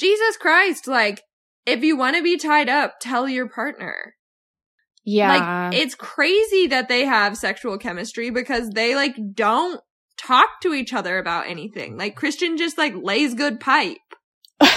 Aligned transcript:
Jesus 0.00 0.36
Christ, 0.38 0.88
like, 0.88 1.22
if 1.66 1.84
you 1.84 1.96
want 1.96 2.16
to 2.16 2.22
be 2.22 2.38
tied 2.38 2.70
up, 2.70 2.94
tell 3.00 3.28
your 3.28 3.48
partner. 3.48 4.14
Yeah. 5.04 5.68
Like, 5.70 5.74
it's 5.74 5.94
crazy 5.94 6.66
that 6.68 6.88
they 6.88 7.04
have 7.04 7.36
sexual 7.36 7.76
chemistry 7.76 8.30
because 8.30 8.70
they, 8.70 8.94
like, 8.94 9.14
don't 9.34 9.80
talk 10.16 10.48
to 10.62 10.72
each 10.72 10.94
other 10.94 11.18
about 11.18 11.48
anything. 11.48 11.98
Like, 11.98 12.16
Christian 12.16 12.56
just, 12.56 12.78
like, 12.78 12.94
lays 12.96 13.34
good 13.34 13.60
pipe. 13.60 13.98
like, 14.60 14.70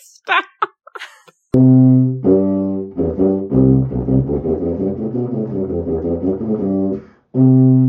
Stop. 0.00 0.44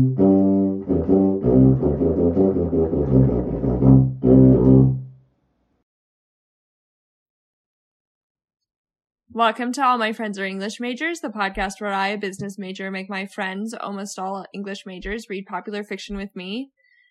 Welcome 9.36 9.72
to 9.72 9.84
All 9.84 9.98
My 9.98 10.12
Friends 10.12 10.38
Are 10.38 10.44
English 10.44 10.78
Majors, 10.78 11.18
the 11.18 11.28
podcast 11.28 11.80
where 11.80 11.92
I, 11.92 12.10
a 12.10 12.16
business 12.16 12.56
major, 12.56 12.88
make 12.92 13.10
my 13.10 13.26
friends, 13.26 13.74
almost 13.74 14.16
all 14.16 14.46
English 14.54 14.86
majors, 14.86 15.26
read 15.28 15.46
popular 15.46 15.82
fiction 15.82 16.16
with 16.16 16.28
me. 16.36 16.70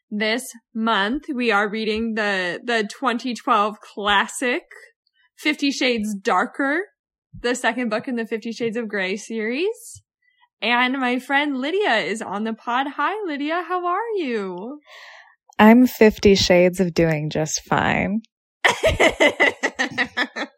This 0.10 0.48
month, 0.74 1.26
we 1.28 1.52
are 1.52 1.68
reading 1.68 2.14
the, 2.14 2.62
the 2.64 2.88
2012 2.90 3.76
classic, 3.82 4.62
Fifty 5.38 5.70
Shades 5.70 6.16
Darker, 6.16 6.84
the 7.38 7.56
second 7.56 7.90
book 7.90 8.08
in 8.08 8.16
the 8.16 8.26
Fifty 8.26 8.54
Shades 8.54 8.78
of 8.78 8.88
Grey 8.88 9.18
series. 9.18 10.02
And 10.62 10.98
my 11.00 11.20
friend 11.20 11.58
Lydia 11.58 11.96
is 11.98 12.22
on 12.22 12.46
the 12.46 12.54
pod. 12.54 12.88
Hi, 12.96 13.22
Lydia. 13.28 13.66
How 13.68 13.86
are 13.86 14.12
you? 14.16 14.80
I'm 15.60 15.88
50 15.88 16.36
shades 16.36 16.80
of 16.80 16.94
doing 16.94 17.30
just 17.30 17.64
fine. 17.64 18.22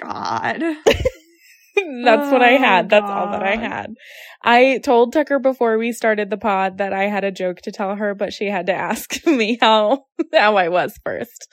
God. 0.00 0.60
That's 2.04 2.32
what 2.32 2.42
I 2.42 2.56
Oh, 2.56 2.58
had. 2.58 2.90
That's 2.90 3.08
all 3.08 3.30
that 3.30 3.42
I 3.42 3.56
had. 3.56 3.94
I 4.42 4.78
told 4.82 5.12
Tucker 5.12 5.38
before 5.38 5.78
we 5.78 5.92
started 5.92 6.28
the 6.28 6.36
pod 6.36 6.78
that 6.78 6.92
I 6.92 7.04
had 7.04 7.24
a 7.24 7.30
joke 7.30 7.58
to 7.62 7.72
tell 7.72 7.94
her, 7.94 8.14
but 8.14 8.32
she 8.32 8.46
had 8.46 8.66
to 8.66 8.74
ask 8.90 9.24
me 9.26 9.58
how 9.60 10.04
how 10.32 10.56
I 10.56 10.68
was 10.68 10.98
first. 11.04 11.48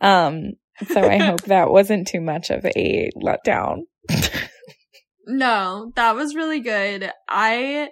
Um 0.00 0.52
so 0.88 1.00
I 1.00 1.18
hope 1.18 1.42
that 1.46 1.70
wasn't 1.70 2.06
too 2.08 2.20
much 2.20 2.50
of 2.50 2.64
a 2.64 3.10
letdown. 3.16 3.82
No, 5.26 5.90
that 5.96 6.14
was 6.14 6.34
really 6.34 6.60
good. 6.60 7.10
I 7.28 7.88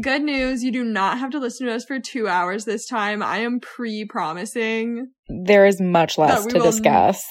good 0.00 0.22
news, 0.22 0.62
you 0.62 0.72
do 0.72 0.84
not 0.84 1.18
have 1.18 1.30
to 1.30 1.38
listen 1.38 1.66
to 1.66 1.72
us 1.72 1.84
for 1.84 1.98
2 2.00 2.26
hours 2.28 2.64
this 2.64 2.86
time. 2.86 3.22
I 3.22 3.38
am 3.38 3.60
pre-promising. 3.60 5.08
There 5.28 5.66
is 5.66 5.80
much 5.80 6.18
less 6.18 6.44
to 6.46 6.58
discuss. 6.58 7.24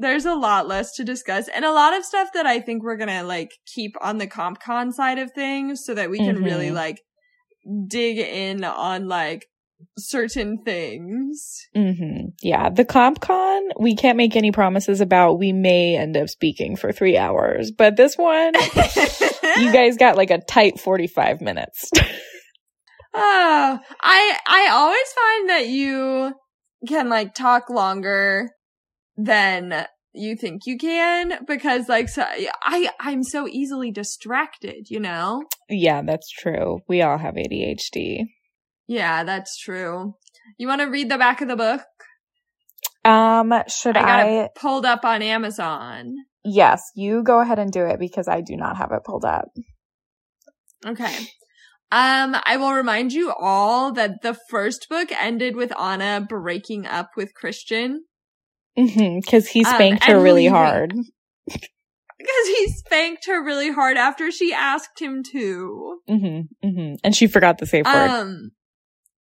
There's 0.00 0.24
a 0.26 0.34
lot 0.34 0.68
less 0.68 0.94
to 0.96 1.04
discuss 1.04 1.48
and 1.48 1.64
a 1.64 1.72
lot 1.72 1.96
of 1.96 2.04
stuff 2.04 2.28
that 2.34 2.46
I 2.46 2.60
think 2.60 2.82
we're 2.82 2.96
going 2.96 3.08
to 3.08 3.22
like 3.22 3.50
keep 3.66 3.94
on 4.00 4.18
the 4.18 4.26
comp 4.26 4.60
con 4.60 4.92
side 4.92 5.18
of 5.18 5.32
things 5.32 5.84
so 5.84 5.94
that 5.94 6.10
we 6.10 6.18
can 6.18 6.42
really 6.42 6.68
Mhm. 6.68 6.74
like 6.74 7.00
dig 7.88 8.18
in 8.18 8.64
on 8.64 9.08
like 9.08 9.46
certain 9.98 10.58
things. 10.64 11.66
hmm 11.74 12.28
Yeah, 12.42 12.68
the 12.70 12.84
comp 12.84 13.20
con 13.20 13.62
we 13.78 13.94
can't 13.94 14.16
make 14.16 14.34
any 14.36 14.50
promises 14.52 15.00
about. 15.00 15.38
We 15.38 15.52
may 15.52 15.96
end 15.96 16.16
up 16.16 16.28
speaking 16.28 16.76
for 16.76 16.92
three 16.92 17.16
hours, 17.16 17.70
but 17.70 17.96
this 17.96 18.16
one, 18.16 18.54
you 19.56 19.72
guys 19.72 19.96
got 19.96 20.16
like 20.16 20.30
a 20.30 20.38
tight 20.38 20.80
45 20.80 21.40
minutes. 21.40 21.90
Oh, 23.14 23.78
I 24.00 24.38
I 24.46 24.68
always 24.70 25.12
find 25.14 25.48
that 25.50 25.68
you 25.68 26.34
can 26.86 27.08
like 27.08 27.34
talk 27.34 27.70
longer 27.70 28.50
than 29.18 29.84
you 30.14 30.36
think 30.36 30.62
you 30.64 30.78
can 30.78 31.44
because 31.46 31.88
like 31.88 32.08
so, 32.08 32.24
I 32.62 32.88
I'm 32.98 33.22
so 33.22 33.46
easily 33.46 33.90
distracted, 33.90 34.88
you 34.88 35.00
know? 35.00 35.42
yeah, 35.68 36.02
that's 36.02 36.30
true. 36.30 36.78
We 36.88 37.02
all 37.02 37.18
have 37.18 37.34
ADHD. 37.34 38.22
Yeah, 38.86 39.24
that's 39.24 39.58
true. 39.58 40.14
You 40.56 40.66
want 40.66 40.80
to 40.80 40.86
read 40.86 41.10
the 41.10 41.18
back 41.18 41.42
of 41.42 41.48
the 41.48 41.56
book? 41.56 41.82
Um, 43.04 43.52
should 43.68 43.96
I 43.96 44.00
got 44.00 44.20
I? 44.20 44.28
it 44.44 44.50
pulled 44.54 44.86
up 44.86 45.04
on 45.04 45.20
Amazon. 45.20 46.14
Yes, 46.44 46.82
you 46.94 47.22
go 47.22 47.40
ahead 47.40 47.58
and 47.58 47.70
do 47.70 47.84
it 47.84 47.98
because 47.98 48.28
I 48.28 48.40
do 48.40 48.56
not 48.56 48.78
have 48.78 48.92
it 48.92 49.04
pulled 49.04 49.24
up. 49.24 49.48
Okay. 50.86 51.14
Um, 51.90 52.36
I 52.44 52.56
will 52.58 52.72
remind 52.72 53.12
you 53.12 53.32
all 53.32 53.92
that 53.92 54.22
the 54.22 54.36
first 54.50 54.88
book 54.88 55.08
ended 55.18 55.56
with 55.56 55.72
Ana 55.78 56.24
breaking 56.26 56.86
up 56.86 57.10
with 57.16 57.34
Christian. 57.34 58.04
Because 58.76 59.48
he 59.48 59.64
Um, 59.64 59.66
spanked 59.74 60.04
her 60.04 60.20
really 60.20 60.46
hard. 60.46 60.94
Because 62.18 62.48
he 62.58 62.68
spanked 62.72 63.26
her 63.26 63.40
really 63.44 63.70
hard 63.70 63.96
after 63.96 64.32
she 64.32 64.52
asked 64.52 65.00
him 65.00 65.22
to. 65.32 66.00
hmm 66.08 66.40
hmm 66.62 66.94
And 67.04 67.14
she 67.14 67.28
forgot 67.28 67.58
the 67.58 67.66
safe 67.66 67.84
word. 67.86 68.10
Um, 68.10 68.50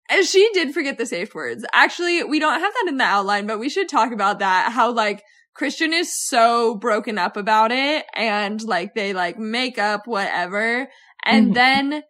and 0.09 0.25
she 0.25 0.49
did 0.55 0.73
forget 0.73 0.97
the 0.97 1.05
safe 1.05 1.35
words. 1.35 1.67
Actually, 1.75 2.25
we 2.25 2.39
don't 2.39 2.59
have 2.59 2.73
that 2.73 2.87
in 2.89 2.97
the 2.97 3.05
outline, 3.05 3.47
but 3.47 3.59
we 3.59 3.69
should 3.69 3.91
talk 3.91 4.13
about 4.13 4.39
that. 4.39 4.73
How 4.73 4.93
like 4.93 5.23
Christian 5.55 5.93
is 5.93 6.17
so 6.17 6.77
broken 6.77 7.19
up 7.19 7.37
about 7.37 7.71
it 7.71 8.07
and 8.15 8.63
like 8.63 8.95
they 8.95 9.13
like 9.13 9.39
make 9.39 9.79
up 9.79 10.07
whatever. 10.07 10.89
And 11.25 11.51
Mhm. 11.51 11.55
then 11.55 12.03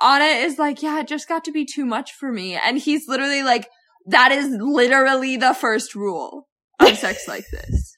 Ana 0.00 0.24
is 0.24 0.58
like, 0.58 0.82
yeah, 0.82 1.00
it 1.00 1.08
just 1.08 1.28
got 1.28 1.44
to 1.44 1.52
be 1.52 1.64
too 1.64 1.84
much 1.86 2.12
for 2.12 2.30
me. 2.30 2.54
And 2.54 2.78
he's 2.78 3.08
literally 3.08 3.42
like, 3.42 3.68
that 4.06 4.30
is 4.32 4.48
literally 4.60 5.36
the 5.36 5.54
first 5.54 5.94
rule 5.94 6.46
of 6.80 6.96
sex 6.96 7.26
like 7.28 7.44
this. 7.50 7.94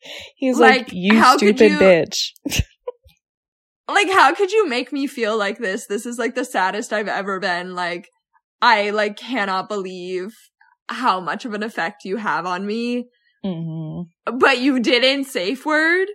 He's 0.36 0.58
like, 0.58 0.78
like, 0.78 0.92
you 0.92 1.22
stupid 1.36 1.72
you- 1.72 1.78
bitch. 1.78 2.30
like 3.88 4.10
how 4.10 4.34
could 4.34 4.52
you 4.52 4.68
make 4.68 4.92
me 4.92 5.06
feel 5.06 5.36
like 5.36 5.58
this? 5.58 5.86
This 5.86 6.06
is 6.06 6.18
like 6.18 6.34
the 6.34 6.44
saddest 6.44 6.92
i've 6.92 7.08
ever 7.08 7.40
been. 7.40 7.74
Like 7.74 8.08
i 8.62 8.90
like 8.90 9.16
cannot 9.16 9.68
believe 9.68 10.34
how 10.88 11.20
much 11.20 11.44
of 11.44 11.54
an 11.54 11.62
effect 11.62 12.04
you 12.04 12.16
have 12.16 12.46
on 12.46 12.66
me. 12.66 13.08
Hmm 13.44 13.80
but 14.26 14.58
you 14.58 14.80
didn't 14.80 15.24
safe 15.24 15.64
word? 15.66 16.08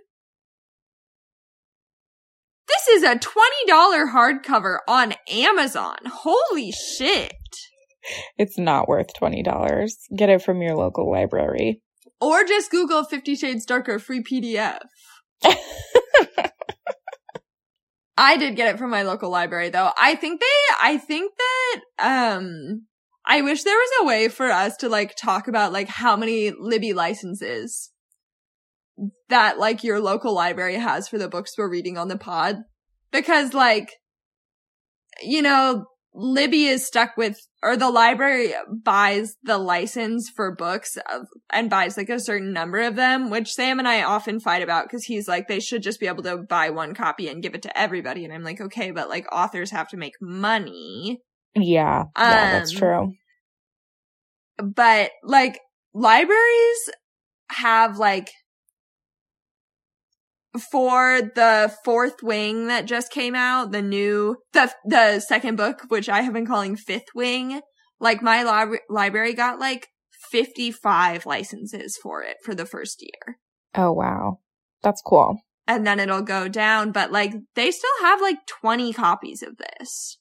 This 2.68 2.88
is 2.88 3.02
a 3.04 3.16
$20 3.16 4.12
hardcover 4.12 4.78
on 4.88 5.14
amazon. 5.30 5.98
Holy 6.06 6.72
shit 6.72 7.32
It's 8.38 8.58
not 8.58 8.88
worth 8.88 9.08
$20. 9.20 9.90
Get 10.16 10.28
it 10.28 10.42
from 10.42 10.62
your 10.62 10.76
local 10.76 11.10
library. 11.10 11.82
or 12.20 12.44
just 12.44 12.70
google 12.70 13.04
50 13.04 13.34
shades 13.36 13.66
darker 13.66 13.98
free 13.98 14.22
pdf 14.22 14.80
I 18.18 18.36
did 18.38 18.56
get 18.56 18.74
it 18.74 18.78
from 18.78 18.90
my 18.90 19.02
local 19.02 19.30
library 19.30 19.68
though. 19.68 19.90
I 20.00 20.14
think 20.14 20.40
they, 20.40 20.46
I 20.80 20.96
think 20.96 21.32
that, 21.36 21.80
um, 22.38 22.86
I 23.26 23.42
wish 23.42 23.62
there 23.62 23.76
was 23.76 23.90
a 24.00 24.06
way 24.06 24.28
for 24.28 24.46
us 24.46 24.76
to 24.78 24.88
like 24.88 25.16
talk 25.16 25.48
about 25.48 25.72
like 25.72 25.88
how 25.88 26.16
many 26.16 26.50
Libby 26.58 26.92
licenses 26.94 27.90
that 29.28 29.58
like 29.58 29.84
your 29.84 30.00
local 30.00 30.32
library 30.34 30.76
has 30.76 31.08
for 31.08 31.18
the 31.18 31.28
books 31.28 31.52
we're 31.58 31.68
reading 31.70 31.98
on 31.98 32.08
the 32.08 32.16
pod. 32.16 32.56
Because 33.12 33.52
like, 33.52 33.90
you 35.22 35.42
know, 35.42 35.84
Libby 36.18 36.64
is 36.64 36.86
stuck 36.86 37.14
with, 37.18 37.38
or 37.62 37.76
the 37.76 37.90
library 37.90 38.54
buys 38.70 39.36
the 39.42 39.58
license 39.58 40.30
for 40.34 40.56
books 40.56 40.96
of, 41.12 41.26
and 41.52 41.68
buys 41.68 41.98
like 41.98 42.08
a 42.08 42.18
certain 42.18 42.54
number 42.54 42.80
of 42.80 42.96
them, 42.96 43.28
which 43.28 43.52
Sam 43.52 43.78
and 43.78 43.86
I 43.86 44.02
often 44.02 44.40
fight 44.40 44.62
about 44.62 44.86
because 44.86 45.04
he's 45.04 45.28
like, 45.28 45.46
they 45.46 45.60
should 45.60 45.82
just 45.82 46.00
be 46.00 46.06
able 46.06 46.22
to 46.22 46.38
buy 46.38 46.70
one 46.70 46.94
copy 46.94 47.28
and 47.28 47.42
give 47.42 47.54
it 47.54 47.62
to 47.62 47.78
everybody. 47.78 48.24
And 48.24 48.32
I'm 48.32 48.44
like, 48.44 48.62
okay, 48.62 48.92
but 48.92 49.10
like 49.10 49.26
authors 49.30 49.72
have 49.72 49.88
to 49.90 49.98
make 49.98 50.14
money. 50.20 51.20
Yeah. 51.54 52.04
Yeah, 52.16 52.58
that's 52.58 52.72
Um, 52.72 52.78
true. 52.78 53.12
But 54.56 55.10
like 55.22 55.60
libraries 55.92 56.90
have 57.50 57.98
like, 57.98 58.30
for 60.58 61.20
the 61.34 61.72
fourth 61.84 62.22
wing 62.22 62.68
that 62.68 62.86
just 62.86 63.10
came 63.10 63.34
out, 63.34 63.72
the 63.72 63.82
new, 63.82 64.36
the, 64.52 64.72
the 64.84 65.20
second 65.20 65.56
book, 65.56 65.82
which 65.88 66.08
I 66.08 66.22
have 66.22 66.32
been 66.32 66.46
calling 66.46 66.76
fifth 66.76 67.14
wing, 67.14 67.60
like 68.00 68.22
my 68.22 68.42
lib- 68.42 68.80
library 68.88 69.34
got 69.34 69.58
like 69.58 69.88
55 70.30 71.26
licenses 71.26 71.98
for 72.02 72.22
it 72.22 72.36
for 72.44 72.54
the 72.54 72.66
first 72.66 73.00
year. 73.02 73.38
Oh, 73.74 73.92
wow. 73.92 74.38
That's 74.82 75.02
cool. 75.02 75.40
And 75.66 75.86
then 75.86 75.98
it'll 75.98 76.22
go 76.22 76.48
down, 76.48 76.92
but 76.92 77.10
like 77.10 77.34
they 77.54 77.70
still 77.70 77.90
have 78.02 78.20
like 78.20 78.38
20 78.46 78.92
copies 78.92 79.42
of 79.42 79.56
this 79.56 80.18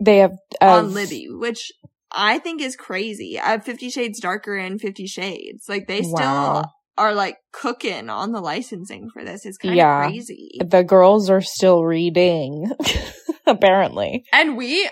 They 0.00 0.18
have 0.18 0.32
uh, 0.60 0.78
on 0.78 0.92
Libby, 0.92 1.26
which 1.30 1.70
I 2.10 2.38
think 2.38 2.60
is 2.60 2.74
crazy. 2.74 3.38
I 3.38 3.50
have 3.50 3.64
50 3.64 3.90
Shades 3.90 4.20
Darker 4.20 4.56
and 4.56 4.80
50 4.80 5.06
Shades. 5.06 5.66
Like 5.68 5.86
they 5.86 6.02
still 6.02 6.14
Wow. 6.14 6.64
Are 6.98 7.14
like 7.14 7.36
cooking 7.52 8.08
on 8.10 8.32
the 8.32 8.40
licensing 8.40 9.08
for 9.12 9.24
this. 9.24 9.44
It's 9.44 9.58
kind 9.58 9.74
Yeah. 9.76 10.04
of 10.06 10.10
crazy. 10.10 10.58
The 10.64 10.82
girls 10.84 11.28
are 11.30 11.40
still 11.42 11.84
reading, 11.84 12.70
apparently. 13.46 14.24
And 14.32 14.56
we, 14.56 14.88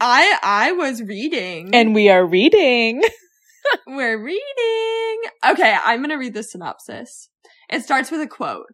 I 0.00 0.38
I 0.42 0.72
was 0.72 1.02
reading. 1.02 1.74
And 1.74 1.94
we 1.94 2.08
are 2.08 2.24
reading. 2.26 3.02
We're 3.86 4.22
reading. 4.22 5.30
Okay, 5.46 5.76
I'm 5.84 5.98
going 5.98 6.10
to 6.10 6.16
read 6.16 6.32
the 6.34 6.42
synopsis. 6.42 7.28
It 7.68 7.82
starts 7.82 8.10
with 8.10 8.20
a 8.20 8.26
quote. 8.26 8.66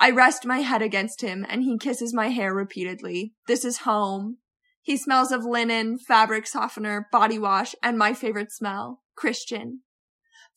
I 0.00 0.10
rest 0.10 0.46
my 0.46 0.60
head 0.60 0.82
against 0.82 1.20
him 1.20 1.44
and 1.48 1.62
he 1.62 1.78
kisses 1.78 2.14
my 2.14 2.28
hair 2.28 2.54
repeatedly. 2.54 3.34
This 3.46 3.64
is 3.64 3.78
home. 3.78 4.38
He 4.82 4.96
smells 4.96 5.30
of 5.30 5.44
linen, 5.44 5.98
fabric 5.98 6.46
softener, 6.46 7.06
body 7.12 7.38
wash, 7.38 7.74
and 7.82 7.98
my 7.98 8.14
favorite 8.14 8.50
smell, 8.50 9.02
Christian. 9.14 9.82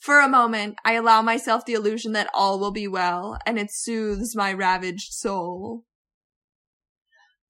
For 0.04 0.20
a 0.20 0.28
moment, 0.28 0.76
I 0.84 0.96
allow 0.96 1.22
myself 1.22 1.64
the 1.64 1.76
illusion 1.76 2.12
that 2.12 2.30
all 2.34 2.60
will 2.60 2.74
be 2.74 2.90
well, 2.90 3.38
and 3.46 3.58
it 3.58 3.72
soothes 3.72 4.36
my 4.36 4.52
ravaged 4.52 5.14
soul. 5.14 5.86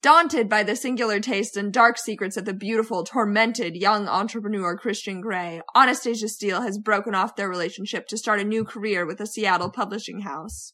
Daunted 0.04 0.50
by 0.50 0.62
the 0.62 0.76
singular 0.76 1.20
taste 1.20 1.58
and 1.58 1.74
dark 1.74 1.98
secrets 1.98 2.38
of 2.38 2.46
the 2.46 2.54
beautiful, 2.54 3.04
tormented 3.04 3.76
young 3.76 4.08
entrepreneur 4.08 4.78
Christian 4.78 5.20
Grey, 5.20 5.62
Anastasia 5.76 6.28
Steele 6.28 6.62
has 6.62 6.78
broken 6.78 7.16
off 7.16 7.36
their 7.36 7.50
relationship 7.50 8.06
to 8.10 8.20
start 8.20 8.40
a 8.40 8.44
new 8.44 8.64
career 8.64 9.04
with 9.04 9.20
a 9.20 9.26
Seattle 9.26 9.72
publishing 9.72 10.22
house. 10.22 10.74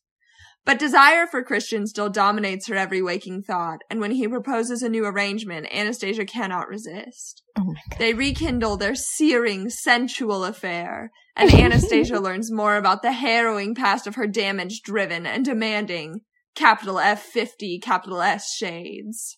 But 0.65 0.79
desire 0.79 1.27
for 1.27 1.43
Christian 1.43 1.87
still 1.87 2.09
dominates 2.09 2.67
her 2.67 2.75
every 2.75 3.01
waking 3.01 3.43
thought, 3.43 3.79
and 3.89 4.01
when 4.01 4.11
he 4.11 4.27
proposes 4.27 4.83
a 4.83 4.89
new 4.89 5.05
arrangement, 5.05 5.73
Anastasia 5.73 6.25
cannot 6.25 6.67
resist. 6.67 7.41
Oh 7.57 7.73
they 7.97 8.13
rekindle 8.13 8.75
their 8.75 8.95
searing, 8.95 9.69
sensual 9.69 10.43
affair, 10.43 11.11
and 11.39 11.53
Anastasia 11.53 12.19
learns 12.19 12.51
more 12.51 12.75
about 12.75 13.01
the 13.01 13.13
harrowing 13.13 13.73
past 13.73 14.07
of 14.07 14.15
her 14.15 14.27
damaged, 14.27 14.83
driven, 14.83 15.25
and 15.25 15.45
demanding, 15.45 16.21
capital 16.55 16.99
F 16.99 17.23
50, 17.23 17.79
capital 17.79 18.21
S 18.21 18.53
shades. 18.53 19.37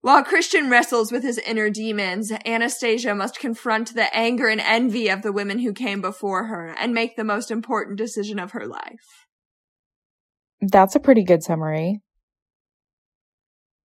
While 0.00 0.22
Christian 0.22 0.70
wrestles 0.70 1.10
with 1.10 1.24
his 1.24 1.38
inner 1.38 1.70
demons, 1.70 2.32
Anastasia 2.46 3.14
must 3.14 3.40
confront 3.40 3.94
the 3.94 4.14
anger 4.16 4.46
and 4.46 4.60
envy 4.60 5.08
of 5.08 5.22
the 5.22 5.32
women 5.32 5.58
who 5.58 5.72
came 5.72 6.00
before 6.00 6.44
her 6.44 6.74
and 6.78 6.94
make 6.94 7.16
the 7.16 7.24
most 7.24 7.50
important 7.50 7.98
decision 7.98 8.38
of 8.38 8.52
her 8.52 8.66
life. 8.66 9.26
That's 10.60 10.94
a 10.94 11.00
pretty 11.00 11.24
good 11.24 11.42
summary. 11.42 12.00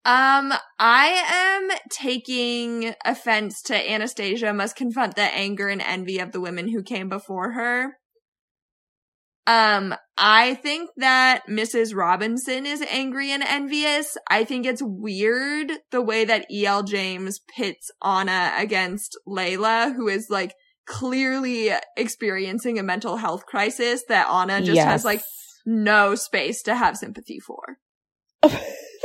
Um, 0.06 0.54
I 0.78 1.68
am 1.68 1.78
taking 1.90 2.94
offense 3.04 3.64
to 3.64 3.92
Anastasia 3.92 4.54
must 4.54 4.76
confront 4.76 5.16
the 5.16 5.24
anger 5.24 5.68
and 5.68 5.82
envy 5.82 6.20
of 6.20 6.32
the 6.32 6.40
women 6.40 6.68
who 6.70 6.84
came 6.84 7.10
before 7.10 7.54
her. 7.54 7.98
Um, 9.48 9.96
I 10.18 10.56
think 10.56 10.92
that 10.98 11.42
Mrs. 11.50 11.96
Robinson 11.96 12.66
is 12.66 12.84
angry 12.84 13.32
and 13.32 13.44
envious. 13.44 14.16
I 14.30 14.44
think 14.44 14.66
it's 14.66 14.82
weird 14.84 15.72
the 15.92 16.02
way 16.02 16.26
that 16.26 16.50
E.L. 16.52 16.84
James 16.84 17.40
pits 17.56 17.90
Ana 18.02 18.54
against 18.58 19.18
Leila, 19.26 19.94
who 19.96 20.08
is 20.08 20.28
like 20.30 20.54
clearly 20.88 21.72
experiencing 21.98 22.78
a 22.80 22.84
mental 22.84 23.18
health 23.18 23.46
crisis 23.46 24.04
that 24.08 24.28
Ana 24.28 24.62
just 24.62 24.76
Yes. 24.76 24.86
has 24.86 25.06
like 25.06 25.22
no 25.66 26.16
space 26.16 26.62
to 26.64 26.76
have 26.76 26.96
sympathy 26.98 27.40
for. 27.40 27.78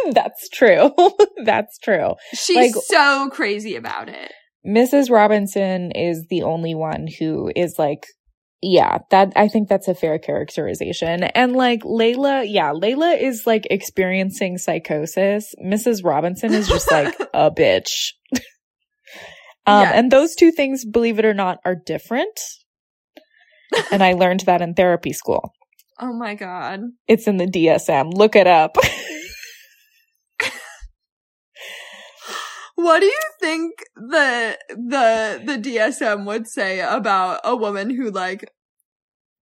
That's 0.13 0.49
true. 0.49 0.91
That's 1.45 1.79
true. 1.79 2.15
She's 2.35 2.57
Like- 2.57 2.75
so 2.85 3.29
crazy 3.31 3.77
about 3.77 4.09
it. 4.09 4.33
Mrs. 4.67 5.11
Robinson 5.11 5.91
is 5.93 6.27
the 6.29 6.43
only 6.43 6.75
one 6.75 7.07
who 7.19 7.51
is 7.57 7.77
like, 7.79 8.05
yeah, 8.63 8.99
that 9.11 9.33
I 9.37 9.49
think 9.49 9.71
that's 9.71 9.89
a 9.89 9.95
fair 9.95 10.19
characterization. 10.19 11.23
And 11.25 11.55
like 11.55 11.81
Leila, 11.83 12.45
yeah, 12.45 12.73
Leila 12.73 13.13
is 13.15 13.45
like 13.47 13.67
experiencing 13.71 14.59
psychosis. 14.59 15.55
Mrs. 15.65 16.05
Robinson 16.05 16.53
is 16.53 16.69
just 16.69 16.91
like 16.91 17.15
a 17.33 17.51
bitch. 17.51 18.11
um, 19.67 19.83
Yes. 19.85 19.93
and 19.95 20.11
those 20.13 20.35
two 20.35 20.51
things, 20.53 20.85
believe 20.85 21.19
it 21.19 21.25
or 21.25 21.33
not, 21.33 21.57
are 21.65 21.75
different. 21.87 22.39
and 23.91 24.03
I 24.03 24.13
learned 24.13 24.41
that 24.41 24.61
in 24.61 24.75
therapy 24.75 25.15
school. 25.15 25.53
Oh 25.99 26.13
my 26.13 26.35
god. 26.35 26.81
It's 27.09 27.27
in 27.27 27.39
the 27.39 27.47
DSM. 27.47 28.13
Look 28.13 28.37
it 28.37 28.47
up. 28.47 28.77
What 32.83 33.01
do 33.01 33.07
you 33.07 33.21
think 33.41 33.73
the 33.95 34.59
the 34.69 35.43
the 35.45 35.59
DSM 35.59 36.25
would 36.25 36.47
say 36.47 36.81
about 36.81 37.41
a 37.45 37.55
woman 37.55 37.91
who 37.91 38.11
like 38.11 38.51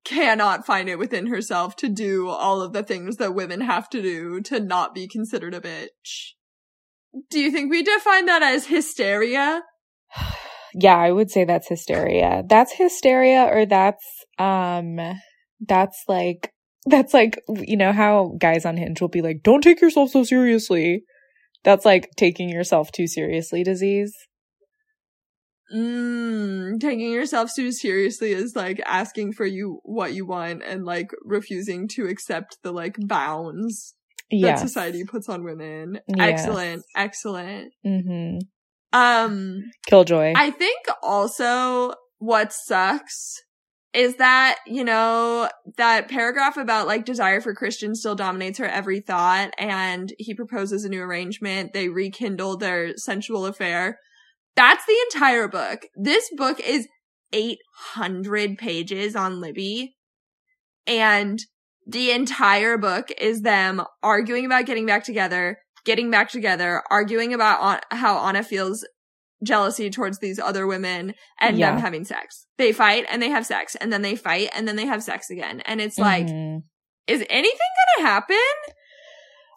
cannot 0.05 0.67
find 0.67 0.88
it 0.88 0.99
within 0.99 1.29
herself 1.29 1.76
to 1.76 1.88
do 1.88 2.29
all 2.29 2.61
of 2.61 2.73
the 2.73 2.82
things 2.82 3.17
that 3.19 3.35
women 3.35 3.61
have 3.61 3.88
to 3.90 4.02
do 4.02 4.40
to 4.40 4.58
not 4.58 4.93
be 4.93 5.06
considered 5.06 5.55
a 5.55 5.61
bitch? 5.61 6.32
Do 7.31 7.38
you 7.38 7.52
think 7.52 7.70
we 7.70 7.85
define 7.85 8.26
that 8.26 8.43
as 8.43 8.67
hysteria? 8.67 9.62
yeah, 10.75 10.96
I 10.96 11.12
would 11.12 11.31
say 11.31 11.44
that's 11.44 11.69
hysteria. 11.69 12.43
That's 12.49 12.73
hysteria 12.73 13.44
or 13.44 13.67
that's 13.67 14.05
um 14.38 14.99
that's 15.61 16.02
like 16.08 16.50
that's 16.87 17.14
like 17.14 17.40
you 17.49 17.76
know 17.76 17.93
how 17.93 18.35
guys 18.40 18.64
on 18.64 18.76
Hinge 18.76 19.00
will 19.00 19.08
be 19.08 19.23
like, 19.23 19.43
"Don't 19.44 19.62
take 19.62 19.81
yourself 19.81 20.11
so 20.11 20.25
seriously." 20.25 21.05
That's 21.64 21.84
like 21.84 22.08
taking 22.16 22.49
yourself 22.49 22.90
too 22.93 23.06
seriously 23.06 23.62
disease. 23.62 24.14
Mm, 25.75 26.81
taking 26.81 27.12
yourself 27.12 27.50
too 27.55 27.72
seriously 27.72 28.32
is 28.32 28.56
like 28.56 28.81
asking 28.87 29.32
for 29.34 29.44
you 29.44 29.81
what 29.82 30.14
you 30.14 30.26
want 30.26 30.62
and 30.64 30.84
like 30.87 31.10
refusing 31.25 31.88
to 31.88 32.06
accept 32.06 32.56
the 32.62 32.72
like 32.72 32.96
bounds 33.06 33.94
Yeah. 34.31 34.52
that 34.52 34.60
society 34.60 35.05
puts 35.05 35.28
on 35.28 35.44
women. 35.44 36.00
Yes. 36.08 36.40
Excellent, 36.40 36.82
excellent. 36.96 37.72
Mhm. 37.84 38.40
Um, 38.94 39.58
Killjoy. 39.87 40.32
I 40.37 40.50
think 40.50 40.87
also 41.02 41.93
what 42.16 42.52
sucks 42.54 43.34
is 43.94 44.17
that, 44.17 44.58
you 44.67 44.85
know, 44.85 45.49
that 45.76 46.08
paragraph 46.08 46.56
about 46.56 46.87
like 46.87 47.05
desire 47.05 47.40
for 47.40 47.55
Christian 47.55 47.94
still 47.94 48.14
dominates 48.14 48.58
her 48.58 48.67
every 48.67 49.00
thought 49.00 49.50
and 49.58 50.12
he 50.19 50.35
proposes 50.35 50.85
a 50.85 50.88
new 50.88 51.00
arrangement. 51.00 51.73
They 51.73 51.88
rekindle 51.88 52.58
their 52.58 52.96
sensual 52.96 53.46
affair. 53.46 53.99
That's 54.56 54.85
the 54.85 54.96
entire 55.12 55.49
book. 55.49 55.87
This 55.96 56.31
book 56.37 56.61
is 56.61 56.87
800 57.32 58.58
pages 58.58 59.17
on 59.17 59.40
Libby 59.40 59.96
and 60.87 61.40
the 61.87 62.11
entire 62.11 62.76
book 62.76 63.11
is 63.19 63.40
them 63.43 63.82
arguing 64.02 64.44
about 64.44 64.67
getting 64.67 64.85
back 64.85 65.05
together, 65.05 65.58
getting 65.87 66.11
back 66.11 66.31
together, 66.31 66.82
arguing 66.90 67.32
about 67.32 67.62
An- 67.62 67.99
how 67.99 68.19
Ana 68.19 68.43
feels 68.43 68.87
jealousy 69.43 69.90
towards 69.90 70.19
these 70.19 70.38
other 70.38 70.67
women 70.67 71.14
and 71.40 71.58
Yeah. 71.58 71.70
them 71.73 71.81
having 71.81 72.05
sex. 72.05 72.47
They 72.57 72.73
fight 72.73 73.07
and 73.09 73.23
they 73.23 73.30
have 73.30 73.47
sex 73.47 73.75
and 73.76 73.92
then 73.92 74.02
they 74.02 74.16
fight 74.16 74.50
and 74.54 74.66
then 74.66 74.76
they 74.76 74.87
have 74.87 75.02
sex 75.02 75.30
again. 75.30 75.61
And 75.66 75.80
it's 75.80 75.99
like, 75.99 76.26
Mhm. 76.26 76.62
is 77.07 77.25
anything 77.30 77.59
gonna 77.97 78.09
happen? 78.09 78.37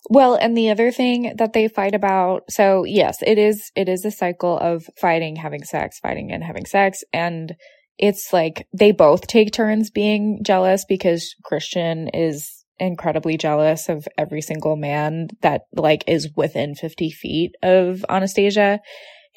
Well, 0.10 0.36
and 0.36 0.58
the 0.58 0.70
other 0.70 0.92
thing 0.92 1.34
that 1.38 1.54
they 1.54 1.68
fight 1.68 1.94
about, 1.96 2.44
so 2.50 2.84
yes, 2.86 3.18
it 3.26 3.38
is 3.38 3.72
it 3.76 3.88
is 3.88 4.04
a 4.04 4.12
cycle 4.12 4.58
of 4.58 4.86
fighting, 5.00 5.38
having 5.38 5.64
sex, 5.64 6.00
fighting 6.00 6.32
and 6.32 6.44
having 6.44 6.66
sex 6.66 7.04
and 7.14 7.56
it's 7.98 8.34
like 8.34 8.66
they 8.78 8.92
both 8.92 9.28
take 9.28 9.52
turns 9.52 9.92
being 9.92 10.40
jealous 10.44 10.86
because 10.86 11.36
Christian 11.44 12.08
is 12.14 12.66
incredibly 12.80 13.38
jealous 13.38 13.90
of 13.90 14.08
every 14.18 14.42
single 14.42 14.76
man 14.76 15.28
that 15.42 15.62
like 15.74 16.04
is 16.08 16.30
within 16.36 16.74
50 16.74 17.12
feet 17.12 17.52
of 17.62 18.04
Anastasia 18.10 18.80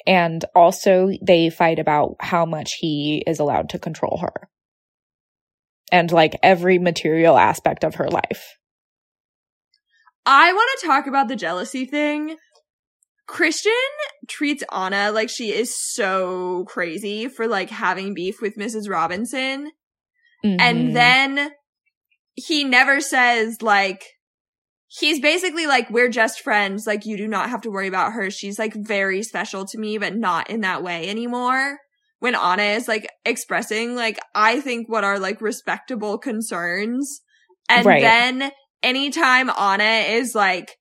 and 0.07 0.43
also 0.53 1.09
they 1.21 1.49
fight 1.49 1.79
about 1.79 2.15
how 2.19 2.45
much 2.45 2.73
he 2.79 3.23
is 3.25 3.39
allowed 3.39 3.69
to 3.69 3.79
control 3.79 4.19
her 4.21 4.49
and 5.91 6.11
like 6.11 6.37
every 6.43 6.77
material 6.77 7.37
aspect 7.37 7.83
of 7.83 7.95
her 7.95 8.07
life. 8.09 8.57
I 10.25 10.53
want 10.53 10.79
to 10.79 10.87
talk 10.87 11.07
about 11.07 11.27
the 11.27 11.35
jealousy 11.35 11.85
thing. 11.85 12.37
Christian 13.27 13.71
treats 14.27 14.63
Ana 14.71 15.11
like 15.11 15.29
she 15.29 15.51
is 15.53 15.75
so 15.75 16.65
crazy 16.67 17.27
for 17.27 17.47
like 17.47 17.69
having 17.69 18.13
beef 18.13 18.41
with 18.41 18.55
Mrs. 18.57 18.89
Robinson. 18.89 19.71
Mhm. 20.43 20.57
And 20.59 20.95
then 20.95 21.51
he 22.35 22.63
never 22.63 23.01
says 23.01 23.61
like, 23.61 24.14
he's 24.99 25.19
basically 25.19 25.67
like, 25.67 25.89
we're 25.89 26.09
just 26.09 26.41
friends. 26.41 26.87
Like 26.87 27.05
you 27.05 27.17
do 27.17 27.27
not 27.27 27.49
have 27.49 27.61
to 27.61 27.71
worry 27.71 27.87
about 27.87 28.13
her. 28.13 28.29
She's 28.31 28.59
like 28.59 28.73
very 28.73 29.23
special 29.23 29.65
to 29.65 29.77
me, 29.77 29.97
but 29.97 30.15
not 30.15 30.49
in 30.49 30.61
that 30.61 30.83
way 30.83 31.09
anymore. 31.09 31.77
When 32.19 32.35
Ana 32.35 32.63
is 32.63 32.87
like 32.87 33.09
expressing 33.25 33.95
like, 33.95 34.19
I 34.33 34.61
think 34.61 34.87
what 34.89 35.03
are 35.03 35.19
like 35.19 35.41
respectable 35.41 36.17
concerns. 36.17 37.21
And 37.69 37.85
Right. 37.85 38.01
then 38.01 38.51
anytime 38.81 39.49
Ana 39.49 40.05
is 40.07 40.33
like, 40.33 40.77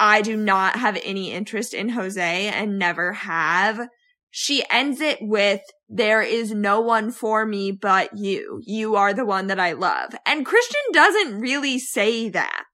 I 0.00 0.22
do 0.22 0.36
not 0.36 0.76
have 0.76 0.98
any 1.04 1.32
interest 1.32 1.74
in 1.74 1.90
Jose 1.90 2.48
and 2.48 2.78
never 2.78 3.12
have, 3.12 3.88
she 4.30 4.64
ends 4.70 5.00
it 5.00 5.18
with, 5.20 5.60
there 5.88 6.22
is 6.22 6.52
no 6.52 6.80
one 6.80 7.10
for 7.12 7.44
me 7.44 7.70
but 7.70 8.10
you. 8.16 8.60
You 8.64 8.96
are 8.96 9.12
the 9.12 9.26
one 9.26 9.48
that 9.48 9.60
I 9.60 9.72
love. 9.72 10.14
And 10.26 10.46
Christian 10.46 10.80
doesn't 10.92 11.40
really 11.40 11.78
say 11.78 12.30
that. 12.30 12.64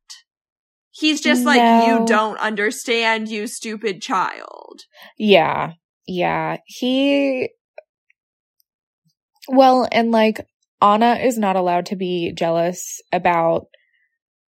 He's 0.98 1.20
just 1.20 1.44
like, 1.44 1.86
you 1.86 2.04
don't 2.06 2.38
understand, 2.38 3.28
you 3.28 3.46
stupid 3.46 4.02
child. 4.02 4.82
Yeah. 5.16 5.74
Yeah. 6.06 6.56
He, 6.66 7.50
well, 9.48 9.86
and 9.92 10.10
like 10.10 10.46
Ana 10.80 11.14
is 11.14 11.38
not 11.38 11.56
allowed 11.56 11.86
to 11.86 11.96
be 11.96 12.32
jealous 12.32 13.00
about 13.12 13.66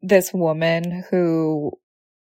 this 0.01 0.34
woman 0.34 1.04
who 1.10 1.72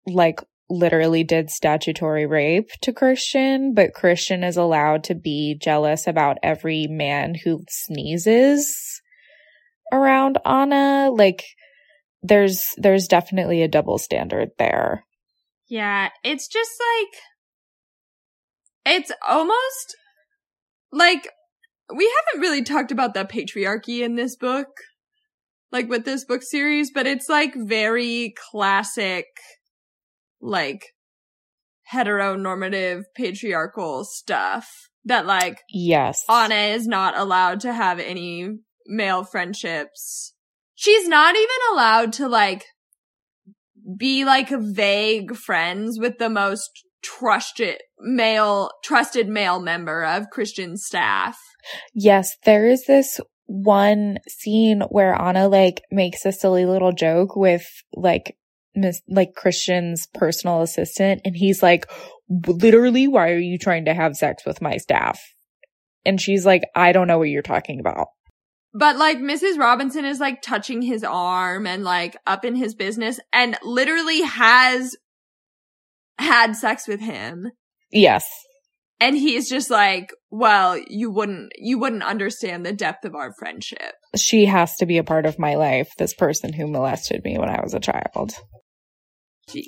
like 0.08 0.40
literally 0.70 1.24
did 1.24 1.50
statutory 1.50 2.26
rape 2.26 2.70
to 2.82 2.94
Christian, 2.94 3.74
but 3.74 3.94
Christian 3.94 4.44
is 4.44 4.58
allowed 4.58 5.04
to 5.06 5.16
be 5.16 5.58
jealous 5.62 6.08
about 6.08 6.38
every 6.42 6.88
man 6.88 7.36
who 7.36 7.64
sneezes 7.70 9.02
around 9.92 10.38
Ana. 10.46 11.10
Like 11.12 11.44
there's 12.28 12.64
there's 12.78 13.08
definitely 13.08 13.62
a 13.62 13.68
double 13.68 13.98
standard 13.98 14.50
there. 14.58 15.06
Yeah, 15.68 16.10
it's 16.24 16.48
just 16.48 16.72
like 16.80 18.98
it's 18.98 19.12
almost 19.28 19.96
like 20.92 21.30
we 21.96 22.12
haven't 22.18 22.42
really 22.42 22.64
talked 22.64 22.92
about 22.92 23.14
the 23.14 23.26
patriarchy 23.26 24.02
in 24.02 24.16
this 24.16 24.36
book, 24.36 24.68
like 25.72 25.90
with 25.90 26.06
this 26.06 26.26
book 26.26 26.44
series, 26.44 26.92
but 26.92 27.08
it's 27.08 27.30
like 27.30 27.54
very 27.56 28.34
classic, 28.52 29.26
like 30.42 30.94
heteronormative 31.94 33.04
patriarchal 33.16 34.04
stuff 34.04 34.68
that 35.04 35.26
like 35.26 35.60
Yes. 35.70 36.24
Ana 36.30 36.74
is 36.74 36.88
not 36.88 37.18
allowed 37.18 37.60
to 37.62 37.74
have 37.74 38.00
any 38.00 38.50
male 38.88 39.24
friendships. 39.24 40.35
She's 40.86 41.08
not 41.08 41.36
even 41.36 41.48
allowed 41.74 42.14
to 42.14 42.28
like 42.28 42.66
be 43.98 44.24
like 44.24 44.50
vague 44.50 45.36
friends 45.36 45.98
with 46.00 46.20
the 46.20 46.30
most 46.30 46.70
trusted 47.02 47.82
male 48.00 48.70
trusted 48.84 49.28
male 49.28 49.60
member 49.60 50.06
of 50.06 50.30
Christian 50.30 50.78
staff. 50.78 51.40
Yes, 51.96 52.38
there 52.46 52.68
is 52.68 52.86
this 52.86 53.20
one 53.48 54.20
scene 54.28 54.82
where 54.90 55.20
Ana 55.20 55.48
like 55.48 55.82
makes 55.90 56.24
a 56.24 56.32
silly 56.32 56.68
little 56.68 56.92
joke 56.92 57.36
with 57.36 57.66
like 57.96 58.38
Miss 58.76 59.02
like 59.08 59.34
Christian's 59.34 60.08
personal 60.14 60.62
assistant 60.62 61.22
and 61.26 61.36
he's 61.36 61.64
like 61.64 61.90
literally 62.30 63.08
why 63.08 63.32
are 63.32 63.40
you 63.40 63.58
trying 63.58 63.86
to 63.86 63.96
have 63.96 64.16
sex 64.16 64.46
with 64.46 64.62
my 64.62 64.78
staff? 64.78 65.20
And 66.06 66.22
she's 66.22 66.46
like 66.46 66.62
I 66.76 66.92
don't 66.92 67.08
know 67.08 67.18
what 67.18 67.30
you're 67.30 67.42
talking 67.42 67.80
about. 67.80 68.10
But 68.78 68.98
like 68.98 69.20
Mrs. 69.20 69.58
Robinson 69.58 70.04
is 70.04 70.20
like 70.20 70.42
touching 70.42 70.82
his 70.82 71.02
arm 71.02 71.66
and 71.66 71.86
like 71.86 72.18
up 72.28 72.44
in 72.44 72.56
his 72.56 72.76
business 72.76 73.22
and 73.32 73.58
literally 73.64 74.22
has 74.22 74.98
had 76.18 76.58
sex 76.58 76.86
with 76.86 77.00
him. 77.00 77.52
Yes. 77.90 78.30
And 79.00 79.16
he's 79.18 79.50
just 79.50 79.70
like, 79.70 80.12
well, 80.30 80.78
you 80.88 81.10
wouldn't, 81.10 81.54
you 81.58 81.80
wouldn't 81.80 82.04
understand 82.04 82.66
the 82.66 82.74
depth 82.74 83.06
of 83.06 83.16
our 83.16 83.34
friendship. 83.40 83.94
She 84.18 84.46
has 84.46 84.76
to 84.78 84.86
be 84.86 84.98
a 84.98 85.06
part 85.06 85.26
of 85.26 85.40
my 85.40 85.56
life, 85.56 85.92
this 85.98 86.14
person 86.14 86.52
who 86.52 86.68
molested 86.68 87.24
me 87.24 87.38
when 87.38 87.50
I 87.50 87.62
was 87.62 87.74
a 87.74 87.80
child. 87.80 88.34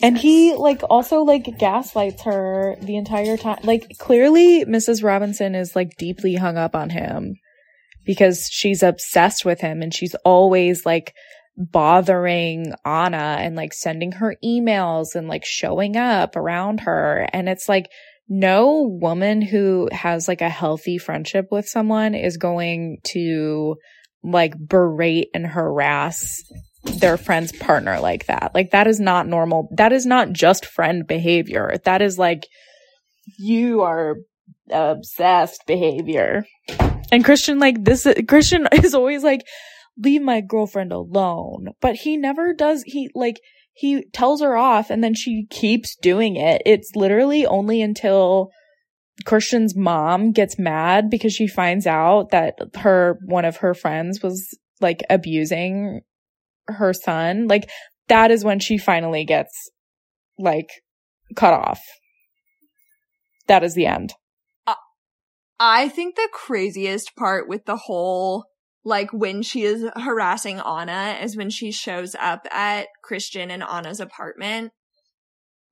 And 0.01 0.17
he 0.17 0.53
like 0.53 0.81
also 0.89 1.21
like 1.21 1.57
gaslights 1.57 2.23
her 2.23 2.75
the 2.81 2.97
entire 2.97 3.37
time. 3.37 3.59
Like 3.63 3.87
clearly 3.99 4.65
Mrs. 4.65 5.01
Robinson 5.01 5.55
is 5.55 5.77
like 5.77 5.95
deeply 5.97 6.35
hung 6.35 6.57
up 6.57 6.75
on 6.75 6.89
him 6.89 7.35
because 8.07 8.49
she's 8.49 8.81
obsessed 8.81 9.45
with 9.45 9.59
him 9.59 9.83
and 9.83 9.93
she's 9.93 10.15
always 10.25 10.85
like 10.85 11.13
bothering 11.57 12.73
Ana 12.85 13.37
and 13.39 13.55
like 13.55 13.73
sending 13.73 14.13
her 14.13 14.35
emails 14.43 15.13
and 15.13 15.27
like 15.27 15.45
showing 15.45 15.97
up 15.97 16.35
around 16.35 16.79
her. 16.81 17.27
And 17.33 17.49
it's 17.49 17.67
like 17.67 17.91
no 18.29 18.87
woman 18.99 19.41
who 19.41 19.89
has 19.91 20.27
like 20.27 20.41
a 20.41 20.49
healthy 20.49 20.97
friendship 20.97 21.47
with 21.51 21.67
someone 21.67 22.15
is 22.15 22.37
going 22.37 22.99
to 23.09 23.75
like 24.23 24.53
berate 24.57 25.29
and 25.33 25.45
harass 25.45 26.25
their 26.83 27.17
friend's 27.17 27.51
partner 27.51 27.99
like 27.99 28.27
that. 28.27 28.51
Like 28.53 28.71
that 28.71 28.87
is 28.87 28.99
not 29.01 29.27
normal. 29.27 29.67
That 29.75 29.91
is 29.91 30.05
not 30.05 30.31
just 30.31 30.65
friend 30.65 31.05
behavior. 31.05 31.75
That 31.83 32.01
is 32.01 32.17
like 32.17 32.47
you 33.37 33.81
are 33.81 34.15
obsessed 34.71 35.63
behavior. 35.67 36.45
And 37.11 37.23
Christian 37.23 37.59
like 37.59 37.83
this 37.83 38.07
Christian 38.27 38.67
is 38.71 38.93
always 38.93 39.23
like 39.23 39.41
leave 39.97 40.21
my 40.21 40.41
girlfriend 40.41 40.91
alone. 40.91 41.69
But 41.81 41.95
he 41.95 42.17
never 42.17 42.53
does 42.53 42.83
he 42.83 43.09
like 43.15 43.39
he 43.73 44.05
tells 44.11 44.41
her 44.41 44.57
off 44.57 44.89
and 44.89 45.03
then 45.03 45.13
she 45.13 45.45
keeps 45.49 45.95
doing 45.95 46.35
it. 46.35 46.61
It's 46.65 46.95
literally 46.95 47.45
only 47.45 47.81
until 47.81 48.49
Christian's 49.25 49.75
mom 49.75 50.31
gets 50.31 50.59
mad 50.59 51.09
because 51.09 51.33
she 51.33 51.47
finds 51.47 51.87
out 51.87 52.31
that 52.31 52.55
her 52.75 53.19
one 53.25 53.45
of 53.45 53.57
her 53.57 53.73
friends 53.73 54.21
was 54.21 54.57
like 54.81 55.03
abusing 55.09 56.01
her 56.67 56.93
son. 56.93 57.47
Like 57.47 57.69
that 58.07 58.31
is 58.31 58.43
when 58.43 58.59
she 58.59 58.77
finally 58.77 59.25
gets 59.25 59.69
like 60.37 60.69
cut 61.35 61.53
off. 61.53 61.81
That 63.47 63.63
is 63.63 63.75
the 63.75 63.85
end. 63.85 64.13
I 65.59 65.89
think 65.89 66.15
the 66.15 66.29
craziest 66.31 67.15
part 67.15 67.47
with 67.47 67.65
the 67.65 67.75
whole, 67.75 68.45
like 68.83 69.11
when 69.11 69.41
she 69.41 69.63
is 69.63 69.89
harassing 69.95 70.59
Ana 70.59 71.17
is 71.21 71.35
when 71.35 71.49
she 71.49 71.71
shows 71.71 72.15
up 72.15 72.45
at 72.51 72.87
Christian 73.03 73.49
and 73.49 73.63
Ana's 73.63 73.99
apartment 73.99 74.71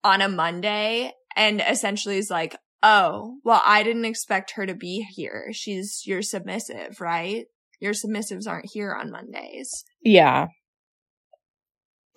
on 0.03 0.21
a 0.21 0.29
Monday 0.29 1.11
and 1.35 1.61
essentially 1.67 2.17
is 2.17 2.29
like, 2.29 2.55
oh, 2.81 3.37
well, 3.43 3.61
I 3.65 3.83
didn't 3.83 4.05
expect 4.05 4.51
her 4.51 4.65
to 4.65 4.75
be 4.75 5.05
here. 5.15 5.49
She's 5.51 6.03
your 6.05 6.21
submissive, 6.21 6.99
right? 6.99 7.45
Your 7.79 7.93
submissives 7.93 8.47
aren't 8.47 8.71
here 8.71 8.93
on 8.93 9.11
Mondays. 9.11 9.83
Yeah. 10.01 10.47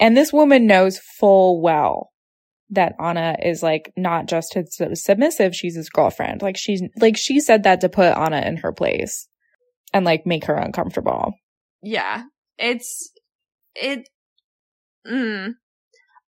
And 0.00 0.16
this 0.16 0.32
woman 0.32 0.66
knows 0.66 1.00
full 1.18 1.60
well 1.60 2.10
that 2.70 2.94
Ana 2.98 3.36
is 3.42 3.62
like 3.62 3.92
not 3.96 4.26
just 4.26 4.54
his 4.54 4.78
submissive, 4.94 5.54
she's 5.54 5.76
his 5.76 5.88
girlfriend. 5.88 6.42
Like 6.42 6.56
she's 6.56 6.82
like 7.00 7.16
she 7.16 7.40
said 7.40 7.62
that 7.62 7.80
to 7.80 7.88
put 7.88 8.12
Ana 8.14 8.40
in 8.40 8.58
her 8.58 8.72
place 8.72 9.28
and 9.92 10.04
like 10.04 10.26
make 10.26 10.44
her 10.44 10.54
uncomfortable. 10.56 11.34
Yeah. 11.82 12.24
It's, 12.58 13.12
it, 13.74 14.08
mm. 15.06 15.54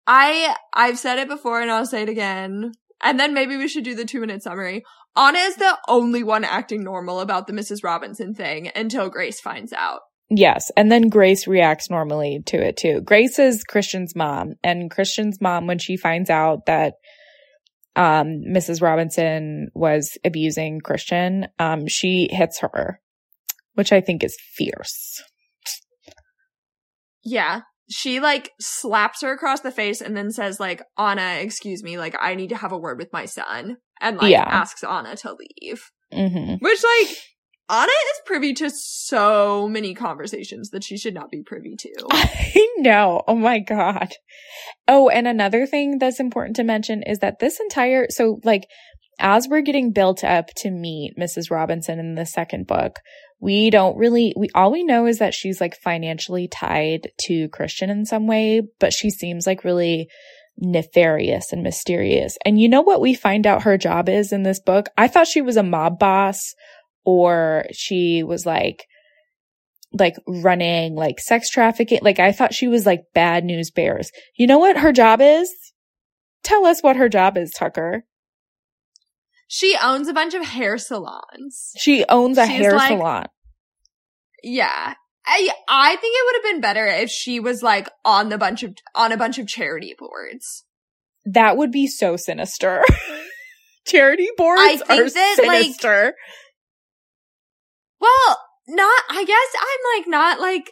I, 0.07 0.55
I've 0.73 0.99
said 0.99 1.19
it 1.19 1.27
before 1.27 1.61
and 1.61 1.71
I'll 1.71 1.85
say 1.85 2.03
it 2.03 2.09
again. 2.09 2.73
And 3.03 3.19
then 3.19 3.33
maybe 3.33 3.57
we 3.57 3.67
should 3.67 3.83
do 3.83 3.95
the 3.95 4.05
two 4.05 4.19
minute 4.19 4.43
summary. 4.43 4.83
Ana 5.15 5.39
is 5.39 5.55
the 5.55 5.77
only 5.87 6.23
one 6.23 6.43
acting 6.43 6.83
normal 6.83 7.21
about 7.21 7.47
the 7.47 7.53
Mrs. 7.53 7.83
Robinson 7.83 8.33
thing 8.33 8.71
until 8.75 9.09
Grace 9.09 9.39
finds 9.39 9.71
out. 9.71 10.01
Yes. 10.29 10.72
And 10.75 10.91
then 10.91 11.10
Grace 11.10 11.48
reacts 11.48 11.89
normally 11.89 12.41
to 12.48 12.58
it 12.58 12.77
too. 12.77 13.01
Grace 13.01 13.38
is 13.38 13.63
Christian's 13.63 14.15
mom 14.15 14.55
and 14.63 14.89
Christian's 14.89 15.39
mom, 15.39 15.67
when 15.67 15.77
she 15.77 15.98
finds 15.98 16.29
out 16.29 16.65
that, 16.65 16.96
um, 17.96 18.41
Mrs. 18.50 18.82
Robinson 18.82 19.70
was 19.74 20.17
abusing 20.25 20.82
Christian, 20.82 21.48
um, 21.60 21.88
she 21.88 22.27
hits 22.32 22.60
her, 22.60 23.00
which 23.75 23.94
I 23.94 24.01
think 24.01 24.24
is 24.24 24.38
fierce. 24.55 25.22
Yeah. 27.24 27.62
She 27.89 28.20
like 28.20 28.51
slaps 28.60 29.22
her 29.22 29.32
across 29.32 29.62
the 29.62 29.72
face 29.72 30.01
and 30.01 30.17
then 30.17 30.32
says 30.32 30.60
like, 30.60 30.82
Ana, 30.98 31.36
excuse 31.39 31.84
me, 31.84 31.98
like 31.98 32.15
I 32.20 32.36
need 32.36 32.50
to 32.50 32.58
have 32.58 32.72
a 32.72 32.77
word 32.77 32.98
with 32.98 33.13
my 33.13 33.25
son. 33.25 33.77
And 34.01 34.17
like 34.17 34.32
Yeah. 34.32 34.46
asks 34.48 34.84
Ana 34.84 35.15
to 35.17 35.36
leave. 35.62 35.84
hmm 36.12 36.55
Which 36.60 36.84
like, 36.84 37.15
Ana 37.67 37.91
is 37.91 38.22
privy 38.25 38.53
to 38.53 38.69
so 38.69 39.67
many 39.67 39.95
conversations 39.95 40.69
that 40.69 40.84
she 40.84 40.98
should 40.98 41.15
not 41.15 41.31
be 41.31 41.41
privy 41.41 41.75
to. 41.75 41.93
I 42.12 42.67
know. 42.77 43.24
Oh 43.27 43.36
my 43.36 43.60
God. 43.60 44.13
Oh, 44.88 45.10
and 45.10 45.27
another 45.27 45.65
thing 45.65 45.98
that's 45.98 46.19
important 46.19 46.55
to 46.57 46.63
mention 46.63 47.01
is 47.01 47.19
that 47.19 47.39
this 47.39 47.60
entire, 47.60 48.07
so 48.10 48.39
like, 48.43 48.67
as 49.19 49.48
we're 49.48 49.62
getting 49.62 49.93
built 49.93 50.24
up 50.24 50.48
to 50.57 50.69
meet 50.69 51.17
Mrs. 51.17 51.50
Robinson 51.50 52.00
in 52.00 52.15
the 52.15 52.25
second 52.25 52.67
book, 52.67 53.00
we 53.39 53.69
don't 53.69 53.98
really, 53.98 54.34
we, 54.38 54.50
all 54.53 54.72
we 54.72 54.84
know 54.84 55.07
is 55.07 55.19
that 55.19 55.34
she's 55.34 55.60
like 55.60 55.75
financially 55.75 56.48
tied 56.48 57.12
to 57.22 57.50
Christian 57.50 57.89
in 57.89 58.05
some 58.05 58.27
way, 58.27 58.62
but 58.79 58.93
she 58.93 59.10
seems 59.10 59.48
like 59.48 59.63
really 59.63 60.07
nefarious 60.57 61.51
and 61.51 61.63
mysterious. 61.63 62.38
And 62.45 62.60
you 62.60 62.69
know 62.69 62.81
what 62.81 63.01
we 63.01 63.13
find 63.13 63.48
out 63.48 63.63
her 63.63 63.77
job 63.77 64.07
is 64.07 64.31
in 64.31 64.43
this 64.43 64.60
book? 64.60 64.88
I 64.98 65.07
thought 65.07 65.27
she 65.27 65.41
was 65.41 65.57
a 65.57 65.63
mob 65.63 65.98
boss 65.98 66.53
or 67.05 67.65
she 67.71 68.24
was 68.24 68.45
like, 68.45 68.85
like 69.93 70.15
running 70.27 70.95
like 70.95 71.19
sex 71.19 71.50
trafficking. 71.50 72.00
Like 72.01 72.19
I 72.19 72.31
thought 72.31 72.53
she 72.53 72.67
was 72.67 72.85
like 72.85 73.03
bad 73.13 73.45
news 73.45 73.71
bears. 73.71 74.12
You 74.35 74.47
know 74.47 74.57
what 74.59 74.77
her 74.77 74.91
job 74.91 75.21
is? 75.21 75.50
Tell 76.43 76.65
us 76.65 76.83
what 76.83 76.95
her 76.97 77.07
job 77.09 77.38
is, 77.38 77.51
Tucker. 77.51 78.03
She 79.47 79.77
owns 79.81 80.07
a 80.07 80.13
bunch 80.13 80.33
of 80.33 80.43
hair 80.43 80.77
salons. 80.77 81.71
She 81.77 82.03
owns 82.09 82.38
a 82.38 82.45
She's 82.47 82.57
hair 82.57 82.75
like- 82.75 82.89
salon. 82.89 83.25
Yeah. 84.43 84.95
I 85.27 85.50
I 85.67 85.95
think 85.95 86.15
it 86.15 86.25
would 86.25 86.35
have 86.43 86.53
been 86.53 86.62
better 86.62 86.85
if 86.85 87.09
she 87.09 87.39
was 87.39 87.63
like 87.63 87.89
on 88.03 88.29
the 88.29 88.38
bunch 88.38 88.62
of 88.63 88.75
on 88.93 89.12
a 89.12 89.17
bunch 89.17 89.39
of 89.39 89.47
charity 89.47 89.95
boards. 89.97 90.65
That 91.25 91.57
would 91.57 91.71
be 91.71 91.88
so 91.88 92.15
sinister. 92.15 92.83
charity 93.88 94.29
boards 94.38 94.62
I 94.62 94.77
think 94.77 95.01
are 95.01 95.09
that, 95.09 95.35
like- 95.47 95.62
sinister. 95.63 96.13
Well, 98.05 98.38
not 98.67 99.03
I 99.09 99.24
guess 99.25 99.62
I'm 99.62 100.00
like 100.00 100.07
not 100.07 100.39
like 100.39 100.71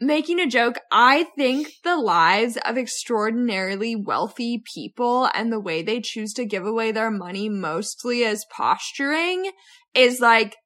making 0.00 0.40
a 0.40 0.48
joke. 0.48 0.78
I 0.90 1.24
think 1.36 1.68
the 1.84 1.96
lives 1.96 2.58
of 2.64 2.76
extraordinarily 2.76 3.94
wealthy 3.94 4.62
people 4.74 5.28
and 5.32 5.52
the 5.52 5.60
way 5.60 5.82
they 5.82 6.00
choose 6.00 6.32
to 6.34 6.44
give 6.44 6.66
away 6.66 6.90
their 6.90 7.10
money 7.10 7.48
mostly 7.48 8.24
as 8.24 8.44
posturing 8.46 9.50
is 9.94 10.20
like 10.20 10.56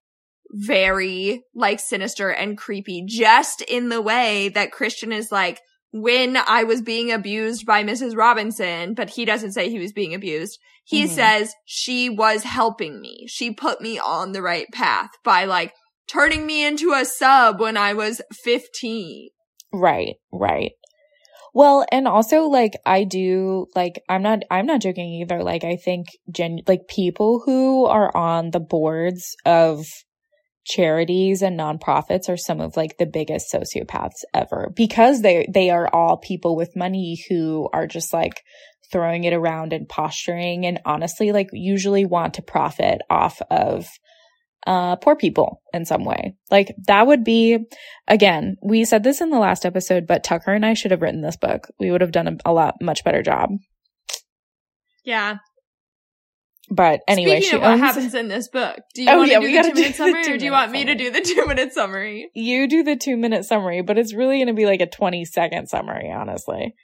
very 0.50 1.42
like 1.54 1.80
sinister 1.80 2.30
and 2.30 2.56
creepy 2.56 3.04
just 3.06 3.61
in 3.62 3.88
the 3.88 4.00
way 4.00 4.49
that 4.50 4.73
Christian 4.73 5.12
is 5.12 5.30
like 5.30 5.61
when 5.92 6.37
I 6.37 6.64
was 6.64 6.82
being 6.82 7.12
abused 7.12 7.66
by 7.66 7.82
Mrs. 7.82 8.16
Robinson, 8.16 8.94
but 8.94 9.11
he 9.11 9.25
doesn't 9.25 9.52
say 9.52 9.68
he 9.70 9.78
was 9.78 9.92
being 9.92 10.14
abused. 10.14 10.58
He 10.85 11.04
Mhm. 11.04 11.08
says 11.08 11.54
she 11.64 12.08
was 12.08 12.44
helping 12.44 13.00
me. 13.00 13.26
She 13.28 13.50
put 13.50 13.80
me 13.80 13.99
on 13.99 14.32
the 14.32 14.42
right 14.42 14.66
path 14.73 15.11
by 15.25 15.44
like 15.44 15.75
turning 16.08 16.46
me 16.46 16.64
into 16.64 16.92
a 16.92 17.04
sub 17.04 17.60
when 17.60 17.76
I 17.76 17.94
was 17.94 18.20
15. 18.32 19.30
Right, 19.72 20.16
right. 20.32 20.72
Well, 21.54 21.86
and 21.90 22.06
also 22.06 22.48
like 22.48 22.75
I 22.84 23.04
do 23.04 23.66
like 23.75 24.02
I'm 24.10 24.22
not 24.22 24.40
I'm 24.50 24.66
not 24.66 24.82
joking 24.82 25.08
either. 25.22 25.42
Like 25.42 25.64
I 25.64 25.76
think 25.76 26.08
gen 26.30 26.58
like 26.66 26.86
people 26.86 27.42
who 27.44 27.86
are 27.86 28.14
on 28.14 28.50
the 28.50 28.60
boards 28.60 29.34
of 29.46 29.86
charities 30.66 31.40
and 31.42 31.58
nonprofits 31.58 32.28
are 32.28 32.36
some 32.36 32.60
of 32.60 32.76
like 32.76 32.98
the 32.98 33.06
biggest 33.06 33.50
sociopaths 33.50 34.25
ever 34.34 34.70
because 34.76 35.22
they 35.22 35.46
they 35.48 35.70
are 35.70 35.88
all 35.94 36.18
people 36.18 36.56
with 36.56 36.76
money 36.76 37.18
who 37.28 37.70
are 37.72 37.86
just 37.86 38.12
like 38.12 38.42
throwing 38.92 39.25
it 39.25 39.32
around 39.32 39.72
and 39.72 39.88
posturing 39.88 40.66
and 40.66 40.80
honestly 40.84 41.32
like 41.32 41.48
usually 41.52 42.04
want 42.04 42.34
to 42.34 42.42
profit 42.42 43.00
off 43.08 43.40
of 43.50 43.86
uh 44.66 44.96
poor 44.96 45.16
people 45.16 45.62
in 45.73 45.85
some 45.85 46.04
way. 46.04 46.35
Like 46.50 46.75
that 46.87 47.06
would 47.06 47.25
be 47.25 47.58
again, 48.08 48.56
we 48.62 48.85
said 48.85 49.02
this 49.04 49.20
in 49.20 49.30
the 49.30 49.38
last 49.38 49.64
episode, 49.64 50.06
but 50.06 50.25
Tucker 50.25 50.52
and 50.52 50.66
I 50.66 50.75
should 50.75 50.90
have 50.90 51.02
written 51.02 51.23
this 51.23 51.37
book. 51.37 51.68
We 51.78 51.90
would 51.90 52.00
have 52.00 52.12
done 52.12 52.28
a, 52.28 52.37
a 52.50 52.52
lot 52.52 52.75
much 52.82 53.04
better 53.04 53.23
job. 53.23 53.50
Yeah. 55.04 55.37
But 56.68 57.00
anyway, 57.06 57.40
Speaking 57.40 57.49
she 57.50 57.56
of 57.56 57.62
what 57.62 57.78
happens 57.78 58.12
in 58.14 58.26
this 58.26 58.49
book, 58.49 58.76
do 58.94 59.02
you 59.04 59.08
Oh, 59.08 59.18
want 59.18 59.30
yeah, 59.30 59.38
to 59.38 59.44
we 59.44 59.52
do 59.52 59.62
the 59.62 59.68
two 59.70 59.75
minute 59.75 59.87
the 59.87 59.92
summary 59.94 60.35
or 60.35 60.38
do 60.38 60.44
you 60.44 60.50
want 60.50 60.73
me 60.73 60.85
to 60.85 60.94
do 60.96 61.11
the 61.12 61.20
two 61.20 61.46
minute 61.46 61.73
summary? 61.73 62.28
you 62.35 62.66
do 62.68 62.82
the 62.82 62.96
two 62.96 63.16
minute 63.16 63.44
summary, 63.44 63.82
but 63.82 63.99
it's 63.99 64.12
really 64.12 64.38
going 64.38 64.49
to 64.49 64.52
be 64.54 64.66
like 64.66 64.80
a 64.80 64.87
20 64.90 65.25
second 65.26 65.68
summary, 65.68 66.11
honestly. 66.11 66.75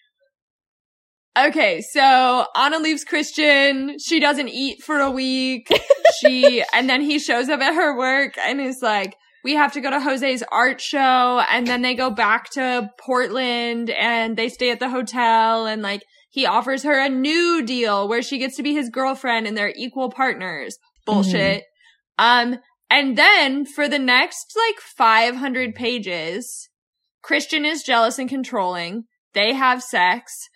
Okay, 1.36 1.80
so 1.80 2.46
Ana 2.54 2.78
leaves 2.78 3.04
Christian. 3.04 3.98
She 3.98 4.20
doesn't 4.20 4.48
eat 4.48 4.82
for 4.82 4.98
a 4.98 5.10
week. 5.10 5.68
She, 6.20 6.62
and 6.74 6.90
then 6.90 7.00
he 7.00 7.18
shows 7.18 7.48
up 7.48 7.60
at 7.60 7.74
her 7.74 7.96
work 7.96 8.36
and 8.36 8.60
is 8.60 8.80
like, 8.82 9.16
we 9.42 9.54
have 9.54 9.72
to 9.72 9.80
go 9.80 9.90
to 9.90 9.98
Jose's 9.98 10.44
art 10.52 10.78
show. 10.78 11.42
And 11.50 11.66
then 11.66 11.80
they 11.80 11.94
go 11.94 12.10
back 12.10 12.50
to 12.50 12.90
Portland 13.00 13.88
and 13.88 14.36
they 14.36 14.50
stay 14.50 14.70
at 14.70 14.78
the 14.78 14.90
hotel 14.90 15.66
and 15.66 15.80
like, 15.80 16.02
he 16.28 16.46
offers 16.46 16.82
her 16.82 17.00
a 17.00 17.08
new 17.08 17.64
deal 17.64 18.06
where 18.06 18.22
she 18.22 18.38
gets 18.38 18.56
to 18.56 18.62
be 18.62 18.74
his 18.74 18.90
girlfriend 18.90 19.46
and 19.46 19.56
they're 19.56 19.72
equal 19.74 20.10
partners. 20.10 20.78
Bullshit. 21.06 21.64
Um, 22.18 22.58
and 22.90 23.16
then 23.16 23.64
for 23.64 23.88
the 23.88 23.98
next 23.98 24.54
like 24.54 24.80
500 24.80 25.74
pages, 25.74 26.68
Christian 27.22 27.64
is 27.64 27.82
jealous 27.82 28.18
and 28.18 28.28
controlling. 28.28 29.04
They 29.32 29.54
have 29.54 29.82
sex. 29.82 30.48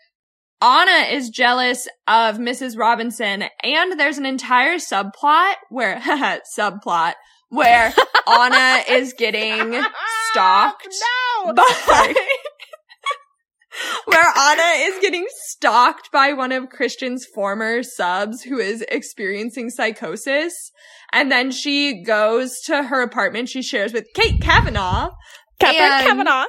Ana 0.60 1.06
is 1.10 1.28
jealous 1.28 1.86
of 2.08 2.36
Mrs. 2.38 2.78
Robinson 2.78 3.44
and 3.62 4.00
there's 4.00 4.18
an 4.18 4.26
entire 4.26 4.76
subplot 4.76 5.54
where, 5.68 6.00
subplot, 6.58 7.14
where 7.50 7.92
Ana 8.26 8.82
is 8.88 9.12
getting 9.12 9.82
stalked 10.30 10.88
No! 11.44 11.52
by, 11.52 12.14
where 14.06 14.24
Ana 14.36 14.78
is 14.78 14.98
getting 15.02 15.26
stalked 15.44 16.10
by 16.10 16.32
one 16.32 16.52
of 16.52 16.70
Christian's 16.70 17.26
former 17.34 17.82
subs 17.82 18.42
who 18.42 18.58
is 18.58 18.82
experiencing 18.88 19.68
psychosis. 19.68 20.72
And 21.12 21.30
then 21.30 21.50
she 21.50 22.02
goes 22.02 22.60
to 22.64 22.84
her 22.84 23.02
apartment 23.02 23.48
she 23.50 23.62
shares 23.62 23.92
with 23.92 24.06
Kate 24.14 24.40
Kavanagh. 24.40 25.10
Catherine 25.60 25.92
and- 25.92 26.06
Kavanagh. 26.06 26.46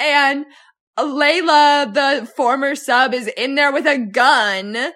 and 0.00 0.44
Leila, 1.02 1.90
the 1.92 2.30
former 2.36 2.74
sub, 2.74 3.14
is 3.14 3.26
in 3.36 3.54
there 3.54 3.72
with 3.72 3.86
a 3.86 3.98
gun. 3.98 4.92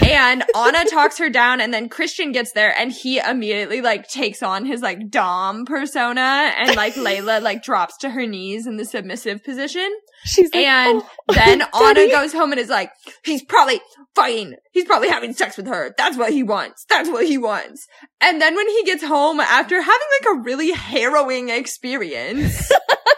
And 0.00 0.44
Ana 0.54 0.84
talks 0.90 1.18
her 1.18 1.28
down 1.28 1.60
and 1.60 1.72
then 1.72 1.88
Christian 1.88 2.32
gets 2.32 2.52
there 2.52 2.74
and 2.78 2.92
he 2.92 3.18
immediately 3.18 3.80
like 3.80 4.08
takes 4.08 4.42
on 4.42 4.64
his 4.64 4.80
like 4.80 5.10
Dom 5.10 5.64
persona 5.66 6.52
and 6.56 6.76
like 6.76 6.96
Leila 6.96 7.40
like 7.40 7.62
drops 7.62 7.96
to 7.98 8.10
her 8.10 8.26
knees 8.26 8.66
in 8.66 8.76
the 8.76 8.84
submissive 8.84 9.44
position. 9.44 9.90
She's 10.24 10.52
like, 10.54 10.64
And 10.64 11.02
"Oh, 11.02 11.34
then 11.34 11.58
Daddy." 11.58 12.02
Ana 12.02 12.10
goes 12.10 12.32
home 12.32 12.52
and 12.52 12.60
is 12.60 12.68
like, 12.68 12.90
he's 13.24 13.42
probably 13.44 13.80
fighting. 14.14 14.54
He's 14.72 14.84
probably 14.84 15.08
having 15.08 15.32
sex 15.32 15.56
with 15.56 15.66
her. 15.66 15.94
That's 15.98 16.16
what 16.16 16.32
he 16.32 16.42
wants. 16.42 16.86
That's 16.88 17.08
what 17.10 17.26
he 17.26 17.36
wants. 17.38 17.86
And 18.20 18.40
then 18.40 18.54
when 18.54 18.68
he 18.68 18.84
gets 18.84 19.02
home 19.02 19.40
after 19.40 19.80
having 19.80 20.08
like 20.20 20.36
a 20.36 20.42
really 20.42 20.72
harrowing 20.72 21.48
experience, 21.48 22.70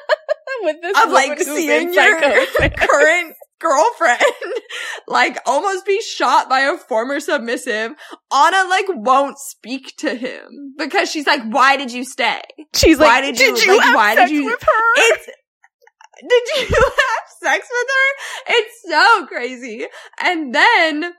with 0.65 0.77
this 0.83 0.97
of 1.05 1.11
like 1.13 1.39
seeing 1.41 1.93
your 1.93 2.21
current 2.77 3.35
girlfriend 3.61 4.21
like 5.09 5.39
almost 5.47 5.87
be 5.87 6.01
shot 6.03 6.49
by 6.49 6.61
a 6.61 6.77
former 6.77 7.21
submissive, 7.21 7.93
Ana 8.33 8.69
like 8.69 8.87
won't 8.89 9.39
speak 9.39 9.95
to 9.99 10.15
him 10.15 10.75
because 10.77 11.11
she's 11.11 11.27
like, 11.27 11.43
why 11.51 11.77
did 11.77 11.93
you 11.93 12.05
stay? 12.05 12.41
She's 12.75 12.99
Why 12.99 13.21
like, 13.21 13.25
did 13.25 13.39
you- 13.41 13.55
did 13.55 13.65
you 13.65 13.77
like, 13.77 13.85
have 13.87 13.95
why 13.95 14.15
did 14.17 14.31
you- 14.31 14.45
with 14.47 14.63
her? 14.63 14.83
It's, 14.97 15.27
did 16.29 16.43
you 16.71 16.77
have 16.77 17.25
sex 17.43 17.69
with 17.71 17.89
her? 17.89 18.55
It's 18.57 18.83
so 18.89 19.27
crazy. 19.27 19.87
And 20.23 20.55
then 20.55 21.13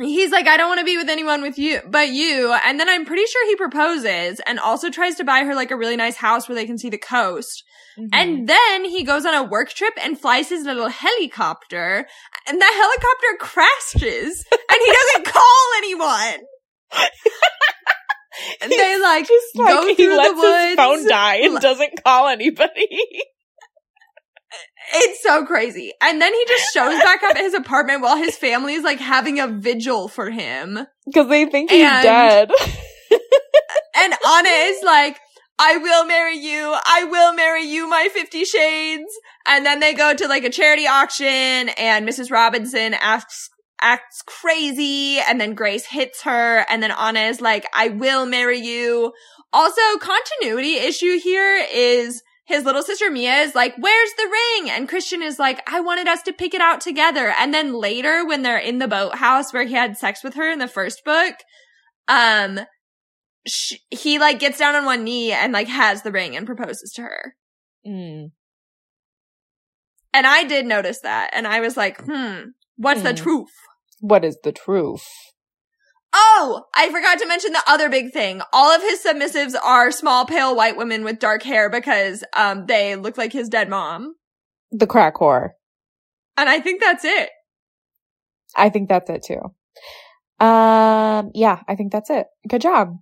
he's 0.00 0.30
like, 0.32 0.46
I 0.46 0.56
don't 0.56 0.68
want 0.68 0.80
to 0.80 0.84
be 0.84 0.96
with 0.96 1.08
anyone 1.08 1.42
with 1.42 1.58
you, 1.58 1.80
but 1.88 2.08
you. 2.08 2.52
And 2.64 2.78
then 2.80 2.88
I'm 2.88 3.04
pretty 3.04 3.24
sure 3.26 3.46
he 3.48 3.56
proposes 3.56 4.40
and 4.46 4.58
also 4.58 4.90
tries 4.90 5.16
to 5.16 5.24
buy 5.24 5.44
her 5.44 5.54
like 5.54 5.70
a 5.70 5.76
really 5.76 5.96
nice 5.96 6.16
house 6.16 6.48
where 6.48 6.56
they 6.56 6.66
can 6.66 6.78
see 6.78 6.88
the 6.90 6.98
coast. 6.98 7.62
Mhm. 7.98 8.08
And 8.12 8.48
then 8.48 8.84
he 8.84 9.02
goes 9.02 9.26
on 9.26 9.34
a 9.34 9.42
work 9.42 9.70
trip 9.70 9.94
and 10.02 10.18
flies 10.18 10.48
his 10.48 10.64
little 10.64 10.88
helicopter, 10.88 12.06
and 12.48 12.60
the 12.60 12.64
helicopter 12.64 13.36
crashes, 13.40 14.44
and 14.52 14.80
he 14.84 14.92
doesn't 14.92 15.26
call 15.34 15.66
anyone. 15.78 16.46
and 18.62 18.70
they 18.70 19.00
like 19.00 19.26
just 19.26 19.46
like 19.56 19.68
go 19.68 19.86
he 19.88 19.94
through 19.96 20.16
lets 20.16 20.30
the 20.30 20.36
woods. 20.36 20.66
his 20.68 20.76
phone 20.76 21.08
die 21.08 21.36
and 21.36 21.60
doesn't 21.60 22.02
call 22.04 22.28
anybody. 22.28 22.88
It's 24.92 25.22
so 25.22 25.44
crazy. 25.46 25.92
And 26.02 26.20
then 26.20 26.32
he 26.34 26.44
just 26.46 26.72
shows 26.74 26.98
back 27.00 27.22
up 27.22 27.36
at 27.36 27.40
his 27.40 27.54
apartment 27.54 28.02
while 28.02 28.16
his 28.16 28.36
family 28.36 28.74
is 28.74 28.82
like 28.84 28.98
having 28.98 29.38
a 29.38 29.46
vigil 29.46 30.08
for 30.08 30.30
him. 30.30 30.78
Because 31.06 31.28
they 31.28 31.46
think 31.46 31.70
he's 31.70 31.84
And- 31.84 32.02
dead. 32.02 32.50
And 33.96 34.14
Ana 34.26 34.48
is 34.48 34.82
like, 34.82 35.18
I 35.58 35.76
will 35.76 36.06
marry 36.06 36.36
you. 36.36 36.74
I 36.86 37.04
will 37.04 37.34
marry 37.34 37.64
you, 37.64 37.88
my 37.88 38.08
Fifty 38.14 38.44
Shades. 38.44 39.10
And 39.46 39.66
then 39.66 39.80
they 39.80 39.92
go 39.94 40.14
to 40.14 40.26
like 40.26 40.44
a 40.44 40.48
charity 40.50 40.86
auction 40.86 41.26
and 41.26 42.08
Mrs. 42.08 42.30
Robinson 42.30 42.94
asks, 42.94 43.50
acts 43.82 44.22
crazy 44.26 45.18
and 45.18 45.40
then 45.40 45.54
Grace 45.54 45.86
hits 45.86 46.22
her 46.22 46.64
and 46.70 46.82
then 46.82 46.92
Ana 46.92 47.20
is 47.20 47.40
like, 47.40 47.66
I 47.74 47.88
will 47.88 48.24
marry 48.26 48.58
you. 48.58 49.12
Also, 49.52 49.80
continuity 50.00 50.76
issue 50.76 51.18
here 51.18 51.62
is 51.72 52.22
his 52.50 52.64
little 52.64 52.82
sister 52.82 53.10
Mia 53.10 53.36
is 53.42 53.54
like, 53.54 53.74
where's 53.78 54.10
the 54.16 54.28
ring? 54.30 54.70
And 54.70 54.88
Christian 54.88 55.22
is 55.22 55.38
like, 55.38 55.62
I 55.72 55.80
wanted 55.80 56.08
us 56.08 56.20
to 56.22 56.32
pick 56.32 56.52
it 56.52 56.60
out 56.60 56.80
together. 56.80 57.32
And 57.38 57.54
then 57.54 57.72
later 57.72 58.26
when 58.26 58.42
they're 58.42 58.58
in 58.58 58.78
the 58.78 58.88
boathouse 58.88 59.52
where 59.52 59.64
he 59.64 59.74
had 59.74 59.96
sex 59.96 60.24
with 60.24 60.34
her 60.34 60.50
in 60.50 60.58
the 60.58 60.68
first 60.68 61.02
book, 61.04 61.34
um, 62.08 62.60
sh- 63.46 63.74
he 63.90 64.18
like 64.18 64.40
gets 64.40 64.58
down 64.58 64.74
on 64.74 64.84
one 64.84 65.04
knee 65.04 65.32
and 65.32 65.52
like 65.52 65.68
has 65.68 66.02
the 66.02 66.12
ring 66.12 66.36
and 66.36 66.44
proposes 66.44 66.92
to 66.96 67.02
her. 67.02 67.34
Mm. 67.86 68.32
And 70.12 70.26
I 70.26 70.44
did 70.44 70.66
notice 70.66 71.00
that. 71.02 71.30
And 71.32 71.46
I 71.46 71.60
was 71.60 71.76
like, 71.76 72.02
hmm, 72.04 72.50
what's 72.76 73.02
the 73.02 73.10
Hmm. 73.10 73.16
truth? 73.16 73.50
What 74.00 74.24
is 74.24 74.36
the 74.42 74.52
truth? 74.52 75.06
Oh, 76.12 76.64
I 76.74 76.90
forgot 76.90 77.18
to 77.20 77.26
mention 77.26 77.52
the 77.52 77.62
other 77.68 77.88
big 77.88 78.12
thing. 78.12 78.42
All 78.52 78.74
of 78.74 78.82
his 78.82 79.02
submissives 79.02 79.54
are 79.62 79.90
small, 79.92 80.26
pale 80.26 80.56
white 80.56 80.76
women 80.76 81.04
with 81.04 81.18
dark 81.20 81.42
hair 81.42 81.70
because, 81.70 82.24
um, 82.36 82.66
they 82.66 82.96
look 82.96 83.16
like 83.16 83.32
his 83.32 83.48
dead 83.48 83.68
mom. 83.68 84.14
The 84.72 84.86
crack 84.88 85.14
whore. 85.16 85.50
And 86.36 86.48
I 86.48 86.60
think 86.60 86.80
that's 86.80 87.04
it. 87.04 87.30
I 88.56 88.70
think 88.70 88.88
that's 88.88 89.08
it 89.10 89.22
too. 89.22 89.40
Um, 90.44 91.30
yeah, 91.34 91.60
I 91.68 91.76
think 91.76 91.92
that's 91.92 92.10
it. 92.10 92.26
Good 92.48 92.62
job. 92.62 92.96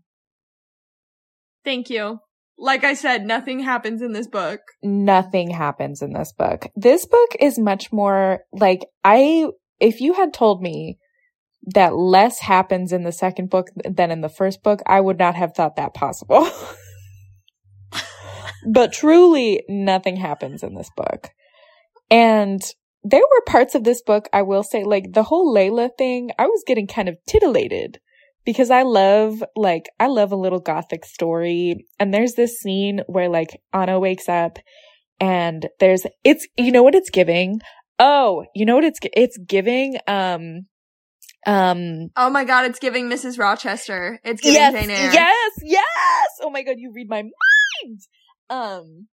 Thank 1.64 1.88
you. 1.90 2.20
like 2.60 2.82
I 2.82 2.94
said, 2.94 3.24
nothing 3.24 3.60
happens 3.60 4.02
in 4.02 4.12
this 4.12 4.26
book. 4.26 4.60
Nothing 4.82 5.50
happens 5.50 6.02
in 6.02 6.12
this 6.12 6.32
book. 6.32 6.66
This 6.74 7.06
book 7.06 7.30
is 7.40 7.58
much 7.58 7.92
more 7.92 8.40
like 8.52 8.84
I, 9.04 9.46
if 9.78 10.00
you 10.00 10.14
had 10.14 10.34
told 10.34 10.60
me 10.60 10.98
that 11.74 11.96
less 11.96 12.38
happens 12.40 12.92
in 12.92 13.02
the 13.04 13.12
second 13.12 13.50
book 13.50 13.68
than 13.84 14.10
in 14.10 14.20
the 14.20 14.28
first 14.28 14.62
book, 14.62 14.80
I 14.86 15.00
would 15.00 15.18
not 15.18 15.34
have 15.34 15.54
thought 15.54 15.76
that 15.76 15.94
possible. 15.94 16.48
but 18.66 18.92
truly, 18.92 19.62
nothing 19.68 20.16
happens 20.16 20.62
in 20.62 20.74
this 20.74 20.90
book. 20.96 21.30
And 22.10 22.62
there 23.04 23.20
were 23.20 23.42
parts 23.46 23.74
of 23.74 23.84
this 23.84 24.02
book, 24.02 24.28
I 24.32 24.42
will 24.42 24.62
say, 24.62 24.84
like 24.84 25.12
the 25.12 25.22
whole 25.24 25.52
Leila 25.52 25.90
thing, 25.96 26.30
I 26.38 26.46
was 26.46 26.64
getting 26.66 26.86
kind 26.86 27.08
of 27.08 27.16
titillated 27.26 28.00
because 28.44 28.70
I 28.70 28.82
love, 28.82 29.42
like, 29.56 29.90
I 30.00 30.06
love 30.06 30.32
a 30.32 30.36
little 30.36 30.60
gothic 30.60 31.04
story. 31.04 31.86
And 31.98 32.14
there's 32.14 32.32
this 32.32 32.58
scene 32.58 33.02
where, 33.06 33.28
like, 33.28 33.60
Ana 33.72 34.00
wakes 34.00 34.28
up 34.28 34.58
and 35.20 35.68
there's, 35.80 36.06
it's, 36.24 36.46
you 36.56 36.72
know 36.72 36.82
what 36.82 36.94
it's 36.94 37.10
giving? 37.10 37.60
Oh, 37.98 38.46
you 38.54 38.64
know 38.64 38.76
what 38.76 38.84
it's, 38.84 39.00
it's 39.14 39.36
giving, 39.36 39.98
um, 40.06 40.66
um 41.48 42.10
Oh 42.16 42.30
my 42.30 42.44
god, 42.44 42.66
it's 42.66 42.78
giving 42.78 43.08
Mrs. 43.08 43.38
Rochester. 43.38 44.20
It's 44.24 44.40
giving 44.40 44.54
yes, 44.60 44.74
Jane 44.74 44.90
Eyre. 44.90 45.12
yes, 45.12 45.52
yes. 45.62 46.28
Oh 46.42 46.50
my 46.50 46.62
god, 46.62 46.76
you 46.78 46.92
read 46.94 47.08
my 47.08 47.22
mind. 47.22 48.00
Um, 48.50 49.08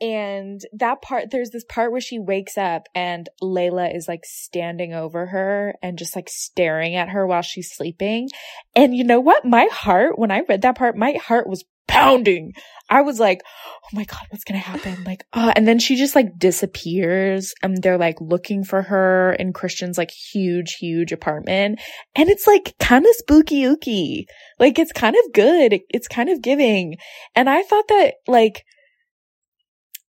and 0.00 0.60
that 0.72 1.00
part, 1.02 1.30
there's 1.30 1.50
this 1.50 1.64
part 1.64 1.92
where 1.92 2.00
she 2.00 2.18
wakes 2.18 2.58
up 2.58 2.88
and 2.94 3.28
Leila 3.40 3.88
is 3.88 4.06
like 4.08 4.24
standing 4.24 4.92
over 4.92 5.26
her 5.26 5.76
and 5.82 5.96
just 5.98 6.16
like 6.16 6.28
staring 6.28 6.94
at 6.94 7.10
her 7.10 7.26
while 7.26 7.42
she's 7.42 7.70
sleeping. 7.72 8.28
And 8.74 8.94
you 8.94 9.04
know 9.04 9.20
what? 9.20 9.44
My 9.44 9.68
heart, 9.72 10.18
when 10.18 10.30
I 10.30 10.42
read 10.48 10.62
that 10.62 10.76
part, 10.76 10.96
my 10.96 11.12
heart 11.12 11.46
was 11.46 11.64
pounding. 11.86 12.52
I 12.90 13.00
was 13.00 13.18
like, 13.18 13.40
oh 13.46 13.88
my 13.94 14.04
God, 14.04 14.20
what's 14.28 14.44
going 14.44 14.60
to 14.60 14.66
happen? 14.66 15.04
Like, 15.04 15.24
uh, 15.32 15.52
and 15.56 15.66
then 15.66 15.78
she 15.78 15.96
just 15.96 16.14
like 16.14 16.38
disappears 16.38 17.54
and 17.62 17.82
they're 17.82 17.98
like 17.98 18.20
looking 18.20 18.62
for 18.62 18.82
her 18.82 19.32
in 19.32 19.52
Christian's 19.52 19.96
like 19.96 20.10
huge, 20.10 20.74
huge 20.74 21.12
apartment. 21.12 21.80
And 22.14 22.28
it's 22.28 22.46
like 22.46 22.74
kind 22.78 23.06
of 23.06 23.14
spooky 23.14 23.62
ooky. 23.62 24.24
Like 24.58 24.78
it's 24.78 24.92
kind 24.92 25.16
of 25.16 25.32
good. 25.32 25.80
It's 25.88 26.08
kind 26.08 26.28
of 26.28 26.42
giving. 26.42 26.96
And 27.34 27.48
I 27.48 27.62
thought 27.62 27.88
that 27.88 28.14
like, 28.28 28.64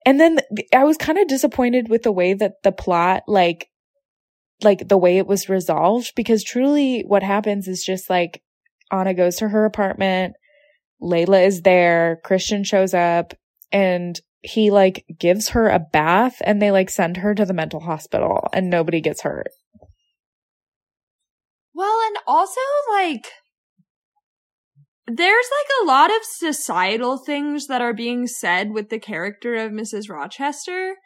and 0.07 0.19
then 0.19 0.39
I 0.75 0.85
was 0.85 0.97
kind 0.97 1.19
of 1.19 1.29
disappointed 1.29 1.89
with 1.89 2.03
the 2.03 2.13
way 2.13 2.35
that 2.35 2.63
the 2.63 2.73
plot, 2.73 3.25
like, 3.27 3.69
like 4.63 4.89
the 4.89 4.99
way 4.99 5.19
it 5.19 5.27
was 5.27 5.49
resolved, 5.49 6.13
because 6.15 6.43
truly 6.45 7.03
what 7.07 7.23
happens 7.23 7.69
is 7.69 7.85
just 7.85 8.09
like 8.09 8.43
Ana 8.91 9.13
goes 9.15 9.37
to 9.37 9.49
her 9.49 9.65
apartment, 9.65 10.35
Leila 11.01 11.41
is 11.41 11.63
there, 11.63 12.21
Christian 12.25 12.65
shows 12.65 12.95
up, 12.95 13.35
and 13.73 14.21
he 14.43 14.71
like 14.71 15.05
gives 15.19 15.51
her 15.51 15.69
a 15.69 15.79
bath 15.79 16.37
and 16.45 16.61
they 16.61 16.71
like 16.71 16.91
send 16.91 17.17
her 17.17 17.35
to 17.35 17.47
the 17.47 17.55
mental 17.55 17.81
hospital 17.81 18.47
and 18.53 18.69
nobody 18.69 19.01
gets 19.01 19.23
hurt. 19.23 19.49
Well, 21.75 21.99
and 22.07 22.17
also 22.27 22.61
like 22.93 23.27
there's 25.07 25.47
like 25.51 25.83
a 25.83 25.87
lot 25.87 26.11
of 26.11 26.23
societal 26.23 27.19
things 27.19 27.67
that 27.67 27.81
are 27.81 27.95
being 27.95 28.27
said 28.27 28.71
with 28.71 28.91
the 28.91 28.99
character 28.99 29.55
of 29.55 29.73
Mrs. 29.73 30.09
Rochester, 30.09 30.97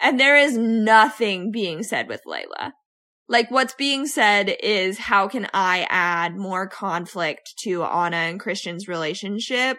and 0.00 0.18
there 0.18 0.36
is 0.36 0.56
nothing 0.56 1.50
being 1.50 1.82
said 1.82 2.08
with 2.08 2.22
Leila. 2.24 2.74
Like 3.28 3.50
what's 3.50 3.74
being 3.74 4.06
said 4.06 4.54
is 4.62 4.98
how 4.98 5.28
can 5.28 5.48
I 5.52 5.86
add 5.90 6.36
more 6.36 6.66
conflict 6.66 7.54
to 7.64 7.82
Ana 7.82 8.16
and 8.16 8.40
Christian's 8.40 8.88
relationship 8.88 9.78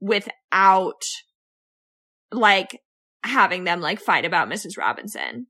without 0.00 1.02
like 2.32 2.80
having 3.22 3.64
them 3.64 3.80
like 3.80 4.00
fight 4.00 4.24
about 4.24 4.48
Mrs. 4.48 4.78
Robinson. 4.78 5.46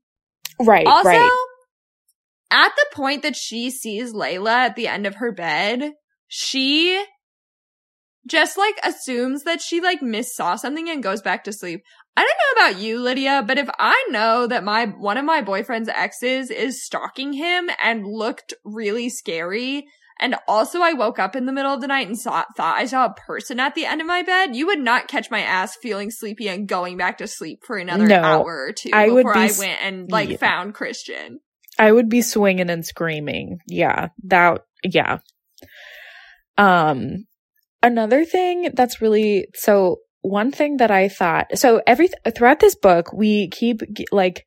Right. 0.59 0.85
Also, 0.85 1.09
right. 1.09 1.45
at 2.51 2.71
the 2.75 2.85
point 2.95 3.23
that 3.23 3.35
she 3.35 3.69
sees 3.69 4.13
Leila 4.13 4.65
at 4.65 4.75
the 4.75 4.87
end 4.87 5.05
of 5.05 5.15
her 5.15 5.31
bed, 5.31 5.93
she 6.27 7.03
just 8.27 8.57
like 8.57 8.79
assumes 8.83 9.43
that 9.43 9.61
she 9.61 9.81
like 9.81 10.01
missaw 10.01 10.57
something 10.59 10.89
and 10.89 11.03
goes 11.03 11.21
back 11.21 11.43
to 11.45 11.53
sleep. 11.53 11.83
I 12.15 12.21
don't 12.21 12.27
know 12.27 12.69
about 12.69 12.81
you, 12.81 12.99
Lydia, 12.99 13.43
but 13.45 13.57
if 13.57 13.69
I 13.77 14.07
know 14.09 14.47
that 14.47 14.63
my 14.63 14.85
one 14.85 15.17
of 15.17 15.25
my 15.25 15.41
boyfriend's 15.41 15.89
exes 15.89 16.49
is 16.49 16.83
stalking 16.83 17.33
him 17.33 17.69
and 17.81 18.07
looked 18.07 18.53
really 18.63 19.09
scary, 19.09 19.87
and 20.19 20.35
also 20.47 20.81
I 20.81 20.93
woke 20.93 21.19
up 21.19 21.35
in 21.35 21.45
the 21.45 21.53
middle 21.53 21.73
of 21.73 21.81
the 21.81 21.87
night 21.87 22.07
and 22.07 22.17
saw 22.17 22.43
thought 22.55 22.77
I 22.77 22.85
saw 22.85 23.05
a 23.05 23.13
person 23.13 23.59
at 23.59 23.75
the 23.75 23.85
end 23.85 24.01
of 24.01 24.07
my 24.07 24.23
bed, 24.23 24.55
you 24.55 24.65
would 24.67 24.79
not 24.79 25.07
catch 25.07 25.29
my 25.29 25.41
ass 25.41 25.75
feeling 25.75 26.09
sleepy 26.09 26.49
and 26.49 26.67
going 26.67 26.97
back 26.97 27.19
to 27.19 27.27
sleep 27.27 27.63
for 27.65 27.77
another 27.77 28.07
No, 28.07 28.21
hour 28.21 28.67
or 28.67 28.73
two 28.73 28.89
I 28.93 29.09
would 29.09 29.25
before 29.25 29.33
be 29.33 29.39
I 29.39 29.51
went 29.57 29.79
and 29.83 30.11
like 30.11 30.29
yeah. 30.29 30.37
found 30.37 30.73
Christian. 30.73 31.39
I 31.79 31.91
would 31.91 32.09
be 32.09 32.23
swinging 32.23 32.71
and 32.71 32.83
screaming. 32.83 33.59
Yeah, 33.67 34.09
that, 34.23 34.65
yeah. 34.83 35.19
Um, 36.57 37.27
another 37.87 38.25
thing 38.25 38.71
that's 38.73 39.01
really, 39.01 39.47
so 39.55 39.97
one 40.21 40.51
thing 40.51 40.77
that 40.77 40.91
I 40.91 41.09
thought, 41.09 41.57
so 41.57 41.81
every, 41.87 42.09
throughout 42.35 42.59
this 42.59 42.75
book, 42.75 43.11
we 43.13 43.49
keep 43.49 43.81
like, 44.11 44.45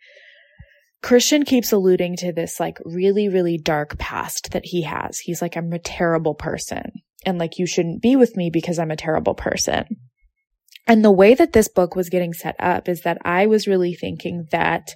Christian 1.03 1.45
keeps 1.45 1.73
alluding 1.73 2.17
to 2.17 2.33
this 2.33 2.61
like 2.61 2.77
really, 2.85 3.29
really 3.29 3.59
dark 3.59 3.99
past 3.99 4.51
that 4.53 4.67
he 4.67 4.83
has. 4.83 5.19
He's 5.19 5.41
like, 5.41 5.57
I'm 5.57 5.73
a 5.73 5.79
terrible 5.79 6.35
person 6.35 6.93
and 7.25 7.39
like, 7.39 7.59
you 7.59 7.67
shouldn't 7.67 8.03
be 8.03 8.17
with 8.17 8.37
me 8.37 8.51
because 8.53 8.79
I'm 8.79 8.91
a 8.91 8.97
terrible 8.97 9.35
person. 9.35 9.85
And 10.87 11.05
the 11.05 11.11
way 11.11 11.35
that 11.35 11.53
this 11.53 11.69
book 11.69 11.95
was 11.95 12.11
getting 12.11 12.33
set 12.33 12.57
up 12.59 12.89
is 12.89 13.03
that 13.03 13.19
I 13.25 13.47
was 13.47 13.67
really 13.67 13.95
thinking 13.95 14.47
that 14.51 14.89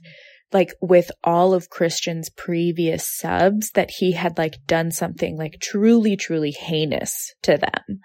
like 0.53 0.73
with 0.81 1.11
all 1.23 1.53
of 1.53 1.69
Christian's 1.71 2.31
previous 2.31 3.07
subs 3.19 3.71
that 3.73 3.91
he 3.99 4.13
had 4.13 4.39
like 4.39 4.55
done 4.67 4.91
something 4.91 5.37
like 5.37 5.59
truly, 5.61 6.17
truly 6.17 6.53
heinous 6.53 7.33
to 7.43 7.57
them. 7.59 8.01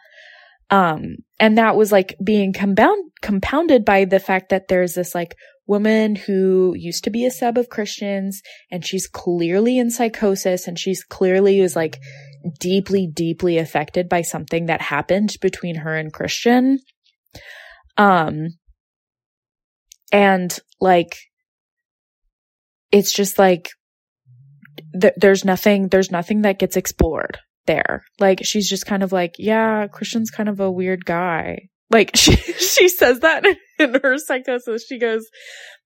Um, 0.69 1.17
and 1.39 1.57
that 1.57 1.75
was 1.75 1.91
like 1.91 2.15
being 2.23 2.53
compound, 2.53 3.11
compounded 3.21 3.85
by 3.85 4.05
the 4.05 4.19
fact 4.19 4.49
that 4.49 4.67
there's 4.67 4.93
this 4.93 5.15
like 5.15 5.35
woman 5.65 6.15
who 6.15 6.73
used 6.77 7.03
to 7.03 7.09
be 7.09 7.25
a 7.25 7.31
sub 7.31 7.57
of 7.57 7.69
Christians 7.69 8.41
and 8.71 8.85
she's 8.85 9.07
clearly 9.07 9.77
in 9.77 9.89
psychosis 9.89 10.67
and 10.67 10.77
she's 10.77 11.03
clearly 11.03 11.59
is 11.59 11.75
like 11.75 11.99
deeply, 12.59 13.07
deeply 13.07 13.57
affected 13.57 14.09
by 14.09 14.21
something 14.21 14.67
that 14.67 14.81
happened 14.81 15.35
between 15.41 15.75
her 15.75 15.95
and 15.95 16.13
Christian. 16.13 16.79
Um, 17.97 18.49
and 20.11 20.57
like, 20.79 21.17
it's 22.91 23.13
just 23.13 23.37
like, 23.37 23.69
th- 24.99 25.13
there's 25.17 25.45
nothing, 25.45 25.89
there's 25.89 26.11
nothing 26.11 26.41
that 26.43 26.59
gets 26.59 26.77
explored 26.77 27.39
there. 27.69 28.03
Like, 28.19 28.39
she's 28.43 28.67
just 28.67 28.87
kind 28.87 29.03
of 29.03 29.11
like, 29.11 29.35
yeah, 29.37 29.85
Christian's 29.87 30.31
kind 30.31 30.49
of 30.49 30.59
a 30.59 30.71
weird 30.71 31.05
guy. 31.05 31.69
Like, 31.91 32.11
she, 32.15 32.35
she 32.35 32.89
says 32.89 33.19
that 33.19 33.45
in 33.77 33.93
her 34.01 34.17
psychosis. 34.17 34.85
She 34.87 34.97
goes, 34.97 35.27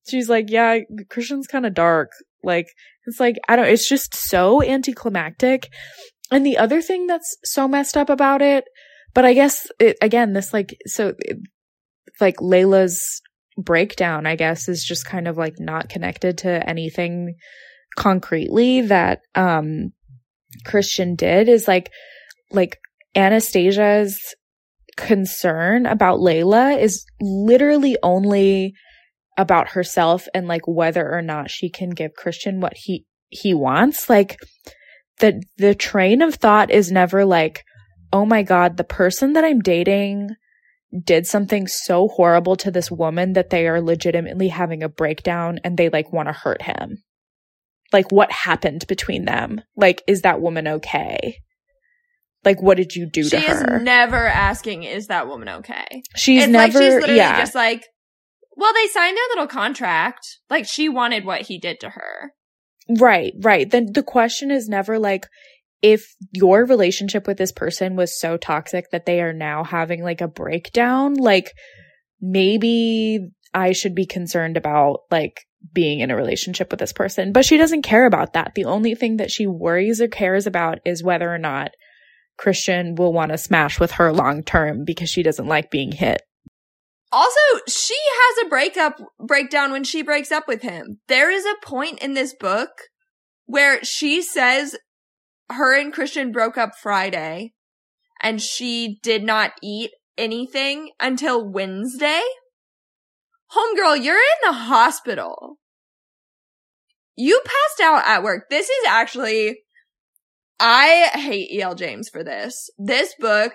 she's 0.08 0.30
like, 0.30 0.50
yeah, 0.50 0.80
Christian's 1.10 1.46
kind 1.46 1.66
of 1.66 1.74
dark. 1.74 2.12
Like, 2.42 2.68
it's 3.06 3.20
like, 3.20 3.36
I 3.50 3.58
don't, 3.58 3.68
it's 3.68 3.88
just 3.88 4.16
so 4.16 4.64
anticlimactic. 4.64 5.70
And 6.32 6.46
the 6.46 6.58
other 6.58 6.82
thing 6.82 7.06
that's 7.06 7.36
so 7.44 7.68
messed 7.68 7.98
up 7.98 8.10
about 8.10 8.42
it, 8.42 8.64
but 9.14 9.26
I 9.26 9.34
guess 9.34 9.68
it, 9.78 9.98
again, 10.02 10.32
this 10.32 10.54
like, 10.54 10.78
so 10.88 11.14
it, 11.20 11.38
like 12.22 12.42
Leila's 12.42 13.22
breakdown, 13.58 14.26
I 14.26 14.38
guess, 14.38 14.70
is 14.70 14.86
just 14.86 15.06
kind 15.06 15.28
of 15.28 15.38
like 15.38 15.56
not 15.60 15.90
connected 15.90 16.40
to 16.40 16.68
anything 16.68 17.36
concretely 17.98 18.82
that, 18.82 19.20
um, 19.36 19.92
Christian 20.66 21.16
did 21.16 21.50
is 21.50 21.68
like, 21.68 21.92
like 22.52 22.80
Anastasia's 23.16 24.20
concern 24.96 25.86
about 25.86 26.22
Leila 26.22 26.74
is 26.74 27.06
literally 27.22 27.98
only 28.04 28.74
about 29.38 29.70
herself 29.70 30.28
and 30.34 30.48
like 30.48 30.68
whether 30.68 31.12
or 31.12 31.22
not 31.22 31.50
she 31.50 31.70
can 31.70 31.90
give 31.90 32.14
Christian 32.14 32.60
what 32.60 32.74
he 32.76 33.06
he 33.30 33.54
wants. 33.54 34.10
Like 34.10 34.38
the 35.20 35.42
the 35.58 35.76
train 35.76 36.22
of 36.22 36.36
thought 36.36 36.72
is 36.72 36.92
never 36.92 37.26
like, 37.26 37.64
"Oh 38.12 38.26
my 38.26 38.44
god, 38.44 38.78
the 38.78 38.84
person 38.84 39.34
that 39.34 39.44
I'm 39.44 39.60
dating 39.60 40.30
did 41.04 41.26
something 41.26 41.66
so 41.68 42.08
horrible 42.08 42.56
to 42.58 42.70
this 42.70 42.92
woman 42.92 43.34
that 43.34 43.50
they 43.50 43.68
are 43.68 43.82
legitimately 43.82 44.50
having 44.50 44.84
a 44.84 44.90
breakdown 44.90 45.60
and 45.64 45.78
they 45.78 45.90
like 45.90 46.14
want 46.14 46.30
to 46.30 46.34
hurt 46.34 46.62
him." 46.62 46.98
Like 47.94 48.12
what 48.12 48.32
happened 48.32 48.86
between 48.88 49.26
them? 49.26 49.62
Like 49.76 50.02
is 50.08 50.22
that 50.24 50.42
woman 50.42 50.68
okay? 50.68 51.38
Like 52.44 52.62
what 52.62 52.78
did 52.78 52.96
you 52.96 53.10
do 53.10 53.24
She 53.24 53.30
to 53.30 53.40
her? 53.40 53.44
She 53.46 53.76
is 53.76 53.82
never 53.84 54.28
asking, 54.28 54.84
is 54.84 55.08
that 55.08 55.28
woman 55.28 55.48
okay? 55.50 56.04
she's 56.16 56.44
it's 56.44 56.52
never 56.52 56.64
like 56.64 56.72
she's 56.72 56.94
literally 56.94 57.16
yeah. 57.16 57.40
just 57.40 57.56
like, 57.56 57.86
well, 58.56 58.74
they 58.74 58.88
signed 58.88 59.16
their 59.16 59.28
little 59.30 59.48
contract. 59.48 60.40
Like 60.50 60.68
she 60.68 60.90
wanted 60.90 61.26
what 61.26 61.44
he 61.44 61.58
did 61.58 61.80
to 61.80 61.90
her. 61.90 62.34
Right, 63.00 63.34
right. 63.42 63.70
Then 63.70 63.94
the 63.94 64.04
question 64.04 64.52
is 64.52 64.68
never 64.68 65.00
like, 65.00 65.28
if 65.82 66.16
your 66.32 66.66
relationship 66.66 67.28
with 67.28 67.38
this 67.38 67.52
person 67.52 67.96
was 67.96 68.20
so 68.20 68.38
toxic 68.38 68.86
that 68.92 69.06
they 69.06 69.22
are 69.22 69.34
now 69.34 69.64
having 69.64 70.02
like 70.02 70.22
a 70.22 70.28
breakdown, 70.28 71.16
like 71.16 71.52
maybe 72.22 73.20
I 73.54 73.74
should 73.74 73.94
be 73.94 74.06
concerned 74.06 74.58
about 74.58 75.02
like 75.12 75.42
being 75.72 76.00
in 76.00 76.12
a 76.12 76.16
relationship 76.16 76.72
with 76.72 76.80
this 76.80 76.94
person. 76.94 77.32
But 77.32 77.46
she 77.46 77.58
doesn't 77.58 77.84
care 77.84 78.06
about 78.06 78.34
that. 78.34 78.54
The 78.56 78.66
only 78.66 78.96
thing 78.96 79.18
that 79.18 79.32
she 79.32 79.48
worries 79.48 80.02
or 80.02 80.08
cares 80.08 80.46
about 80.46 80.80
is 80.86 81.04
whether 81.04 81.34
or 81.34 81.38
not 81.38 81.72
Christian 82.38 82.96
will 82.96 83.14
want 83.14 83.32
to 83.32 83.38
smash 83.38 83.80
with 83.80 83.92
her 83.94 84.12
long 84.12 84.44
term 84.44 84.84
because 84.86 85.10
she 85.10 85.24
doesn't 85.24 85.48
like 85.48 85.72
being 85.72 85.92
hit. 85.92 86.22
Also, 87.12 87.64
she 87.68 87.96
has 87.96 88.46
a 88.46 88.50
breakup 88.50 89.00
breakdown 89.20 89.72
when 89.72 89.84
she 89.84 90.02
breaks 90.02 90.32
up 90.32 90.48
with 90.48 90.64
him. 90.64 91.00
There 91.08 91.30
is 91.30 91.46
a 91.46 91.66
point 91.66 92.00
in 92.00 92.16
this 92.16 92.34
book 92.34 92.70
where 93.46 93.84
she 93.84 94.22
says 94.24 94.76
her 95.50 95.80
and 95.80 95.94
Christian 95.94 96.32
broke 96.32 96.58
up 96.58 96.72
Friday 96.82 97.54
and 98.22 98.42
she 98.42 98.98
did 99.04 99.24
not 99.24 99.52
eat 99.62 99.92
anything 100.18 100.90
until 101.00 101.48
Wednesday. 101.48 102.22
Homegirl, 103.56 104.04
you're 104.04 104.16
in 104.16 104.48
the 104.48 104.54
hospital. 104.54 105.58
You 107.16 107.40
passed 107.44 107.82
out 107.82 108.08
at 108.08 108.24
work. 108.24 108.50
This 108.50 108.68
is 108.70 108.88
actually, 108.88 109.60
I 110.60 111.12
hate 111.14 111.52
E.L. 111.52 111.76
James 111.76 112.10
for 112.10 112.24
this. 112.24 112.70
This 112.78 113.14
book, 113.20 113.54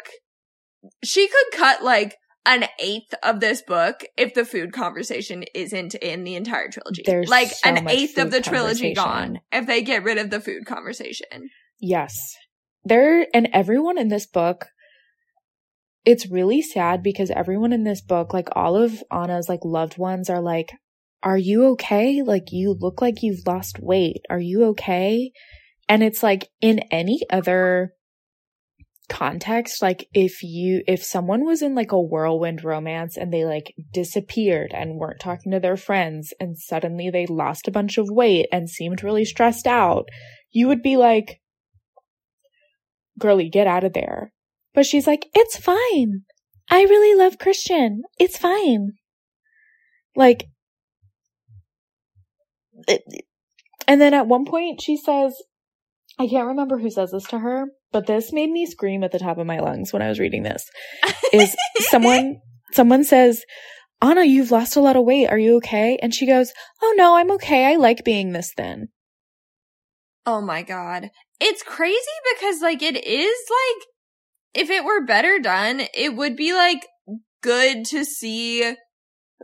she 1.02 1.26
could 1.26 1.58
cut 1.58 1.82
like 1.82 2.16
an 2.46 2.64
eighth 2.78 3.12
of 3.22 3.40
this 3.40 3.62
book 3.62 4.04
if 4.16 4.32
the 4.34 4.44
food 4.44 4.72
conversation 4.72 5.44
isn't 5.54 5.94
in 5.96 6.24
the 6.24 6.34
entire 6.34 6.68
trilogy. 6.68 7.02
There's 7.04 7.28
like 7.28 7.48
so 7.48 7.68
an 7.68 7.88
eighth 7.90 8.16
of 8.16 8.30
the 8.30 8.40
trilogy 8.40 8.94
gone 8.94 9.40
if 9.52 9.66
they 9.66 9.82
get 9.82 10.04
rid 10.04 10.18
of 10.18 10.30
the 10.30 10.40
food 10.40 10.64
conversation. 10.64 11.50
Yes. 11.80 12.14
There 12.84 13.26
and 13.34 13.48
everyone 13.52 13.98
in 13.98 14.08
this 14.08 14.26
book 14.26 14.68
it's 16.08 16.30
really 16.30 16.62
sad 16.62 17.02
because 17.02 17.30
everyone 17.30 17.70
in 17.70 17.84
this 17.84 18.00
book, 18.00 18.32
like 18.32 18.48
all 18.56 18.82
of 18.82 19.02
Ana's 19.10 19.46
like 19.46 19.60
loved 19.62 19.98
ones 19.98 20.30
are 20.30 20.40
like, 20.40 20.72
Are 21.22 21.36
you 21.36 21.66
okay? 21.72 22.22
Like 22.22 22.44
you 22.50 22.74
look 22.80 23.02
like 23.02 23.22
you've 23.22 23.46
lost 23.46 23.78
weight. 23.78 24.22
Are 24.30 24.40
you 24.40 24.64
okay? 24.68 25.32
And 25.86 26.02
it's 26.02 26.22
like 26.22 26.48
in 26.62 26.78
any 26.90 27.20
other 27.30 27.92
context, 29.10 29.82
like 29.82 30.08
if 30.14 30.42
you 30.42 30.82
if 30.86 31.04
someone 31.04 31.44
was 31.44 31.60
in 31.60 31.74
like 31.74 31.92
a 31.92 32.00
whirlwind 32.00 32.64
romance 32.64 33.18
and 33.18 33.30
they 33.30 33.44
like 33.44 33.74
disappeared 33.92 34.72
and 34.72 34.96
weren't 34.96 35.20
talking 35.20 35.52
to 35.52 35.60
their 35.60 35.76
friends 35.76 36.32
and 36.40 36.58
suddenly 36.58 37.10
they 37.10 37.26
lost 37.26 37.68
a 37.68 37.72
bunch 37.72 37.98
of 37.98 38.08
weight 38.08 38.46
and 38.50 38.70
seemed 38.70 39.04
really 39.04 39.26
stressed 39.26 39.66
out, 39.66 40.08
you 40.52 40.68
would 40.68 40.82
be 40.82 40.96
like, 40.96 41.42
girly, 43.18 43.50
get 43.50 43.66
out 43.66 43.84
of 43.84 43.92
there. 43.92 44.32
But 44.78 44.86
she's 44.86 45.08
like, 45.08 45.26
it's 45.34 45.56
fine. 45.56 46.22
I 46.70 46.82
really 46.82 47.18
love 47.18 47.40
Christian. 47.40 48.02
It's 48.16 48.38
fine. 48.38 48.92
Like, 50.14 50.44
it, 52.86 53.02
and 53.88 54.00
then 54.00 54.14
at 54.14 54.28
one 54.28 54.44
point 54.44 54.80
she 54.80 54.96
says, 54.96 55.34
I 56.16 56.28
can't 56.28 56.46
remember 56.46 56.78
who 56.78 56.92
says 56.92 57.10
this 57.10 57.26
to 57.30 57.40
her, 57.40 57.64
but 57.90 58.06
this 58.06 58.32
made 58.32 58.50
me 58.50 58.66
scream 58.66 59.02
at 59.02 59.10
the 59.10 59.18
top 59.18 59.38
of 59.38 59.48
my 59.48 59.58
lungs 59.58 59.92
when 59.92 60.00
I 60.00 60.08
was 60.08 60.20
reading 60.20 60.44
this. 60.44 60.64
Is 61.32 61.56
someone, 61.90 62.36
someone 62.70 63.02
says, 63.02 63.42
Ana, 64.00 64.22
you've 64.22 64.52
lost 64.52 64.76
a 64.76 64.80
lot 64.80 64.94
of 64.94 65.04
weight. 65.04 65.26
Are 65.26 65.38
you 65.38 65.56
okay? 65.56 65.98
And 66.00 66.14
she 66.14 66.24
goes, 66.24 66.52
Oh 66.80 66.94
no, 66.96 67.16
I'm 67.16 67.32
okay. 67.32 67.64
I 67.64 67.74
like 67.74 68.04
being 68.04 68.30
this 68.30 68.52
thin. 68.56 68.90
Oh 70.24 70.40
my 70.40 70.62
god. 70.62 71.10
It's 71.40 71.64
crazy 71.64 71.98
because 72.32 72.62
like 72.62 72.80
it 72.80 73.04
is 73.04 73.38
like 73.50 73.88
if 74.58 74.70
it 74.70 74.84
were 74.84 75.04
better 75.04 75.38
done, 75.38 75.82
it 75.94 76.16
would 76.16 76.36
be 76.36 76.52
like 76.52 76.84
good 77.42 77.84
to 77.86 78.04
see 78.04 78.74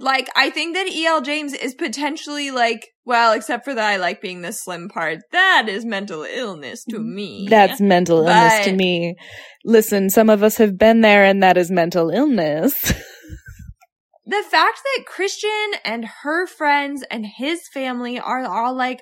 like 0.00 0.28
I 0.34 0.50
think 0.50 0.74
that 0.74 0.92
EL 0.92 1.20
James 1.20 1.52
is 1.52 1.74
potentially 1.74 2.50
like 2.50 2.88
well, 3.06 3.32
except 3.32 3.64
for 3.64 3.74
that 3.74 3.84
I 3.84 3.96
like 3.96 4.20
being 4.20 4.42
the 4.42 4.52
slim 4.52 4.88
part. 4.88 5.18
That 5.30 5.68
is 5.68 5.84
mental 5.84 6.24
illness 6.24 6.84
to 6.84 6.98
mm, 6.98 7.04
me. 7.04 7.46
That's 7.48 7.80
mental 7.80 8.26
illness 8.26 8.64
to 8.64 8.72
me. 8.72 9.14
Listen, 9.64 10.10
some 10.10 10.30
of 10.30 10.42
us 10.42 10.56
have 10.56 10.78
been 10.78 11.02
there 11.02 11.24
and 11.24 11.42
that 11.42 11.56
is 11.56 11.70
mental 11.70 12.10
illness. 12.10 12.80
the 14.26 14.42
fact 14.50 14.80
that 14.82 15.06
Christian 15.06 15.50
and 15.84 16.06
her 16.22 16.46
friends 16.46 17.04
and 17.10 17.26
his 17.26 17.68
family 17.72 18.18
are 18.18 18.44
all 18.44 18.74
like, 18.74 19.00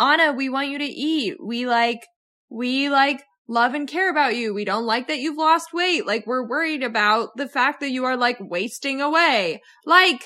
Ana, 0.00 0.32
we 0.32 0.48
want 0.48 0.68
you 0.68 0.78
to 0.78 0.84
eat. 0.84 1.36
We 1.44 1.66
like, 1.66 2.00
we 2.50 2.88
like 2.88 3.22
love 3.46 3.74
and 3.74 3.86
care 3.88 4.10
about 4.10 4.36
you. 4.36 4.54
We 4.54 4.64
don't 4.64 4.86
like 4.86 5.08
that 5.08 5.18
you've 5.18 5.36
lost 5.36 5.72
weight. 5.72 6.06
Like 6.06 6.26
we're 6.26 6.48
worried 6.48 6.82
about 6.82 7.36
the 7.36 7.48
fact 7.48 7.80
that 7.80 7.90
you 7.90 8.04
are 8.04 8.16
like 8.16 8.38
wasting 8.40 9.00
away. 9.00 9.60
Like 9.84 10.22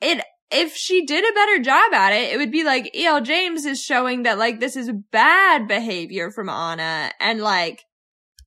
it, 0.00 0.22
if 0.50 0.74
she 0.74 1.06
did 1.06 1.24
a 1.24 1.34
better 1.34 1.58
job 1.62 1.92
at 1.92 2.12
it, 2.12 2.32
it 2.32 2.36
would 2.36 2.50
be 2.50 2.64
like 2.64 2.94
E.L. 2.94 3.20
James 3.20 3.64
is 3.64 3.80
showing 3.82 4.24
that 4.24 4.38
like 4.38 4.60
this 4.60 4.76
is 4.76 4.90
bad 5.12 5.68
behavior 5.68 6.30
from 6.30 6.48
Ana 6.48 7.12
and 7.20 7.40
like 7.40 7.82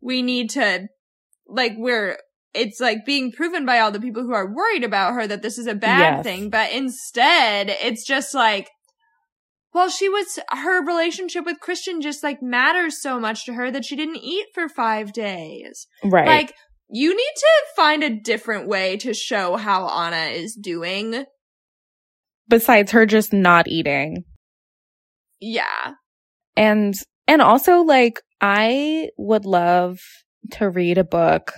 we 0.02 0.22
need 0.22 0.50
to 0.52 0.88
like 1.48 1.74
we're 1.78 2.18
it's 2.54 2.80
like 2.80 3.06
being 3.06 3.32
proven 3.32 3.66
by 3.66 3.80
all 3.80 3.92
the 3.92 4.00
people 4.00 4.22
who 4.22 4.34
are 4.34 4.54
worried 4.54 4.84
about 4.84 5.14
her 5.14 5.26
that 5.26 5.42
this 5.42 5.58
is 5.58 5.66
a 5.66 5.74
bad 5.74 6.18
Yes. 6.18 6.24
thing, 6.24 6.50
but 6.52 6.72
instead 6.72 7.70
it's 7.70 8.06
just 8.06 8.36
like 8.36 8.70
well, 9.74 9.90
she 9.90 10.08
was 10.10 10.40
her 10.50 10.86
relationship 10.86 11.46
with 11.46 11.60
Christian 11.60 12.02
just 12.02 12.24
like 12.24 12.42
matters 12.42 13.02
so 13.02 13.20
much 13.20 13.46
to 13.46 13.54
her 13.54 13.72
that 13.72 13.86
she 13.86 13.96
didn't 13.96 14.18
eat 14.18 14.48
for 14.54 14.70
5 14.70 15.14
days. 15.14 15.88
right. 16.04 16.28
Like 16.28 16.54
you 16.90 17.10
need 17.10 17.34
to 17.36 17.48
find 17.76 18.04
a 18.04 18.10
different 18.10 18.68
way 18.68 18.98
to 18.98 19.14
show 19.14 19.56
how 19.56 19.88
Ana 19.88 20.28
is 20.28 20.54
doing. 20.54 21.26
Besides 22.48 22.92
her 22.92 23.06
just 23.06 23.34
not 23.34 23.68
eating. 23.68 24.26
Yeah. 25.40 25.94
And, 26.56 26.94
and 27.28 27.42
also 27.42 27.82
like, 27.82 28.22
I 28.40 29.10
would 29.18 29.46
love 29.46 30.00
to 30.52 30.70
read 30.70 30.98
a 30.98 31.04
book 31.04 31.54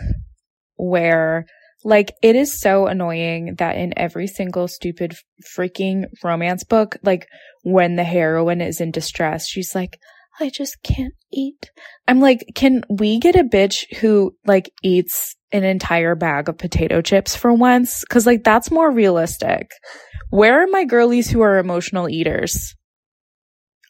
where 0.75 1.47
like 1.85 2.15
it 2.23 2.35
is 2.35 2.59
so 2.59 2.87
annoying 2.87 3.55
that 3.59 3.77
in 3.77 3.93
every 3.95 4.25
single 4.25 4.67
stupid 4.67 5.15
freaking 5.55 6.05
romance 6.23 6.63
book, 6.63 6.97
like 7.03 7.27
when 7.63 7.95
the 7.95 8.03
heroine 8.03 8.59
is 8.59 8.81
in 8.81 8.89
distress, 8.89 9.47
she's 9.47 9.75
like, 9.75 9.99
I 10.39 10.49
just 10.49 10.77
can't 10.83 11.13
eat. 11.31 11.71
I'm 12.07 12.19
like, 12.19 12.43
can 12.55 12.83
we 12.89 13.19
get 13.19 13.35
a 13.35 13.43
bitch 13.43 13.85
who 13.97 14.35
like 14.45 14.71
eats 14.83 15.35
an 15.51 15.63
entire 15.63 16.15
bag 16.15 16.49
of 16.49 16.57
potato 16.57 17.01
chips 17.01 17.35
for 17.35 17.53
once? 17.53 18.03
Cause 18.05 18.25
like 18.25 18.43
that's 18.43 18.71
more 18.71 18.91
realistic. 18.91 19.69
Where 20.31 20.63
are 20.63 20.67
my 20.67 20.85
girlies 20.85 21.29
who 21.29 21.41
are 21.41 21.59
emotional 21.59 22.09
eaters? 22.09 22.73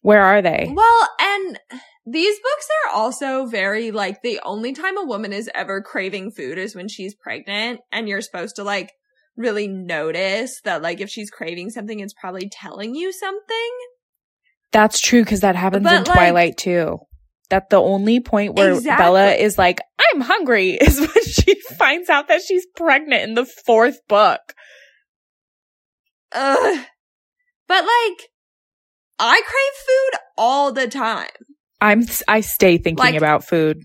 Where 0.02 0.22
are 0.22 0.42
they? 0.42 0.72
Well, 0.72 1.10
and 1.20 1.60
these 2.06 2.38
books 2.40 2.68
are 2.86 2.96
also 2.96 3.46
very 3.46 3.92
like 3.92 4.22
the 4.22 4.40
only 4.44 4.74
time 4.74 4.98
a 4.98 5.06
woman 5.06 5.34
is 5.34 5.50
ever 5.56 5.82
craving 5.82 6.32
food 6.32 6.58
is 6.58 6.76
when 6.76 6.88
she's 6.88 7.16
pregnant 7.16 7.80
and 7.92 8.08
you're 8.08 8.22
supposed 8.22 8.58
to 8.58 8.64
like 8.64 8.92
really 9.36 9.68
notice 9.68 10.62
that 10.64 10.82
like 10.82 11.02
if 11.02 11.10
she's 11.10 11.30
craving 11.32 11.70
something 11.70 12.00
it's 12.00 12.14
probably 12.14 12.50
telling 12.50 12.96
you 12.96 13.12
something. 13.12 13.72
That's 14.72 15.00
true 15.00 15.24
because 15.24 15.40
that 15.42 15.56
happens 15.56 15.84
But, 15.84 15.94
in 15.96 16.04
like- 16.04 16.14
Twilight 16.14 16.58
too. 16.58 17.00
That 17.52 17.70
the 17.70 17.80
only 17.80 18.20
point 18.22 18.56
where 18.56 18.74
Exactly. 18.74 19.04
Bella 19.04 19.32
is 19.34 19.56
like, 19.58 19.80
I'm 20.14 20.22
hungry 20.22 20.72
is 20.82 21.00
when 21.00 21.24
she 21.26 21.56
finds 21.78 22.10
out 22.10 22.28
that 22.28 22.42
she's 22.42 22.66
pregnant 22.76 23.22
in 23.22 23.34
the 23.36 23.46
fourth 23.46 24.00
book. 24.08 24.40
Ugh. 26.34 26.86
But 27.68 27.82
like 27.84 28.30
I 29.20 29.42
crave 29.46 29.86
food 29.88 30.20
all 30.38 30.72
the 30.72 30.88
time. 30.88 31.30
I'm, 31.82 32.04
I 32.28 32.42
stay 32.42 32.78
thinking 32.78 33.04
Like- 33.04 33.16
about 33.16 33.46
food. 33.46 33.84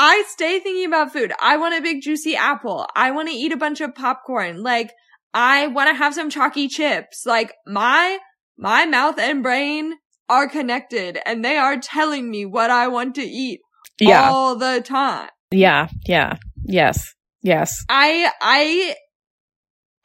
I 0.00 0.22
stay 0.28 0.60
thinking 0.60 0.86
about 0.86 1.12
food. 1.12 1.32
I 1.40 1.56
want 1.56 1.74
a 1.76 1.80
big 1.82 2.02
juicy 2.02 2.36
apple. 2.36 2.86
I 2.94 3.10
want 3.10 3.28
to 3.28 3.34
eat 3.34 3.52
a 3.52 3.56
bunch 3.56 3.80
of 3.80 3.96
popcorn. 3.96 4.62
Like, 4.62 4.92
I 5.34 5.66
want 5.66 5.88
to 5.88 5.94
have 5.94 6.14
some 6.14 6.30
chalky 6.30 6.68
chips. 6.68 7.24
Like, 7.26 7.52
my, 7.66 8.18
my 8.56 8.86
mouth 8.86 9.18
and 9.18 9.42
brain 9.42 9.94
are 10.28 10.46
connected 10.48 11.18
and 11.26 11.44
they 11.44 11.56
are 11.56 11.78
telling 11.78 12.30
me 12.30 12.46
what 12.46 12.70
I 12.70 12.86
want 12.86 13.16
to 13.16 13.22
eat 13.22 13.58
Yeah. 13.98 14.30
all 14.30 14.54
the 14.56 14.80
time. 14.84 15.30
Yeah. 15.50 15.88
Yeah. 16.06 16.36
Yes. 16.62 17.14
Yes. 17.42 17.84
I, 17.88 18.30
I, 18.40 18.94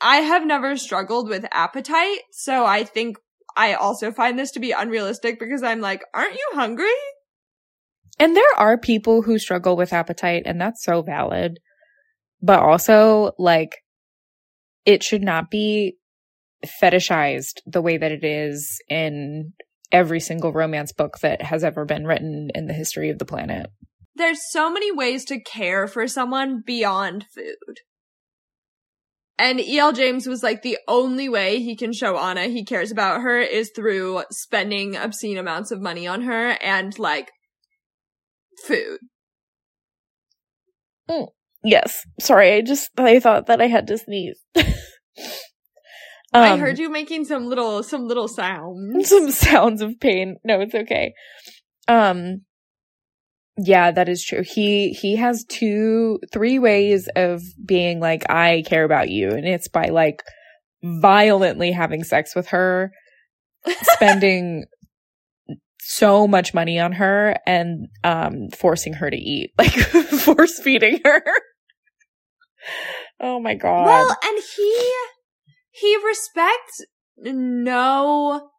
I 0.02 0.18
have 0.22 0.44
never 0.46 0.76
struggled 0.76 1.30
with 1.30 1.46
appetite. 1.52 2.20
So 2.32 2.66
I 2.66 2.84
think 2.84 3.18
I 3.56 3.74
also 3.74 4.12
find 4.12 4.38
this 4.38 4.52
to 4.52 4.60
be 4.60 4.72
unrealistic 4.72 5.40
because 5.40 5.64
I'm 5.64 5.82
like, 5.82 6.04
aren't 6.14 6.36
you 6.36 6.50
hungry? 6.54 6.86
And 8.20 8.36
there 8.36 8.44
are 8.58 8.78
people 8.78 9.24
who 9.24 9.40
struggle 9.40 9.76
with 9.76 9.94
appetite 9.94 10.44
and 10.46 10.60
that's 10.60 10.84
so 10.84 11.02
valid. 11.02 11.60
But 12.42 12.60
also 12.60 13.32
like 13.38 13.78
it 14.86 15.04
should 15.04 15.24
not 15.24 15.50
be 15.50 15.98
fetishized 16.82 17.62
the 17.66 17.82
way 17.82 17.98
that 17.98 18.12
it 18.12 18.24
is 18.24 18.80
in 18.90 19.54
every 19.92 20.20
single 20.20 20.52
romance 20.52 20.92
book 20.92 21.20
that 21.22 21.42
has 21.42 21.64
ever 21.64 21.86
been 21.86 22.06
written 22.06 22.50
in 22.56 22.68
the 22.68 22.74
history 22.74 23.10
of 23.10 23.20
the 23.20 23.26
planet. 23.26 23.68
There's 24.16 24.40
so 24.52 24.72
many 24.72 24.92
ways 24.92 25.26
to 25.26 25.42
care 25.42 25.88
for 25.88 26.08
someone 26.08 26.62
beyond 26.66 27.26
food. 27.34 27.82
And 29.40 29.60
E.L. 29.60 29.94
James 29.94 30.28
was 30.28 30.44
like 30.44 30.62
the 30.62 30.78
only 30.88 31.28
way 31.28 31.60
he 31.60 31.76
can 31.76 31.92
show 31.92 32.18
Ana 32.18 32.44
he 32.44 32.64
cares 32.64 32.92
about 32.92 33.22
her 33.22 33.40
is 33.40 33.72
through 33.76 34.24
spending 34.30 34.96
obscene 34.96 35.38
amounts 35.38 35.72
of 35.72 35.82
money 35.82 36.06
on 36.06 36.22
her 36.22 36.58
and 36.62 36.98
like 37.00 37.32
food. 38.68 39.00
Mm. 41.10 41.28
Yes. 41.64 42.06
Sorry, 42.20 42.54
I 42.54 42.62
just 42.62 42.92
I 42.98 43.20
thought 43.20 43.48
that 43.48 43.62
I 43.62 43.68
had 43.68 43.88
to 43.88 43.98
sneeze. 43.98 44.40
um, 44.56 44.66
I 46.34 46.58
heard 46.58 46.78
you 46.78 46.90
making 46.90 47.26
some 47.26 47.48
little 47.48 47.82
some 47.82 48.08
little 48.08 48.28
sounds. 48.28 49.10
some 49.10 49.32
sounds 49.32 49.82
of 49.82 50.00
pain. 50.00 50.38
No, 50.44 50.60
it's 50.62 50.76
okay. 50.76 51.14
Um 51.88 52.42
yeah, 53.58 53.92
that 53.92 54.10
is 54.10 54.24
true. 54.24 54.42
He 54.44 54.90
he 54.94 55.16
has 55.18 55.46
two 55.48 56.20
three 56.32 56.58
ways 56.58 57.08
of 57.16 57.42
being 57.64 58.00
like 58.00 58.30
I 58.30 58.64
care 58.66 58.84
about 58.84 59.10
you 59.10 59.30
and 59.30 59.48
it's 59.48 59.68
by 59.68 59.90
like 59.90 60.24
violently 60.84 61.72
having 61.72 62.04
sex 62.04 62.36
with 62.36 62.48
her, 62.48 62.92
spending 63.82 64.66
so 65.80 66.28
much 66.28 66.54
money 66.54 66.80
on 66.80 66.94
her 66.94 67.36
and 67.46 67.88
um 68.04 68.50
forcing 68.56 68.94
her 68.94 69.10
to 69.10 69.18
eat, 69.18 69.52
like 69.58 69.72
force 69.74 70.60
feeding 70.60 71.00
her. 71.06 71.22
oh 73.20 73.40
my 73.40 73.54
god. 73.54 73.86
Well, 73.86 74.18
and 74.24 74.44
he 74.56 74.94
he 75.70 75.96
respects 76.04 76.82
no 77.18 78.50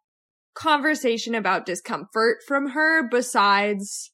conversation 0.53 1.35
about 1.35 1.65
discomfort 1.65 2.37
from 2.47 2.69
her 2.69 3.09
besides 3.09 4.11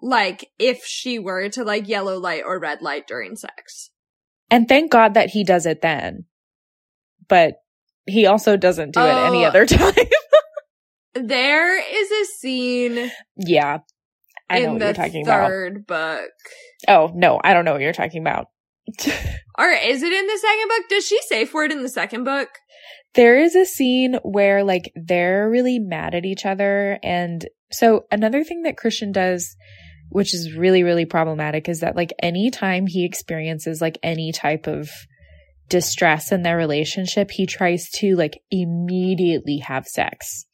like 0.00 0.50
if 0.58 0.84
she 0.84 1.18
were 1.18 1.48
to 1.50 1.64
like 1.64 1.88
yellow 1.88 2.18
light 2.18 2.42
or 2.46 2.58
red 2.58 2.82
light 2.82 3.06
during 3.06 3.36
sex. 3.36 3.90
And 4.50 4.68
thank 4.68 4.90
God 4.90 5.14
that 5.14 5.30
he 5.30 5.44
does 5.44 5.66
it 5.66 5.82
then. 5.82 6.24
But 7.28 7.60
he 8.06 8.26
also 8.26 8.56
doesn't 8.56 8.94
do 8.94 9.00
oh, 9.00 9.06
it 9.06 9.28
any 9.28 9.44
oh. 9.44 9.48
other 9.48 9.66
time. 9.66 9.94
there 11.14 11.78
is 11.78 12.10
a 12.10 12.24
scene. 12.38 13.10
Yeah. 13.36 13.78
I 14.50 14.60
know 14.60 14.72
what 14.72 14.82
you're 14.82 14.92
talking 14.94 15.26
about. 15.26 15.48
third 15.48 15.86
book. 15.86 16.30
Oh, 16.86 17.12
no, 17.14 17.38
I 17.42 17.52
don't 17.52 17.64
know 17.66 17.72
what 17.72 17.82
you're 17.82 17.92
talking 17.92 18.22
about. 18.22 18.46
or 19.58 19.68
is 19.68 20.02
it 20.02 20.12
in 20.12 20.26
the 20.26 20.38
second 20.38 20.68
book? 20.68 20.88
Does 20.88 21.06
she 21.06 21.20
say 21.22 21.44
for 21.44 21.64
it 21.64 21.72
in 21.72 21.82
the 21.82 21.88
second 21.90 22.24
book? 22.24 22.48
There 23.14 23.38
is 23.38 23.54
a 23.54 23.66
scene 23.66 24.18
where 24.22 24.64
like 24.64 24.92
they're 24.94 25.50
really 25.50 25.78
mad 25.78 26.14
at 26.14 26.24
each 26.24 26.46
other. 26.46 26.98
And 27.02 27.46
so 27.70 28.06
another 28.10 28.44
thing 28.44 28.62
that 28.62 28.78
Christian 28.78 29.12
does 29.12 29.56
which 30.10 30.34
is 30.34 30.54
really, 30.54 30.82
really 30.82 31.04
problematic 31.04 31.68
is 31.68 31.80
that 31.80 31.96
like 31.96 32.12
anytime 32.22 32.86
he 32.86 33.04
experiences 33.04 33.80
like 33.80 33.98
any 34.02 34.32
type 34.32 34.66
of 34.66 34.90
distress 35.68 36.32
in 36.32 36.42
their 36.42 36.56
relationship, 36.56 37.30
he 37.30 37.46
tries 37.46 37.90
to 37.90 38.16
like 38.16 38.38
immediately 38.50 39.58
have 39.58 39.86
sex. 39.86 40.46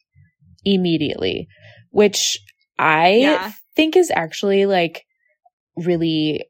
Immediately. 0.64 1.46
Which 1.90 2.38
I 2.78 3.10
yeah. 3.16 3.52
think 3.76 3.96
is 3.96 4.10
actually 4.14 4.66
like 4.66 5.04
really 5.76 6.44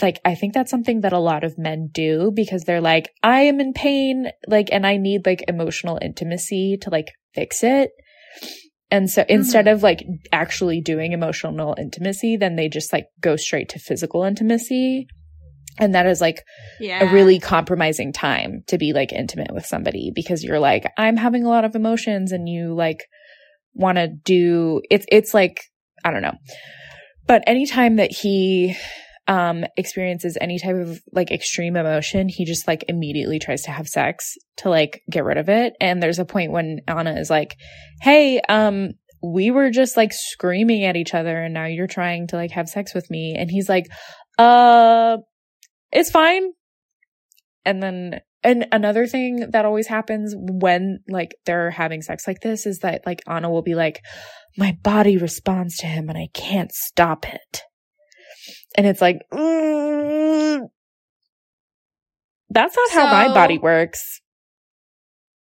like 0.00 0.20
I 0.24 0.34
think 0.34 0.54
that's 0.54 0.70
something 0.70 1.02
that 1.02 1.12
a 1.12 1.18
lot 1.18 1.44
of 1.44 1.58
men 1.58 1.88
do 1.92 2.32
because 2.34 2.62
they're 2.62 2.80
like, 2.80 3.10
I 3.22 3.42
am 3.42 3.60
in 3.60 3.72
pain, 3.72 4.30
like, 4.46 4.68
and 4.72 4.86
I 4.86 4.96
need 4.96 5.26
like 5.26 5.44
emotional 5.46 5.98
intimacy 6.00 6.78
to 6.82 6.90
like 6.90 7.12
fix 7.34 7.62
it. 7.62 7.90
And 8.94 9.10
so 9.10 9.24
instead 9.28 9.64
mm-hmm. 9.64 9.74
of 9.74 9.82
like 9.82 10.06
actually 10.30 10.80
doing 10.80 11.10
emotional 11.10 11.74
intimacy, 11.76 12.36
then 12.36 12.54
they 12.54 12.68
just 12.68 12.92
like 12.92 13.06
go 13.20 13.34
straight 13.34 13.70
to 13.70 13.80
physical 13.80 14.22
intimacy. 14.22 15.08
And 15.80 15.96
that 15.96 16.06
is 16.06 16.20
like 16.20 16.44
yeah. 16.78 17.02
a 17.02 17.12
really 17.12 17.40
compromising 17.40 18.12
time 18.12 18.62
to 18.68 18.78
be 18.78 18.92
like 18.92 19.12
intimate 19.12 19.52
with 19.52 19.66
somebody 19.66 20.12
because 20.14 20.44
you're 20.44 20.60
like, 20.60 20.84
I'm 20.96 21.16
having 21.16 21.42
a 21.42 21.48
lot 21.48 21.64
of 21.64 21.74
emotions 21.74 22.30
and 22.30 22.48
you 22.48 22.72
like 22.72 23.00
want 23.74 23.98
to 23.98 24.06
do 24.06 24.80
it's, 24.88 25.06
it's 25.10 25.34
like, 25.34 25.60
I 26.04 26.12
don't 26.12 26.22
know. 26.22 26.38
But 27.26 27.42
anytime 27.48 27.96
that 27.96 28.12
he 28.12 28.76
um 29.26 29.64
experiences 29.76 30.36
any 30.40 30.58
type 30.58 30.76
of 30.76 31.00
like 31.12 31.30
extreme 31.30 31.76
emotion, 31.76 32.28
he 32.28 32.44
just 32.44 32.66
like 32.66 32.84
immediately 32.88 33.38
tries 33.38 33.62
to 33.62 33.70
have 33.70 33.88
sex 33.88 34.36
to 34.58 34.68
like 34.68 35.02
get 35.10 35.24
rid 35.24 35.38
of 35.38 35.48
it. 35.48 35.74
And 35.80 36.02
there's 36.02 36.18
a 36.18 36.24
point 36.24 36.52
when 36.52 36.80
Ana 36.88 37.14
is 37.18 37.30
like, 37.30 37.56
"Hey, 38.02 38.40
um 38.48 38.90
we 39.22 39.50
were 39.50 39.70
just 39.70 39.96
like 39.96 40.12
screaming 40.12 40.84
at 40.84 40.96
each 40.96 41.14
other 41.14 41.42
and 41.42 41.54
now 41.54 41.64
you're 41.64 41.86
trying 41.86 42.26
to 42.28 42.36
like 42.36 42.50
have 42.52 42.68
sex 42.68 42.94
with 42.94 43.10
me." 43.10 43.34
And 43.36 43.50
he's 43.50 43.68
like, 43.68 43.86
"Uh, 44.38 45.18
it's 45.92 46.10
fine." 46.10 46.52
And 47.64 47.82
then 47.82 48.20
and 48.44 48.66
another 48.72 49.06
thing 49.06 49.50
that 49.50 49.64
always 49.64 49.86
happens 49.86 50.34
when 50.36 51.00
like 51.08 51.34
they're 51.46 51.70
having 51.70 52.02
sex 52.02 52.26
like 52.26 52.40
this 52.40 52.66
is 52.66 52.80
that 52.80 53.06
like 53.06 53.22
Ana 53.26 53.50
will 53.50 53.62
be 53.62 53.74
like, 53.74 54.02
my 54.58 54.76
body 54.82 55.16
responds 55.16 55.78
to 55.78 55.86
him 55.86 56.10
and 56.10 56.18
I 56.18 56.28
can't 56.34 56.70
stop 56.70 57.26
it. 57.26 57.62
And 58.76 58.86
it's 58.86 59.00
like, 59.00 59.20
mm, 59.32 60.68
that's 62.50 62.76
not 62.76 62.88
so, 62.90 63.00
how 63.00 63.06
my 63.06 63.32
body 63.32 63.58
works. 63.58 64.20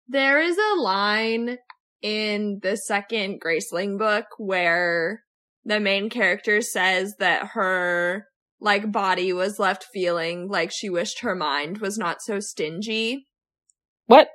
There 0.08 0.42
is 0.42 0.58
a 0.58 0.82
line 0.82 1.58
in 2.02 2.60
the 2.62 2.76
second 2.76 3.40
Graceling 3.40 3.98
book 3.98 4.26
where 4.38 5.24
the 5.66 5.80
main 5.80 6.10
character 6.10 6.62
says 6.62 7.16
that 7.20 7.52
her 7.54 8.28
like 8.60 8.92
body 8.92 9.34
was 9.34 9.60
left 9.60 9.86
feeling 9.94 10.48
like 10.48 10.72
she 10.72 10.90
wished 10.90 11.20
her 11.20 11.36
mind 11.36 11.80
was 11.80 11.98
not 11.98 12.22
so 12.22 12.40
stingy. 12.40 13.28
What? 14.06 14.30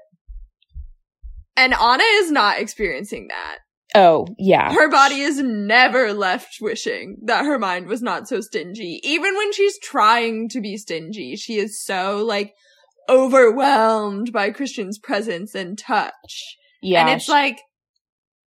And 1.56 1.74
Ana 1.74 2.04
is 2.04 2.30
not 2.30 2.60
experiencing 2.60 3.28
that. 3.28 3.58
Oh, 3.94 4.26
yeah. 4.38 4.72
Her 4.72 4.90
body 4.90 5.20
is 5.20 5.38
never 5.38 6.12
left 6.12 6.58
wishing 6.60 7.16
that 7.24 7.44
her 7.46 7.58
mind 7.58 7.86
was 7.86 8.02
not 8.02 8.28
so 8.28 8.40
stingy. 8.40 9.00
Even 9.02 9.34
when 9.34 9.52
she's 9.52 9.78
trying 9.78 10.48
to 10.50 10.60
be 10.60 10.76
stingy, 10.76 11.36
she 11.36 11.56
is 11.56 11.82
so 11.82 12.24
like 12.24 12.52
overwhelmed 13.08 14.32
by 14.32 14.50
Christian's 14.50 14.98
presence 14.98 15.54
and 15.54 15.78
touch. 15.78 16.56
Yeah. 16.82 17.00
And 17.00 17.10
it's 17.16 17.24
she- 17.24 17.32
like, 17.32 17.60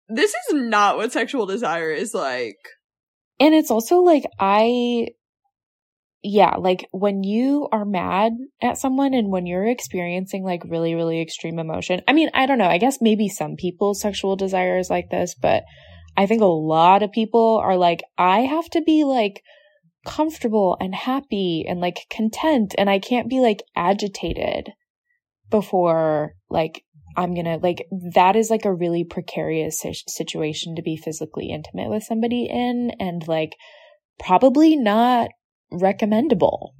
this 0.08 0.30
is 0.30 0.54
not 0.54 0.96
what 0.96 1.12
sexual 1.12 1.46
desire 1.46 1.90
is 1.90 2.14
like. 2.14 2.58
And 3.40 3.54
it's 3.54 3.70
also 3.70 3.96
like, 3.98 4.24
I 4.38 5.08
yeah, 6.22 6.54
like 6.56 6.88
when 6.92 7.24
you 7.24 7.68
are 7.72 7.84
mad 7.84 8.32
at 8.62 8.78
someone 8.78 9.12
and 9.12 9.30
when 9.30 9.46
you're 9.46 9.66
experiencing 9.66 10.44
like 10.44 10.62
really, 10.64 10.94
really 10.94 11.20
extreme 11.20 11.58
emotion. 11.58 12.00
I 12.06 12.12
mean, 12.12 12.30
I 12.32 12.46
don't 12.46 12.58
know. 12.58 12.68
I 12.68 12.78
guess 12.78 12.98
maybe 13.00 13.28
some 13.28 13.56
people's 13.56 14.00
sexual 14.00 14.36
desire 14.36 14.78
is 14.78 14.88
like 14.88 15.10
this, 15.10 15.34
but 15.34 15.64
I 16.16 16.26
think 16.26 16.40
a 16.40 16.46
lot 16.46 17.02
of 17.02 17.10
people 17.10 17.60
are 17.62 17.76
like, 17.76 18.02
I 18.16 18.40
have 18.40 18.68
to 18.70 18.82
be 18.82 19.02
like 19.04 19.42
comfortable 20.06 20.76
and 20.80 20.94
happy 20.94 21.64
and 21.68 21.80
like 21.80 22.06
content 22.10 22.74
and 22.78 22.88
I 22.88 22.98
can't 22.98 23.30
be 23.30 23.40
like 23.40 23.62
agitated 23.76 24.70
before 25.50 26.34
like 26.50 26.82
I'm 27.16 27.34
gonna 27.34 27.58
like 27.58 27.86
that 28.14 28.36
is 28.36 28.50
like 28.50 28.64
a 28.64 28.74
really 28.74 29.04
precarious 29.04 29.80
situation 30.08 30.74
to 30.74 30.82
be 30.82 30.96
physically 30.96 31.50
intimate 31.50 31.90
with 31.90 32.02
somebody 32.02 32.48
in 32.50 32.90
and 32.98 33.26
like 33.28 33.54
probably 34.18 34.76
not 34.76 35.30
recommendable. 35.72 36.74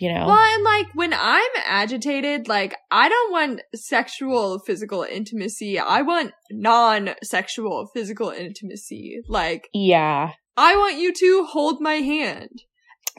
You 0.00 0.12
know? 0.12 0.26
Well, 0.26 0.38
and 0.38 0.64
like 0.64 0.86
when 0.94 1.14
I'm 1.14 1.50
agitated, 1.66 2.48
like 2.48 2.74
I 2.90 3.08
don't 3.08 3.30
want 3.30 3.60
sexual 3.74 4.58
physical 4.58 5.02
intimacy. 5.02 5.78
I 5.78 6.02
want 6.02 6.32
non-sexual 6.50 7.90
physical 7.94 8.30
intimacy. 8.30 9.20
Like, 9.28 9.68
yeah. 9.72 10.30
I 10.56 10.76
want 10.76 10.98
you 10.98 11.12
to 11.12 11.46
hold 11.48 11.80
my 11.80 11.94
hand. 11.94 12.62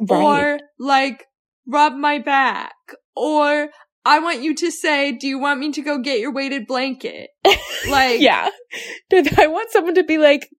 Right. 0.02 0.22
Or 0.22 0.60
like 0.78 1.26
rub 1.66 1.94
my 1.94 2.20
back. 2.20 2.74
Or 3.16 3.70
I 4.06 4.20
want 4.20 4.44
you 4.44 4.54
to 4.56 4.72
say, 4.72 5.14
do 5.14 5.28
you 5.28 5.40
want 5.40 5.60
me 5.60 5.72
to 5.72 5.82
go 5.82 5.98
get 5.98 6.20
your 6.20 6.34
weighted 6.34 6.68
blanket? 6.68 7.30
Like, 7.88 8.20
yeah. 8.20 8.50
I 9.14 9.46
want 9.46 9.70
someone 9.70 9.94
to 9.94 10.04
be 10.04 10.18
like, 10.18 10.50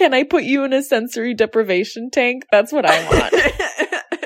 can 0.00 0.14
I 0.14 0.22
put 0.22 0.44
you 0.44 0.64
in 0.64 0.72
a 0.72 0.82
sensory 0.82 1.34
deprivation 1.34 2.08
tank? 2.10 2.44
That's 2.50 2.72
what 2.72 2.86
I 2.86 3.04
want. 3.04 3.34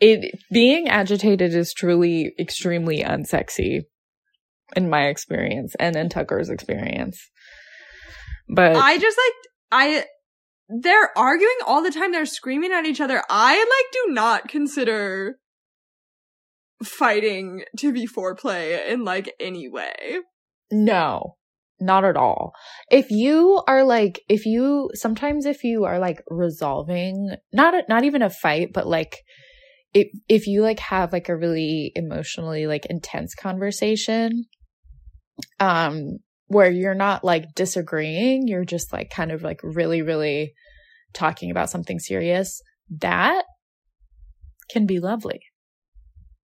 it 0.00 0.38
being 0.52 0.88
agitated 0.88 1.52
is 1.52 1.74
truly 1.74 2.32
extremely 2.38 3.02
unsexy 3.02 3.80
in 4.76 4.88
my 4.88 5.08
experience 5.08 5.74
and 5.80 5.96
in 5.96 6.08
Tucker's 6.08 6.50
experience. 6.50 7.20
But 8.48 8.76
I 8.76 8.96
just 8.98 9.18
like 9.18 9.34
I 9.72 10.04
they're 10.68 11.10
arguing 11.18 11.58
all 11.66 11.82
the 11.82 11.90
time. 11.90 12.12
They're 12.12 12.26
screaming 12.26 12.70
at 12.72 12.86
each 12.86 13.00
other. 13.00 13.24
I 13.28 13.56
like 13.58 13.92
do 13.92 14.14
not 14.14 14.46
consider 14.46 15.34
fighting 16.84 17.64
to 17.78 17.92
be 17.92 18.06
foreplay 18.06 18.86
in 18.86 19.04
like 19.04 19.34
any 19.40 19.68
way. 19.68 20.20
No, 20.70 21.38
not 21.82 22.04
at 22.04 22.16
all. 22.16 22.52
If 22.90 23.10
you 23.10 23.62
are 23.66 23.84
like, 23.84 24.20
if 24.28 24.46
you, 24.46 24.90
sometimes 24.94 25.46
if 25.46 25.64
you 25.64 25.84
are 25.84 25.98
like 25.98 26.22
resolving, 26.28 27.34
not, 27.52 27.74
a, 27.74 27.82
not 27.88 28.04
even 28.04 28.22
a 28.22 28.30
fight, 28.30 28.68
but 28.72 28.86
like, 28.86 29.18
if, 29.92 30.08
if 30.28 30.46
you 30.46 30.62
like 30.62 30.78
have 30.78 31.12
like 31.12 31.28
a 31.28 31.36
really 31.36 31.92
emotionally 31.94 32.66
like 32.66 32.86
intense 32.86 33.34
conversation, 33.34 34.44
um, 35.60 36.18
where 36.46 36.70
you're 36.70 36.94
not 36.94 37.24
like 37.24 37.54
disagreeing, 37.54 38.46
you're 38.46 38.64
just 38.64 38.92
like 38.92 39.10
kind 39.10 39.32
of 39.32 39.42
like 39.42 39.60
really, 39.62 40.02
really 40.02 40.52
talking 41.14 41.50
about 41.50 41.70
something 41.70 41.98
serious, 41.98 42.60
that 43.00 43.44
can 44.70 44.86
be 44.86 45.00
lovely. 45.00 45.40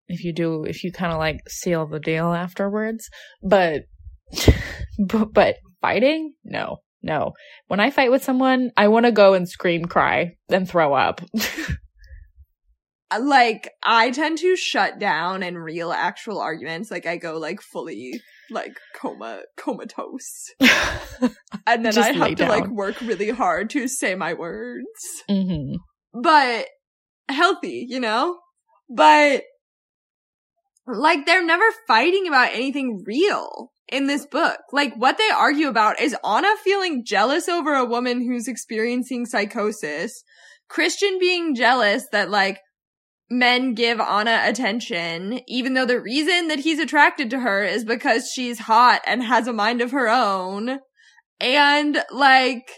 If 0.07 0.23
you 0.23 0.33
do, 0.33 0.63
if 0.63 0.83
you 0.83 0.91
kind 0.91 1.11
of 1.11 1.17
like 1.17 1.39
seal 1.47 1.87
the 1.87 1.99
deal 1.99 2.33
afterwards, 2.33 3.09
but, 3.41 3.81
but, 4.99 5.33
but 5.33 5.55
fighting, 5.81 6.33
no, 6.43 6.77
no. 7.01 7.33
When 7.67 7.79
I 7.79 7.91
fight 7.91 8.11
with 8.11 8.23
someone, 8.23 8.71
I 8.77 8.87
want 8.87 9.05
to 9.05 9.11
go 9.11 9.33
and 9.33 9.47
scream, 9.47 9.85
cry, 9.85 10.35
then 10.49 10.65
throw 10.65 10.93
up. 10.93 11.21
like 13.19 13.71
I 13.83 14.11
tend 14.11 14.39
to 14.39 14.55
shut 14.55 14.99
down 14.99 15.43
in 15.43 15.57
real 15.57 15.91
actual 15.91 16.39
arguments. 16.39 16.91
Like 16.91 17.05
I 17.05 17.17
go 17.17 17.37
like 17.37 17.61
fully 17.61 18.21
like 18.49 18.77
coma 18.95 19.41
comatose. 19.57 20.51
and 21.67 21.85
then 21.85 21.97
I 21.97 22.11
have 22.11 22.35
to 22.35 22.47
like 22.47 22.67
work 22.67 22.99
really 23.01 23.29
hard 23.29 23.69
to 23.71 23.87
say 23.87 24.15
my 24.15 24.33
words. 24.33 25.23
hmm 25.29 25.75
But 26.13 26.67
healthy, 27.29 27.85
you 27.89 27.99
know? 27.99 28.39
But 28.89 29.43
like 30.87 31.25
they're 31.25 31.45
never 31.45 31.65
fighting 31.87 32.27
about 32.27 32.53
anything 32.53 33.03
real 33.05 33.71
in 33.87 34.07
this 34.07 34.25
book. 34.25 34.59
Like 34.71 34.95
what 34.95 35.17
they 35.17 35.29
argue 35.29 35.67
about 35.67 35.99
is 35.99 36.15
Ana 36.23 36.55
feeling 36.63 37.03
jealous 37.05 37.47
over 37.47 37.73
a 37.73 37.85
woman 37.85 38.21
who's 38.21 38.47
experiencing 38.47 39.25
psychosis, 39.25 40.23
Christian 40.67 41.17
being 41.19 41.55
jealous 41.55 42.05
that 42.11 42.29
like 42.29 42.59
men 43.29 43.73
give 43.73 43.99
Ana 43.99 44.41
attention, 44.43 45.39
even 45.47 45.73
though 45.73 45.85
the 45.85 45.99
reason 45.99 46.47
that 46.47 46.59
he's 46.59 46.79
attracted 46.79 47.29
to 47.31 47.39
her 47.39 47.63
is 47.63 47.83
because 47.83 48.29
she's 48.31 48.59
hot 48.59 49.01
and 49.07 49.23
has 49.23 49.47
a 49.47 49.53
mind 49.53 49.81
of 49.81 49.91
her 49.91 50.07
own. 50.07 50.79
And 51.39 52.03
like, 52.11 52.69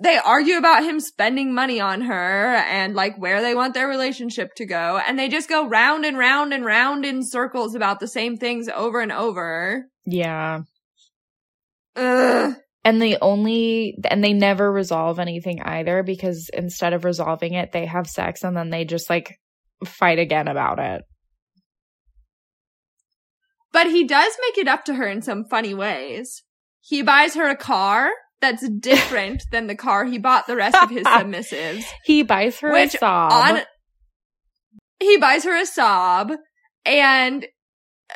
they 0.00 0.18
argue 0.18 0.56
about 0.56 0.84
him 0.84 1.00
spending 1.00 1.54
money 1.54 1.80
on 1.80 2.02
her 2.02 2.54
and 2.56 2.94
like 2.94 3.16
where 3.18 3.40
they 3.42 3.54
want 3.54 3.74
their 3.74 3.88
relationship 3.88 4.54
to 4.56 4.66
go. 4.66 5.00
And 5.06 5.18
they 5.18 5.28
just 5.28 5.48
go 5.48 5.68
round 5.68 6.04
and 6.04 6.16
round 6.16 6.52
and 6.52 6.64
round 6.64 7.04
in 7.04 7.22
circles 7.22 7.74
about 7.74 8.00
the 8.00 8.06
same 8.06 8.36
things 8.36 8.68
over 8.68 9.00
and 9.00 9.12
over. 9.12 9.86
Yeah. 10.06 10.60
Ugh. 11.96 12.54
And 12.84 13.02
they 13.02 13.18
only, 13.18 13.98
and 14.08 14.22
they 14.22 14.32
never 14.32 14.70
resolve 14.70 15.18
anything 15.18 15.60
either 15.62 16.02
because 16.02 16.48
instead 16.52 16.92
of 16.92 17.04
resolving 17.04 17.54
it, 17.54 17.72
they 17.72 17.86
have 17.86 18.06
sex 18.06 18.44
and 18.44 18.56
then 18.56 18.70
they 18.70 18.84
just 18.84 19.10
like 19.10 19.38
fight 19.84 20.18
again 20.18 20.48
about 20.48 20.78
it. 20.78 21.02
But 23.72 23.88
he 23.88 24.04
does 24.04 24.32
make 24.46 24.58
it 24.58 24.68
up 24.68 24.84
to 24.86 24.94
her 24.94 25.06
in 25.06 25.22
some 25.22 25.44
funny 25.44 25.74
ways. 25.74 26.42
He 26.80 27.02
buys 27.02 27.34
her 27.34 27.48
a 27.48 27.56
car 27.56 28.10
that's 28.40 28.68
different 28.68 29.42
than 29.50 29.66
the 29.66 29.74
car 29.74 30.04
he 30.04 30.18
bought 30.18 30.46
the 30.46 30.56
rest 30.56 30.76
of 30.80 30.90
his 30.90 31.02
submissives. 31.06 31.84
He 32.04 32.22
buys 32.22 32.58
her 32.60 32.72
Which 32.72 32.94
a 32.94 32.98
Saab. 32.98 33.30
on 33.30 33.60
he 35.00 35.16
buys 35.16 35.44
her 35.44 35.56
a 35.56 35.64
Saab 35.66 36.36
and 36.86 37.46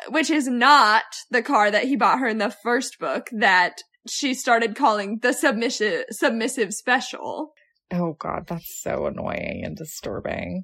which 0.09 0.29
is 0.29 0.47
not 0.47 1.03
the 1.29 1.41
car 1.43 1.69
that 1.71 1.83
he 1.85 1.95
bought 1.95 2.19
her 2.19 2.27
in 2.27 2.37
the 2.39 2.49
first 2.63 2.99
book 2.99 3.27
that 3.31 3.77
she 4.07 4.33
started 4.33 4.75
calling 4.75 5.19
the 5.21 5.33
submissive 5.33 6.05
submissive 6.09 6.73
special. 6.73 7.53
oh 7.93 8.15
god, 8.19 8.45
that's 8.47 8.81
so 8.81 9.05
annoying 9.05 9.61
and 9.63 9.77
disturbing. 9.77 10.63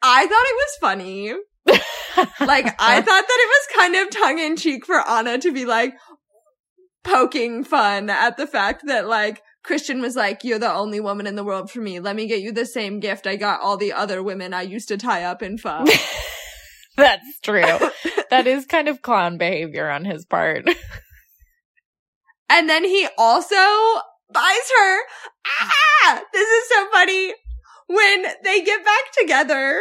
I 0.00 0.26
thought 0.26 0.30
it 0.30 0.56
was 0.56 0.76
funny. 0.80 1.32
Like 2.40 2.66
I 2.80 3.00
thought 3.00 3.04
that 3.04 3.38
it 3.40 3.48
was 3.48 3.76
kind 3.76 3.94
of 3.96 4.10
tongue 4.10 4.38
in 4.40 4.56
cheek 4.56 4.84
for 4.84 4.96
Ana 5.08 5.38
to 5.38 5.52
be 5.52 5.64
like 5.64 5.94
poking 7.08 7.64
fun 7.64 8.10
at 8.10 8.36
the 8.36 8.46
fact 8.46 8.86
that 8.86 9.08
like 9.08 9.42
Christian 9.64 10.00
was 10.00 10.16
like, 10.16 10.44
you're 10.44 10.58
the 10.58 10.72
only 10.72 11.00
woman 11.00 11.26
in 11.26 11.36
the 11.36 11.44
world 11.44 11.70
for 11.70 11.80
me. 11.80 12.00
Let 12.00 12.16
me 12.16 12.26
get 12.26 12.40
you 12.40 12.52
the 12.52 12.66
same 12.66 13.00
gift 13.00 13.26
I 13.26 13.36
got 13.36 13.60
all 13.60 13.76
the 13.76 13.92
other 13.92 14.22
women 14.22 14.54
I 14.54 14.62
used 14.62 14.88
to 14.88 14.96
tie 14.96 15.24
up 15.24 15.42
in 15.42 15.58
pho. 15.58 15.84
That's 16.96 17.40
true. 17.42 17.78
that 18.30 18.46
is 18.46 18.66
kind 18.66 18.88
of 18.88 19.02
clown 19.02 19.38
behavior 19.38 19.88
on 19.88 20.04
his 20.04 20.24
part. 20.24 20.68
And 22.50 22.68
then 22.68 22.84
he 22.84 23.06
also 23.18 23.54
buys 24.32 24.70
her. 24.78 25.00
Ah, 25.60 26.22
this 26.32 26.48
is 26.48 26.68
so 26.70 26.88
funny. 26.90 27.34
When 27.88 28.24
they 28.44 28.62
get 28.62 28.84
back 28.84 29.12
together, 29.18 29.80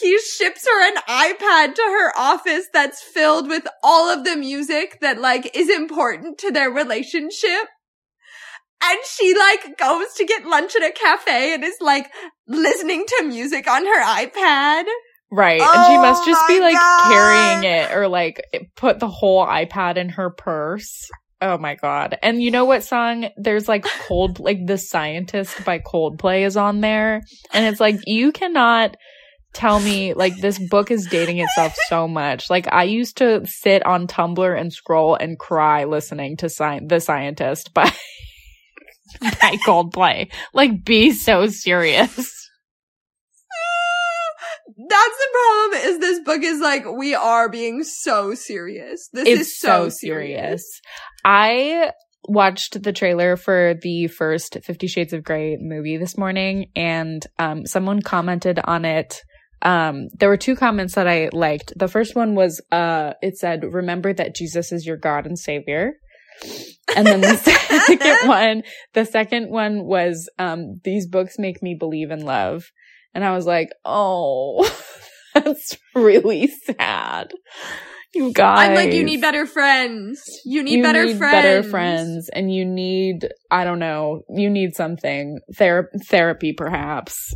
he 0.00 0.18
ships 0.20 0.66
her 0.66 0.88
an 0.88 0.96
iPad 1.08 1.74
to 1.74 1.82
her 1.82 2.12
office 2.18 2.66
that's 2.72 3.02
filled 3.02 3.48
with 3.48 3.66
all 3.82 4.08
of 4.08 4.24
the 4.24 4.36
music 4.36 4.98
that 5.00 5.20
like 5.20 5.50
is 5.54 5.68
important 5.68 6.38
to 6.38 6.50
their 6.50 6.70
relationship. 6.70 7.68
And 8.84 8.98
she 9.08 9.34
like 9.38 9.78
goes 9.78 10.06
to 10.16 10.24
get 10.24 10.44
lunch 10.46 10.74
at 10.74 10.82
a 10.82 10.92
cafe 10.92 11.54
and 11.54 11.62
is 11.62 11.76
like 11.80 12.10
listening 12.48 13.04
to 13.06 13.24
music 13.26 13.68
on 13.70 13.84
her 13.86 14.02
iPad. 14.02 14.84
Right. 15.30 15.60
and 15.60 15.86
she 15.86 15.96
Oh 15.96 16.02
must 16.02 16.26
just 16.26 16.46
be 16.48 16.60
like 16.60 16.74
God. 16.74 17.12
carrying 17.12 17.64
it 17.64 17.92
or 17.96 18.08
like 18.08 18.42
put 18.76 18.98
the 18.98 19.08
whole 19.08 19.46
iPad 19.46 19.96
in 19.96 20.10
her 20.10 20.30
purse. 20.30 21.08
Oh 21.40 21.58
my 21.58 21.74
God. 21.74 22.18
And 22.22 22.42
you 22.42 22.50
know 22.50 22.64
what 22.64 22.84
song? 22.84 23.28
There's 23.36 23.68
like 23.68 23.84
Cold, 24.06 24.38
like 24.40 24.58
The 24.66 24.78
Scientist 24.78 25.64
by 25.64 25.78
Coldplay 25.80 26.44
is 26.46 26.56
on 26.56 26.80
there. 26.80 27.20
And 27.52 27.66
it's 27.66 27.80
like, 27.80 27.96
you 28.06 28.30
cannot 28.30 28.96
tell 29.52 29.80
me 29.80 30.14
like 30.14 30.36
this 30.36 30.58
book 30.58 30.90
is 30.90 31.06
dating 31.06 31.38
itself 31.38 31.74
so 31.88 32.08
much. 32.08 32.48
Like 32.50 32.72
I 32.72 32.84
used 32.84 33.18
to 33.18 33.46
sit 33.46 33.84
on 33.84 34.06
Tumblr 34.06 34.60
and 34.60 34.72
scroll 34.72 35.14
and 35.14 35.38
cry 35.38 35.84
listening 35.84 36.36
to 36.38 36.46
sci- 36.46 36.80
The 36.86 37.00
Scientist 37.00 37.74
by, 37.74 37.84
by 39.20 39.56
Coldplay. 39.66 40.32
Like 40.54 40.84
be 40.84 41.12
so 41.12 41.46
serious. 41.46 42.16
That's 44.88 45.16
the 45.18 45.28
problem 45.32 45.80
is 45.90 45.98
this 45.98 46.20
book 46.20 46.42
is 46.42 46.60
like, 46.60 46.84
we 46.86 47.14
are 47.14 47.48
being 47.48 47.84
so 47.84 48.34
serious. 48.34 49.08
This 49.12 49.28
it's 49.28 49.40
is 49.42 49.58
so, 49.58 49.88
serious. 49.90 50.00
serious. 50.00 50.80
I 51.24 51.92
watched 52.24 52.82
the 52.82 52.92
trailer 52.92 53.36
for 53.36 53.74
the 53.82 54.06
first 54.06 54.58
Fifty 54.62 54.86
Shades 54.86 55.12
of 55.12 55.24
Grey 55.24 55.58
movie 55.60 55.98
this 55.98 56.16
morning, 56.16 56.70
and 56.74 57.24
um, 57.38 57.66
someone 57.66 58.00
commented 58.00 58.60
on 58.64 58.84
it. 58.84 59.22
Um, 59.62 60.08
there 60.18 60.28
were 60.28 60.36
two 60.36 60.56
comments 60.56 60.94
that 60.96 61.06
I 61.08 61.30
liked. 61.32 61.72
The 61.76 61.88
first 61.88 62.14
one 62.16 62.34
was, 62.34 62.60
uh, 62.72 63.12
it 63.22 63.38
said, 63.38 63.64
"Remember 63.64 64.12
that 64.12 64.34
Jesus 64.34 64.72
is 64.72 64.84
your 64.86 64.96
God 64.96 65.24
and 65.26 65.38
Savior." 65.38 65.92
And 66.96 67.06
then 67.06 67.20
the 67.20 67.36
second 67.88 68.00
one, 68.28 68.62
the 68.94 69.04
second 69.04 69.50
one 69.50 69.84
was, 69.84 70.28
um, 70.38 70.80
"These 70.84 71.06
books 71.06 71.38
make 71.38 71.62
me 71.62 71.74
believe 71.78 72.10
in 72.10 72.20
love." 72.24 72.64
And 73.14 73.24
I 73.24 73.32
was 73.32 73.46
like, 73.46 73.68
"Oh, 73.84 74.68
that's 75.34 75.76
really 75.94 76.48
sad." 76.48 77.32
You 78.14 78.30
guys. 78.32 78.68
I'm 78.68 78.74
like, 78.74 78.92
you 78.92 79.04
need 79.04 79.22
better 79.22 79.46
friends. 79.46 80.22
You 80.44 80.62
need 80.62 80.76
You 80.78 80.82
better 80.82 81.06
need 81.06 81.16
friends. 81.16 81.32
better 81.32 81.62
friends, 81.62 82.28
and 82.28 82.52
you 82.54 82.66
need, 82.66 83.26
I 83.50 83.64
don't 83.64 83.78
know, 83.78 84.20
you 84.28 84.50
need 84.50 84.74
something. 84.74 85.38
Ther- 85.56 85.90
therapy, 86.10 86.52
perhaps. 86.52 87.34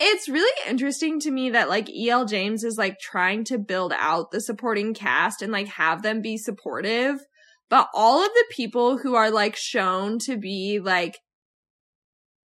It's 0.00 0.28
really 0.28 0.68
interesting 0.68 1.20
to 1.20 1.30
me 1.30 1.50
that 1.50 1.68
like 1.68 1.88
E.L. 1.88 2.24
James 2.26 2.64
is 2.64 2.76
like 2.76 2.98
trying 2.98 3.44
to 3.44 3.58
build 3.58 3.92
out 3.96 4.30
the 4.30 4.40
supporting 4.40 4.92
cast 4.92 5.40
and 5.40 5.52
like 5.52 5.68
have 5.68 6.02
them 6.02 6.20
be 6.20 6.36
supportive. 6.36 7.20
But 7.70 7.88
all 7.94 8.24
of 8.24 8.30
the 8.32 8.44
people 8.50 8.98
who 8.98 9.14
are 9.14 9.30
like 9.30 9.56
shown 9.56 10.18
to 10.20 10.36
be 10.36 10.80
like 10.82 11.18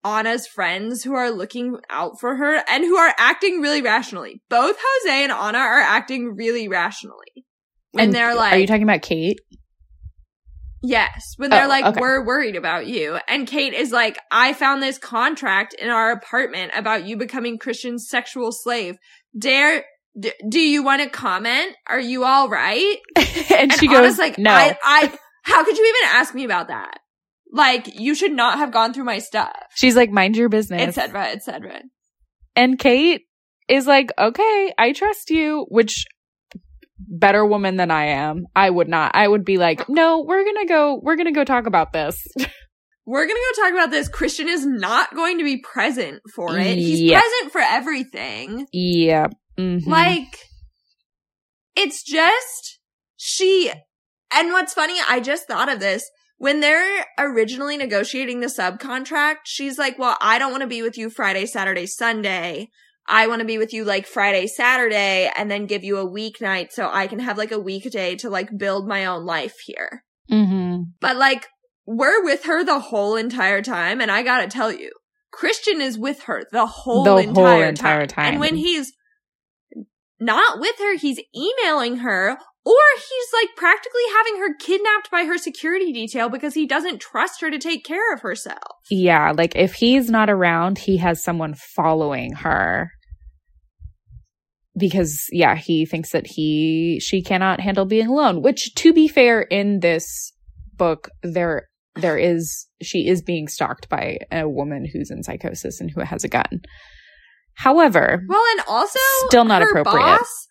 Ana's 0.05 0.47
friends 0.47 1.05
who 1.05 1.14
are 1.14 1.30
looking 1.30 1.78
out 1.88 2.18
for 2.20 2.36
her 2.36 2.62
and 2.68 2.84
who 2.84 2.97
are 2.97 3.14
acting 3.18 3.61
really 3.61 3.82
rationally. 3.82 4.43
Both 4.49 4.76
Jose 4.80 5.22
and 5.22 5.32
Ana 5.32 5.59
are 5.59 5.80
acting 5.80 6.34
really 6.36 6.68
rationally. 6.68 7.47
And, 7.97 8.12
they're 8.14 8.34
like, 8.34 8.55
Are 8.55 8.59
you 8.59 8.66
talking 8.66 8.82
about 8.84 9.03
Kate? 9.03 9.38
Yes, 10.83 11.35
when 11.37 11.51
they're 11.51 11.64
Oh, 11.64 11.68
like, 11.68 11.85
okay. 11.85 12.01
we're 12.01 12.24
worried 12.24 12.57
about 12.57 12.87
you. 12.87 13.18
And 13.28 13.47
Kate 13.47 13.72
is 13.72 13.93
like, 13.93 14.18
I 14.30 14.53
found 14.53 14.83
this 14.83 14.99
contract 14.99 15.74
in 15.74 15.91
our 15.91 16.11
apartment 16.11 16.72
about 16.74 17.07
you 17.07 17.16
becoming 17.16 17.59
Christian's 17.59 18.09
sexual 18.09 18.51
slave. 18.53 18.97
Dare, 19.39 19.85
d- 20.18 20.33
do 20.49 20.61
you 20.61 20.83
want 20.83 21.03
to 21.03 21.09
comment? 21.09 21.74
Are 21.89 22.01
you 22.01 22.24
all 22.24 22.49
right? 22.49 22.97
and, 23.16 23.26
And 23.51 23.72
she 23.74 23.87
Ana's 23.89 24.12
goes, 24.12 24.18
like, 24.18 24.39
no. 24.39 24.51
I, 24.51 24.76
I, 24.83 25.12
how 25.43 25.64
could 25.64 25.76
you 25.78 25.85
even 25.85 26.16
ask 26.16 26.35
me 26.35 26.45
about 26.45 26.68
that? 26.68 26.99
Like, 27.53 27.99
you 28.01 28.14
should 28.14 28.33
not 28.33 28.59
have 28.59 28.72
gone 28.72 28.93
through 28.95 29.05
my 29.05 29.18
stuff, 29.18 29.53
She's 29.74 29.95
like, 29.95 30.11
mind 30.11 30.37
your 30.37 30.49
business. 30.49 30.80
etc., 30.97 31.26
etc. 31.33 31.83
And 32.57 32.78
Kate 32.78 33.22
is 33.68 33.87
like, 33.87 34.11
okay, 34.18 34.72
I 34.78 34.93
trust 34.93 35.30
you, 35.30 35.66
which 35.68 36.07
better 37.09 37.44
woman 37.44 37.76
than 37.76 37.90
I 37.90 38.07
am, 38.07 38.46
I 38.55 38.70
would 38.70 38.88
not. 38.88 39.12
I 39.14 39.26
would 39.26 39.44
be 39.44 39.59
like, 39.59 39.88
no, 39.88 40.20
we're 40.26 40.44
gonna 40.44 40.66
go, 40.66 41.00
we're 41.03 41.16
gonna 41.16 41.32
go 41.32 41.44
talk 41.44 41.66
about 41.66 41.92
this. 41.92 42.22
We're 43.05 43.26
gonna 43.26 43.40
go 43.57 43.62
talk 43.64 43.72
about 43.72 43.90
this. 43.90 44.09
Christian 44.09 44.48
is 44.48 44.64
not 44.64 45.12
going 45.12 45.38
to 45.38 45.44
be 45.44 45.57
present 45.61 46.20
for 46.36 46.57
it. 46.57 46.78
He's 46.78 47.00
Yeah. 47.00 47.18
present 47.20 47.50
for 47.50 47.61
everything. 47.61 48.68
yeah. 48.72 49.26
Mhm. 49.59 49.84
Like, 49.88 50.38
it's 51.74 52.03
just, 52.05 52.78
she, 53.16 53.72
and 54.32 54.53
what's 54.53 54.74
funny, 54.74 54.98
I 55.09 55.18
just 55.18 55.48
thought 55.48 55.68
of 55.68 55.80
this. 55.80 56.09
When 56.38 56.61
they're 56.61 57.05
originally 57.18 57.76
negotiating 57.76 58.38
the 58.38 58.46
subcontract, 58.46 59.38
she's 59.46 59.78
like, 59.78 59.98
well, 59.98 60.16
I 60.20 60.38
don't 60.38 60.50
want 60.53 60.62
to 60.62 60.68
be 60.68 60.82
with 60.82 60.96
you 60.96 61.11
Friday, 61.11 61.46
Saturday, 61.46 61.86
Sunday. 61.86 62.68
I 63.09 63.26
want 63.26 63.40
to 63.40 63.46
be 63.46 63.59
with 63.59 63.72
you 63.72 63.84
like 63.84 64.07
Friday, 64.07 64.46
Saturday, 64.46 65.30
and 65.36 65.50
then 65.50 65.66
give 65.66 65.82
you 65.84 65.98
a 65.98 66.07
weeknight 66.09 66.70
so 66.70 66.88
I 66.90 67.07
can 67.07 67.18
have 67.18 67.36
like 67.36 67.53
a 67.53 67.59
weekday 67.59 68.14
to 68.16 68.30
like 68.30 68.57
build 68.57 68.86
my 68.86 69.05
own 69.05 69.24
life 69.24 69.57
here. 69.64 70.05
Mhm. 70.30 70.84
But 71.00 71.16
like, 71.16 71.46
we're 71.84 72.22
with 72.22 72.44
her 72.44 72.62
the 72.64 72.78
whole 72.78 73.16
entire 73.16 73.61
time, 73.61 74.00
and 74.00 74.11
I 74.11 74.22
gotta 74.22 74.46
tell 74.46 74.70
you, 74.70 74.92
Christian 75.32 75.80
is 75.80 75.98
with 75.98 76.22
her 76.24 76.44
the 76.53 76.66
whole, 76.66 77.03
The 77.05 77.11
whole 77.11 77.18
entire, 77.18 77.64
entire 77.64 78.07
time. 78.07 78.24
time. 78.24 78.32
And 78.34 78.40
when 78.40 78.57
he's 78.57 78.92
not 80.20 80.61
with 80.61 80.78
her, 80.78 80.96
he's 80.96 81.18
emailing 81.34 81.96
her, 81.98 82.38
or 82.64 82.78
he's 82.96 83.28
like 83.32 83.56
practically 83.56 84.02
having 84.16 84.40
her 84.40 84.54
kidnapped 84.54 85.10
by 85.10 85.24
her 85.24 85.36
security 85.36 85.92
detail 85.92 86.28
because 86.28 86.54
he 86.54 86.66
doesn't 86.66 87.00
trust 87.00 87.40
her 87.40 87.50
to 87.50 87.58
take 87.58 87.84
care 87.84 88.12
of 88.12 88.20
herself. 88.20 88.76
Yeah, 88.90 89.32
like 89.36 89.56
if 89.56 89.74
he's 89.74 90.10
not 90.10 90.30
around, 90.30 90.78
he 90.78 90.98
has 90.98 91.22
someone 91.22 91.54
following 91.54 92.34
her. 92.34 92.92
Because 94.76 95.26
yeah, 95.32 95.56
he 95.56 95.84
thinks 95.84 96.12
that 96.12 96.26
he 96.26 96.98
she 97.02 97.22
cannot 97.22 97.60
handle 97.60 97.84
being 97.84 98.08
alone, 98.08 98.42
which 98.42 98.74
to 98.76 98.92
be 98.92 99.06
fair 99.08 99.42
in 99.42 99.80
this 99.80 100.32
book 100.76 101.10
there 101.22 101.68
there 101.96 102.16
is 102.16 102.66
she 102.80 103.06
is 103.06 103.22
being 103.22 103.48
stalked 103.48 103.88
by 103.88 104.18
a 104.30 104.48
woman 104.48 104.86
who's 104.90 105.10
in 105.10 105.22
psychosis 105.22 105.80
and 105.80 105.90
who 105.90 106.00
has 106.00 106.24
a 106.24 106.28
gun. 106.28 106.62
However, 107.54 108.22
Well, 108.28 108.42
and 108.52 108.62
also 108.66 108.98
Still 109.26 109.44
not 109.44 109.62
appropriate. 109.62 110.00
Boss, 110.00 110.48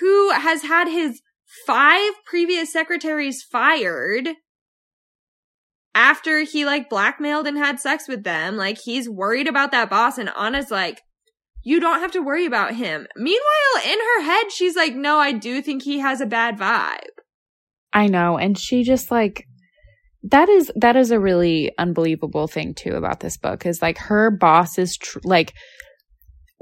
who 0.00 0.30
has 0.30 0.62
had 0.62 0.88
his 0.88 1.20
five 1.66 2.12
previous 2.24 2.72
secretaries 2.72 3.42
fired 3.42 4.30
after 5.94 6.40
he 6.40 6.64
like 6.64 6.88
blackmailed 6.88 7.46
and 7.46 7.58
had 7.58 7.80
sex 7.80 8.08
with 8.08 8.24
them. 8.24 8.56
Like 8.56 8.78
he's 8.78 9.08
worried 9.08 9.48
about 9.48 9.70
that 9.72 9.90
boss, 9.90 10.18
and 10.18 10.30
Ana's 10.36 10.70
like, 10.70 11.02
"You 11.62 11.80
don't 11.80 12.00
have 12.00 12.12
to 12.12 12.22
worry 12.22 12.46
about 12.46 12.74
him." 12.74 13.06
Meanwhile, 13.16 13.84
in 13.84 13.98
her 13.98 14.22
head, 14.22 14.50
she's 14.50 14.76
like, 14.76 14.94
"No, 14.94 15.18
I 15.18 15.32
do 15.32 15.60
think 15.60 15.82
he 15.82 15.98
has 15.98 16.20
a 16.20 16.26
bad 16.26 16.58
vibe." 16.58 17.22
I 17.92 18.06
know 18.06 18.38
and 18.38 18.58
she 18.58 18.82
just 18.82 19.10
like 19.10 19.46
that 20.22 20.48
is 20.48 20.72
that 20.76 20.96
is 20.96 21.10
a 21.10 21.20
really 21.20 21.72
unbelievable 21.78 22.46
thing 22.46 22.74
too 22.74 22.94
about 22.94 23.20
this 23.20 23.36
book 23.36 23.66
is 23.66 23.82
like 23.82 23.98
her 23.98 24.30
boss 24.30 24.78
is 24.78 24.96
tr- 24.96 25.18
like 25.24 25.52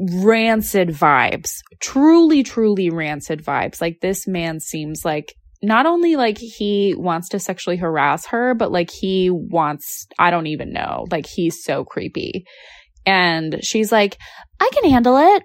rancid 0.01 0.89
vibes 0.89 1.51
truly 1.81 2.43
truly 2.43 2.91
rancid 2.91 3.45
vibes. 3.45 3.81
Like 3.81 4.01
this 4.01 4.27
man 4.27 4.61
seems 4.61 5.05
like 5.05 5.35
not 5.63 5.87
only 5.87 6.17
like 6.17 6.39
he 6.39 6.95
wants 6.97 7.29
to 7.31 7.39
sexually 7.39 7.77
harass 7.77 8.27
her 8.27 8.55
but 8.55 8.73
like 8.73 8.91
he 8.91 9.29
wants 9.31 10.07
i 10.19 10.31
don't 10.31 10.47
even 10.47 10.73
know. 10.73 11.07
Like 11.11 11.27
he's 11.27 11.63
so 11.63 11.85
creepy. 11.85 12.45
And 13.07 13.61
she's 13.63 13.91
like 13.91 14.17
i 14.61 14.71
can 14.73 14.91
handle 14.91 15.17
it. 15.17 15.43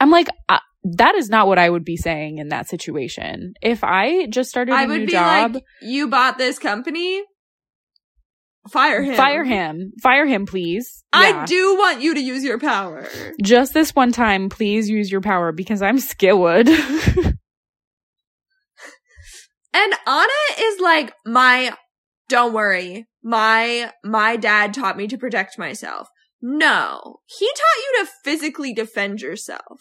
I'm 0.00 0.10
like 0.10 0.28
uh, 0.48 0.58
that 0.96 1.14
is 1.14 1.30
not 1.30 1.46
what 1.46 1.58
i 1.58 1.68
would 1.68 1.84
be 1.84 1.96
saying 1.96 2.38
in 2.38 2.48
that 2.48 2.68
situation. 2.68 3.54
If 3.62 3.84
i 3.84 4.26
just 4.26 4.50
started 4.50 4.72
a 4.72 4.76
I 4.76 4.86
new 4.86 4.92
would 4.92 5.06
be 5.06 5.12
job 5.12 5.54
like, 5.54 5.64
"You 5.80 6.08
bought 6.08 6.36
this 6.38 6.58
company." 6.58 7.22
Fire 8.70 9.02
him. 9.02 9.14
fire 9.14 9.44
him 9.44 9.92
fire 10.02 10.26
him 10.26 10.46
please 10.46 11.04
I 11.12 11.28
Yeah. 11.30 11.46
do 11.46 11.76
want 11.76 12.00
you 12.00 12.14
to 12.14 12.20
use 12.20 12.42
your 12.44 12.58
power. 12.58 13.06
just 13.42 13.74
this 13.74 13.94
one 13.94 14.10
time 14.12 14.48
please 14.48 14.88
use 14.88 15.10
your 15.12 15.20
power 15.20 15.52
because 15.52 15.82
i'm 15.82 15.98
skillwood 15.98 16.68
And 19.76 19.92
Ana 20.06 20.28
is 20.60 20.78
like, 20.80 21.12
my, 21.26 21.74
don't 22.28 22.52
worry. 22.52 23.06
My, 23.24 23.90
my 24.04 24.36
dad 24.36 24.72
taught 24.72 24.96
me 24.96 25.08
to 25.08 25.18
protect 25.18 25.58
myself. 25.58 26.08
No, 26.40 27.16
he 27.26 27.46
taught 27.48 27.82
you 27.98 28.04
to 28.04 28.10
physically 28.22 28.72
defend 28.72 29.20
yourself. 29.20 29.80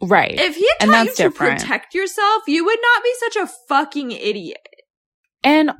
right 0.00 0.32
If 0.32 0.56
he 0.56 0.66
had 0.80 0.86
taught 0.86 0.98
you 1.00 1.04
that's 1.04 1.16
to 1.18 1.30
protect 1.30 1.92
yourself, 1.94 2.44
you 2.46 2.64
would 2.64 2.78
not 2.80 3.02
be 3.02 3.12
such 3.18 3.36
a 3.36 3.50
fucking 3.68 4.12
idiot. 4.12 4.58
And 5.44 5.72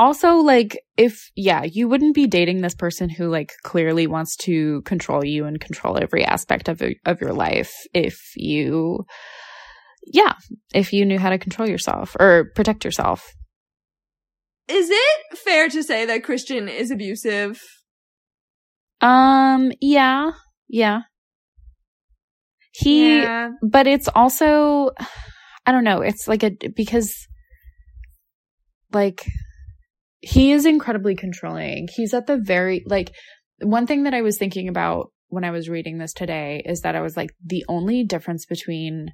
also, 0.00 0.36
like, 0.36 0.80
if, 0.96 1.30
yeah, 1.36 1.62
you 1.62 1.86
wouldn't 1.86 2.14
be 2.14 2.26
dating 2.26 2.62
this 2.62 2.74
person 2.74 3.10
who, 3.10 3.28
like, 3.28 3.52
clearly 3.64 4.06
wants 4.06 4.34
to 4.36 4.80
control 4.82 5.22
you 5.22 5.44
and 5.44 5.60
control 5.60 5.98
every 6.00 6.24
aspect 6.24 6.70
of, 6.70 6.82
of 7.04 7.20
your 7.20 7.34
life 7.34 7.70
if 7.92 8.18
you, 8.34 9.04
yeah, 10.06 10.32
if 10.72 10.94
you 10.94 11.04
knew 11.04 11.18
how 11.18 11.28
to 11.28 11.38
control 11.38 11.68
yourself 11.68 12.16
or 12.18 12.50
protect 12.56 12.82
yourself. 12.82 13.30
Is 14.68 14.88
it 14.88 15.38
fair 15.38 15.68
to 15.68 15.82
say 15.82 16.06
that 16.06 16.24
Christian 16.24 16.66
is 16.66 16.90
abusive? 16.90 17.62
Um, 19.02 19.70
yeah, 19.82 20.30
yeah. 20.66 21.00
He, 22.72 23.20
yeah. 23.20 23.50
but 23.62 23.86
it's 23.86 24.08
also, 24.14 24.92
I 25.66 25.72
don't 25.72 25.84
know, 25.84 26.00
it's 26.00 26.26
like 26.26 26.42
a, 26.42 26.52
because, 26.74 27.26
like, 28.94 29.26
he 30.20 30.52
is 30.52 30.66
incredibly 30.66 31.14
controlling. 31.14 31.88
He's 31.94 32.14
at 32.14 32.26
the 32.26 32.36
very, 32.36 32.82
like, 32.86 33.14
one 33.60 33.86
thing 33.86 34.04
that 34.04 34.14
I 34.14 34.22
was 34.22 34.38
thinking 34.38 34.68
about 34.68 35.12
when 35.28 35.44
I 35.44 35.50
was 35.50 35.68
reading 35.68 35.98
this 35.98 36.12
today 36.12 36.62
is 36.64 36.82
that 36.82 36.96
I 36.96 37.00
was 37.00 37.16
like, 37.16 37.30
the 37.44 37.64
only 37.68 38.04
difference 38.04 38.46
between 38.46 39.08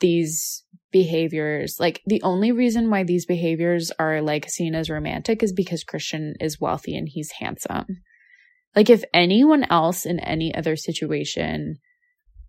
these 0.00 0.64
behaviors, 0.92 1.76
like, 1.78 2.00
the 2.06 2.22
only 2.22 2.52
reason 2.52 2.90
why 2.90 3.04
these 3.04 3.26
behaviors 3.26 3.90
are, 3.98 4.22
like, 4.22 4.48
seen 4.48 4.74
as 4.74 4.90
romantic 4.90 5.42
is 5.42 5.52
because 5.52 5.84
Christian 5.84 6.34
is 6.40 6.60
wealthy 6.60 6.96
and 6.96 7.08
he's 7.10 7.32
handsome. 7.38 7.86
Like, 8.74 8.90
if 8.90 9.04
anyone 9.12 9.64
else 9.70 10.06
in 10.06 10.20
any 10.20 10.54
other 10.54 10.76
situation 10.76 11.76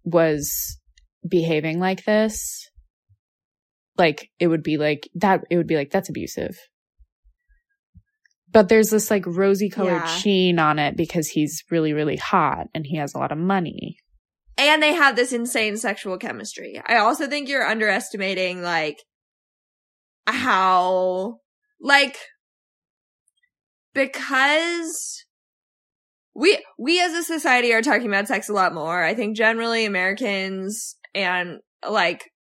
was 0.04 0.80
behaving 1.28 1.80
like 1.80 2.06
this, 2.06 2.70
like, 3.98 4.30
it 4.40 4.48
would 4.48 4.64
be 4.64 4.78
like, 4.78 5.10
that, 5.16 5.42
it 5.50 5.58
would 5.58 5.68
be 5.68 5.76
like, 5.76 5.92
that's 5.92 6.10
abusive 6.10 6.58
but 8.56 8.70
there's 8.70 8.90
this 8.90 9.12
like 9.12 9.26
rosy 9.28 9.70
colored 9.70 9.92
Yeah. 9.92 10.06
sheen 10.06 10.60
on 10.60 10.80
it 10.80 10.96
because 10.96 11.28
he's 11.28 11.62
really 11.70 11.92
really 11.92 12.16
hot 12.16 12.68
and 12.74 12.88
he 12.88 12.96
has 12.96 13.14
a 13.14 13.18
lot 13.20 13.34
of 13.34 13.38
money 13.38 13.98
And 14.58 14.82
they 14.82 14.94
have 14.94 15.18
this 15.18 15.34
insane 15.34 15.76
sexual 15.76 16.18
chemistry. 16.18 16.82
I 16.88 16.96
also 16.96 17.28
think 17.28 17.50
you're 17.50 17.68
underestimating 17.68 18.62
like 18.62 19.04
how 20.26 21.40
like 21.82 22.18
because 23.94 25.26
we 26.34 26.64
we 26.80 27.02
as 27.02 27.14
a 27.14 27.24
society 27.24 27.74
are 27.74 27.82
talking 27.82 28.08
about 28.08 28.28
sex 28.28 28.48
a 28.48 28.54
lot 28.54 28.74
more. 28.74 29.04
I 29.04 29.14
think 29.16 29.36
generally 29.36 29.86
Americans 29.86 30.96
and 31.14 31.60
like 31.88 32.32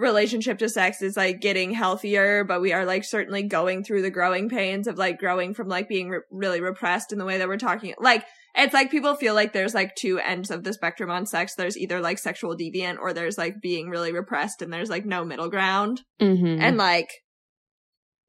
relationship 0.00 0.58
to 0.58 0.68
sex 0.68 1.02
is 1.02 1.16
like 1.16 1.40
getting 1.40 1.72
healthier, 1.72 2.42
but 2.42 2.60
we 2.60 2.72
are 2.72 2.84
like 2.84 3.04
certainly 3.04 3.42
going 3.42 3.84
through 3.84 4.02
the 4.02 4.10
growing 4.10 4.48
pains 4.48 4.86
of 4.86 4.98
like 4.98 5.18
growing 5.18 5.54
from 5.54 5.68
like 5.68 5.88
being 5.88 6.08
re- 6.08 6.20
really 6.30 6.60
repressed 6.60 7.12
in 7.12 7.18
the 7.18 7.24
way 7.24 7.38
that 7.38 7.48
we're 7.48 7.58
talking. 7.58 7.94
Like 8.00 8.24
it's 8.54 8.74
like 8.74 8.90
people 8.90 9.14
feel 9.14 9.34
like 9.34 9.52
there's 9.52 9.74
like 9.74 9.94
two 9.94 10.18
ends 10.18 10.50
of 10.50 10.64
the 10.64 10.72
spectrum 10.72 11.10
on 11.10 11.26
sex. 11.26 11.54
There's 11.54 11.76
either 11.76 12.00
like 12.00 12.18
sexual 12.18 12.56
deviant 12.56 12.98
or 12.98 13.12
there's 13.12 13.38
like 13.38 13.60
being 13.60 13.90
really 13.90 14.12
repressed 14.12 14.62
and 14.62 14.72
there's 14.72 14.90
like 14.90 15.04
no 15.04 15.24
middle 15.24 15.50
ground. 15.50 16.00
mm-hmm. 16.20 16.60
And 16.60 16.76
like 16.78 17.10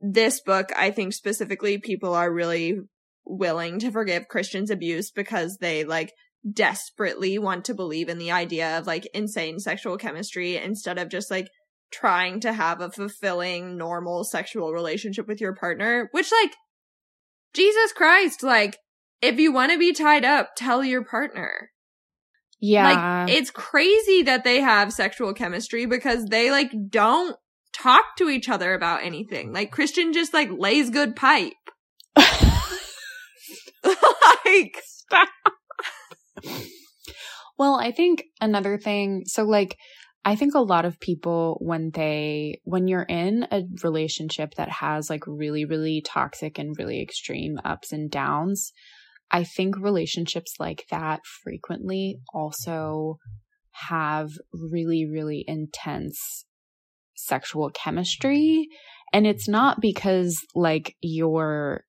this 0.01 0.41
book, 0.41 0.71
I 0.77 0.91
think 0.91 1.13
specifically 1.13 1.77
people 1.77 2.13
are 2.13 2.31
really 2.31 2.79
willing 3.25 3.79
to 3.79 3.91
forgive 3.91 4.27
Christian's 4.27 4.71
abuse 4.71 5.09
because 5.09 5.57
they 5.61 5.85
like 5.85 6.11
desperately 6.49 7.37
want 7.37 7.65
to 7.65 7.75
believe 7.75 8.09
in 8.09 8.17
the 8.17 8.31
idea 8.31 8.77
of 8.77 8.87
like 8.87 9.07
insane 9.13 9.59
sexual 9.59 9.97
chemistry 9.97 10.57
instead 10.57 10.97
of 10.97 11.09
just 11.09 11.29
like 11.29 11.47
trying 11.91 12.39
to 12.41 12.53
have 12.53 12.81
a 12.81 12.91
fulfilling 12.91 13.77
normal 13.77 14.23
sexual 14.23 14.73
relationship 14.73 15.27
with 15.27 15.41
your 15.41 15.55
partner, 15.55 16.09
which 16.11 16.31
like 16.31 16.53
Jesus 17.53 17.91
Christ, 17.93 18.43
like 18.43 18.77
if 19.21 19.39
you 19.39 19.51
want 19.51 19.71
to 19.71 19.77
be 19.77 19.93
tied 19.93 20.25
up, 20.25 20.51
tell 20.55 20.83
your 20.83 21.03
partner. 21.03 21.69
yeah 22.59 22.89
Like 22.89 23.29
it's 23.31 23.51
crazy 23.51 24.23
that 24.23 24.43
they 24.43 24.61
have 24.61 24.93
sexual 24.93 25.33
chemistry 25.33 25.85
because 25.85 26.25
they 26.25 26.49
like 26.49 26.71
don't 26.89 27.35
talk 27.73 28.15
to 28.17 28.29
each 28.29 28.49
other 28.49 28.73
about 28.73 29.03
anything. 29.03 29.53
Like 29.53 29.71
Christian 29.71 30.13
just 30.13 30.33
like 30.33 30.49
lays 30.51 30.89
good 30.89 31.15
pipe. 31.15 31.53
like 32.15 32.25
stop. 34.83 35.29
well 37.57 37.75
i 37.75 37.91
think 37.91 38.23
another 38.39 38.77
thing 38.77 39.23
so 39.25 39.43
like 39.43 39.77
I 40.23 40.35
think 40.35 40.53
a 40.53 40.59
lot 40.59 40.85
of 40.85 40.99
people 40.99 41.57
when 41.61 41.91
they 41.91 42.61
when 42.63 42.87
you're 42.87 43.01
in 43.07 43.47
a 43.51 43.63
relationship 43.83 44.53
that 44.55 44.69
has 44.69 45.09
like 45.09 45.23
really 45.25 45.65
really 45.65 46.01
toxic 46.01 46.59
and 46.59 46.75
really 46.77 47.01
extreme 47.01 47.57
ups 47.65 47.91
and 47.91 48.09
downs, 48.09 48.71
I 49.31 49.43
think 49.43 49.77
relationships 49.77 50.55
like 50.59 50.85
that 50.91 51.21
frequently 51.43 52.19
also 52.33 53.17
have 53.71 54.29
really 54.53 55.07
really 55.11 55.43
intense 55.47 56.45
sexual 57.15 57.69
chemistry 57.71 58.67
and 59.13 59.25
it's 59.25 59.47
not 59.47 59.81
because 59.81 60.37
like 60.55 60.95
you're 61.01 61.85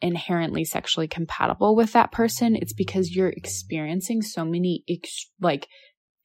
inherently 0.00 0.64
sexually 0.64 1.08
compatible 1.08 1.74
with 1.74 1.92
that 1.92 2.12
person. 2.12 2.56
It's 2.56 2.74
because 2.74 3.14
you're 3.14 3.30
experiencing 3.30 4.20
so 4.20 4.44
many 4.44 4.84
ex- 4.88 5.30
like 5.40 5.66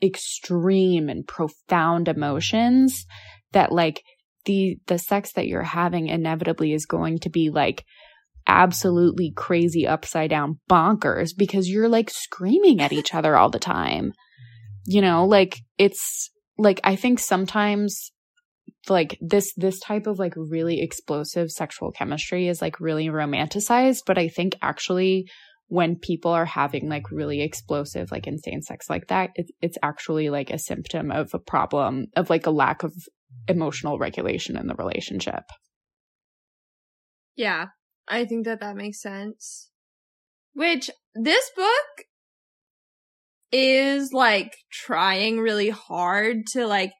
extreme 0.02 1.10
and 1.10 1.28
profound 1.28 2.08
emotions 2.08 3.06
that 3.52 3.72
like 3.72 4.04
the 4.46 4.78
the 4.88 4.98
sex 4.98 5.34
that 5.34 5.48
you're 5.48 5.64
having 5.64 6.08
inevitably 6.08 6.74
is 6.74 6.86
going 6.86 7.20
to 7.20 7.30
be 7.30 7.50
like 7.50 7.84
absolutely 8.48 9.32
crazy 9.36 9.86
upside 9.86 10.30
down 10.30 10.60
bonkers 10.70 11.32
because 11.38 11.70
you're 11.70 11.90
like 11.90 12.10
screaming 12.10 12.82
at 12.82 12.92
each 12.92 13.14
other 13.14 13.36
all 13.36 13.50
the 13.50 13.60
time. 13.60 14.12
You 14.86 15.02
know, 15.02 15.26
like 15.26 15.60
it's 15.78 16.32
like 16.58 16.80
I 16.84 16.96
think 16.96 17.20
sometimes 17.20 18.12
like 18.88 19.18
this 19.22 19.54
this 19.56 19.80
type 19.80 20.08
of 20.08 20.20
like 20.20 20.34
really 20.36 20.82
explosive 20.82 21.52
sexual 21.52 21.92
chemistry 21.92 22.48
is 22.48 22.62
like 22.62 22.80
really 22.80 23.08
romanticized 23.08 24.04
but 24.06 24.18
i 24.18 24.28
think 24.28 24.56
actually 24.62 25.30
when 25.70 25.96
people 25.96 26.32
are 26.32 26.46
having 26.46 26.90
like 26.90 27.10
really 27.12 27.42
explosive 27.42 28.12
like 28.12 28.28
insane 28.28 28.62
sex 28.62 28.90
like 28.90 29.08
that 29.08 29.30
it, 29.36 29.50
it's 29.62 29.78
actually 29.82 30.30
like 30.30 30.50
a 30.50 30.60
symptom 30.60 31.12
of 31.12 31.34
a 31.34 31.40
problem 31.40 32.08
of 32.16 32.30
like 32.30 32.46
a 32.46 32.52
lack 32.52 32.84
of 32.84 32.94
emotional 33.48 33.98
regulation 33.98 34.58
in 34.58 34.68
the 34.68 34.76
relationship. 34.76 35.44
Yeah 37.36 37.68
i 38.10 38.26
think 38.26 38.46
that 38.46 38.60
that 38.60 38.76
makes 38.76 39.02
sense. 39.02 39.70
Which 40.54 40.90
this 41.16 41.52
book 41.56 42.06
is 43.52 44.12
like 44.12 44.56
trying 44.72 45.40
really 45.40 45.70
hard 45.70 46.48
to 46.54 46.68
like 46.68 46.92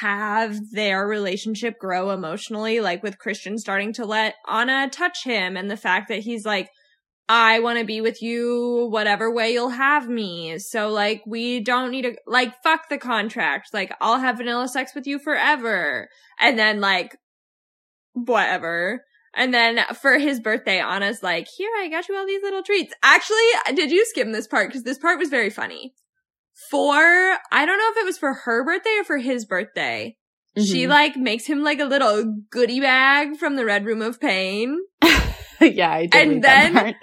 have 0.00 0.58
their 0.72 1.06
relationship 1.06 1.78
grow 1.78 2.10
emotionally, 2.10 2.80
like 2.80 3.02
with 3.02 3.18
Christian 3.18 3.58
starting 3.58 3.92
to 3.94 4.04
let 4.04 4.34
Ana 4.48 4.90
touch 4.90 5.24
him 5.24 5.56
and 5.56 5.70
the 5.70 5.76
fact 5.76 6.08
that 6.08 6.20
he's 6.20 6.44
like, 6.44 6.68
I 7.28 7.58
want 7.58 7.78
to 7.78 7.84
be 7.84 8.00
with 8.00 8.22
you 8.22 8.88
whatever 8.90 9.32
way 9.32 9.52
you'll 9.52 9.70
have 9.70 10.08
me. 10.08 10.58
So 10.58 10.90
like 10.90 11.22
we 11.26 11.60
don't 11.60 11.90
need 11.90 12.02
to 12.02 12.16
like 12.26 12.62
fuck 12.62 12.88
the 12.88 12.98
contract. 12.98 13.70
Like 13.74 13.92
I'll 14.00 14.20
have 14.20 14.38
vanilla 14.38 14.68
sex 14.68 14.94
with 14.94 15.06
you 15.06 15.18
forever. 15.18 16.08
And 16.40 16.58
then 16.58 16.80
like 16.80 17.16
whatever. 18.12 19.04
And 19.34 19.52
then 19.52 19.80
for 20.00 20.18
his 20.18 20.40
birthday, 20.40 20.80
Ana's 20.80 21.22
like, 21.22 21.46
here, 21.48 21.70
I 21.78 21.88
got 21.88 22.08
you 22.08 22.16
all 22.16 22.26
these 22.26 22.42
little 22.42 22.62
treats. 22.62 22.94
Actually, 23.02 23.74
did 23.74 23.90
you 23.90 24.06
skim 24.06 24.32
this 24.32 24.46
part? 24.46 24.72
Cause 24.72 24.84
this 24.84 24.98
part 24.98 25.18
was 25.18 25.28
very 25.28 25.50
funny 25.50 25.94
for 26.70 26.94
I 26.94 27.66
don't 27.66 27.78
know 27.78 27.90
if 27.90 27.96
it 27.98 28.06
was 28.06 28.18
for 28.18 28.32
her 28.32 28.64
birthday 28.64 28.96
or 29.00 29.04
for 29.04 29.18
his 29.18 29.44
birthday. 29.44 30.16
Mm-hmm. 30.56 30.72
She 30.72 30.86
like 30.86 31.16
makes 31.16 31.46
him 31.46 31.62
like 31.62 31.80
a 31.80 31.84
little 31.84 32.36
goodie 32.50 32.80
bag 32.80 33.36
from 33.36 33.56
the 33.56 33.64
Red 33.64 33.84
Room 33.84 34.00
of 34.00 34.20
Pain. 34.20 34.78
yeah, 35.60 35.90
I 35.90 36.06
did. 36.06 36.14
And 36.14 36.44
then 36.44 36.94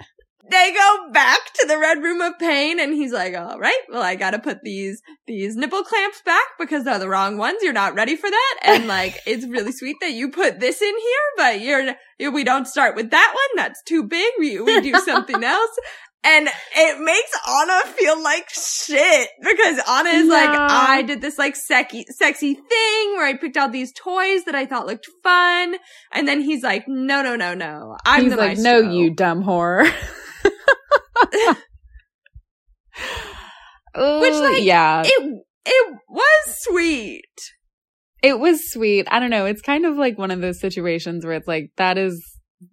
they 0.50 0.72
go 0.72 1.10
back 1.12 1.40
to 1.54 1.66
the 1.66 1.78
Red 1.78 2.02
Room 2.02 2.20
of 2.20 2.38
Pain 2.38 2.78
and 2.78 2.92
he's 2.92 3.12
like, 3.12 3.34
all 3.34 3.58
right, 3.58 3.80
well, 3.88 4.02
I 4.02 4.14
gotta 4.14 4.38
put 4.38 4.62
these, 4.62 5.00
these 5.26 5.56
nipple 5.56 5.82
clamps 5.82 6.20
back 6.22 6.44
because 6.58 6.84
they're 6.84 6.98
the 6.98 7.08
wrong 7.08 7.38
ones. 7.38 7.58
You're 7.62 7.72
not 7.72 7.94
ready 7.94 8.16
for 8.16 8.30
that. 8.30 8.58
And 8.62 8.86
like, 8.88 9.18
it's 9.26 9.46
really 9.46 9.72
sweet 9.72 9.96
that 10.00 10.12
you 10.12 10.30
put 10.30 10.60
this 10.60 10.82
in 10.82 10.94
here, 10.94 11.20
but 11.36 11.60
you're, 11.60 12.32
we 12.32 12.44
don't 12.44 12.66
start 12.66 12.94
with 12.94 13.10
that 13.10 13.34
one. 13.34 13.64
That's 13.64 13.82
too 13.82 14.04
big. 14.04 14.32
We, 14.38 14.60
we 14.60 14.80
do 14.80 14.94
something 15.04 15.42
else. 15.42 15.78
And 16.26 16.48
it 16.74 17.00
makes 17.00 17.30
Ana 17.46 17.86
feel 17.86 18.22
like 18.22 18.48
shit 18.48 19.28
because 19.42 19.78
Ana 19.86 20.08
is 20.08 20.26
no. 20.26 20.34
like, 20.34 20.48
I 20.48 21.02
did 21.02 21.20
this 21.20 21.36
like 21.36 21.54
sexy, 21.54 22.06
sexy 22.08 22.54
thing 22.54 23.12
where 23.16 23.26
I 23.26 23.36
picked 23.38 23.58
out 23.58 23.72
these 23.72 23.92
toys 23.92 24.44
that 24.44 24.54
I 24.54 24.64
thought 24.64 24.86
looked 24.86 25.06
fun. 25.22 25.76
And 26.12 26.26
then 26.26 26.40
he's 26.40 26.62
like, 26.62 26.84
no, 26.88 27.22
no, 27.22 27.36
no, 27.36 27.52
no. 27.52 27.98
I'm 28.06 28.22
he's 28.22 28.32
the 28.32 28.38
like, 28.38 28.56
maestro. 28.56 28.80
no, 28.82 28.90
you 28.90 29.10
dumb 29.10 29.44
whore. 29.44 29.90
Which 33.96 34.34
like, 34.34 34.62
yeah, 34.62 35.02
it, 35.04 35.44
it 35.66 35.98
was 36.08 36.58
sweet. 36.58 37.24
It 38.22 38.38
was 38.38 38.70
sweet. 38.70 39.06
I 39.10 39.20
don't 39.20 39.30
know. 39.30 39.46
It's 39.46 39.62
kind 39.62 39.86
of 39.86 39.96
like 39.96 40.18
one 40.18 40.30
of 40.30 40.40
those 40.40 40.58
situations 40.58 41.24
where 41.24 41.34
it's 41.34 41.46
like, 41.46 41.70
that 41.76 41.98
is 41.98 42.24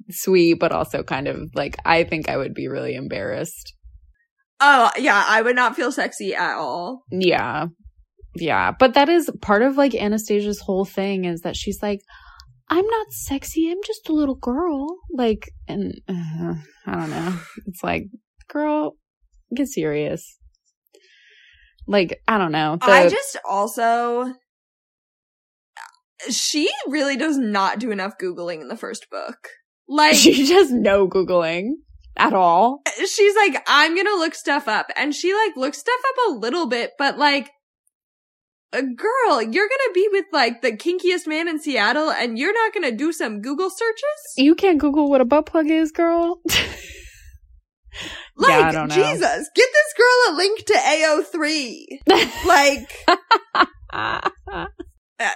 sweet, 0.10 0.56
but 0.56 0.72
also 0.72 1.04
kind 1.04 1.28
of 1.28 1.50
like, 1.54 1.78
I 1.86 2.06
think 2.06 2.30
I 2.30 2.38
would 2.38 2.54
be 2.54 2.68
really 2.68 2.96
embarrassed. 2.96 3.74
Oh, 4.60 4.90
yeah, 4.98 5.24
I 5.28 5.42
would 5.42 5.56
not 5.56 5.76
feel 5.76 5.92
sexy 5.92 6.34
at 6.34 6.56
all. 6.56 7.04
Yeah. 7.12 7.68
Yeah. 8.36 8.72
But 8.80 8.94
that 8.94 9.10
is 9.10 9.30
part 9.42 9.62
of 9.62 9.76
like 9.76 9.94
Anastasia's 9.94 10.62
whole 10.62 10.86
thing 10.86 11.26
is 11.26 11.42
that 11.42 11.56
she's 11.56 11.82
like, 11.82 12.00
I'm 12.72 12.88
not 12.88 13.12
sexy. 13.12 13.70
I'm 13.70 13.84
just 13.86 14.10
a 14.10 14.14
little 14.14 14.36
girl. 14.36 14.88
Like, 15.14 15.52
and 15.68 15.94
uh, 16.08 16.56
I 16.88 16.96
don't 16.96 17.10
know. 17.10 17.38
It's 17.68 17.84
like, 17.84 18.06
girl, 18.50 18.94
get 19.54 19.68
serious. 19.68 20.38
Like, 21.86 22.22
I 22.28 22.38
don't 22.38 22.54
know. 22.54 22.78
The- 22.78 22.86
I 22.90 23.10
just 23.10 23.38
also, 23.48 24.34
she 26.30 26.72
really 26.88 27.18
does 27.18 27.38
not 27.38 27.80
do 27.80 27.92
enough 27.92 28.14
Googling 28.22 28.62
in 28.62 28.70
the 28.70 28.78
first 28.78 29.08
book. 29.12 29.50
Like 29.90 30.16
she 30.16 30.48
does 30.48 30.72
no 30.72 31.10
googling 31.10 31.72
at 32.16 32.34
all. 32.34 32.82
She's 32.98 33.36
like, 33.36 33.62
I'm 33.68 33.94
gonna 33.94 34.12
look 34.12 34.34
stuff 34.36 34.70
up, 34.70 34.88
and 34.96 35.14
she 35.14 35.34
like 35.34 35.58
looks 35.58 35.80
stuff 35.80 36.00
up 36.10 36.16
a 36.30 36.38
little 36.38 36.68
bit, 36.68 36.92
but 36.98 37.18
like, 37.18 37.50
girl, 38.72 39.42
you're 39.42 39.68
gonna 39.68 39.94
be 39.94 40.08
with 40.12 40.26
like 40.32 40.62
the 40.62 40.72
kinkiest 40.72 41.28
man 41.28 41.48
in 41.48 41.60
Seattle, 41.60 42.10
and 42.10 42.38
you're 42.38 42.54
not 42.54 42.74
gonna 42.74 42.92
do 42.92 43.12
some 43.12 43.42
Google 43.42 43.70
searches. 43.70 44.34
You 44.38 44.56
can't 44.56 44.80
Google 44.80 45.10
what 45.10 45.22
a 45.22 45.26
butt 45.26 45.46
plug 45.46 45.70
is, 45.70 45.92
girl. 45.92 46.40
like 48.38 48.74
yeah, 48.74 48.88
Jesus, 48.88 49.50
get 49.56 49.70
this 49.74 49.94
girl 49.98 50.30
a 50.30 50.32
link 50.36 50.66
to 50.66 50.74
AO3. 50.74 51.86
like. 52.46 52.90
Uh, 53.94 54.30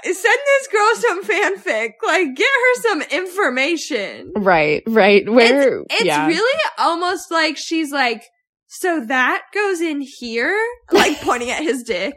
send 0.03 0.15
this 0.15 0.67
girl 0.71 0.95
some 0.95 1.23
fanfic. 1.23 1.91
Like, 2.03 2.35
get 2.35 2.47
her 2.47 2.81
some 2.81 3.01
information. 3.03 4.31
Right, 4.35 4.81
right. 4.87 5.29
Where 5.29 5.81
it's, 5.81 5.85
it's 5.91 6.05
yeah. 6.05 6.25
really 6.25 6.59
almost 6.79 7.29
like 7.29 7.57
she's 7.57 7.91
like, 7.91 8.23
so 8.67 9.05
that 9.05 9.43
goes 9.53 9.81
in 9.81 10.01
here, 10.01 10.57
like 10.91 11.21
pointing 11.21 11.51
at 11.51 11.61
his 11.61 11.83
dick. 11.83 12.15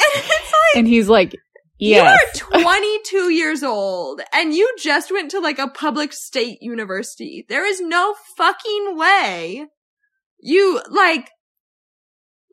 And 0.00 0.10
it's 0.14 0.52
like, 0.52 0.76
and 0.76 0.86
he's 0.86 1.08
like, 1.08 1.34
yes. 1.78 2.40
You 2.40 2.46
are 2.52 2.60
22 2.62 3.30
years 3.30 3.62
old 3.62 4.20
and 4.32 4.54
you 4.54 4.72
just 4.78 5.10
went 5.10 5.30
to 5.32 5.40
like 5.40 5.58
a 5.58 5.68
public 5.68 6.12
state 6.12 6.58
university. 6.60 7.44
There 7.48 7.66
is 7.66 7.80
no 7.80 8.14
fucking 8.36 8.96
way 8.96 9.66
you 10.40 10.80
like, 10.90 11.30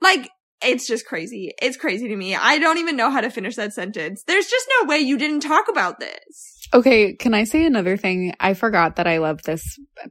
like 0.02 0.30
it's 0.62 0.88
just 0.88 1.06
crazy. 1.06 1.54
It's 1.62 1.78
crazy 1.78 2.08
to 2.08 2.16
me. 2.16 2.36
I 2.36 2.58
don't 2.58 2.78
even 2.78 2.96
know 2.96 3.12
how 3.12 3.22
to 3.22 3.30
finish 3.30 3.56
that 3.56 3.74
sentence. 3.74 4.24
There's 4.26 4.48
just 4.48 4.68
no 4.82 4.88
way 4.88 5.00
you 5.00 5.18
didn't 5.18 5.42
talk 5.42 5.66
about 5.70 6.00
this. 6.00 6.55
Okay, 6.74 7.14
can 7.14 7.34
I 7.34 7.44
say 7.44 7.66
another 7.66 7.96
thing? 7.96 8.34
I 8.40 8.54
forgot 8.54 8.96
that 8.98 9.08
I 9.08 9.20
love 9.20 9.42
this 9.44 9.64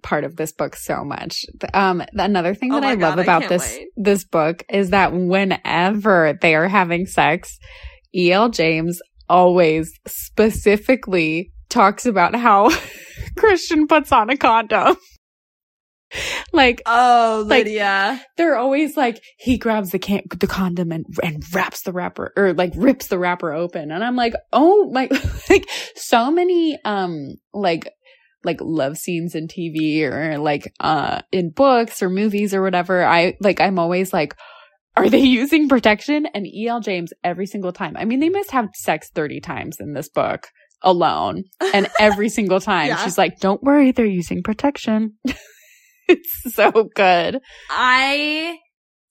part 0.03 0.25
of 0.25 0.37
this 0.37 0.53
book 0.53 0.77
so 0.77 1.05
much. 1.05 1.45
Um, 1.73 2.03
another 2.13 2.55
thing 2.55 2.73
oh 2.73 2.81
that 2.81 2.87
I 2.87 2.97
God, 2.97 3.11
love 3.11 3.19
about 3.19 3.49
this 3.49 3.63
wait. 3.63 3.89
this 3.97 4.25
book 4.25 4.65
is 4.69 4.91
that 4.91 5.13
whenever 5.13 6.39
they 6.41 6.55
are 6.55 6.69
having 6.69 7.07
sex, 7.07 7.59
E.L. 8.15 8.51
James 8.51 9.01
always 9.29 9.93
specifically 10.07 11.51
talks 11.69 12.07
about 12.07 12.35
how 12.35 12.71
Christian 13.37 13.87
puts 13.87 14.13
on 14.13 14.31
a 14.31 14.37
condom. 14.37 14.97
like 16.53 16.83
oh 16.87 17.45
lydia. 17.47 18.11
like, 18.13 18.27
they're 18.37 18.57
always 18.57 18.97
like 18.97 19.23
he 19.39 19.59
grabs 19.59 19.91
the 19.91 19.99
can 19.99 20.23
the 20.39 20.47
condom 20.47 20.93
and 20.93 21.05
and 21.23 21.43
wraps 21.55 21.83
the 21.83 21.93
wrapper 21.93 22.33
or 22.37 22.53
like 22.53 22.73
rips 22.77 23.09
the 23.09 23.19
wrapper 23.19 23.53
open. 23.53 23.91
And 23.91 24.05
i'm 24.05 24.17
like 24.17 24.35
oh 24.53 24.91
my 24.91 25.09
like 25.51 25.69
so 25.95 26.31
many 26.31 26.79
um 26.85 27.35
like 27.53 27.89
like 28.45 28.59
love 28.61 28.99
scenes 28.99 29.35
in 29.35 29.49
tv 29.49 30.03
or 30.03 30.39
like 30.39 30.73
uh 30.81 31.23
in 31.33 31.51
books 31.51 32.03
or 32.03 32.11
movies 32.11 32.53
or 32.53 32.61
whatever 32.61 33.03
i 33.03 33.35
like 33.41 33.59
i'm 33.59 33.79
always 33.79 34.13
like 34.13 34.35
are 34.97 35.09
they 35.09 35.21
using 35.21 35.69
protection? 35.69 36.27
And 36.35 36.47
el 36.47 36.81
james 36.81 37.13
every 37.23 37.47
single 37.47 37.73
time. 37.73 37.97
I 37.97 38.05
mean 38.05 38.21
they 38.21 38.29
must 38.29 38.51
have 38.51 38.69
sex 38.75 39.11
30 39.15 39.41
times 39.41 39.77
in 39.81 39.95
this 39.95 40.09
book 40.09 40.49
alone. 40.83 41.45
And 41.73 41.89
every 41.99 42.29
single 42.29 42.61
time 42.61 42.89
yeah. 42.89 43.03
she's 43.05 43.19
like 43.19 43.41
don't 43.41 43.63
worry 43.63 43.93
they're 43.93 44.05
using 44.07 44.43
protection 44.43 45.15
it's 46.09 46.55
so 46.55 46.89
good. 46.95 47.41
I 47.71 48.59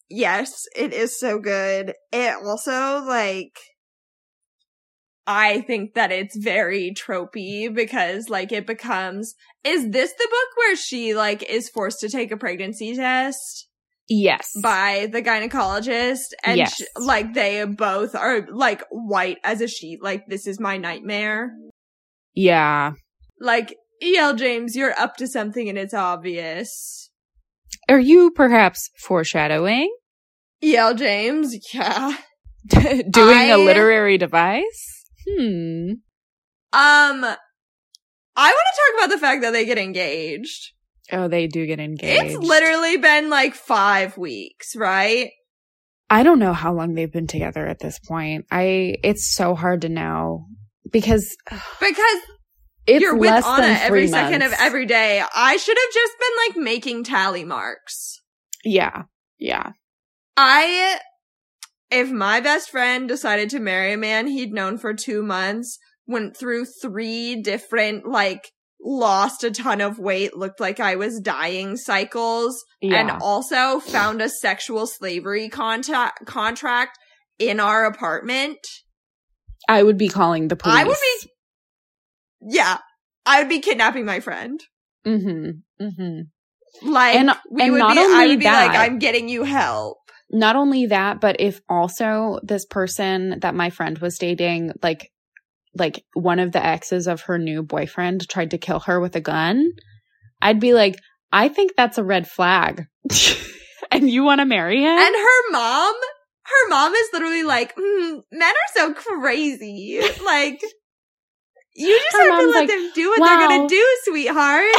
yes, 0.09 0.65
it 0.75 0.93
is 0.93 1.19
so 1.19 1.39
good. 1.39 1.93
It 2.11 2.35
also 2.45 3.03
like 3.05 3.57
I 5.25 5.61
think 5.61 5.93
that 5.93 6.11
it's 6.11 6.35
very 6.37 6.93
tropey 6.93 7.73
because 7.73 8.29
like 8.29 8.51
it 8.51 8.67
becomes 8.67 9.35
is 9.63 9.89
this 9.89 10.11
the 10.11 10.27
book 10.29 10.57
where 10.57 10.75
she 10.75 11.13
like 11.15 11.43
is 11.49 11.69
forced 11.69 12.01
to 12.01 12.09
take 12.09 12.31
a 12.31 12.37
pregnancy 12.37 12.93
test 12.95 13.69
Yes. 14.09 14.49
by 14.61 15.07
the 15.13 15.21
gynecologist 15.21 16.33
and 16.43 16.57
Yes. 16.57 16.75
sh- 16.75 16.83
like 16.97 17.33
they 17.33 17.63
both 17.63 18.15
are 18.15 18.45
like 18.51 18.83
white 18.91 19.37
as 19.45 19.61
a 19.61 19.67
sheet 19.67 20.03
like 20.03 20.25
this 20.27 20.45
is 20.45 20.59
my 20.59 20.75
nightmare. 20.77 21.51
yeah. 22.33 22.91
Like 23.39 23.75
E.L. 24.03 24.35
James, 24.35 24.75
you're 24.75 24.97
up 24.99 25.15
to 25.17 25.27
something 25.27 25.69
and 25.69 25.77
it's 25.77 25.93
obvious. 25.93 27.09
Are 27.89 27.99
you 27.99 28.31
perhaps 28.31 28.89
foreshadowing? 28.99 29.93
E.L. 30.63 30.95
James, 30.95 31.55
yeah. 31.73 32.17
Doing 32.67 33.37
a 33.37 33.53
I- 33.53 33.55
literary 33.55 34.17
device? 34.17 35.05
Hmm. 35.27 35.93
Um, 36.73 37.23
I 38.35 38.47
want 38.47 38.55
to 38.73 38.81
talk 38.81 38.97
about 39.05 39.09
the 39.13 39.19
fact 39.19 39.41
that 39.43 39.51
they 39.51 39.65
get 39.65 39.77
engaged. 39.77 40.71
Oh, 41.11 41.27
they 41.27 41.47
do 41.47 41.65
get 41.65 41.79
engaged. 41.79 42.35
It's 42.35 42.43
literally 42.43 42.97
been 42.97 43.29
like 43.29 43.53
five 43.55 44.17
weeks, 44.17 44.75
right? 44.75 45.29
I 46.09 46.23
don't 46.23 46.39
know 46.39 46.53
how 46.53 46.73
long 46.73 46.93
they've 46.93 47.11
been 47.11 47.27
together 47.27 47.65
at 47.67 47.79
this 47.79 47.99
point. 47.99 48.45
I 48.51 48.95
it's 49.03 49.33
so 49.35 49.55
hard 49.55 49.81
to 49.81 49.89
know 49.89 50.45
because 50.91 51.35
Because 51.79 52.19
it's 52.87 53.01
you're 53.01 53.15
with 53.15 53.45
Ana 53.45 53.77
every 53.81 54.07
second 54.07 54.41
of 54.41 54.53
every 54.59 54.85
day. 54.85 55.23
I 55.35 55.57
should 55.57 55.77
have 55.77 55.93
just 55.93 56.13
been 56.19 56.57
like 56.63 56.65
making 56.65 57.03
tally 57.03 57.43
marks. 57.43 58.21
Yeah. 58.63 59.03
Yeah. 59.39 59.71
I, 60.35 60.99
if 61.91 62.09
my 62.09 62.39
best 62.39 62.69
friend 62.69 63.07
decided 63.07 63.49
to 63.51 63.59
marry 63.59 63.93
a 63.93 63.97
man 63.97 64.27
he'd 64.27 64.53
known 64.53 64.77
for 64.77 64.93
two 64.93 65.21
months, 65.21 65.77
went 66.07 66.35
through 66.35 66.65
three 66.81 67.41
different, 67.41 68.07
like, 68.07 68.51
lost 68.81 69.43
a 69.43 69.51
ton 69.51 69.79
of 69.79 69.99
weight, 69.99 70.35
looked 70.35 70.59
like 70.59 70.79
I 70.79 70.95
was 70.95 71.19
dying 71.19 71.77
cycles, 71.77 72.63
Yeah. 72.81 72.97
and 72.99 73.11
also 73.21 73.79
found 73.79 74.21
a 74.21 74.27
sexual 74.27 74.87
slavery 74.87 75.49
contact, 75.49 76.25
contract 76.25 76.97
in 77.39 77.59
our 77.59 77.85
apartment. 77.85 78.57
I 79.69 79.83
would 79.83 79.97
be 79.97 80.09
calling 80.09 80.49
the 80.49 80.55
police. 80.57 80.77
I 80.77 80.83
would 80.83 80.97
be, 81.21 81.29
yeah, 82.47 82.77
I 83.25 83.39
would 83.39 83.49
be 83.49 83.59
kidnapping 83.59 84.05
my 84.05 84.19
friend. 84.19 84.59
Mm-hmm. 85.05 85.83
Mm-hmm. 85.85 86.89
Like, 86.91 87.15
And- 87.15 87.31
we 87.51 87.61
and 87.63 87.71
would 87.73 87.79
not 87.79 87.93
be, 87.95 87.99
I 87.99 88.03
only 88.03 88.27
would 88.29 88.39
be 88.39 88.45
that- 88.45 88.67
like, 88.67 88.77
I'm 88.77 88.99
getting 88.99 89.29
you 89.29 89.43
help. 89.43 89.97
Not 90.31 90.55
only 90.55 90.87
that, 90.87 91.21
but 91.21 91.35
if 91.39 91.61
also 91.69 92.39
this 92.41 92.65
person 92.65 93.39
that 93.41 93.53
my 93.53 93.69
friend 93.69 93.97
was 93.99 94.17
dating, 94.17 94.71
like, 94.81 95.11
like 95.75 96.03
one 96.13 96.39
of 96.39 96.51
the 96.51 96.65
exes 96.65 97.05
of 97.07 97.21
her 97.21 97.37
new 97.37 97.61
boyfriend 97.61 98.27
tried 98.27 98.51
to 98.51 98.57
kill 98.57 98.79
her 98.81 98.99
with 98.99 99.15
a 99.15 99.21
gun, 99.21 99.69
I'd 100.41 100.59
be 100.59 100.73
like, 100.73 100.95
I 101.31 101.49
think 101.49 101.73
that's 101.77 101.99
a 101.99 102.03
red 102.03 102.27
flag. 102.27 102.85
and 103.91 104.09
you 104.09 104.23
want 104.23 104.39
to 104.39 104.45
marry 104.45 104.79
him? 104.81 104.87
And 104.87 105.15
her 105.15 105.51
mom, 105.51 105.93
her 106.45 106.69
mom 106.69 106.93
is 106.93 107.09
literally 107.13 107.43
like, 107.43 107.75
mm, 107.75 108.21
men 108.31 108.49
are 108.49 108.73
so 108.75 108.93
crazy. 108.93 110.01
Like, 110.25 110.61
you 111.75 111.99
just 111.99 112.17
Her 112.17 112.29
have 112.31 112.39
to 112.41 112.47
let 112.47 112.59
like, 112.61 112.69
them 112.69 112.91
do 112.93 113.09
what 113.09 113.19
they're 113.25 113.47
gonna 113.47 113.67
do, 113.67 113.97
sweetheart. 114.03 114.65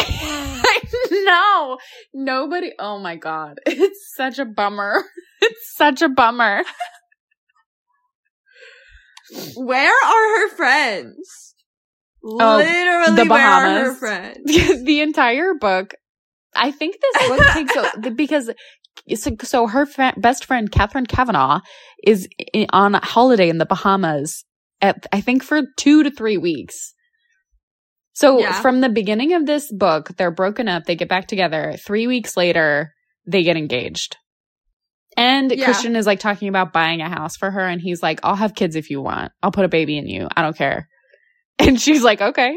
I 0.67 0.81
know. 1.25 1.79
Nobody. 2.15 2.73
Oh 2.79 2.99
my 2.99 3.17
God. 3.17 3.59
It's 3.67 4.15
such 4.15 4.39
a 4.39 4.45
bummer. 4.45 5.03
It's 5.41 5.75
such 5.77 6.03
a 6.03 6.09
bummer. 6.09 6.63
Where 9.57 9.91
are 9.93 10.41
her 10.41 10.49
friends? 10.57 11.55
Oh, 12.25 12.57
Literally, 12.57 13.17
the 13.25 13.31
where 13.31 13.47
are 13.47 13.61
her 13.61 13.85
Bahamas. 13.85 13.99
friends? 13.99 14.85
the 14.85 15.01
entire 15.01 15.55
book. 15.55 15.95
I 16.57 16.71
think 16.71 16.97
this 17.01 17.29
book 17.29 17.41
takes 17.53 17.77
a, 17.77 18.11
because 18.11 18.51
so, 19.17 19.33
so 19.43 19.67
her 19.67 19.87
fri 19.87 20.13
best 20.17 20.45
friend 20.45 20.71
Catherine 20.71 21.07
Kavanagh 21.07 21.61
is 22.07 22.29
i 22.55 22.67
on 22.73 22.95
holiday 22.95 23.49
in 23.49 23.59
the 23.59 23.67
Bahamas 23.67 24.45
at 24.85 25.07
I 25.13 25.21
think 25.21 25.43
for 25.43 25.63
two 25.77 26.03
to 26.03 26.11
three 26.11 26.37
weeks. 26.39 26.95
So 28.13 28.39
Yeah. 28.39 28.61
from 28.63 28.81
the 28.81 28.89
beginning 28.89 29.33
of 29.35 29.47
this 29.47 29.73
book, 29.73 30.11
they're 30.17 30.31
broken 30.31 30.69
up. 30.69 30.85
They 30.85 30.95
get 30.95 31.09
back 31.09 31.27
together. 31.27 31.75
Three 31.85 32.07
weeks 32.07 32.37
later, 32.37 32.93
they 33.27 33.43
get 33.43 33.57
engaged. 33.57 34.17
And 35.17 35.51
Yeah. 35.51 35.65
Christian 35.65 35.97
is 35.97 36.07
like 36.07 36.21
talking 36.21 36.49
about 36.49 36.73
buying 36.73 37.01
a 37.01 37.09
house 37.09 37.37
for 37.37 37.51
her, 37.51 37.67
and 37.67 37.81
he's 37.81 38.03
like, 38.03 38.21
"I'll 38.23 38.37
have 38.37 38.55
kids 38.55 38.77
if 38.77 38.91
you 38.91 39.01
want. 39.01 39.33
I'll 39.43 39.53
put 39.53 39.65
a 39.65 39.69
baby 39.69 39.97
in 39.97 40.07
you. 40.07 40.29
I 40.37 40.43
don't 40.43 40.57
care." 40.57 40.89
And 41.59 41.81
she's 41.81 42.03
like, 42.03 42.21
"Okay." 42.21 42.57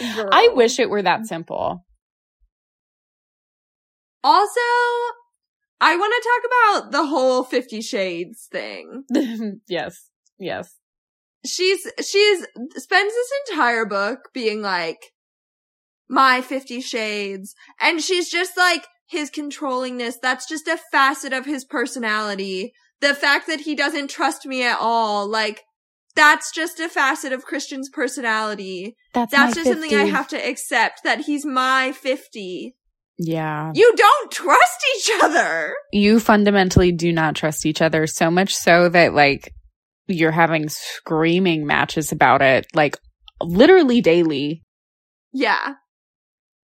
I 0.00 0.48
wish 0.54 0.78
it 0.78 0.88
were 0.88 1.02
that 1.02 1.26
simple. 1.26 1.84
Also, 4.24 4.60
I 5.80 5.96
want 5.96 6.12
to 6.16 6.28
talk 6.28 6.42
about 6.80 6.92
the 6.92 7.06
whole 7.06 7.44
Fifty 7.44 7.82
Shades 7.82 8.48
thing. 8.50 9.04
yes. 9.68 10.08
Yes. 10.42 10.74
she's 11.46 11.80
she's 11.98 12.46
spends 12.76 13.12
this 13.14 13.32
entire 13.50 13.84
book 13.86 14.28
being 14.34 14.60
like 14.62 14.98
my 16.08 16.42
50 16.42 16.80
shades. 16.82 17.54
And 17.80 18.02
she's 18.02 18.28
just 18.30 18.56
like 18.56 18.86
his 19.08 19.30
controllingness. 19.30 20.14
That's 20.22 20.46
just 20.48 20.68
a 20.68 20.78
facet 20.90 21.32
of 21.32 21.46
his 21.46 21.64
personality. 21.64 22.72
The 23.00 23.14
fact 23.14 23.46
that 23.46 23.60
he 23.60 23.74
doesn't 23.74 24.10
trust 24.10 24.44
me 24.46 24.62
at 24.62 24.78
all. 24.78 25.26
Like 25.26 25.62
that's 26.14 26.52
just 26.52 26.78
a 26.80 26.88
facet 26.90 27.32
of 27.32 27.44
Christian's 27.44 27.88
personality. 27.88 28.96
That's 29.14 29.32
that's 29.32 29.56
my 29.56 29.62
just 29.62 29.72
something 29.72 29.98
I 29.98 30.04
have 30.04 30.28
to 30.28 30.36
accept 30.36 31.00
that 31.04 31.20
he's 31.22 31.46
my 31.46 31.92
50 31.92 32.74
Yeah. 33.18 33.72
you 33.74 33.94
don't 33.96 34.30
trust 34.30 34.84
each 34.96 35.10
other! 35.22 35.74
You 35.92 36.20
fundamentally 36.20 36.92
do 36.92 37.12
not 37.12 37.34
trust 37.36 37.64
each 37.64 37.80
other 37.80 38.06
so 38.06 38.30
much 38.30 38.54
so 38.54 38.90
that 38.90 39.14
like 39.14 39.54
you're 40.08 40.30
having 40.32 40.68
screaming 40.68 41.66
matches 41.66 42.12
about 42.12 42.42
it 42.42 42.66
like 42.74 42.96
literally 43.40 44.00
daily. 44.00 44.62
yeah 45.32 45.74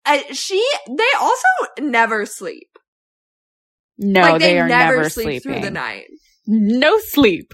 uh, 0.07 0.18
she 0.32 0.62
they 0.89 1.05
also 1.20 1.49
never 1.80 2.26
sleep 2.26 2.68
No, 3.99 4.20
like 4.20 4.41
they, 4.41 4.53
they, 4.55 4.61
are 4.61 4.68
never, 4.68 4.97
never 4.97 5.11
sleep 5.11 5.43
sleeping. 5.43 5.61
through 5.61 5.62
the 5.62 5.70
night. 5.70 6.05
No 6.47 6.99
sleep. 6.99 7.53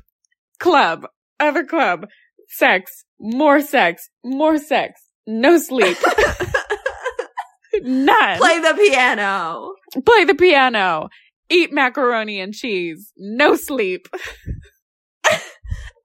Club. 0.58 1.06
Other 1.38 1.64
club. 1.64 2.06
Sex. 2.48 3.04
More 3.20 3.60
sex. 3.60 4.08
More 4.24 4.58
sex. 4.58 5.00
No 5.28 5.58
sleep. 5.58 5.96
None. 7.82 8.38
Play 8.38 8.58
the 8.58 8.74
piano. 8.74 9.72
Play 10.04 10.24
the 10.24 10.34
piano. 10.34 11.08
Eat 11.48 11.72
macaroni 11.72 12.40
and 12.40 12.52
cheese. 12.52 13.12
No 13.16 13.54
sleep. 13.54 14.08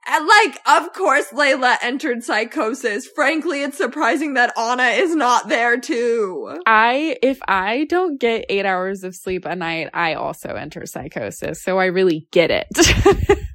And 0.07 0.27
like, 0.27 0.59
of 0.67 0.93
course, 0.93 1.33
Leila 1.33 1.77
entered 1.81 2.23
psychosis. 2.23 3.07
Frankly, 3.15 3.63
it's 3.63 3.77
surprising 3.77 4.35
that 4.35 4.53
Ana 4.55 4.89
is 4.89 5.15
not 5.15 5.49
there 5.49 5.79
too. 5.79 6.59
I, 6.67 7.17
if 7.23 7.39
I 7.47 7.85
don't 7.89 8.19
get 8.19 8.45
eight 8.49 8.65
hours 8.65 9.03
of 9.03 9.15
sleep 9.15 9.45
a 9.45 9.55
night, 9.55 9.89
I 9.93 10.13
also 10.13 10.49
enter 10.49 10.85
psychosis. 10.85 11.63
So 11.63 11.79
I 11.79 11.85
really 11.85 12.27
get 12.31 12.51
it. 12.51 12.67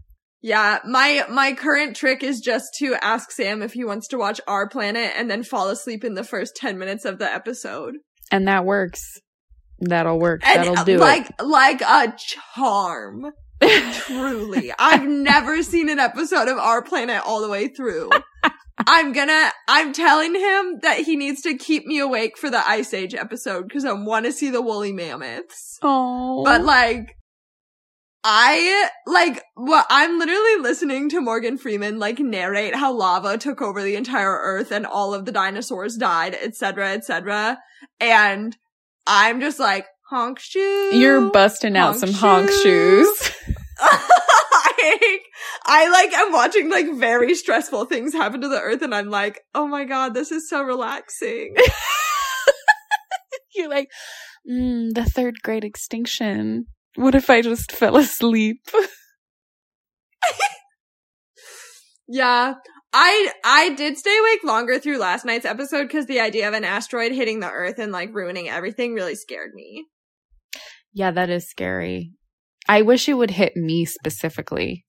Yeah, 0.43 0.79
my, 0.87 1.27
my 1.29 1.53
current 1.53 1.95
trick 1.97 2.23
is 2.23 2.41
just 2.41 2.69
to 2.79 2.97
ask 3.03 3.31
Sam 3.31 3.63
if 3.63 3.75
he 3.75 3.85
wants 3.85 4.09
to 4.09 4.17
watch 4.17 4.41
Our 4.49 4.71
Planet 4.71 5.13
and 5.15 5.31
then 5.31 5.43
fall 5.43 5.69
asleep 5.69 6.03
in 6.03 6.15
the 6.15 6.25
first 6.25 6.57
10 6.57 6.79
minutes 6.79 7.05
of 7.05 7.19
the 7.19 7.31
episode. 7.31 7.97
and 8.33 8.49
that 8.49 8.65
works. 8.65 9.21
That'll 9.81 10.19
work. 10.19 10.41
And 10.47 10.61
That'll 10.65 10.85
do 10.85 10.97
like, 10.97 11.29
like 11.43 11.83
a 11.83 12.15
charm. 12.55 13.33
Truly. 13.63 14.73
I've 14.79 15.07
never 15.07 15.63
seen 15.63 15.89
an 15.89 15.99
episode 15.99 16.49
of 16.49 16.59
Our 16.59 16.83
Planet 16.83 17.23
all 17.25 17.43
the 17.43 17.49
way 17.49 17.69
through. 17.69 18.11
I'm 18.87 19.13
gonna, 19.13 19.51
I'm 19.69 19.93
telling 19.93 20.35
him 20.35 20.79
that 20.83 21.01
he 21.01 21.17
needs 21.17 21.43
to 21.43 21.57
keep 21.57 21.87
me 21.87 21.99
awake 21.99 22.39
for 22.39 22.51
the 22.51 22.67
Ice 22.67 22.95
Age 22.95 23.15
episode 23.15 23.69
because 23.69 23.85
I 23.85 23.93
want 23.93 24.25
to 24.27 24.33
see 24.33 24.51
the 24.51 24.63
woolly 24.63 24.93
mammoths. 24.93 25.79
oh. 25.83 26.43
But 26.45 26.65
like, 26.65 27.17
I, 28.23 28.89
like, 29.07 29.43
well, 29.57 29.85
I'm 29.89 30.19
literally 30.19 30.57
listening 30.57 31.09
to 31.11 31.21
Morgan 31.23 31.57
Freeman, 31.57 31.99
like, 31.99 32.19
narrate 32.19 32.75
how 32.75 32.93
lava 32.93 33.39
took 33.39 33.63
over 33.63 33.83
the 33.83 33.97
entire 33.97 34.39
earth 34.43 34.73
and 34.73 34.85
all 34.85 35.15
of 35.15 35.25
the 35.25 35.33
dinosaurs 35.33 35.97
died, 35.97 36.35
etc., 36.35 36.93
etc. 36.93 37.59
And 37.99 38.55
I'm 39.07 39.41
just 39.41 39.59
like, 39.59 39.87
honk 40.11 40.39
shoe. 40.39 40.91
You're 40.93 41.31
busting 41.31 41.77
out 41.77 41.93
honk 41.93 41.99
some 42.01 42.13
honk 42.13 42.51
shoes. 42.51 42.63
shoes. 42.63 43.31
I, 44.73 44.99
like, 45.03 45.23
I 45.67 45.89
like 45.91 46.13
am 46.13 46.33
watching 46.33 46.71
like 46.71 46.93
very 46.95 47.35
stressful 47.35 47.87
things 47.87 48.13
happen 48.13 48.41
to 48.41 48.49
the 48.49 48.61
earth 48.61 48.83
and 48.83 48.95
I'm 48.95 49.09
like, 49.09 49.41
oh 49.55 49.67
my 49.67 49.85
god, 49.85 50.15
this 50.15 50.31
is 50.31 50.49
so 50.49 50.63
relaxing. 50.63 51.57
You're 53.55 53.69
like, 53.69 53.89
mm, 54.49 54.93
the 54.95 55.05
third 55.05 55.43
great 55.43 55.65
extinction. 55.65 56.67
What 56.97 57.15
if 57.15 57.31
I 57.31 57.43
just 57.43 57.73
fell 57.73 57.97
asleep? 57.97 58.69
Yeah. 62.11 62.55
I 62.93 63.33
I 63.45 63.71
did 63.75 63.97
stay 63.97 64.19
awake 64.19 64.43
longer 64.43 64.81
through 64.81 64.99
last 64.99 65.25
night's 65.25 65.47
episode 65.47 65.85
because 65.85 66.07
the 66.07 66.19
idea 66.19 66.49
of 66.49 66.55
an 66.55 66.65
asteroid 66.65 67.13
hitting 67.13 67.39
the 67.39 67.49
Earth 67.49 67.79
and 67.79 67.93
like 67.93 68.13
ruining 68.13 68.49
everything 68.49 68.95
really 68.95 69.15
scared 69.15 69.53
me. 69.55 69.87
Yeah, 70.93 71.13
that 71.13 71.31
is 71.31 71.49
scary. 71.49 72.11
I 72.71 72.83
wish 72.83 73.09
it 73.09 73.15
would 73.15 73.31
hit 73.33 73.57
me 73.57 73.85
specifically, 73.85 74.85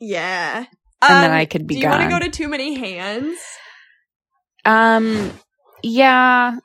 Yeah. 0.00 0.66
and 1.02 1.22
then 1.22 1.30
Um, 1.32 1.36
I 1.36 1.44
could 1.44 1.66
be 1.66 1.74
Do 1.74 1.80
you 1.80 1.88
want 1.88 2.02
to 2.02 2.08
go 2.08 2.18
to 2.20 2.30
too 2.30 2.48
many 2.48 2.74
hands? 2.74 3.36
um, 4.64 5.32
yeah, 5.82 6.56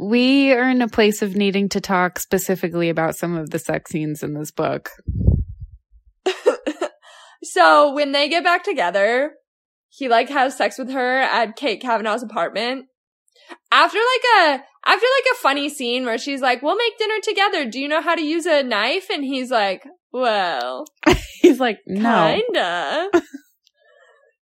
we 0.00 0.52
are 0.52 0.68
in 0.68 0.82
a 0.82 0.88
place 0.88 1.22
of 1.22 1.36
needing 1.36 1.68
to 1.70 1.80
talk 1.80 2.18
specifically 2.18 2.88
about 2.88 3.14
some 3.16 3.36
of 3.36 3.50
the 3.50 3.58
sex 3.58 3.90
scenes 3.92 4.22
in 4.22 4.34
this 4.34 4.50
book. 4.50 4.90
so 7.42 7.92
when 7.94 8.12
they 8.12 8.28
get 8.28 8.44
back 8.44 8.64
together, 8.64 9.32
he 9.88 10.08
like 10.08 10.28
has 10.28 10.56
sex 10.56 10.78
with 10.78 10.90
her 10.90 11.18
at 11.20 11.56
Kate 11.56 11.80
Kavanagh's 11.80 12.22
apartment. 12.22 12.86
After 13.72 13.98
like 13.98 14.50
a 14.58 14.64
after 14.86 15.06
like 15.06 15.32
a 15.32 15.42
funny 15.42 15.68
scene 15.68 16.04
where 16.04 16.18
she's 16.18 16.40
like, 16.40 16.62
"We'll 16.62 16.76
make 16.76 16.98
dinner 16.98 17.20
together. 17.22 17.64
Do 17.70 17.78
you 17.80 17.88
know 17.88 18.02
how 18.02 18.14
to 18.14 18.22
use 18.22 18.46
a 18.46 18.62
knife?" 18.62 19.08
and 19.10 19.24
he's 19.24 19.50
like, 19.50 19.84
"Well, 20.12 20.86
He's 21.40 21.58
like, 21.58 21.80
no, 21.86 22.38
kinda." 22.38 23.10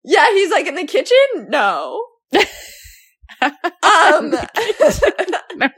yeah, 0.04 0.32
he's 0.34 0.52
like 0.52 0.68
in 0.68 0.76
the 0.76 0.86
kitchen. 0.86 1.18
No. 1.50 2.06
Um. 3.42 4.30
no. 5.56 5.70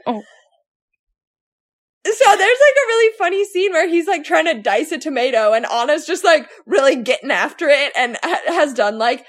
So 2.06 2.36
there's 2.36 2.38
like 2.38 2.76
a 2.76 2.88
really 2.88 3.12
funny 3.16 3.44
scene 3.46 3.72
where 3.72 3.88
he's 3.88 4.06
like 4.06 4.22
trying 4.24 4.44
to 4.44 4.60
dice 4.60 4.92
a 4.92 4.98
tomato 4.98 5.54
and 5.54 5.64
Ana's 5.64 6.06
just 6.06 6.24
like 6.24 6.46
really 6.66 6.96
getting 6.96 7.30
after 7.30 7.68
it 7.70 7.92
and 7.96 8.18
ha- 8.22 8.42
has 8.48 8.74
done 8.74 8.98
like 8.98 9.24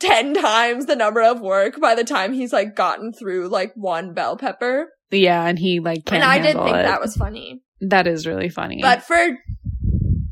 10 0.00 0.34
times 0.34 0.86
the 0.86 0.96
number 0.96 1.22
of 1.22 1.40
work 1.40 1.80
by 1.80 1.94
the 1.94 2.04
time 2.04 2.32
he's 2.32 2.52
like 2.52 2.74
gotten 2.74 3.12
through 3.12 3.48
like 3.48 3.72
one 3.74 4.14
bell 4.14 4.36
pepper. 4.36 4.88
Yeah, 5.10 5.44
and 5.44 5.58
he 5.58 5.80
like 5.80 6.04
can't 6.04 6.22
and 6.22 6.30
I 6.30 6.38
did 6.38 6.56
think 6.56 6.76
it. 6.76 6.84
that 6.84 7.00
was 7.00 7.16
funny. 7.16 7.62
that 7.80 8.06
is 8.06 8.26
really 8.26 8.48
funny. 8.48 8.78
But 8.80 9.02
for 9.02 9.38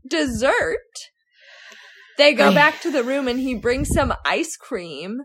dessert, 0.09 0.79
they 2.17 2.35
go 2.35 2.53
back 2.53 2.81
to 2.83 2.91
the 2.91 3.05
room 3.05 3.29
and 3.29 3.39
he 3.39 3.55
brings 3.55 3.89
some 3.89 4.13
ice 4.25 4.57
cream. 4.57 5.21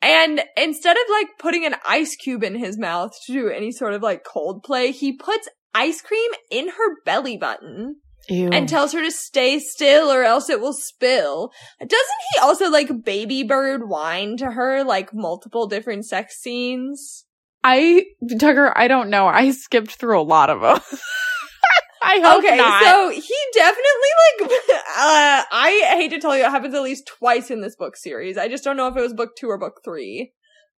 And 0.00 0.42
instead 0.56 0.96
of 0.96 1.02
like 1.10 1.28
putting 1.38 1.64
an 1.64 1.76
ice 1.86 2.16
cube 2.16 2.42
in 2.42 2.56
his 2.56 2.76
mouth 2.76 3.12
to 3.26 3.32
do 3.32 3.48
any 3.48 3.70
sort 3.70 3.94
of 3.94 4.02
like 4.02 4.24
cold 4.24 4.64
play, 4.64 4.90
he 4.90 5.16
puts 5.16 5.48
ice 5.74 6.00
cream 6.00 6.30
in 6.50 6.68
her 6.68 7.02
belly 7.04 7.36
button 7.36 7.96
Ew. 8.28 8.50
and 8.50 8.68
tells 8.68 8.92
her 8.92 9.02
to 9.02 9.10
stay 9.10 9.58
still 9.58 10.10
or 10.10 10.22
else 10.22 10.48
it 10.48 10.60
will 10.60 10.72
spill. 10.72 11.52
Doesn't 11.80 12.22
he 12.34 12.40
also 12.40 12.70
like 12.70 13.04
baby 13.04 13.42
bird 13.42 13.88
wine 13.88 14.36
to 14.38 14.52
her 14.52 14.84
like 14.84 15.12
multiple 15.12 15.66
different 15.66 16.06
sex 16.06 16.36
scenes? 16.40 17.24
I 17.64 18.06
Tucker, 18.38 18.72
I 18.76 18.88
don't 18.88 19.10
know. 19.10 19.26
I 19.26 19.50
skipped 19.50 19.92
through 19.92 20.20
a 20.20 20.22
lot 20.22 20.50
of 20.50 20.60
them. 20.60 20.80
I 22.04 22.18
hope 22.18 22.38
okay, 22.44 22.56
not. 22.56 22.82
so 22.82 23.10
he 23.10 23.34
definitely 23.54 24.50
like 24.50 24.50
uh 24.70 25.44
I 25.52 25.94
hate 25.94 26.10
to 26.10 26.18
tell 26.18 26.36
you 26.36 26.44
it 26.44 26.50
happens 26.50 26.74
at 26.74 26.82
least 26.82 27.06
twice 27.06 27.50
in 27.50 27.60
this 27.60 27.76
book 27.76 27.96
series. 27.96 28.36
I 28.36 28.48
just 28.48 28.64
don't 28.64 28.76
know 28.76 28.88
if 28.88 28.96
it 28.96 29.00
was 29.00 29.14
book 29.14 29.36
2 29.36 29.48
or 29.48 29.58
book 29.58 29.80
3. 29.84 30.32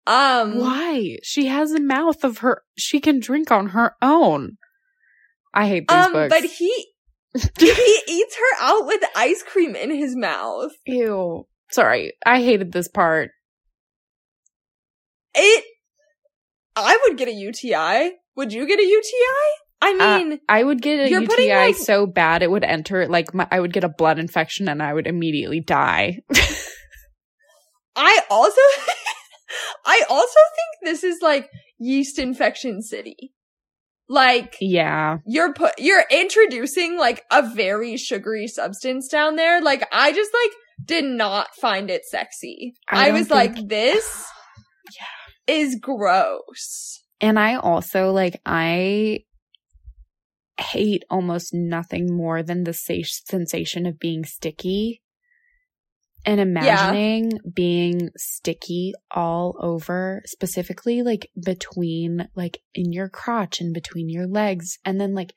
Um 0.05 0.57
Why? 0.59 1.17
She 1.23 1.47
has 1.47 1.71
a 1.71 1.79
mouth 1.79 2.23
of 2.23 2.39
her. 2.39 2.63
She 2.77 2.99
can 2.99 3.19
drink 3.19 3.51
on 3.51 3.69
her 3.69 3.95
own. 4.01 4.57
I 5.53 5.67
hate 5.67 5.87
these 5.87 6.05
um 6.05 6.13
books. 6.13 6.33
but 6.35 6.49
he 6.49 6.87
he 7.59 7.99
eats 8.07 8.35
her 8.35 8.63
out 8.65 8.85
with 8.85 9.01
ice 9.15 9.43
cream 9.43 9.75
in 9.75 9.91
his 9.91 10.15
mouth. 10.15 10.71
Ew. 10.85 11.47
Sorry, 11.71 12.13
I 12.25 12.41
hated 12.41 12.71
this 12.71 12.87
part. 12.87 13.31
It 15.33 15.63
I 16.75 16.99
would 17.03 17.17
get 17.17 17.27
a 17.27 17.33
UTI. 17.33 18.11
Would 18.35 18.53
you 18.53 18.67
get 18.67 18.79
a 18.79 18.83
UTI? 18.85 19.47
I 19.81 19.97
Uh, 19.99 20.17
mean, 20.17 20.39
I 20.47 20.63
would 20.63 20.81
get 20.81 20.99
a 20.99 21.09
You're 21.09 21.21
UTI 21.21 21.27
putting, 21.27 21.49
like- 21.49 21.75
so 21.75 22.05
bad 22.05 22.41
it 22.43 22.49
would 22.51 22.63
enter 22.63 23.07
like 23.07 23.33
my, 23.33 23.47
I 23.51 23.59
would 23.59 23.73
get 23.73 23.83
a 23.83 23.89
blood 23.89 24.17
infection 24.19 24.67
and 24.69 24.81
I 24.81 24.93
would 24.93 25.07
immediately 25.07 25.59
die. 25.59 26.19
I 27.95 28.21
also 28.29 28.61
I 29.85 30.01
also 30.09 30.39
think 30.55 30.91
this 30.93 31.03
is 31.03 31.19
like 31.21 31.49
yeast 31.79 32.17
infection 32.17 32.81
city. 32.81 33.33
Like 34.13 34.57
yeah. 34.61 35.17
you're 35.25 35.53
put 35.53 35.73
you're 35.79 36.05
introducing 36.11 36.97
like 36.99 37.23
a 37.31 37.49
very 37.49 37.97
sugary 37.97 38.45
substance 38.45 39.07
down 39.07 39.37
there. 39.37 39.59
Like 39.59 39.87
I 39.91 40.11
just 40.13 40.29
like 40.31 40.51
did 40.85 41.05
not 41.05 41.47
find 41.55 41.89
it 41.89 42.05
sexy. 42.05 42.75
I 42.87 43.09
I, 43.09 43.11
was 43.11 43.27
think- 43.27 43.57
like 43.57 43.67
this 43.69 44.27
is 45.47 45.79
gross. 45.81 47.01
And 47.21 47.39
I 47.39 47.55
also 47.55 48.11
like 48.11 48.39
I 48.45 49.21
hate 50.59 51.03
almost 51.09 51.51
nothing 51.51 52.15
more 52.15 52.43
than 52.43 52.65
the 52.65 52.73
sa- 52.73 52.93
sensation 53.03 53.87
of 53.87 53.97
being 53.97 54.25
sticky 54.25 55.01
and 56.25 56.39
imagining 56.39 57.31
being 57.53 58.09
sticky 58.17 58.93
all 59.11 59.55
over 59.59 60.21
specifically 60.25 61.01
like 61.01 61.29
between 61.43 62.27
like 62.35 62.59
in 62.73 62.91
your 62.93 63.09
crotch 63.09 63.59
and 63.59 63.73
between 63.73 64.09
your 64.09 64.27
legs 64.27 64.77
and 64.85 64.99
then 65.01 65.13
like 65.13 65.33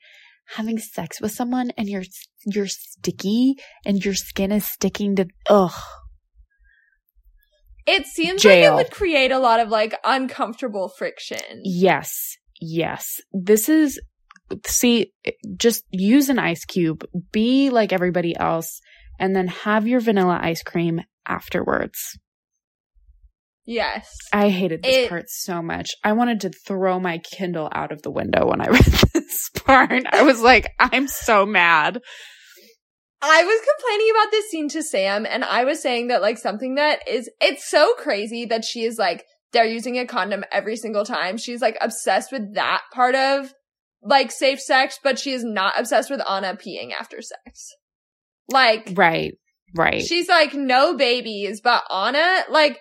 having 0.55 0.77
sex 0.79 1.19
with 1.19 1.31
someone 1.31 1.71
and 1.77 1.89
you're 1.89 2.03
you're 2.45 2.67
sticky 2.67 3.55
and 3.85 4.03
your 4.05 4.13
skin 4.13 4.51
is 4.51 4.65
sticking 4.65 5.15
to 5.15 5.27
ugh 5.49 5.73
It 7.85 8.05
seems 8.05 8.41
Jail. 8.41 8.73
like 8.73 8.81
it 8.81 8.83
would 8.85 8.91
create 8.91 9.31
a 9.31 9.39
lot 9.39 9.59
of 9.59 9.69
like 9.69 9.93
uncomfortable 10.03 10.89
friction. 10.89 11.61
Yes. 11.63 12.37
Yes. 12.59 13.21
This 13.31 13.69
is, 13.69 13.99
see, 14.65 15.13
just 15.55 15.83
use 15.91 16.27
an 16.29 16.39
ice 16.39 16.65
cube, 16.65 17.05
be 17.31 17.69
like 17.69 17.93
everybody 17.93 18.35
else, 18.35 18.81
and 19.19 19.35
then 19.35 19.47
have 19.47 19.87
your 19.87 19.99
vanilla 19.99 20.39
ice 20.41 20.63
cream 20.63 21.01
afterwards. 21.27 22.17
Yes. 23.65 24.07
I 24.31 24.49
hated 24.49 24.81
this 24.83 24.95
It- 24.95 25.09
part 25.09 25.25
so 25.29 25.61
much. 25.61 25.91
I 26.03 26.13
wanted 26.13 26.41
to 26.41 26.49
throw 26.49 26.99
my 26.99 27.17
Kindle 27.17 27.69
out 27.73 27.91
of 27.91 28.01
the 28.01 28.11
window 28.11 28.47
when 28.47 28.61
I 28.61 28.67
read 28.69 28.85
this 29.13 29.49
part. 29.65 30.03
I 30.09 30.23
was 30.23 30.41
like, 30.41 30.67
I'm 30.79 31.07
so 31.07 31.45
mad. 31.45 31.99
I 33.21 33.43
was 33.43 33.61
complaining 33.75 34.11
about 34.11 34.31
this 34.31 34.49
scene 34.51 34.69
to 34.69 34.83
Sam 34.83 35.25
and 35.25 35.43
I 35.43 35.65
was 35.65 35.81
saying 35.81 36.07
that 36.07 36.21
like 36.21 36.37
something 36.37 36.75
that 36.75 36.99
is, 37.09 37.29
it's 37.41 37.67
so 37.67 37.93
crazy 37.95 38.45
that 38.45 38.63
she 38.63 38.83
is 38.83 38.97
like, 38.97 39.25
they're 39.53 39.65
using 39.65 39.97
a 39.97 40.05
condom 40.05 40.43
every 40.51 40.77
single 40.77 41.03
time. 41.03 41.37
She's 41.37 41.61
like 41.61 41.77
obsessed 41.81 42.31
with 42.31 42.53
that 42.55 42.81
part 42.93 43.15
of 43.15 43.53
like 44.03 44.31
safe 44.31 44.61
sex, 44.61 44.99
but 45.03 45.17
she 45.19 45.31
is 45.31 45.43
not 45.43 45.73
obsessed 45.77 46.09
with 46.11 46.21
Ana 46.27 46.55
peeing 46.55 46.91
after 46.97 47.21
sex. 47.21 47.73
Like, 48.49 48.93
Right. 48.95 49.33
Right. 49.75 50.01
she's 50.01 50.29
like, 50.29 50.53
no 50.53 50.95
babies, 50.95 51.61
but 51.61 51.83
Ana, 51.89 52.43
like, 52.49 52.79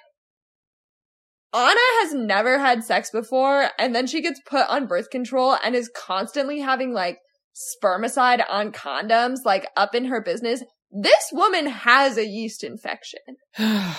Ana 1.53 1.81
has 2.03 2.15
never 2.15 2.59
had 2.59 2.85
sex 2.85 3.11
before 3.11 3.71
and 3.79 3.95
then 3.95 4.07
she 4.07 4.21
gets 4.21 4.41
put 4.47 4.69
on 4.69 4.87
birth 4.87 5.11
control 5.11 5.57
and 5.65 5.75
is 5.75 5.91
constantly 5.95 6.61
having 6.61 6.93
like 6.93 7.19
spermicide 7.55 8.45
on 8.51 8.73
condoms, 8.73 9.39
like 9.45 9.67
up 9.77 9.95
in 9.95 10.07
her 10.07 10.21
business. 10.21 10.63
This 10.91 11.31
woman 11.33 11.67
has 11.67 12.19
a 12.19 12.27
yeast 12.27 12.63
infection. 12.63 13.21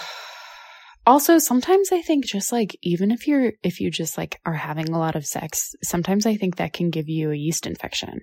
also 1.07 1.37
sometimes 1.37 1.93
i 1.93 2.01
think 2.01 2.25
just 2.25 2.51
like 2.51 2.75
even 2.83 3.11
if 3.11 3.27
you're 3.27 3.53
if 3.63 3.79
you 3.79 3.89
just 3.89 4.17
like 4.17 4.41
are 4.45 4.55
having 4.55 4.89
a 4.89 4.99
lot 4.99 5.15
of 5.15 5.25
sex 5.25 5.73
sometimes 5.81 6.25
i 6.25 6.35
think 6.35 6.57
that 6.57 6.73
can 6.73 6.89
give 6.89 7.07
you 7.07 7.31
a 7.31 7.35
yeast 7.35 7.65
infection 7.65 8.19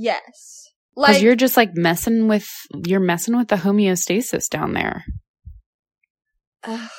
Yes. 0.00 0.70
Because 1.00 1.14
Like, 1.16 1.22
you're 1.22 1.36
just 1.36 1.56
like 1.56 1.70
messing 1.74 2.26
with 2.28 2.48
you're 2.86 3.00
messing 3.00 3.36
with 3.36 3.48
the 3.48 3.56
homeostasis 3.56 4.48
down 4.48 4.72
there 4.74 5.04
ugh. 6.64 6.90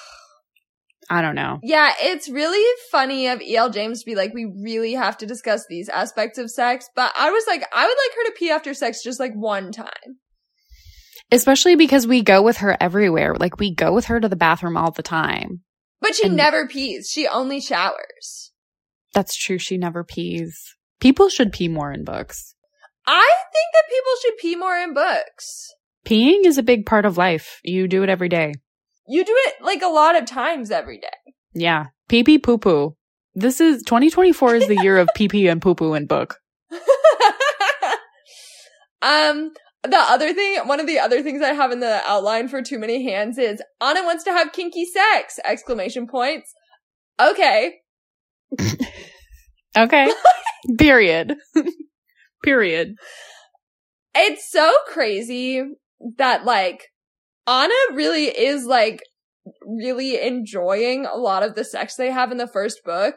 i 1.09 1.21
don't 1.21 1.35
know 1.35 1.59
yeah, 1.63 1.93
it's 2.01 2.29
really 2.29 2.63
funny 2.91 3.27
of 3.27 3.41
E.L. 3.41 3.69
James 3.71 3.99
to 4.01 4.05
be 4.05 4.15
like, 4.15 4.33
we 4.33 4.45
really 4.63 4.93
have 4.93 5.17
to 5.17 5.25
discuss 5.25 5.65
these 5.67 5.89
aspects 5.89 6.37
of 6.37 6.49
sex, 6.49 6.87
but 6.95 7.11
I 7.17 7.31
was 7.31 7.43
like, 7.47 7.63
I 7.73 7.83
would 7.85 7.97
like 7.97 8.15
her 8.17 8.23
to 8.31 8.35
pee 8.39 8.51
after 8.51 8.73
sex 8.73 9.03
just 9.03 9.19
like 9.19 9.33
one 9.33 9.71
time. 9.71 10.17
especially 11.31 11.75
because 11.75 12.07
we 12.07 12.21
go 12.23 12.41
with 12.41 12.57
her 12.57 12.77
everywhere 12.79 13.35
like 13.35 13.59
we 13.59 13.73
go 13.73 13.93
with 13.93 14.05
her 14.05 14.19
to 14.19 14.29
the 14.29 14.35
bathroom 14.35 14.77
all 14.77 14.91
the 14.91 15.03
time 15.03 15.61
But 16.01 16.15
she 16.15 16.27
And- 16.27 16.35
never 16.37 16.67
pees. 16.67 17.09
She 17.11 17.27
only 17.27 17.59
showers. 17.59 18.51
that's 19.13 19.35
true 19.35 19.57
she 19.57 19.77
never 19.77 20.03
pees 20.03 20.57
people 20.99 21.29
should 21.29 21.51
pee 21.51 21.67
more 21.67 21.91
in 21.91 22.03
books 22.03 22.55
I 23.11 23.27
think 23.53 23.67
that 23.73 23.89
people 23.89 24.13
should 24.21 24.37
pee 24.37 24.55
more 24.55 24.77
in 24.77 24.93
books. 24.93 25.67
peeing 26.05 26.45
is 26.45 26.57
a 26.59 26.63
big 26.63 26.85
part 26.85 27.05
of 27.05 27.17
life 27.17 27.59
you 27.63 27.87
do 27.87 28.03
it 28.03 28.09
every 28.09 28.29
day 28.29 28.53
You 29.07 29.25
do 29.25 29.33
it 29.47 29.55
like 29.61 29.81
a 29.81 29.87
lot 29.87 30.15
of 30.15 30.25
times 30.25 30.69
every 30.71 30.99
day. 30.99 31.33
yeah 31.53 31.87
pee 32.07 32.23
pee 32.23 32.37
poo 32.37 32.57
poo 32.59 32.95
This 33.33 33.59
is 33.61 33.81
2024 33.83 34.55
is 34.55 34.67
the 34.67 34.81
year 34.83 34.97
of 34.97 35.09
pee 35.15 35.27
pee 35.27 35.47
and 35.47 35.61
poo 35.61 35.75
poo 35.75 35.93
in 35.95 36.05
book. 36.07 36.37
um, 39.01 39.51
the 39.83 39.97
other 39.97 40.33
thing, 40.33 40.57
one 40.67 40.79
of 40.79 40.87
the 40.87 40.99
other 40.99 41.21
things 41.23 41.41
I 41.41 41.53
have 41.53 41.71
in 41.71 41.79
the 41.79 42.01
outline 42.05 42.47
for 42.49 42.61
Too 42.61 42.77
Many 42.79 43.03
Hands 43.09 43.37
is 43.37 43.61
Ana 43.79 44.03
wants 44.03 44.23
to 44.25 44.31
have 44.31 44.51
kinky 44.51 44.85
sex! 44.85 45.39
Exclamation 45.45 46.05
points. 46.07 46.53
Okay. 47.19 47.75
Okay. 49.77 50.11
Period. 50.79 51.35
Period. 52.43 52.95
It's 54.15 54.49
so 54.49 54.71
crazy 54.87 55.63
that 56.17 56.45
like 56.45 56.87
Ana 57.47 57.73
really 57.93 58.25
is 58.25 58.65
like 58.65 59.01
really 59.65 60.21
enjoying 60.21 61.05
a 61.05 61.17
lot 61.17 61.43
of 61.43 61.55
the 61.55 61.63
sex 61.63 61.95
they 61.95 62.11
have 62.11 62.31
in 62.31 62.37
the 62.37 62.47
first 62.47 62.81
book. 62.85 63.15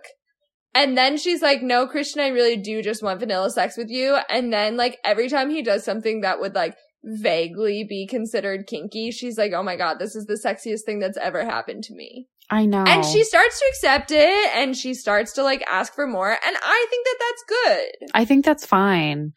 And 0.75 0.97
then 0.97 1.19
she's 1.19 1.43
like, 1.43 1.63
no, 1.63 1.87
Christian, 1.87 2.23
I 2.23 2.29
really 2.29 2.57
do 2.57 2.83
just 2.83 3.03
want 3.03 3.21
vanilla 3.21 3.51
sex 3.51 3.77
with 3.77 3.91
you. 3.91 4.17
And 4.31 4.53
then 4.53 4.77
like 4.77 4.99
every 5.05 5.29
time 5.29 5.51
he 5.51 5.63
does 5.63 5.85
something 5.85 6.23
that 6.23 6.41
would 6.41 6.55
like 6.55 6.75
vaguely 7.05 7.85
be 7.87 8.07
considered 8.07 8.67
kinky, 8.67 9.11
she's 9.11 9.37
like, 9.37 9.53
oh 9.53 9.63
my 9.63 9.77
God, 9.77 9.99
this 9.99 10.17
is 10.17 10.25
the 10.25 10.41
sexiest 10.43 10.85
thing 10.87 10.99
that's 10.99 11.19
ever 11.19 11.45
happened 11.45 11.85
to 11.85 11.95
me. 11.95 12.29
I 12.53 12.67
know. 12.67 12.85
And 12.87 13.03
she 13.03 13.25
starts 13.25 13.59
to 13.59 13.65
accept 13.71 14.11
it 14.11 14.51
and 14.55 14.77
she 14.77 14.93
starts 14.93 15.33
to 15.33 15.43
like 15.43 15.65
ask 15.67 15.95
for 15.95 16.07
more. 16.07 16.31
And 16.31 16.57
I 16.63 16.87
think 16.91 17.07
that 17.07 17.17
that's 17.19 17.45
good. 17.49 18.09
I 18.15 18.25
think 18.27 18.45
that's 18.45 18.67
fine. 18.67 19.33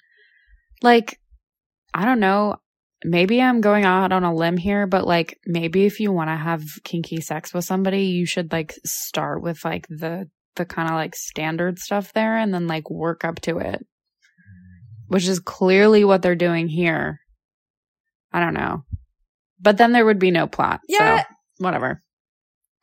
Like, 0.82 1.18
I 1.94 2.04
don't 2.04 2.20
know. 2.20 2.58
Maybe 3.06 3.42
I'm 3.42 3.62
going 3.62 3.86
out 3.86 4.12
on 4.12 4.26
a 4.26 4.36
limb 4.36 4.58
here, 4.58 4.86
but 4.86 5.08
like 5.08 5.40
maybe 5.46 5.86
if 5.86 6.02
you 6.02 6.12
want 6.12 6.30
to 6.30 6.36
have 6.36 6.66
kinky 6.84 7.22
sex 7.22 7.54
with 7.54 7.64
somebody, 7.64 8.08
you 8.08 8.26
should 8.26 8.52
like 8.52 8.76
start 8.84 9.42
with 9.42 9.64
like 9.64 9.88
the 9.88 10.30
the 10.58 10.66
kind 10.66 10.90
of 10.90 10.96
like 10.96 11.16
standard 11.16 11.80
stuff 11.80 12.12
there 12.12 12.36
and 12.36 12.54
then 12.54 12.68
like 12.68 12.90
work 12.90 13.24
up 13.24 13.40
to 13.42 13.60
it. 13.60 13.86
Which 15.08 15.26
is 15.26 15.40
clearly 15.40 16.04
what 16.04 16.22
they're 16.22 16.36
doing 16.36 16.68
here. 16.68 17.22
I 18.34 18.42
don't 18.42 18.56
know. 18.56 18.84
But 19.62 19.78
then 19.78 19.94
there 19.94 20.06
would 20.06 20.20
be 20.20 20.32
no 20.32 20.48
plot. 20.48 20.82
Yeah. 20.90 21.22
So 21.22 21.28
whatever. 21.60 22.02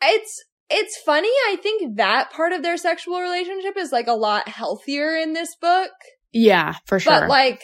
It's 0.03 0.45
it's 0.71 0.97
funny. 0.99 1.29
I 1.29 1.57
think 1.63 1.97
that 1.97 2.33
part 2.33 2.53
of 2.53 2.63
their 2.63 2.77
sexual 2.77 3.21
relationship 3.21 3.77
is 3.77 3.93
like 3.93 4.07
a 4.07 4.15
lot 4.15 4.49
healthier 4.49 5.17
in 5.17 5.33
this 5.33 5.55
book. 5.61 5.91
Yeah, 6.33 6.77
for 6.87 6.99
sure. 6.99 7.13
But 7.13 7.29
like 7.29 7.63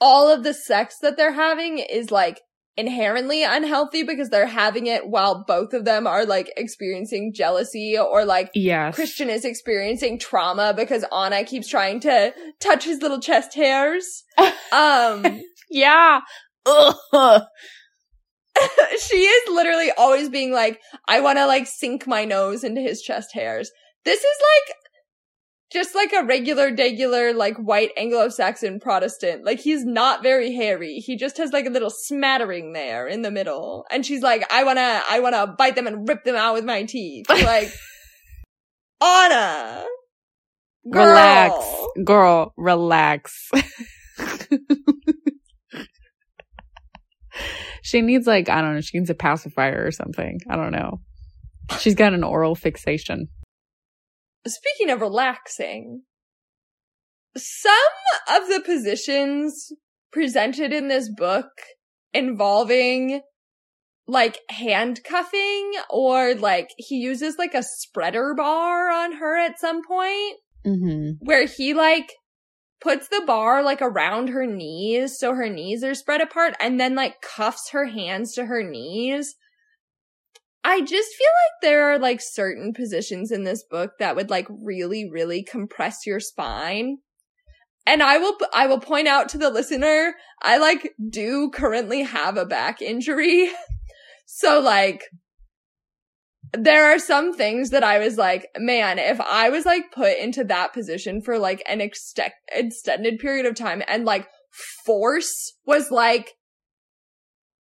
all 0.00 0.28
of 0.28 0.42
the 0.42 0.54
sex 0.54 0.96
that 1.02 1.16
they're 1.16 1.32
having 1.32 1.78
is 1.78 2.10
like 2.10 2.40
inherently 2.76 3.44
unhealthy 3.44 4.02
because 4.02 4.30
they're 4.30 4.46
having 4.46 4.86
it 4.86 5.06
while 5.08 5.44
both 5.46 5.74
of 5.74 5.84
them 5.84 6.06
are 6.06 6.24
like 6.24 6.50
experiencing 6.56 7.32
jealousy 7.34 7.96
or 7.98 8.24
like 8.24 8.50
yes. 8.54 8.94
Christian 8.94 9.28
is 9.28 9.44
experiencing 9.44 10.18
trauma 10.18 10.72
because 10.74 11.04
Ana 11.12 11.44
keeps 11.44 11.68
trying 11.68 12.00
to 12.00 12.32
touch 12.58 12.84
his 12.84 13.02
little 13.02 13.20
chest 13.20 13.54
hairs. 13.54 14.24
Um 14.72 15.42
yeah. 15.68 16.20
Ugh. 16.64 17.42
she 19.08 19.16
is 19.16 19.48
literally 19.54 19.90
always 19.96 20.28
being 20.28 20.52
like, 20.52 20.80
I 21.08 21.20
want 21.20 21.38
to 21.38 21.46
like 21.46 21.66
sink 21.66 22.06
my 22.06 22.24
nose 22.24 22.64
into 22.64 22.80
his 22.80 23.02
chest 23.02 23.30
hairs. 23.32 23.70
This 24.04 24.20
is 24.20 24.24
like 24.24 24.76
just 25.72 25.94
like 25.94 26.12
a 26.12 26.24
regular, 26.24 26.74
regular, 26.74 27.32
like 27.32 27.56
white 27.56 27.92
Anglo-Saxon 27.96 28.80
Protestant. 28.80 29.44
Like 29.44 29.60
he's 29.60 29.84
not 29.84 30.22
very 30.22 30.52
hairy. 30.54 30.96
He 30.96 31.16
just 31.16 31.36
has 31.38 31.52
like 31.52 31.66
a 31.66 31.70
little 31.70 31.90
smattering 31.90 32.72
there 32.72 33.06
in 33.06 33.22
the 33.22 33.30
middle. 33.30 33.86
And 33.90 34.04
she's 34.04 34.22
like, 34.22 34.44
I 34.52 34.64
wanna, 34.64 35.02
I 35.08 35.20
wanna 35.20 35.46
bite 35.46 35.76
them 35.76 35.86
and 35.86 36.08
rip 36.08 36.24
them 36.24 36.36
out 36.36 36.54
with 36.54 36.64
my 36.64 36.84
teeth. 36.84 37.26
Like, 37.40 37.72
Ana. 39.00 39.84
Girl. 40.90 41.06
Relax. 41.06 41.54
Girl, 42.04 42.54
relax. 42.56 43.50
she 47.82 48.00
needs 48.00 48.26
like, 48.26 48.48
I 48.48 48.60
don't 48.60 48.74
know, 48.74 48.80
she 48.80 48.98
needs 48.98 49.10
a 49.10 49.14
pacifier 49.14 49.84
or 49.84 49.90
something. 49.90 50.40
I 50.48 50.56
don't 50.56 50.72
know. 50.72 51.00
She's 51.78 51.94
got 51.94 52.14
an 52.14 52.24
oral 52.24 52.54
fixation. 52.54 53.28
Speaking 54.46 54.90
of 54.90 55.00
relaxing, 55.00 56.02
some 57.36 57.74
of 58.28 58.48
the 58.48 58.62
positions 58.64 59.72
presented 60.12 60.72
in 60.72 60.88
this 60.88 61.08
book 61.08 61.50
involving 62.12 63.20
like 64.08 64.40
handcuffing 64.48 65.72
or 65.88 66.34
like 66.34 66.70
he 66.76 66.96
uses 66.96 67.36
like 67.38 67.54
a 67.54 67.62
spreader 67.62 68.34
bar 68.34 68.90
on 68.90 69.12
her 69.12 69.38
at 69.38 69.60
some 69.60 69.82
point 69.86 70.36
mm-hmm. 70.66 71.10
where 71.20 71.46
he 71.46 71.74
like 71.74 72.12
puts 72.80 73.08
the 73.08 73.22
bar 73.26 73.62
like 73.62 73.82
around 73.82 74.28
her 74.28 74.46
knees 74.46 75.18
so 75.18 75.34
her 75.34 75.48
knees 75.48 75.84
are 75.84 75.94
spread 75.94 76.20
apart 76.20 76.54
and 76.60 76.80
then 76.80 76.94
like 76.94 77.20
cuffs 77.20 77.70
her 77.70 77.86
hands 77.86 78.32
to 78.32 78.46
her 78.46 78.62
knees 78.62 79.34
I 80.62 80.80
just 80.80 81.14
feel 81.14 81.26
like 81.26 81.62
there 81.62 81.90
are 81.90 81.98
like 81.98 82.20
certain 82.20 82.72
positions 82.74 83.30
in 83.30 83.44
this 83.44 83.64
book 83.64 83.92
that 83.98 84.14
would 84.14 84.30
like 84.30 84.46
really, 84.50 85.08
really 85.10 85.42
compress 85.42 86.06
your 86.06 86.20
spine. 86.20 86.98
And 87.86 88.02
I 88.02 88.18
will, 88.18 88.36
I 88.52 88.66
will 88.66 88.78
point 88.78 89.08
out 89.08 89.30
to 89.30 89.38
the 89.38 89.50
listener, 89.50 90.14
I 90.42 90.58
like 90.58 90.92
do 91.08 91.50
currently 91.50 92.02
have 92.02 92.36
a 92.36 92.44
back 92.44 92.82
injury. 92.82 93.50
so 94.26 94.60
like, 94.60 95.04
there 96.52 96.92
are 96.92 96.98
some 96.98 97.32
things 97.32 97.70
that 97.70 97.84
I 97.84 97.98
was 97.98 98.18
like, 98.18 98.48
man, 98.58 98.98
if 98.98 99.20
I 99.20 99.50
was 99.50 99.64
like 99.64 99.92
put 99.92 100.18
into 100.18 100.44
that 100.44 100.72
position 100.72 101.20
for 101.22 101.38
like 101.38 101.62
an 101.68 101.80
ex- 101.80 102.14
extended 102.52 103.18
period 103.18 103.46
of 103.46 103.54
time 103.54 103.82
and 103.86 104.04
like 104.04 104.26
force 104.84 105.52
was 105.64 105.90
like 105.90 106.32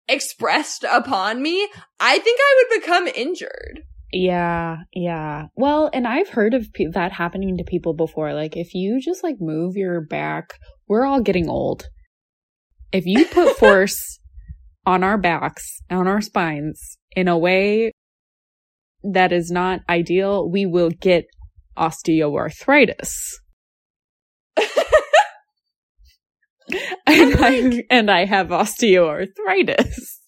expressed 0.08 0.84
upon 0.90 1.42
me, 1.42 1.70
I 2.00 2.18
think 2.18 2.40
I 2.42 2.56
would 2.58 2.82
become 2.82 3.08
injured. 3.08 3.84
Yeah, 4.12 4.78
yeah. 4.92 5.46
Well, 5.56 5.92
and 5.94 6.08
I've 6.08 6.30
heard 6.30 6.56
of 6.56 6.74
pe- 6.74 6.88
that 6.94 7.12
happening 7.12 7.58
to 7.58 7.64
people 7.64 7.94
before. 7.94 8.34
Like, 8.34 8.58
if 8.58 8.74
you 8.74 9.00
just 9.00 9.24
like 9.24 9.36
move 9.40 9.76
your 9.76 10.02
back, 10.02 10.58
we're 10.88 11.06
all 11.06 11.22
getting 11.22 11.48
old. 11.48 11.86
If 12.92 13.06
you 13.06 13.26
put 13.26 13.56
force 13.60 14.20
on 14.84 15.04
our 15.04 15.20
backs, 15.20 15.82
on 15.92 16.08
our 16.08 16.22
spines 16.22 16.98
in 17.16 17.28
a 17.28 17.38
way 17.38 17.92
that 19.04 19.32
is 19.32 19.52
not 19.52 19.82
ideal, 19.89 20.50
we 20.50 20.66
will 20.66 20.89
get 20.89 21.26
osteoarthritis. 21.78 23.14
and 27.08 27.36
I 27.39 27.84
and 27.89 28.12
I 28.12 28.26
have 28.26 28.47
osteoarthritis. 28.47 30.20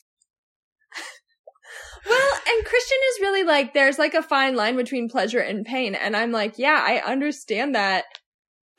Well, 2.10 2.32
and 2.48 2.66
Christian 2.66 2.98
is 3.10 3.22
really 3.22 3.44
like 3.44 3.74
there's 3.74 4.00
like 4.00 4.16
a 4.16 4.24
fine 4.24 4.56
line 4.56 4.76
between 4.76 5.08
pleasure 5.08 5.40
and 5.40 5.66
pain 5.66 5.94
and 5.94 6.16
I'm 6.16 6.32
like, 6.32 6.58
yeah, 6.58 6.84
I 6.84 6.98
understand 7.00 7.76
that. 7.76 8.06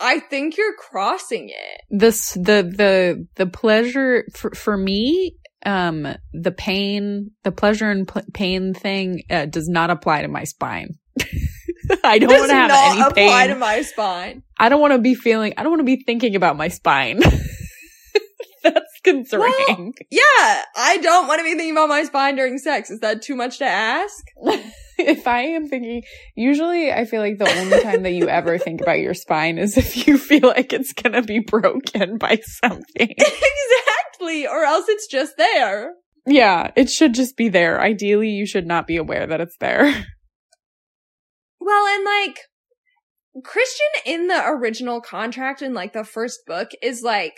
I 0.00 0.18
think 0.18 0.56
you're 0.56 0.74
crossing 0.74 1.48
it. 1.50 1.80
This 1.88 2.32
the 2.32 2.68
the 2.76 3.26
the 3.36 3.46
pleasure 3.46 4.24
for 4.34 4.50
for 4.50 4.76
me 4.76 5.36
um 5.64 6.06
the 6.32 6.52
pain 6.52 7.30
the 7.44 7.52
pleasure 7.52 7.90
and 7.90 8.08
pl- 8.08 8.22
pain 8.34 8.74
thing 8.74 9.22
uh, 9.30 9.46
does 9.46 9.68
not 9.68 9.90
apply 9.90 10.22
to 10.22 10.28
my 10.28 10.44
spine. 10.44 10.94
I 12.04 12.18
don't 12.18 12.30
want 12.30 12.48
to 12.50 12.54
have 12.54 12.68
not 12.68 12.92
any 12.92 13.00
apply 13.00 13.12
pain. 13.46 13.48
to 13.48 13.54
my 13.56 13.82
spine. 13.82 14.42
I 14.58 14.68
don't 14.68 14.80
want 14.80 14.92
to 14.92 14.98
be 14.98 15.14
feeling. 15.14 15.54
I 15.56 15.62
don't 15.62 15.72
want 15.72 15.80
to 15.80 15.84
be 15.84 16.02
thinking 16.04 16.36
about 16.36 16.56
my 16.56 16.68
spine. 16.68 17.20
That's 18.62 19.00
concerning. 19.02 19.92
Yeah, 20.10 20.20
I 20.76 20.98
don't 21.02 21.26
want 21.26 21.40
to 21.40 21.44
be 21.44 21.50
thinking 21.50 21.72
about 21.72 21.88
my 21.88 22.04
spine 22.04 22.36
during 22.36 22.58
sex. 22.58 22.90
Is 22.90 23.00
that 23.00 23.20
too 23.22 23.34
much 23.34 23.58
to 23.58 23.64
ask? 23.64 24.24
if 24.98 25.26
I 25.26 25.42
am 25.42 25.68
thinking, 25.68 26.02
usually 26.34 26.92
I 26.92 27.04
feel 27.04 27.20
like 27.20 27.38
the 27.38 27.50
only 27.58 27.82
time 27.82 28.02
that 28.02 28.12
you 28.12 28.28
ever 28.28 28.58
think 28.58 28.80
about 28.80 29.00
your 29.00 29.14
spine 29.14 29.58
is 29.58 29.76
if 29.76 30.06
you 30.06 30.18
feel 30.18 30.48
like 30.48 30.72
it's 30.72 30.92
gonna 30.92 31.22
be 31.22 31.40
broken 31.40 32.18
by 32.18 32.40
something. 32.44 32.84
exactly, 33.18 34.46
or 34.46 34.64
else 34.64 34.86
it's 34.88 35.06
just 35.06 35.36
there. 35.36 35.92
Yeah, 36.26 36.70
it 36.76 36.88
should 36.88 37.14
just 37.14 37.36
be 37.36 37.48
there. 37.48 37.80
Ideally, 37.80 38.28
you 38.28 38.46
should 38.46 38.66
not 38.66 38.86
be 38.86 38.96
aware 38.96 39.26
that 39.26 39.40
it's 39.40 39.56
there. 39.58 40.06
Well, 41.64 41.86
and 41.86 42.04
like 42.04 42.40
Christian 43.44 43.86
in 44.04 44.26
the 44.26 44.44
original 44.44 45.00
contract 45.00 45.62
in 45.62 45.74
like 45.74 45.92
the 45.92 46.02
first 46.02 46.40
book 46.44 46.70
is 46.82 47.02
like 47.02 47.34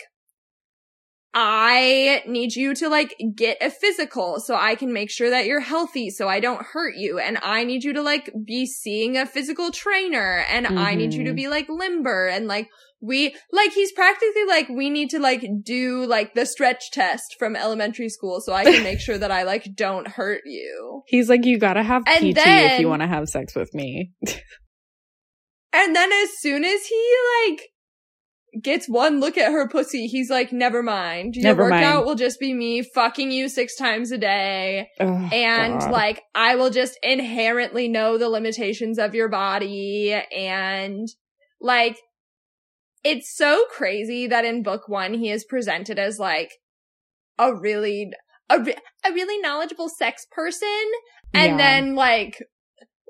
I 1.37 2.23
need 2.25 2.55
you 2.55 2.73
to 2.75 2.87
like 2.87 3.13
get 3.35 3.57
a 3.59 3.69
physical 3.69 4.39
so 4.39 4.55
I 4.55 4.75
can 4.75 4.93
make 4.93 5.11
sure 5.11 5.29
that 5.29 5.45
you're 5.45 5.59
healthy 5.59 6.09
so 6.09 6.29
I 6.29 6.39
don't 6.39 6.65
hurt 6.65 6.95
you. 6.95 7.19
And 7.19 7.37
I 7.43 7.65
need 7.65 7.83
you 7.83 7.91
to 7.91 8.01
like 8.01 8.31
be 8.45 8.65
seeing 8.65 9.17
a 9.17 9.25
physical 9.25 9.71
trainer 9.71 10.45
and 10.49 10.65
mm-hmm. 10.65 10.77
I 10.77 10.95
need 10.95 11.13
you 11.13 11.25
to 11.25 11.33
be 11.33 11.49
like 11.49 11.67
limber 11.67 12.27
and 12.27 12.47
like 12.47 12.69
we, 13.01 13.35
like 13.51 13.73
he's 13.73 13.91
practically 13.91 14.45
like 14.47 14.69
we 14.69 14.89
need 14.89 15.09
to 15.09 15.19
like 15.19 15.45
do 15.61 16.05
like 16.05 16.35
the 16.35 16.45
stretch 16.45 16.89
test 16.91 17.35
from 17.37 17.57
elementary 17.57 18.07
school 18.07 18.39
so 18.39 18.53
I 18.53 18.63
can 18.63 18.81
make 18.83 19.01
sure 19.01 19.17
that 19.17 19.29
I 19.29 19.43
like 19.43 19.67
don't 19.75 20.07
hurt 20.07 20.41
you. 20.45 21.03
He's 21.07 21.29
like, 21.29 21.45
you 21.45 21.59
gotta 21.59 21.83
have 21.83 22.03
and 22.07 22.33
PT 22.33 22.35
then, 22.35 22.71
if 22.71 22.79
you 22.79 22.87
want 22.87 23.01
to 23.01 23.07
have 23.09 23.27
sex 23.27 23.53
with 23.53 23.73
me. 23.73 24.13
And 25.75 25.93
then 25.93 26.09
as 26.09 26.29
soon 26.39 26.63
as 26.63 26.85
he 26.85 27.15
like 27.43 27.67
gets 28.61 28.87
one 28.87 29.19
look 29.19 29.37
at 29.37 29.51
her 29.51 29.67
pussy, 29.67 30.07
he's 30.07 30.29
like, 30.29 30.53
never 30.53 30.81
mind. 30.81 31.35
Your 31.35 31.43
Never 31.43 31.63
workout 31.63 31.95
mind. 31.95 32.05
will 32.05 32.15
just 32.15 32.39
be 32.39 32.53
me 32.53 32.81
fucking 32.81 33.31
you 33.31 33.49
six 33.49 33.75
times 33.75 34.11
a 34.11 34.17
day. 34.17 34.89
Oh, 34.99 35.29
And 35.31 35.79
God. 35.79 35.91
like, 35.91 36.21
I 36.33 36.55
will 36.55 36.69
just 36.69 36.97
inherently 37.03 37.87
know 37.87 38.17
the 38.17 38.29
limitations 38.29 38.97
of 38.97 39.13
your 39.15 39.29
body. 39.29 40.13
And 40.35 41.07
like, 41.59 41.97
it's 43.03 43.35
so 43.35 43.65
crazy 43.71 44.27
that 44.27 44.45
in 44.45 44.63
book 44.63 44.87
one, 44.87 45.13
he 45.13 45.29
is 45.29 45.43
presented 45.45 45.99
as 45.99 46.17
like 46.17 46.51
a 47.37 47.53
really, 47.53 48.11
a, 48.49 48.59
re- 48.59 48.77
a 49.05 49.11
really 49.11 49.39
knowledgeable 49.41 49.89
sex 49.89 50.25
person. 50.31 50.91
And 51.33 51.51
Yeah. 51.51 51.57
then 51.57 51.95
like, 51.95 52.37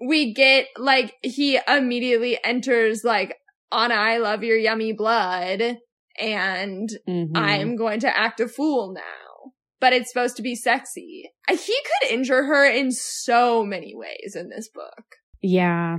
we 0.06 0.34
get 0.34 0.68
like, 0.78 1.14
he 1.22 1.60
immediately 1.68 2.38
enters 2.44 3.04
like, 3.04 3.36
Ana, 3.72 3.96
I 3.96 4.18
love 4.18 4.44
your 4.44 4.58
yummy 4.58 4.94
blood. 4.94 5.78
And 6.20 6.90
Mhm. 7.08 7.32
I'm 7.36 7.76
going 7.76 8.00
to 8.02 8.18
act 8.18 8.40
a 8.40 8.48
fool 8.48 8.94
now. 8.94 9.52
But 9.82 9.92
it's 9.94 10.12
supposed 10.12 10.38
to 10.38 10.42
be 10.42 10.56
sexy. 10.56 11.30
He 11.50 11.56
could 12.02 12.12
injure 12.12 12.44
her 12.44 12.66
in 12.66 12.92
so 12.92 13.64
many 13.64 13.94
ways 13.96 14.36
in 14.36 14.50
this 14.50 14.70
book. 14.70 15.04
yeah, 15.42 15.98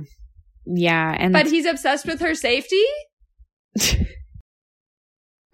yeah, 0.65 1.15
and 1.17 1.31
But 1.31 1.47
he's 1.47 1.65
obsessed 1.65 2.05
with 2.05 2.19
her 2.19 2.33
safety? 2.35 2.83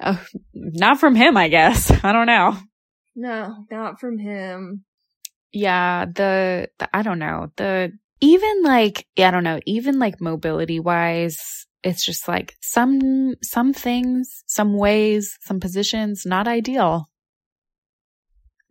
oh, 0.03 0.25
not 0.53 0.99
from 0.99 1.15
him, 1.15 1.37
I 1.37 1.47
guess. 1.49 1.91
I 2.03 2.11
don't 2.11 2.27
know. 2.27 2.57
No, 3.15 3.65
not 3.69 3.99
from 3.99 4.17
him. 4.17 4.85
Yeah, 5.51 6.05
the, 6.05 6.69
the 6.79 6.89
I 6.95 7.03
don't 7.03 7.19
know 7.19 7.51
the 7.57 7.91
even 8.21 8.63
like 8.63 9.05
I 9.19 9.29
don't 9.29 9.43
know 9.43 9.59
even 9.67 9.99
like 9.99 10.19
mobility 10.19 10.79
wise, 10.79 11.67
it's 11.83 12.05
just 12.05 12.27
like 12.27 12.55
some 12.61 13.35
some 13.41 13.73
things, 13.73 14.43
some 14.47 14.77
ways, 14.77 15.37
some 15.41 15.59
positions 15.59 16.23
not 16.25 16.47
ideal. 16.47 17.09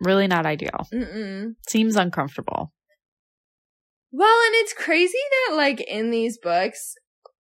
Really 0.00 0.26
not 0.26 0.46
ideal. 0.46 0.86
Mm-mm. 0.92 1.54
Seems 1.68 1.96
uncomfortable. 1.96 2.72
Well, 4.10 4.40
and 4.46 4.54
it's 4.56 4.72
crazy 4.72 5.18
that 5.48 5.56
like 5.56 5.80
in 5.80 6.10
these 6.10 6.38
books, 6.38 6.94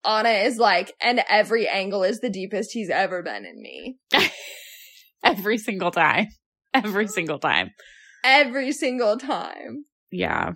Ana 0.05 0.31
is 0.31 0.57
like, 0.57 0.95
and 1.01 1.23
every 1.29 1.69
angle 1.69 2.03
is 2.03 2.21
the 2.21 2.31
deepest 2.31 2.73
he's 2.73 2.91
ever 2.91 3.23
been 3.23 3.45
in 3.45 3.61
me. 3.61 3.99
Every 5.25 5.59
single 5.59 5.91
time. 5.91 6.29
Every 6.73 7.09
single 7.09 7.39
time. 7.41 7.71
Every 8.23 8.71
single 8.73 9.17
time. 9.17 9.85
Yeah. 10.12 10.53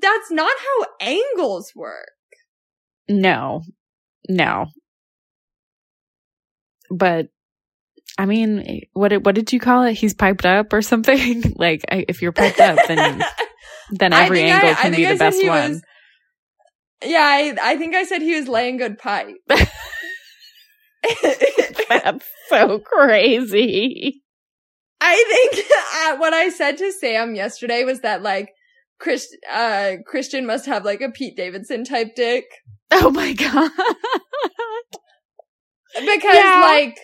That's 0.00 0.30
not 0.30 0.52
how 0.58 0.86
angles 1.00 1.72
work. 1.74 2.10
No. 3.08 3.62
No. 4.28 4.66
But 6.90 7.28
I 8.18 8.26
mean, 8.26 8.82
what 8.92 9.08
did- 9.08 9.24
what 9.26 9.34
did 9.34 9.52
you 9.52 9.60
call 9.60 9.84
it? 9.84 9.94
He's 9.94 10.14
piped 10.14 10.44
up 10.46 10.72
or 10.72 10.82
something? 10.82 11.42
like 11.56 11.84
I, 11.90 12.04
if 12.08 12.20
you're 12.22 12.32
piped 12.32 12.60
up 12.60 12.78
then 12.88 13.22
then 13.90 14.12
every 14.12 14.44
I- 14.44 14.46
angle 14.48 14.70
I 14.70 14.74
can 14.74 14.92
be 14.94 15.06
I 15.06 15.12
the 15.12 15.18
best 15.18 15.40
he 15.40 15.48
one. 15.48 15.70
was- 15.72 15.82
Yeah, 17.04 17.20
I, 17.20 17.56
I 17.62 17.76
think 17.76 17.94
I 17.94 18.04
said 18.04 18.22
he 18.22 18.34
was 18.34 18.48
laying 18.48 18.76
good 18.76 18.98
pipe. 18.98 19.36
That's 21.88 22.26
so 22.48 22.80
crazy. 22.80 24.22
I 25.00 25.48
think 25.52 25.66
uh, 25.70 26.16
what 26.18 26.34
I 26.34 26.48
said 26.50 26.76
to 26.78 26.90
Sam 26.92 27.34
yesterday 27.34 27.84
was 27.84 28.00
that 28.00 28.22
like 28.22 28.50
Chris, 28.98 29.28
uh, 29.50 29.92
Christian 30.06 30.46
must 30.46 30.66
have 30.66 30.84
like 30.84 31.00
a 31.00 31.10
Pete 31.10 31.36
Davidson 31.36 31.84
type 31.84 32.14
dick 32.16 32.44
Oh 32.90 33.10
my 33.10 33.32
god. 33.32 33.70
because 35.94 36.34
Yeah. 36.34 36.62
like 36.66 36.98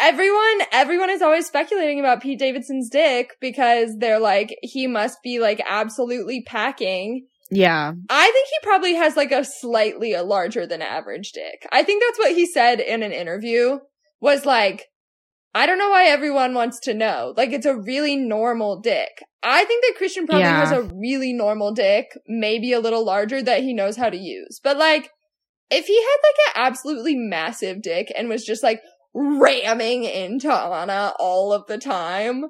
everyone, 0.00 0.62
everyone 0.72 1.10
is 1.10 1.22
always 1.22 1.46
speculating 1.46 2.00
about 2.00 2.22
Pete 2.22 2.38
Davidson's 2.38 2.88
dick 2.90 3.30
because 3.40 3.96
they're 3.98 4.20
like, 4.20 4.56
he 4.62 4.86
must 4.86 5.18
be 5.22 5.40
like 5.40 5.60
absolutely 5.68 6.42
packing. 6.46 7.26
yeah. 7.50 7.92
I 8.08 8.30
think 8.30 8.46
he 8.48 8.66
probably 8.66 8.94
has 8.94 9.16
like 9.16 9.32
a 9.32 9.44
slightly 9.44 10.12
a 10.12 10.22
larger 10.22 10.66
than 10.66 10.82
average 10.82 11.32
dick. 11.32 11.66
I 11.72 11.82
think 11.82 12.02
that's 12.02 12.18
what 12.18 12.32
he 12.36 12.46
said 12.46 12.80
in 12.80 13.02
an 13.02 13.12
interview 13.12 13.78
was 14.20 14.44
like, 14.46 14.86
I 15.54 15.66
don't 15.66 15.78
know 15.78 15.90
why 15.90 16.04
everyone 16.04 16.54
wants 16.54 16.78
to 16.80 16.94
know. 16.94 17.34
Like 17.36 17.50
it's 17.50 17.66
a 17.66 17.76
really 17.76 18.14
normal 18.16 18.80
dick. 18.80 19.22
I 19.42 19.64
think 19.64 19.84
that 19.84 19.94
Christian 19.96 20.26
probably 20.26 20.42
Yeah. 20.42 20.60
has 20.60 20.72
a 20.72 20.82
really 20.82 21.32
normal 21.32 21.72
dick, 21.72 22.16
maybe 22.26 22.72
a 22.72 22.80
little 22.80 23.04
larger 23.04 23.42
that 23.42 23.62
he 23.62 23.72
knows 23.72 23.96
how 23.96 24.10
to 24.10 24.16
use. 24.16 24.60
But 24.62 24.76
like, 24.76 25.10
if 25.70 25.86
he 25.86 25.96
had 25.96 26.16
like 26.22 26.56
an 26.56 26.62
absolutely 26.66 27.14
massive 27.14 27.80
dick 27.80 28.12
and 28.16 28.28
was 28.28 28.44
just 28.44 28.62
like 28.62 28.82
ramming 29.14 30.04
into 30.04 30.52
Ana 30.52 31.14
all 31.18 31.52
of 31.52 31.66
the 31.68 31.78
time, 31.78 32.44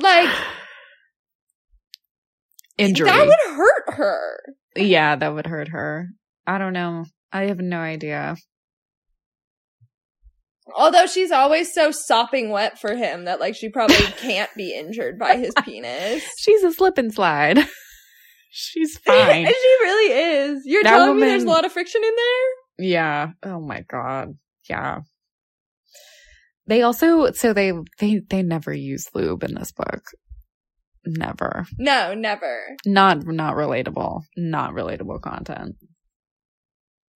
like 0.00 0.30
Injury. 2.78 3.08
that 3.10 3.26
would 3.26 3.56
hurt 3.56 3.94
her. 3.96 4.38
yeah, 4.76 5.16
that 5.16 5.34
would 5.34 5.46
hurt 5.46 5.68
her. 5.68 6.08
I 6.46 6.58
don't 6.58 6.72
know. 6.72 7.04
I 7.32 7.44
have 7.44 7.58
no 7.58 7.78
idea. 7.78 8.36
Although 10.76 11.06
she's 11.06 11.30
always 11.30 11.72
so 11.72 11.90
sopping 11.90 12.50
wet 12.50 12.78
for 12.78 12.94
him 12.94 13.24
that 13.24 13.40
like 13.40 13.54
she 13.54 13.68
probably 13.68 13.96
can't 14.18 14.50
be 14.56 14.74
injured 14.74 15.18
by 15.18 15.36
his 15.36 15.52
penis. 15.64 16.22
She's 16.38 16.62
a 16.62 16.72
slip 16.72 16.98
and 16.98 17.12
slide. 17.12 17.58
She's 18.50 18.96
fine. 18.98 19.46
and 19.46 19.54
she 19.54 19.76
really 19.82 20.12
is. 20.12 20.62
You're 20.64 20.82
That 20.82 20.90
telling 20.96 21.20
me 21.20 21.26
there's 21.26 21.42
a 21.44 21.48
lot 21.48 21.66
of 21.66 21.72
friction 21.72 22.02
in 22.02 22.10
there? 22.16 22.86
Yeah. 22.90 23.28
Oh 23.44 23.60
my 23.60 23.82
god. 23.82 24.36
Yeah. 24.68 25.00
They 26.66 26.82
also 26.82 27.30
so 27.32 27.52
they 27.52 27.72
they 27.98 28.20
they 28.28 28.42
never 28.42 28.72
use 28.72 29.06
lube 29.14 29.42
in 29.44 29.54
this 29.54 29.72
book. 29.72 30.02
Never. 31.04 31.66
No, 31.78 32.14
never. 32.14 32.76
Not 32.86 33.26
not 33.26 33.54
relatable. 33.54 34.22
Not 34.36 34.72
relatable 34.72 35.20
content. 35.20 35.76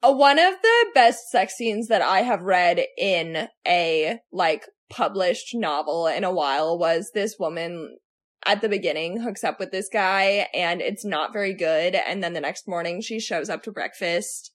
Uh, 0.02 0.12
one 0.12 0.38
of 0.38 0.54
the 0.62 0.86
best 0.94 1.30
sex 1.30 1.54
scenes 1.54 1.88
that 1.88 2.02
I 2.02 2.22
have 2.22 2.42
read 2.42 2.84
in 2.98 3.48
a 3.66 4.18
like 4.32 4.64
published 4.90 5.54
novel 5.54 6.06
in 6.06 6.24
a 6.24 6.32
while 6.32 6.78
was 6.78 7.10
this 7.14 7.36
woman 7.38 7.96
at 8.44 8.60
the 8.60 8.68
beginning 8.68 9.20
hooks 9.20 9.44
up 9.44 9.60
with 9.60 9.70
this 9.70 9.88
guy 9.90 10.48
and 10.52 10.82
it's 10.82 11.04
not 11.04 11.32
very 11.32 11.54
good. 11.54 11.94
And 11.94 12.22
then 12.22 12.32
the 12.32 12.40
next 12.40 12.66
morning 12.66 13.00
she 13.00 13.20
shows 13.20 13.48
up 13.48 13.62
to 13.62 13.72
breakfast. 13.72 14.52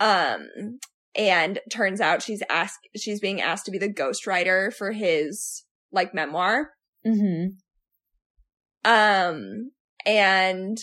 Um 0.00 0.48
and 1.14 1.60
turns 1.70 2.00
out 2.00 2.22
she's 2.22 2.42
asked 2.50 2.78
she's 2.96 3.20
being 3.20 3.40
asked 3.40 3.66
to 3.66 3.70
be 3.70 3.78
the 3.78 3.92
ghostwriter 3.92 4.72
for 4.72 4.92
his 4.92 5.64
like 5.92 6.14
memoir. 6.14 6.70
Mm-hmm. 7.06 7.56
um, 8.90 9.70
and 10.04 10.76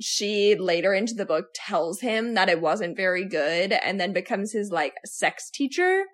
she 0.00 0.54
later 0.54 0.92
into 0.92 1.14
the 1.14 1.26
book 1.26 1.46
tells 1.54 2.00
him 2.00 2.34
that 2.34 2.48
it 2.48 2.60
wasn't 2.60 2.96
very 2.96 3.24
good 3.26 3.72
and 3.72 3.98
then 3.98 4.12
becomes 4.12 4.52
his 4.52 4.70
like 4.70 4.94
sex 5.04 5.50
teacher. 5.50 6.04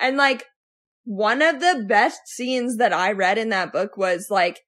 And 0.00 0.16
like 0.16 0.46
one 1.04 1.42
of 1.42 1.60
the 1.60 1.84
best 1.88 2.20
scenes 2.26 2.76
that 2.76 2.92
I 2.92 3.12
read 3.12 3.38
in 3.38 3.48
that 3.48 3.72
book 3.72 3.96
was 3.96 4.28
like 4.30 4.60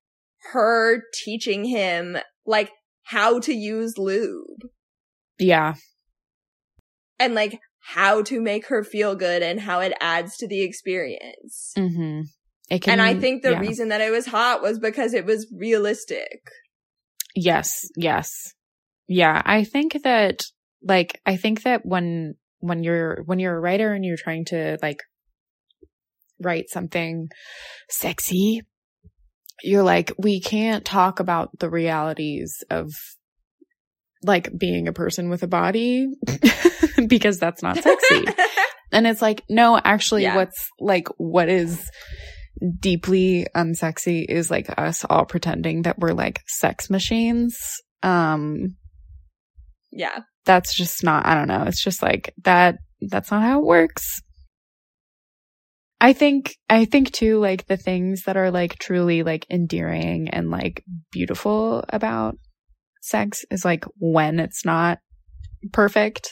her 0.53 1.03
teaching 1.25 1.65
him 1.65 2.19
like 2.45 2.71
how 3.05 3.39
to 3.41 3.55
use 3.55 3.97
lube 3.97 4.65
Yeah. 5.39 5.75
and 7.19 7.35
like 7.35 7.61
how 7.87 8.23
to 8.23 8.41
make 8.41 8.67
her 8.69 8.83
feel 8.83 9.15
good 9.15 9.43
and 9.43 9.61
how 9.61 9.81
it 9.81 9.93
adds 10.01 10.37
to 10.39 10.49
the 10.49 10.63
experience. 10.63 11.73
Mm-hmm. 11.77 12.23
It 12.71 12.81
can, 12.81 12.93
and 12.93 13.03
I 13.03 13.15
think 13.15 13.43
the 13.43 13.53
yeah. 13.53 13.61
reason 13.61 13.91
that 13.91 14.01
it 14.01 14.11
was 14.11 14.27
hot 14.27 14.63
was 14.63 14.79
because 14.79 15.13
it 15.13 15.27
was 15.27 15.47
realistic. 15.55 16.41
Yes, 17.37 17.87
yes. 17.97 18.55
Yeah, 19.09 19.41
I 19.45 19.65
think 19.65 20.03
that 20.05 20.43
like 20.83 21.21
I 21.27 21.37
think 21.37 21.63
that 21.63 21.85
when 21.85 22.35
when 22.61 22.83
you're 22.83 23.23
when 23.25 23.39
you're 23.39 23.57
a 23.57 23.61
writer 23.61 23.93
and 23.93 24.05
you're 24.05 24.17
trying 24.17 24.45
to 24.47 24.79
like 24.83 25.01
write 26.43 26.69
something 26.71 27.29
sexy, 27.89 28.63
you're 29.63 29.83
like 29.83 30.13
we 30.19 30.41
can't 30.41 30.85
talk 30.85 31.21
about 31.21 31.51
the 31.59 31.71
realities 31.71 32.63
of 32.71 32.91
like 34.23 34.51
being 34.59 34.89
a 34.89 34.93
person 34.93 35.29
with 35.29 35.43
a 35.43 35.47
body 35.47 36.09
because 37.09 37.39
that's 37.39 37.63
not 37.63 37.77
sexy. 37.79 38.25
And 38.93 39.09
it's 39.09 39.21
like, 39.21 39.43
no, 39.51 39.77
actually, 39.77 40.23
Yeah. 40.23 40.37
what's 40.37 40.69
like, 40.79 41.09
what 41.17 41.49
is 41.49 41.91
deeply 42.79 43.45
unsexy 43.57 44.25
is 44.29 44.53
like 44.53 44.73
us 44.79 45.05
all 45.05 45.25
pretending 45.25 45.83
that 45.83 45.99
we're 45.99 46.13
like 46.13 46.43
sex 46.47 46.89
machines. 46.89 47.59
Um, 48.05 48.77
yeah. 49.95 50.21
that's 50.45 50.75
just 50.75 51.03
not, 51.05 51.27
I 51.27 51.35
don't 51.35 51.49
know. 51.49 51.65
It's 51.65 51.83
just 51.83 52.03
like 52.03 52.35
that, 52.43 52.77
that's 53.01 53.31
not 53.31 53.43
how 53.43 53.61
it 53.61 53.65
works. 53.65 54.21
I 56.01 56.13
think, 56.13 56.57
I 56.69 56.85
think 56.85 57.13
too, 57.13 57.39
like 57.39 57.67
the 57.67 57.77
things 57.77 58.25
that 58.25 58.37
are 58.37 58.51
like 58.51 58.79
truly 58.79 59.23
like 59.23 59.47
endearing 59.49 60.29
and 60.29 60.51
like 60.51 60.85
beautiful 61.13 61.85
about 61.89 62.37
sex 63.01 63.45
is 63.51 63.65
like 63.65 63.85
when 63.99 64.39
it's 64.41 64.65
not 64.65 64.99
perfect, 65.73 66.31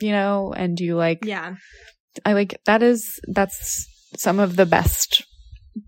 you 0.00 0.10
know, 0.10 0.52
and 0.56 0.78
you 0.80 0.96
like 0.96 1.24
Yeah. 1.24 1.54
I 2.24 2.32
like 2.32 2.58
that 2.66 2.82
is 2.82 3.20
that's 3.28 3.86
some 4.16 4.38
of 4.38 4.56
the 4.56 4.66
best 4.66 5.24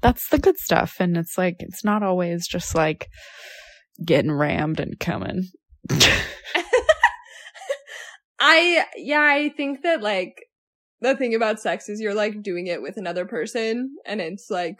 that's 0.00 0.28
the 0.30 0.38
good 0.38 0.56
stuff 0.56 0.96
and 0.98 1.16
it's 1.16 1.36
like 1.36 1.56
it's 1.58 1.84
not 1.84 2.02
always 2.02 2.46
just 2.48 2.74
like 2.74 3.08
getting 4.04 4.32
rammed 4.32 4.80
and 4.80 4.98
coming. 4.98 5.48
I 8.46 8.84
yeah, 8.96 9.20
I 9.22 9.48
think 9.56 9.82
that 9.82 10.02
like 10.02 10.44
the 11.00 11.16
thing 11.16 11.34
about 11.34 11.60
sex 11.60 11.88
is 11.88 12.00
you're 12.00 12.14
like 12.14 12.42
doing 12.42 12.66
it 12.66 12.82
with 12.82 12.96
another 12.98 13.24
person 13.24 13.96
and 14.04 14.20
it's 14.20 14.48
like 14.50 14.76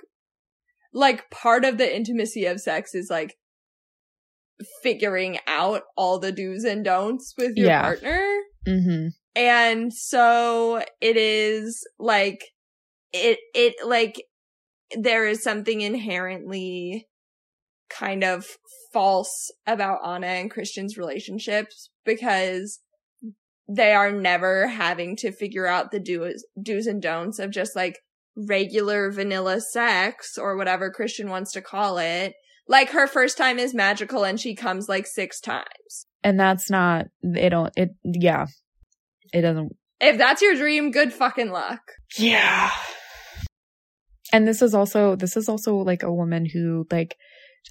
like 0.93 1.31
part 1.31 1.65
of 1.65 1.79
the 1.79 1.97
intimacy 1.97 2.45
of 2.45 2.61
sex 2.61 2.95
is 2.95 3.09
like 3.11 3.37
figuring 4.83 5.39
out 5.47 5.83
all 5.97 6.19
the 6.19 6.31
do's 6.31 6.65
and 6.65 6.85
don'ts 6.85 7.35
with 7.39 7.57
your 7.57 7.69
Yeah. 7.69 7.83
partner. 7.83 8.37
mhm. 8.67 9.09
And 9.35 9.93
so 9.93 10.83
it 11.01 11.17
is 11.17 11.85
like 11.99 12.45
it 13.13 13.39
it 13.55 13.75
like 13.85 14.23
there 14.97 15.27
is 15.27 15.43
something 15.43 15.81
inherently 15.81 17.09
kind 17.91 18.23
of 18.25 18.47
false 18.93 19.51
about 19.67 20.01
Ana 20.03 20.27
and 20.29 20.51
Christian's 20.51 20.97
relationships 20.97 21.91
because 22.05 22.81
they 23.69 23.93
are 23.93 24.13
never 24.13 24.67
having 24.67 25.17
to 25.17 25.33
figure 25.33 25.67
out 25.67 25.91
the 25.91 26.01
do's 26.01 26.45
do's 26.61 26.87
and 26.87 27.01
don'ts 27.01 27.39
of 27.39 27.51
just 27.51 27.75
like 27.75 27.99
regular 28.37 29.11
vanilla 29.11 29.61
sex 29.61 30.37
or 30.37 30.57
whatever 30.57 30.91
Christian 30.91 31.31
wants 31.31 31.53
to 31.53 31.63
call 31.63 31.99
it. 31.99 32.35
Like 32.67 32.91
her 32.91 33.07
first 33.07 33.37
time 33.37 33.59
is 33.59 33.75
magical 33.75 34.25
and 34.25 34.41
she 34.41 34.55
comes 34.55 34.89
like 34.89 35.07
six 35.07 35.41
times. 35.41 36.07
And 36.23 36.39
that's 36.39 36.71
not 36.71 37.07
it 37.23 37.51
don't 37.51 37.73
it 37.77 37.91
yeah. 38.05 38.47
It 39.33 39.43
doesn't 39.43 39.73
If 40.01 40.19
that's 40.19 40.43
your 40.43 40.55
dream, 40.55 40.91
good 40.91 41.13
fucking 41.13 41.51
luck. 41.51 41.81
Yeah. 42.19 42.71
And 44.33 44.49
this 44.49 44.63
is 44.63 44.75
also 44.75 45.17
this 45.17 45.37
is 45.37 45.49
also 45.49 45.77
like 45.77 46.03
a 46.03 46.13
woman 46.13 46.47
who 46.47 46.87
like 46.91 47.17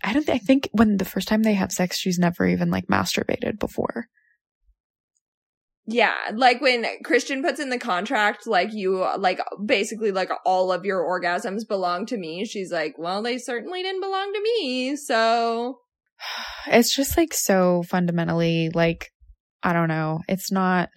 I 0.03 0.14
don't 0.14 0.30
I 0.30 0.38
think 0.38 0.70
when 0.72 0.98
the 0.98 1.06
first 1.06 1.28
time 1.28 1.44
they 1.44 1.53
have 1.53 1.72
sex 1.72 1.98
she's 1.98 2.20
never 2.20 2.48
even 2.48 2.70
like 2.70 2.88
masturbated 2.88 3.60
before. 3.60 4.07
Yeah, 5.85 6.15
like 6.34 6.61
when 6.61 6.85
Christian 7.03 7.43
puts 7.43 7.60
in 7.60 7.69
the 7.69 7.77
contract, 7.77 8.47
like 8.47 8.69
you, 8.72 9.05
like 9.18 9.39
basically 9.65 10.11
like 10.11 10.30
all 10.45 10.72
of 10.72 10.85
your 10.85 11.03
orgasms 11.03 11.68
belong 11.68 12.05
to 12.05 12.18
me. 12.18 12.45
She's 12.45 12.72
like, 12.72 12.95
well, 12.97 13.22
they 13.22 13.38
certainly 13.38 13.81
didn't 13.84 14.01
belong 14.01 14.31
to 14.31 14.41
me. 14.41 14.95
So 14.95 15.80
It's 16.68 16.95
just 16.95 17.18
like 17.18 17.34
so 17.34 17.84
fundamentally 17.84 18.69
like 18.73 19.11
I 19.61 19.73
don't 19.73 19.88
know. 19.88 20.22
It's 20.27 20.51
not 20.51 20.89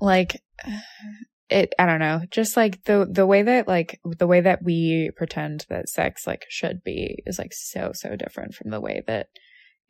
like 0.00 0.40
it 1.48 1.74
I 1.78 1.86
don't 1.86 2.00
know. 2.00 2.22
Just 2.30 2.56
like 2.56 2.82
the 2.84 3.06
the 3.10 3.26
way 3.26 3.42
that 3.42 3.68
like 3.68 3.98
the 4.04 4.26
way 4.26 4.40
that 4.40 4.62
we 4.62 5.10
pretend 5.16 5.64
that 5.68 5.88
sex 5.88 6.26
like 6.26 6.44
should 6.48 6.82
be 6.84 7.22
is 7.26 7.38
like 7.38 7.52
so 7.52 7.92
so 7.94 8.16
different 8.16 8.54
from 8.54 8.70
the 8.70 8.80
way 8.80 9.02
that 9.06 9.28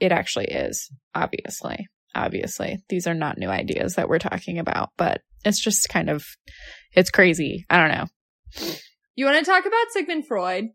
it 0.00 0.12
actually 0.12 0.46
is. 0.46 0.90
Obviously. 1.14 1.86
Obviously. 2.16 2.78
These 2.88 3.06
are 3.06 3.14
not 3.14 3.38
new 3.38 3.48
ideas 3.48 3.94
that 3.94 4.08
we're 4.08 4.18
talking 4.18 4.58
about, 4.58 4.90
but 4.96 5.20
it's 5.44 5.60
just 5.60 5.88
kind 5.88 6.08
of 6.08 6.24
it's 6.92 7.10
crazy. 7.10 7.66
I 7.68 7.78
don't 7.78 7.96
know. 7.96 8.06
you 9.14 9.26
want 9.26 9.38
to 9.38 9.44
talk 9.50 9.66
about 9.66 9.90
Sigmund 9.90 10.26
Freud? 10.26 10.68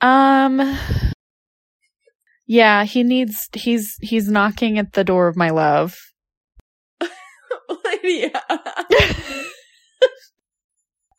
Um 0.00 0.76
Yeah, 2.46 2.84
he 2.84 3.04
needs 3.04 3.48
he's 3.52 3.96
he's 4.00 4.28
knocking 4.28 4.78
at 4.78 4.94
the 4.94 5.04
door 5.04 5.28
of 5.28 5.36
my 5.36 5.50
love. 5.50 5.96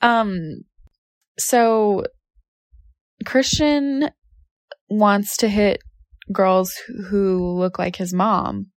um 0.01 0.61
so 1.37 2.03
Christian 3.25 4.09
wants 4.89 5.37
to 5.37 5.47
hit 5.47 5.81
girls 6.31 6.73
who- 7.09 7.57
look 7.57 7.79
like 7.79 7.95
his 7.95 8.13
mom. 8.13 8.67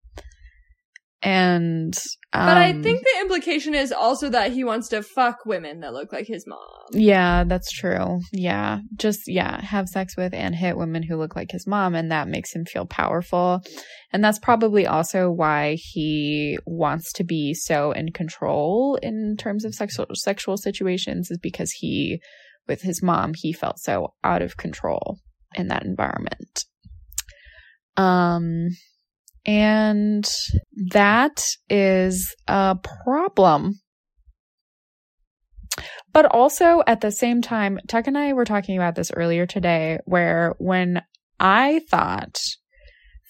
And 1.25 1.97
um, 2.33 2.47
But 2.47 2.57
I 2.57 2.73
think 2.73 3.03
the 3.03 3.21
implication 3.21 3.75
is 3.75 3.93
also 3.93 4.29
that 4.31 4.51
he 4.51 4.65
wants 4.65 4.89
to 4.89 5.05
fuck 5.05 5.47
women 5.47 5.79
that 5.81 5.93
look 5.93 6.13
like 6.13 6.27
his 6.27 6.45
mom. 6.49 6.59
Yeah, 6.93 7.45
that's 7.45 7.71
true. 7.71 8.19
Yeah. 8.33 8.81
Just, 8.97 9.21
yeah, 9.29 9.61
have 9.63 9.87
sex 9.89 10.17
with 10.17 10.35
and 10.35 10.53
hit 10.53 10.77
women 10.77 11.05
who 11.05 11.17
look 11.17 11.37
like 11.37 11.53
his 11.53 11.65
mom, 11.65 11.95
and 11.95 12.11
that 12.11 12.27
makes 12.27 12.53
him 12.53 12.65
feel 12.65 12.87
powerful. 12.87 13.61
And 14.13 14.25
that's 14.25 14.41
probably 14.41 14.85
also 14.85 15.31
why 15.31 15.77
he 15.79 16.59
wants 16.67 17.13
to 17.13 17.25
be 17.25 17.55
so 17.55 17.93
in 17.93 18.11
control 18.11 18.99
in 19.01 19.37
terms 19.39 19.65
of 19.65 19.75
sexual 19.77 20.07
sexual 20.15 20.57
situations, 20.57 21.31
is 21.31 21.39
because 21.39 21.71
he, 21.71 22.21
with 22.67 22.83
his 22.83 23.01
mom, 23.01 23.35
he 23.37 23.53
felt 23.53 23.79
so 23.79 24.15
out 24.25 24.43
of 24.43 24.57
control 24.57 25.19
in 25.55 25.69
that 25.69 25.85
environment. 25.85 26.65
Um, 27.97 28.69
and 29.45 30.29
that 30.91 31.45
is 31.69 32.35
a 32.47 32.77
problem. 33.05 33.81
But 36.13 36.27
also 36.27 36.83
at 36.87 37.01
the 37.01 37.11
same 37.11 37.41
time, 37.41 37.79
Tuck 37.89 38.07
and 38.07 38.19
I 38.19 38.35
were 38.35 38.45
talking 38.45 38.77
about 38.77 38.95
this 38.95 39.11
earlier 39.11 39.47
today, 39.47 39.99
where 40.05 40.55
when 40.59 41.03
I 41.41 41.81
thought 41.91 42.39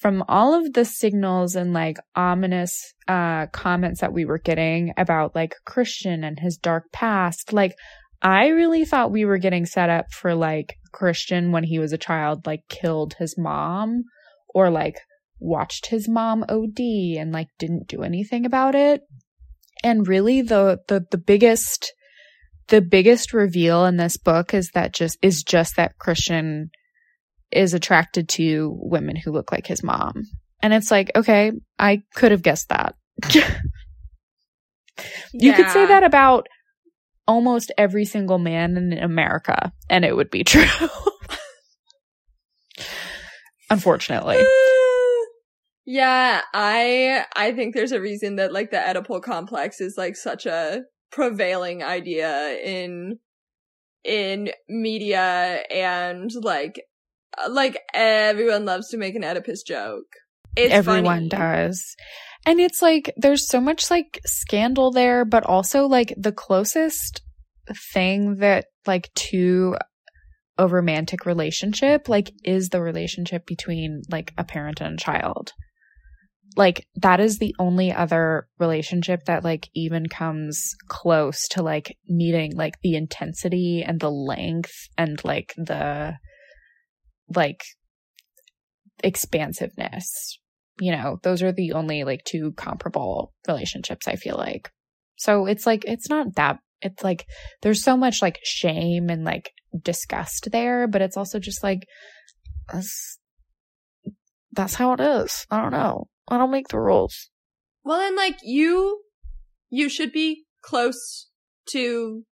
from 0.00 0.24
all 0.26 0.52
of 0.54 0.72
the 0.72 0.84
signals 0.84 1.54
and 1.54 1.72
like 1.72 1.96
ominous 2.16 2.92
uh 3.06 3.46
comments 3.52 4.00
that 4.00 4.12
we 4.12 4.24
were 4.24 4.38
getting 4.38 4.92
about 4.96 5.36
like 5.36 5.54
Christian 5.64 6.24
and 6.24 6.40
his 6.40 6.56
dark 6.56 6.90
past, 6.92 7.52
like 7.52 7.76
I 8.20 8.48
really 8.48 8.84
thought 8.84 9.12
we 9.12 9.24
were 9.24 9.38
getting 9.38 9.64
set 9.64 9.88
up 9.88 10.06
for 10.12 10.34
like 10.34 10.74
Christian 10.92 11.52
when 11.52 11.64
he 11.64 11.78
was 11.78 11.92
a 11.92 11.98
child, 11.98 12.46
like 12.46 12.62
killed 12.68 13.14
his 13.14 13.38
mom 13.38 14.02
or 14.54 14.70
like 14.70 15.00
watched 15.38 15.86
his 15.86 16.08
mom 16.08 16.44
OD 16.48 16.78
and 17.18 17.32
like 17.32 17.48
didn't 17.58 17.88
do 17.88 18.02
anything 18.02 18.46
about 18.46 18.74
it. 18.74 19.02
And 19.82 20.06
really 20.06 20.42
the 20.42 20.80
the 20.88 21.04
the 21.10 21.18
biggest 21.18 21.92
the 22.68 22.80
biggest 22.80 23.32
reveal 23.32 23.84
in 23.84 23.96
this 23.96 24.16
book 24.16 24.54
is 24.54 24.70
that 24.74 24.94
just 24.94 25.18
is 25.22 25.42
just 25.42 25.76
that 25.76 25.98
Christian 25.98 26.70
is 27.50 27.74
attracted 27.74 28.28
to 28.30 28.74
women 28.80 29.16
who 29.16 29.32
look 29.32 29.52
like 29.52 29.66
his 29.66 29.82
mom. 29.82 30.24
And 30.62 30.72
it's 30.72 30.90
like, 30.90 31.10
okay, 31.14 31.52
I 31.78 32.02
could 32.14 32.30
have 32.30 32.42
guessed 32.42 32.70
that. 32.70 32.94
you 35.32 35.52
could 35.52 35.70
say 35.70 35.86
that 35.86 36.04
about 36.04 36.46
almost 37.26 37.72
every 37.76 38.04
single 38.04 38.38
man 38.38 38.76
in 38.76 38.92
America 38.92 39.72
and 39.90 40.04
it 40.04 40.16
would 40.16 40.30
be 40.30 40.44
true. 40.44 40.64
Unfortunately. 43.72 44.36
yeah, 45.86 46.42
I 46.52 47.24
I 47.34 47.52
think 47.52 47.74
there's 47.74 47.92
a 47.92 48.00
reason 48.00 48.36
that 48.36 48.52
like 48.52 48.70
the 48.70 48.76
Oedipal 48.76 49.22
complex 49.22 49.80
is 49.80 49.96
like 49.96 50.16
such 50.16 50.46
a 50.46 50.82
prevailing 51.10 51.82
idea 51.82 52.58
in 52.62 53.18
in 54.04 54.50
media 54.68 55.62
and 55.70 56.30
like 56.42 56.82
uh, 57.38 57.50
like 57.50 57.78
everyone 57.94 58.64
loves 58.64 58.88
to 58.88 58.98
make 58.98 59.14
an 59.14 59.24
Oedipus 59.24 59.62
joke. 59.62 60.06
It's 60.56 60.74
Everyone 60.74 61.04
funny. 61.04 61.28
does. 61.28 61.96
And 62.44 62.60
it's 62.60 62.82
like 62.82 63.12
there's 63.16 63.48
so 63.48 63.60
much 63.60 63.90
like 63.90 64.20
scandal 64.26 64.90
there, 64.90 65.24
but 65.24 65.44
also 65.44 65.86
like 65.86 66.12
the 66.16 66.32
closest 66.32 67.22
thing 67.92 68.36
that 68.36 68.66
like 68.86 69.10
to 69.14 69.76
a 70.62 70.68
romantic 70.68 71.26
relationship 71.26 72.08
like 72.08 72.30
is 72.44 72.68
the 72.68 72.80
relationship 72.80 73.44
between 73.46 74.02
like 74.10 74.32
a 74.38 74.44
parent 74.44 74.80
and 74.80 74.94
a 74.94 75.02
child. 75.02 75.52
Like 76.56 76.86
that 76.96 77.18
is 77.18 77.38
the 77.38 77.54
only 77.58 77.92
other 77.92 78.46
relationship 78.58 79.24
that 79.24 79.42
like 79.42 79.68
even 79.74 80.06
comes 80.06 80.74
close 80.86 81.48
to 81.48 81.62
like 81.62 81.96
needing 82.06 82.54
like 82.54 82.74
the 82.82 82.94
intensity 82.94 83.82
and 83.82 83.98
the 83.98 84.10
length 84.10 84.88
and 84.96 85.22
like 85.24 85.52
the 85.56 86.14
like 87.34 87.64
expansiveness 89.02 90.38
you 90.80 90.92
know, 90.92 91.18
those 91.22 91.42
are 91.42 91.52
the 91.52 91.72
only 91.72 92.04
like 92.04 92.24
two 92.24 92.52
comparable 92.52 93.32
relationships 93.46 94.08
I 94.08 94.16
feel 94.16 94.36
like. 94.36 94.70
So 95.16 95.46
it's 95.46 95.66
like, 95.66 95.84
it's 95.84 96.08
not 96.08 96.34
that, 96.36 96.58
it's 96.82 97.02
like, 97.02 97.24
there's 97.62 97.82
so 97.82 97.96
much 97.96 98.20
like 98.20 98.38
shame 98.42 99.08
and 99.08 99.24
like 99.24 99.50
disgust 99.82 100.48
there, 100.52 100.86
but 100.86 101.02
it's 101.02 101.16
also 101.16 101.38
just 101.38 101.62
like, 101.62 101.86
that's, 102.70 103.18
that's 104.52 104.74
how 104.74 104.92
it 104.92 105.00
is. 105.00 105.46
I 105.50 105.62
don't 105.62 105.72
know. 105.72 106.08
I 106.28 106.38
don't 106.38 106.50
make 106.50 106.68
the 106.68 106.78
rules. 106.78 107.30
Well, 107.84 108.00
and 108.00 108.16
like 108.16 108.38
you, 108.42 109.00
you 109.70 109.88
should 109.88 110.12
be 110.12 110.44
close 110.62 111.28
to 111.70 112.24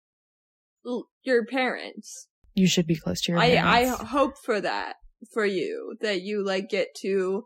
l- 0.86 1.08
your 1.24 1.46
parents. 1.46 2.28
You 2.54 2.68
should 2.68 2.88
be 2.88 2.96
close 2.96 3.22
to 3.22 3.32
your 3.32 3.40
I 3.40 3.56
I 3.56 3.86
hope 3.86 4.34
for 4.44 4.60
that 4.60 4.96
for 5.34 5.46
you 5.46 5.96
that 6.02 6.22
you 6.22 6.44
like 6.46 6.70
get 6.70 6.88
to 7.02 7.46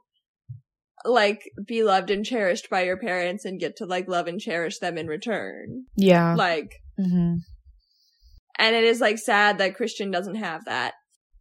like 1.06 1.42
be 1.66 1.84
loved 1.84 2.10
and 2.10 2.26
cherished 2.26 2.70
by 2.70 2.84
your 2.84 2.98
parents 2.98 3.46
and 3.46 3.60
get 3.60 3.76
to 3.78 3.86
like 3.86 4.08
love 4.08 4.28
and 4.28 4.40
cherish 4.40 4.80
them 4.80 4.98
in 4.98 5.08
return. 5.08 5.86
Yeah. 5.96 6.36
Like, 6.36 6.72
hmm 6.98 7.36
and 8.60 8.76
it 8.76 8.84
is 8.84 9.02
like 9.02 9.18
sad 9.18 9.58
that 9.58 9.76
Christian 9.76 10.12
doesn't 10.12 10.36
have 10.36 10.66
that. 10.66 10.94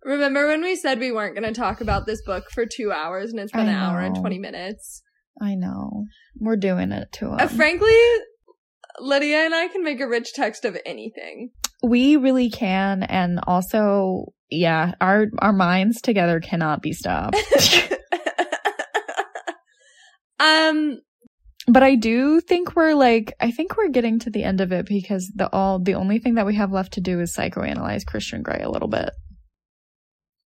Remember 0.04 0.48
when 0.48 0.62
we 0.62 0.74
said 0.74 0.98
we 0.98 1.12
weren't 1.12 1.36
going 1.36 1.52
to 1.52 1.58
talk 1.58 1.80
about 1.80 2.06
this 2.06 2.22
book 2.22 2.50
for 2.50 2.66
two 2.66 2.90
hours 2.90 3.30
and 3.30 3.38
it's 3.38 3.52
been 3.52 3.68
an 3.68 3.74
hour 3.74 4.00
and 4.00 4.16
20 4.16 4.38
minutes? 4.38 5.02
I 5.40 5.54
know. 5.54 6.06
We're 6.40 6.56
doing 6.56 6.90
it 6.90 7.12
to 7.12 7.26
him. 7.26 7.34
Uh, 7.38 7.46
frankly, 7.46 7.94
Lydia 8.98 9.44
and 9.44 9.54
I 9.54 9.68
can 9.68 9.84
make 9.84 10.00
a 10.00 10.08
rich 10.08 10.32
text 10.34 10.64
of 10.64 10.76
anything. 10.84 11.50
we 11.84 12.16
really 12.16 12.50
can, 12.50 13.04
and 13.04 13.40
also, 13.46 14.32
yeah, 14.50 14.94
our 15.00 15.26
our 15.38 15.52
minds 15.52 16.00
together 16.00 16.40
cannot 16.40 16.82
be 16.82 16.92
stopped. 16.92 17.36
um, 20.40 21.00
but 21.68 21.82
I 21.82 21.94
do 21.94 22.40
think 22.40 22.74
we're 22.74 22.94
like, 22.94 23.34
I 23.40 23.50
think 23.52 23.76
we're 23.76 23.88
getting 23.88 24.18
to 24.20 24.30
the 24.30 24.42
end 24.42 24.60
of 24.60 24.72
it 24.72 24.86
because 24.86 25.30
the 25.34 25.48
all 25.52 25.78
the 25.78 25.94
only 25.94 26.18
thing 26.18 26.34
that 26.34 26.46
we 26.46 26.56
have 26.56 26.72
left 26.72 26.94
to 26.94 27.00
do 27.00 27.20
is 27.20 27.34
psychoanalyze 27.36 28.04
Christian 28.06 28.42
Grey 28.42 28.60
a 28.62 28.70
little 28.70 28.88
bit. 28.88 29.10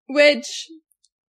which 0.09 0.67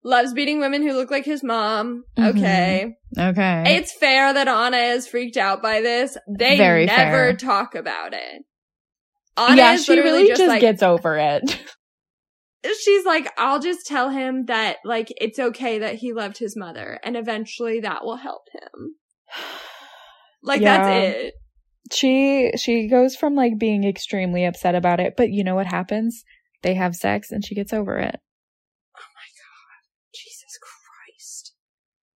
loves 0.04 0.34
beating 0.34 0.60
women 0.60 0.82
who 0.82 0.94
look 0.94 1.10
like 1.12 1.26
his 1.26 1.44
mom. 1.44 2.04
Mhm. 2.18 2.30
Okay. 2.30 2.96
Okay. 3.18 3.64
It's 3.78 3.94
fair 3.98 4.34
that 4.34 4.48
Ana 4.48 4.78
is 4.78 5.08
freaked 5.08 5.38
out 5.38 5.62
by 5.62 5.82
this. 5.82 6.18
They 6.28 6.58
Very 6.58 6.86
never 6.86 7.28
fair. 7.28 7.36
talk 7.36 7.76
about 7.76 8.14
it. 8.14 8.44
Ana 9.38 9.56
yeah, 9.56 9.76
she 9.78 10.00
really 10.00 10.28
just, 10.28 10.40
just 10.40 10.50
like, 10.50 10.62
gets 10.62 10.84
over 10.84 11.18
it. 11.18 11.58
she's 12.84 13.06
like, 13.06 13.32
I'll 13.38 13.60
just 13.60 13.86
tell 13.86 14.10
him 14.10 14.46
that 14.46 14.78
like 14.84 15.08
it's 15.18 15.40
okay 15.40 15.80
that 15.80 15.96
he 15.96 16.14
loved 16.14 16.38
his 16.38 16.58
mother 16.58 17.00
and 17.04 17.16
eventually 17.16 17.80
that 17.82 18.04
will 18.04 18.18
help 18.18 18.44
him. 18.54 18.96
Like 20.44 20.62
Yeah. 20.62 20.78
that's 20.78 20.88
it. 20.90 21.34
she 21.92 22.52
she 22.58 22.88
goes 22.88 23.16
from 23.16 23.36
like 23.36 23.58
being 23.58 23.84
extremely 23.84 24.46
upset 24.46 24.76
about 24.76 25.00
it, 25.00 25.16
but 25.18 25.30
you 25.32 25.44
know 25.44 25.56
what 25.56 25.68
happens? 25.68 26.24
They 26.62 26.76
have 26.76 26.96
sex 26.96 27.32
and 27.32 27.44
she 27.46 27.56
gets 27.56 27.74
over 27.74 27.98
it. 27.98 28.20
Oh 28.96 29.10
my 29.16 29.30
god. 29.40 30.14
Jesus 30.14 30.58
Christ. 30.62 31.54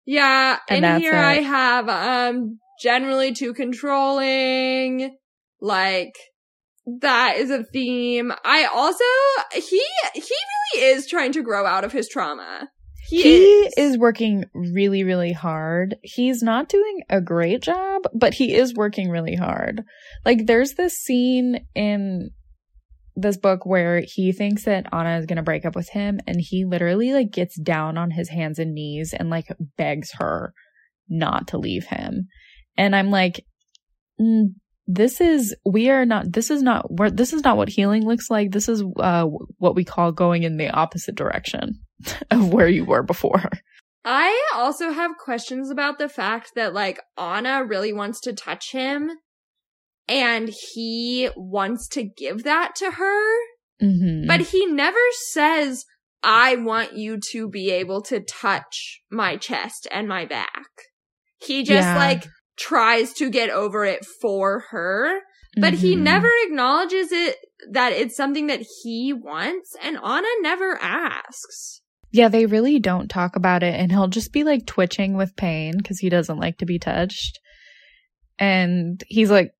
Yeah, 0.05 0.59
And 0.69 0.85
and 0.85 1.01
here 1.01 1.13
it. 1.13 1.17
I 1.17 1.33
have 1.41 1.89
um 1.89 2.59
generally 2.81 3.33
too 3.33 3.53
controlling. 3.53 5.15
Like 5.59 6.13
that 7.01 7.35
is 7.37 7.49
a 7.51 7.63
theme. 7.63 8.31
I 8.45 8.65
also 8.65 9.03
he 9.53 9.83
he 10.13 10.21
really 10.75 10.85
is 10.85 11.07
trying 11.07 11.33
to 11.33 11.43
grow 11.43 11.65
out 11.65 11.83
of 11.83 11.91
his 11.91 12.07
trauma. 12.07 12.69
He, 13.07 13.23
He 13.23 13.37
is. 13.37 13.73
is 13.77 13.97
working 13.97 14.45
really, 14.53 15.03
really 15.03 15.31
hard. 15.31 15.95
He's 16.03 16.43
not 16.43 16.67
doing 16.67 17.03
a 17.09 17.21
great 17.21 17.61
job, 17.61 18.01
but 18.13 18.33
he 18.33 18.53
is 18.53 18.73
working 18.73 19.09
really 19.09 19.35
hard. 19.35 19.83
Like, 20.25 20.45
there's 20.45 20.73
this 20.73 20.95
scene 20.95 21.65
in 21.73 22.31
this 23.15 23.37
book 23.37 23.65
where 23.65 24.03
he 24.05 24.33
thinks 24.33 24.65
that 24.65 24.91
Ana 24.91 25.17
is 25.17 25.25
going 25.25 25.37
to 25.37 25.43
break 25.43 25.65
up 25.65 25.75
with 25.75 25.89
him, 25.89 26.19
and 26.27 26.37
he 26.39 26.65
literally, 26.65 27.13
like, 27.13 27.31
gets 27.31 27.57
down 27.59 27.97
on 27.97 28.11
his 28.11 28.29
hands 28.29 28.59
and 28.59 28.73
knees 28.73 29.13
and, 29.17 29.29
like, 29.29 29.47
begs 29.77 30.11
her 30.15 30.53
not 31.07 31.47
to 31.47 31.57
leave 31.57 31.85
him. 31.85 32.27
And 32.77 32.93
I'm 32.93 33.09
like, 33.09 33.45
mm, 34.19 34.47
this 34.85 35.21
is, 35.21 35.55
we 35.65 35.89
are 35.89 36.05
not, 36.05 36.33
this 36.33 36.51
is 36.51 36.61
not, 36.61 36.91
where 36.91 37.09
this 37.09 37.31
is 37.31 37.43
not 37.43 37.57
what 37.57 37.69
healing 37.69 38.05
looks 38.05 38.29
like. 38.29 38.51
This 38.51 38.67
is, 38.67 38.83
uh, 38.97 39.25
what 39.57 39.75
we 39.75 39.85
call 39.85 40.11
going 40.11 40.43
in 40.43 40.57
the 40.57 40.69
opposite 40.69 41.15
direction 41.15 41.79
of 42.31 42.53
where 42.53 42.67
you 42.67 42.85
were 42.85 43.03
before. 43.03 43.49
I 44.05 44.49
also 44.55 44.91
have 44.91 45.17
questions 45.17 45.69
about 45.69 45.97
the 45.99 46.07
fact 46.09 46.51
that 46.55 46.73
like 46.73 46.99
Ana 47.17 47.65
really 47.65 47.91
wants 47.91 48.21
to 48.21 48.33
touch 48.33 48.71
him 48.71 49.09
and 50.07 50.49
he 50.73 51.29
wants 51.35 51.87
to 51.89 52.03
give 52.03 52.43
that 52.43 52.75
to 52.77 52.91
her. 52.91 53.21
Mm-hmm. 53.81 54.25
But 54.27 54.41
he 54.41 54.65
never 54.65 54.97
says, 55.31 55.85
I 56.23 56.55
want 56.55 56.93
you 56.95 57.19
to 57.31 57.49
be 57.49 57.69
able 57.71 58.01
to 58.03 58.21
touch 58.21 59.01
my 59.11 59.35
chest 59.35 59.87
and 59.91 60.07
my 60.07 60.25
back. 60.25 60.69
He 61.39 61.63
just 61.63 61.87
Yeah. 61.87 61.97
like 61.97 62.27
tries 62.57 63.13
to 63.15 63.29
get 63.29 63.49
over 63.49 63.83
it 63.85 64.05
for 64.21 64.65
her, 64.71 65.19
but 65.59 65.73
he 65.75 65.95
Mhm. 65.95 65.99
never 66.01 66.31
acknowledges 66.45 67.11
it 67.11 67.37
that 67.71 67.91
it's 67.91 68.15
something 68.15 68.47
that 68.47 68.65
he 68.83 69.13
wants 69.13 69.75
and 69.81 69.97
Ana 69.97 70.27
never 70.41 70.77
asks. 70.81 71.81
Yeah, 72.17 72.29
they 72.29 72.47
really 72.47 72.79
don't 72.79 73.09
talk 73.09 73.35
about 73.35 73.61
it, 73.61 73.75
and 73.75 73.91
he'll 73.91 74.07
just 74.07 74.33
be 74.33 74.43
like 74.43 74.65
twitching 74.65 75.15
with 75.15 75.35
pain 75.35 75.77
because 75.77 75.99
he 75.99 76.09
doesn't 76.09 76.39
like 76.39 76.57
to 76.57 76.65
be 76.65 76.79
touched. 76.79 77.37
And 78.39 79.03
he's 79.07 79.29
like, 79.29 79.51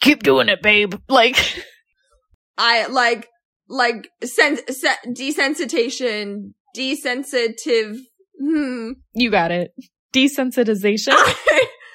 "Keep 0.00 0.22
doing 0.22 0.48
it, 0.48 0.62
babe." 0.62 0.94
Like, 1.10 1.36
I 2.56 2.86
like, 2.86 3.28
like, 3.68 4.08
sen- 4.24 4.66
se- 4.66 5.08
desensitization, 5.08 6.54
desensitive, 6.74 7.98
hmm. 8.40 8.92
you 9.12 9.30
got 9.30 9.50
it. 9.50 9.72
Desensitization. 10.14 11.14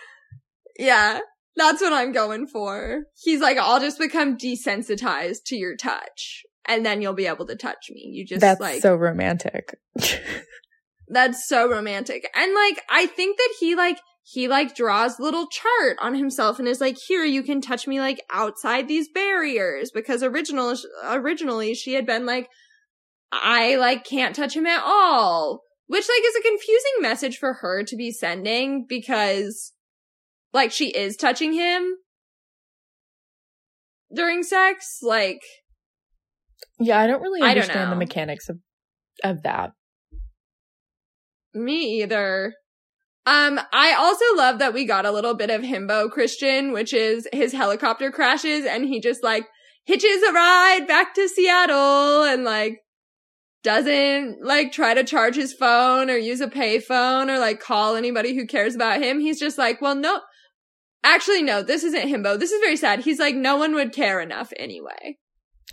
yeah, 0.78 1.18
that's 1.56 1.82
what 1.82 1.94
I'm 1.94 2.12
going 2.12 2.46
for. 2.46 3.06
He's 3.16 3.42
like, 3.42 3.58
I'll 3.58 3.80
just 3.80 3.98
become 3.98 4.38
desensitized 4.38 5.46
to 5.48 5.56
your 5.56 5.76
touch, 5.76 6.44
and 6.68 6.86
then 6.86 7.02
you'll 7.02 7.14
be 7.14 7.28
able 7.28 7.46
to 7.48 7.56
touch 7.56 7.90
me. 7.90 8.10
You 8.14 8.26
just 8.26 8.42
That's 8.42 8.62
like 8.62 8.82
so 8.82 8.96
romantic. 8.96 9.78
that's 11.08 11.48
so 11.48 11.70
romantic, 11.70 12.30
and 12.36 12.54
like 12.54 12.82
I 12.90 13.06
think 13.06 13.38
that 13.38 13.54
he 13.60 13.76
like 13.76 14.00
he 14.28 14.48
like 14.48 14.76
draws 14.76 15.20
a 15.20 15.22
little 15.22 15.46
chart 15.48 15.98
on 16.02 16.16
himself 16.16 16.58
and 16.58 16.68
is 16.68 16.82
like, 16.82 16.98
here 16.98 17.24
you 17.24 17.44
can 17.44 17.62
touch 17.62 17.86
me 17.86 18.00
like 18.00 18.20
outside 18.32 18.88
these 18.88 19.08
barriers 19.08 19.92
because 19.94 20.24
original 20.24 20.76
originally 21.08 21.76
she 21.76 21.94
had 21.94 22.08
been 22.08 22.26
like, 22.26 22.50
I 23.32 23.76
like 23.76 24.04
can't 24.04 24.36
touch 24.36 24.56
him 24.56 24.66
at 24.66 24.82
all. 24.84 25.62
Which 25.86 26.10
like 26.10 26.24
is 26.26 26.36
a 26.38 26.42
confusing 26.42 26.94
message 27.02 27.38
for 27.38 27.54
her 27.54 27.84
to 27.84 27.96
be 27.96 28.12
sending 28.12 28.88
because 28.90 29.74
like 30.54 30.72
she 30.72 30.88
is 30.90 31.16
touching 31.16 31.54
him 31.54 31.94
during 34.12 34.42
sex. 34.42 35.02
Like 35.04 35.42
yeah, 36.80 37.00
I 37.00 37.08
don't 37.08 37.22
really 37.22 37.42
I 37.42 37.54
don't 37.54 37.64
understand 37.64 37.92
the 37.92 37.96
mechanics 37.96 38.50
of 38.50 38.60
of 39.24 39.44
that. 39.44 39.72
me 41.54 42.02
either. 42.02 42.54
Um, 43.28 43.60
I 43.74 43.94
also 43.94 44.26
love 44.36 44.60
that 44.60 44.74
we 44.74 44.86
got 44.86 45.06
a 45.06 45.12
little 45.12 45.34
bit 45.34 45.50
of 45.50 45.62
himbo 45.62 46.12
Christian, 46.12 46.74
which 46.74 46.94
is 46.94 47.28
his 47.34 47.54
helicopter 47.54 48.12
crashes 48.12 48.66
and 48.66 48.86
he 48.86 49.00
just 49.00 49.24
like 49.24 49.48
hitches 49.86 50.22
a 50.22 50.32
ride 50.32 50.86
back 50.88 51.16
to 51.16 51.28
Seattle 51.28 52.24
and 52.24 52.44
like 52.44 52.82
doesn't 53.64 54.44
like 54.44 54.72
try 54.72 54.94
to 54.94 55.04
charge 55.04 55.36
his 55.36 55.54
phone 55.54 56.12
or 56.12 56.18
use 56.18 56.40
a 56.40 56.48
payphone 56.48 57.30
or 57.30 57.40
like 57.40 57.60
call 57.60 57.96
anybody 57.96 58.36
who 58.36 58.46
cares 58.46 58.76
about 58.76 59.02
him. 59.02 59.20
He's 59.20 59.40
just 59.40 59.58
like, 59.58 59.82
well, 59.82 59.96
no, 59.96 60.22
actually, 61.04 61.42
no, 61.42 61.64
this 61.64 61.84
isn't 61.84 62.08
himbo. 62.08 62.40
This 62.40 62.52
is 62.52 62.60
very 62.60 62.76
sad. 62.76 63.00
He's 63.00 63.20
like, 63.20 63.36
no 63.36 63.58
one 63.58 63.74
would 63.74 63.92
care 63.92 64.22
enough 64.22 64.54
anyway. 64.58 65.18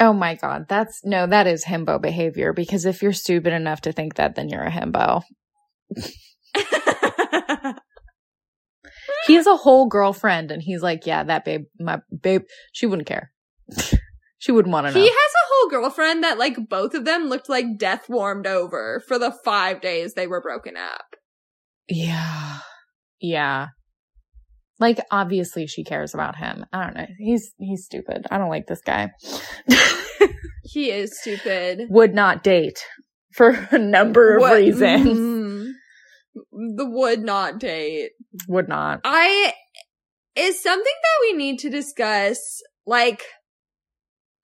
Oh 0.01 0.13
my 0.13 0.35
god, 0.35 0.67
that's 0.69 1.05
no, 1.05 1.27
that 1.27 1.47
is 1.47 1.65
himbo 1.65 2.01
behavior 2.01 2.53
because 2.53 2.85
if 2.87 3.03
you're 3.03 3.13
stupid 3.13 3.53
enough 3.53 3.83
to 3.83 3.93
think 3.93 4.15
that, 4.15 4.35
then 4.35 4.49
you're 4.49 4.65
a 4.65 4.71
himbo. 4.71 5.23
He 9.27 9.35
has 9.35 9.47
a 9.47 9.57
whole 9.57 9.87
girlfriend, 9.87 10.51
and 10.51 10.63
he's 10.63 10.83
like, 10.83 11.07
"Yeah, 11.07 11.23
that 11.25 11.45
babe, 11.45 11.67
my 11.79 12.01
babe, 12.21 12.43
she 12.73 12.87
wouldn't 12.87 13.07
care. 13.07 13.33
she 14.39 14.53
wouldn't 14.53 14.73
want 14.73 14.87
to 14.87 14.93
know." 14.93 15.01
He 15.01 15.07
has 15.07 15.15
a 15.15 15.49
whole 15.49 15.71
girlfriend 15.71 16.25
that 16.25 16.39
like 16.39 16.69
both 16.69 16.95
of 16.95 17.05
them 17.05 17.29
looked 17.29 17.49
like 17.49 17.79
death 17.79 18.09
warmed 18.09 18.47
over 18.47 19.03
for 19.07 19.19
the 19.19 19.31
five 19.45 19.81
days 19.81 20.15
they 20.15 20.27
were 20.27 20.41
broken 20.41 20.77
up. 20.77 21.17
yeah, 21.89 22.59
yeah. 23.21 23.69
Like 24.81 24.99
obviously, 25.11 25.67
she 25.67 25.85
cares 25.85 26.15
about 26.15 26.37
him. 26.37 26.65
I 26.73 26.85
don't 26.85 26.97
know. 26.97 27.07
He's 27.19 27.53
he's 27.59 27.85
stupid. 27.85 28.27
I 28.31 28.39
don't 28.39 28.49
like 28.51 28.67
this 28.67 28.81
guy. 28.81 29.11
He 30.65 30.91
is 30.91 31.19
stupid. 31.21 31.89
Would 31.91 32.15
not 32.15 32.43
date 32.45 32.83
for 33.35 33.51
a 33.73 33.79
number 33.79 34.37
of 34.37 34.41
What- 34.43 34.57
reasons. 34.57 35.09
Mhm. 35.19 35.73
The 36.77 36.87
would 36.89 37.21
not 37.21 37.59
date. 37.59 38.13
Would 38.49 38.69
not. 38.69 39.01
I 39.05 39.53
is 40.35 40.63
something 40.63 40.85
that 40.85 41.19
we 41.27 41.33
need 41.35 41.59
to 41.59 41.69
discuss, 41.69 42.39
like 42.87 43.23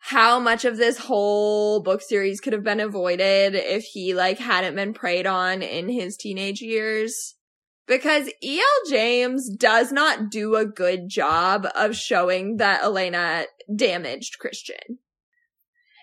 how 0.00 0.38
much 0.38 0.64
of 0.64 0.76
this 0.76 0.98
whole 0.98 1.82
book 1.82 2.02
series 2.02 2.40
could 2.40 2.52
have 2.52 2.64
been 2.64 2.80
avoided 2.80 3.55
if 3.55 3.84
he 3.84 4.12
like 4.12 4.38
hadn't 4.38 4.74
been 4.74 4.92
preyed 4.92 5.26
on 5.26 5.62
in 5.62 5.88
his 5.88 6.16
teenage 6.16 6.60
years. 6.60 7.36
Because 7.89 8.31
E.L. 8.43 8.90
James 8.90 9.48
does 9.48 9.90
not 9.90 10.31
do 10.31 10.55
a 10.56 10.66
good 10.66 11.09
job 11.09 11.66
of 11.74 11.97
showing 11.97 12.59
that 12.59 12.85
Elena 12.85 13.47
damaged 13.74 14.39
Christian. 14.39 14.98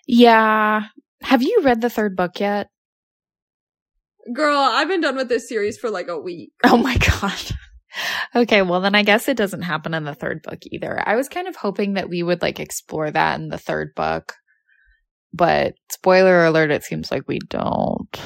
Yeah. 0.08 0.86
Have 1.22 1.44
you 1.44 1.62
read 1.64 1.82
the 1.82 1.90
third 1.90 2.16
book 2.16 2.40
yet? 2.40 2.70
Girl, 4.34 4.58
I've 4.58 4.88
been 4.88 5.02
done 5.02 5.16
with 5.16 5.30
this 5.30 5.48
series 5.48 5.78
for 5.78 5.90
like 5.90 6.08
a 6.08 6.20
week. 6.20 6.52
Oh 6.66 6.78
my 6.78 6.98
god. 6.98 7.52
Okay, 8.36 8.62
well 8.62 8.82
then 8.82 8.96
I 8.96 9.04
guess 9.04 9.30
it 9.30 9.38
doesn't 9.38 9.62
happen 9.62 9.94
in 9.94 10.04
the 10.04 10.16
third 10.16 10.42
book 10.42 10.60
either. 10.70 11.02
I 11.08 11.16
was 11.16 11.30
kind 11.30 11.48
of 11.48 11.56
hoping 11.56 11.94
that 11.94 12.10
we 12.10 12.24
would 12.24 12.42
like 12.42 12.60
explore 12.60 13.10
that 13.10 13.40
in 13.40 13.48
the 13.50 13.58
third 13.58 13.94
book. 13.96 14.34
But 15.32 15.76
spoiler 15.92 16.46
alert, 16.46 16.72
it 16.72 16.84
seems 16.84 17.12
like 17.12 17.28
we 17.28 17.40
don't. 17.50 18.20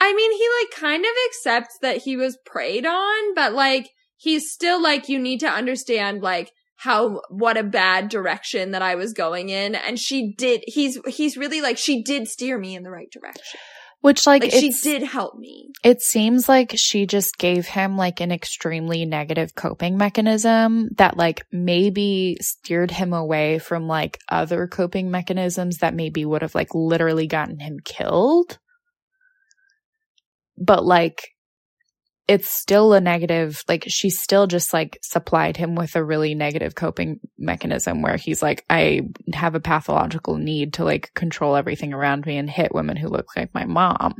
I 0.00 0.14
mean, 0.14 0.32
he 0.32 0.48
like 0.60 0.80
kind 0.80 1.04
of 1.04 1.10
accepts 1.28 1.78
that 1.82 1.98
he 1.98 2.16
was 2.16 2.38
preyed 2.44 2.86
on, 2.86 3.34
but 3.34 3.52
like 3.52 3.90
he's 4.16 4.52
still 4.52 4.82
like, 4.82 5.08
you 5.08 5.18
need 5.18 5.40
to 5.40 5.48
understand 5.48 6.22
like 6.22 6.52
how, 6.76 7.20
what 7.30 7.56
a 7.56 7.64
bad 7.64 8.08
direction 8.08 8.70
that 8.72 8.82
I 8.82 8.94
was 8.94 9.12
going 9.12 9.48
in. 9.48 9.74
And 9.74 9.98
she 9.98 10.34
did, 10.36 10.62
he's, 10.66 10.98
he's 11.06 11.36
really 11.36 11.60
like, 11.60 11.78
she 11.78 12.02
did 12.02 12.28
steer 12.28 12.58
me 12.58 12.76
in 12.76 12.84
the 12.84 12.90
right 12.90 13.10
direction. 13.10 13.60
Which 14.00 14.28
like, 14.28 14.42
Like 14.42 14.52
she 14.52 14.72
did 14.84 15.02
help 15.02 15.36
me. 15.36 15.70
It 15.82 16.00
seems 16.00 16.48
like 16.48 16.74
she 16.76 17.04
just 17.04 17.36
gave 17.36 17.66
him 17.66 17.96
like 17.96 18.20
an 18.20 18.30
extremely 18.30 19.04
negative 19.04 19.56
coping 19.56 19.96
mechanism 19.96 20.90
that 20.98 21.16
like 21.16 21.44
maybe 21.50 22.36
steered 22.40 22.92
him 22.92 23.12
away 23.12 23.58
from 23.58 23.88
like 23.88 24.20
other 24.28 24.68
coping 24.68 25.10
mechanisms 25.10 25.78
that 25.78 25.94
maybe 25.94 26.24
would 26.24 26.42
have 26.42 26.54
like 26.54 26.76
literally 26.76 27.26
gotten 27.26 27.58
him 27.58 27.78
killed. 27.84 28.60
But 30.60 30.84
like 30.84 31.28
it's 32.28 32.50
still 32.50 32.92
a 32.92 33.00
negative 33.00 33.64
like 33.68 33.84
she 33.88 34.10
still 34.10 34.46
just 34.46 34.74
like 34.74 34.98
supplied 35.02 35.56
him 35.56 35.74
with 35.74 35.96
a 35.96 36.04
really 36.04 36.34
negative 36.34 36.74
coping 36.74 37.18
mechanism 37.38 38.02
where 38.02 38.18
he's 38.18 38.42
like 38.42 38.64
I 38.68 39.08
have 39.32 39.54
a 39.54 39.60
pathological 39.60 40.36
need 40.36 40.74
to 40.74 40.84
like 40.84 41.10
control 41.14 41.56
everything 41.56 41.94
around 41.94 42.26
me 42.26 42.36
and 42.36 42.48
hit 42.48 42.74
women 42.74 42.98
who 42.98 43.08
look 43.08 43.28
like 43.34 43.54
my 43.54 43.64
mom. 43.64 44.14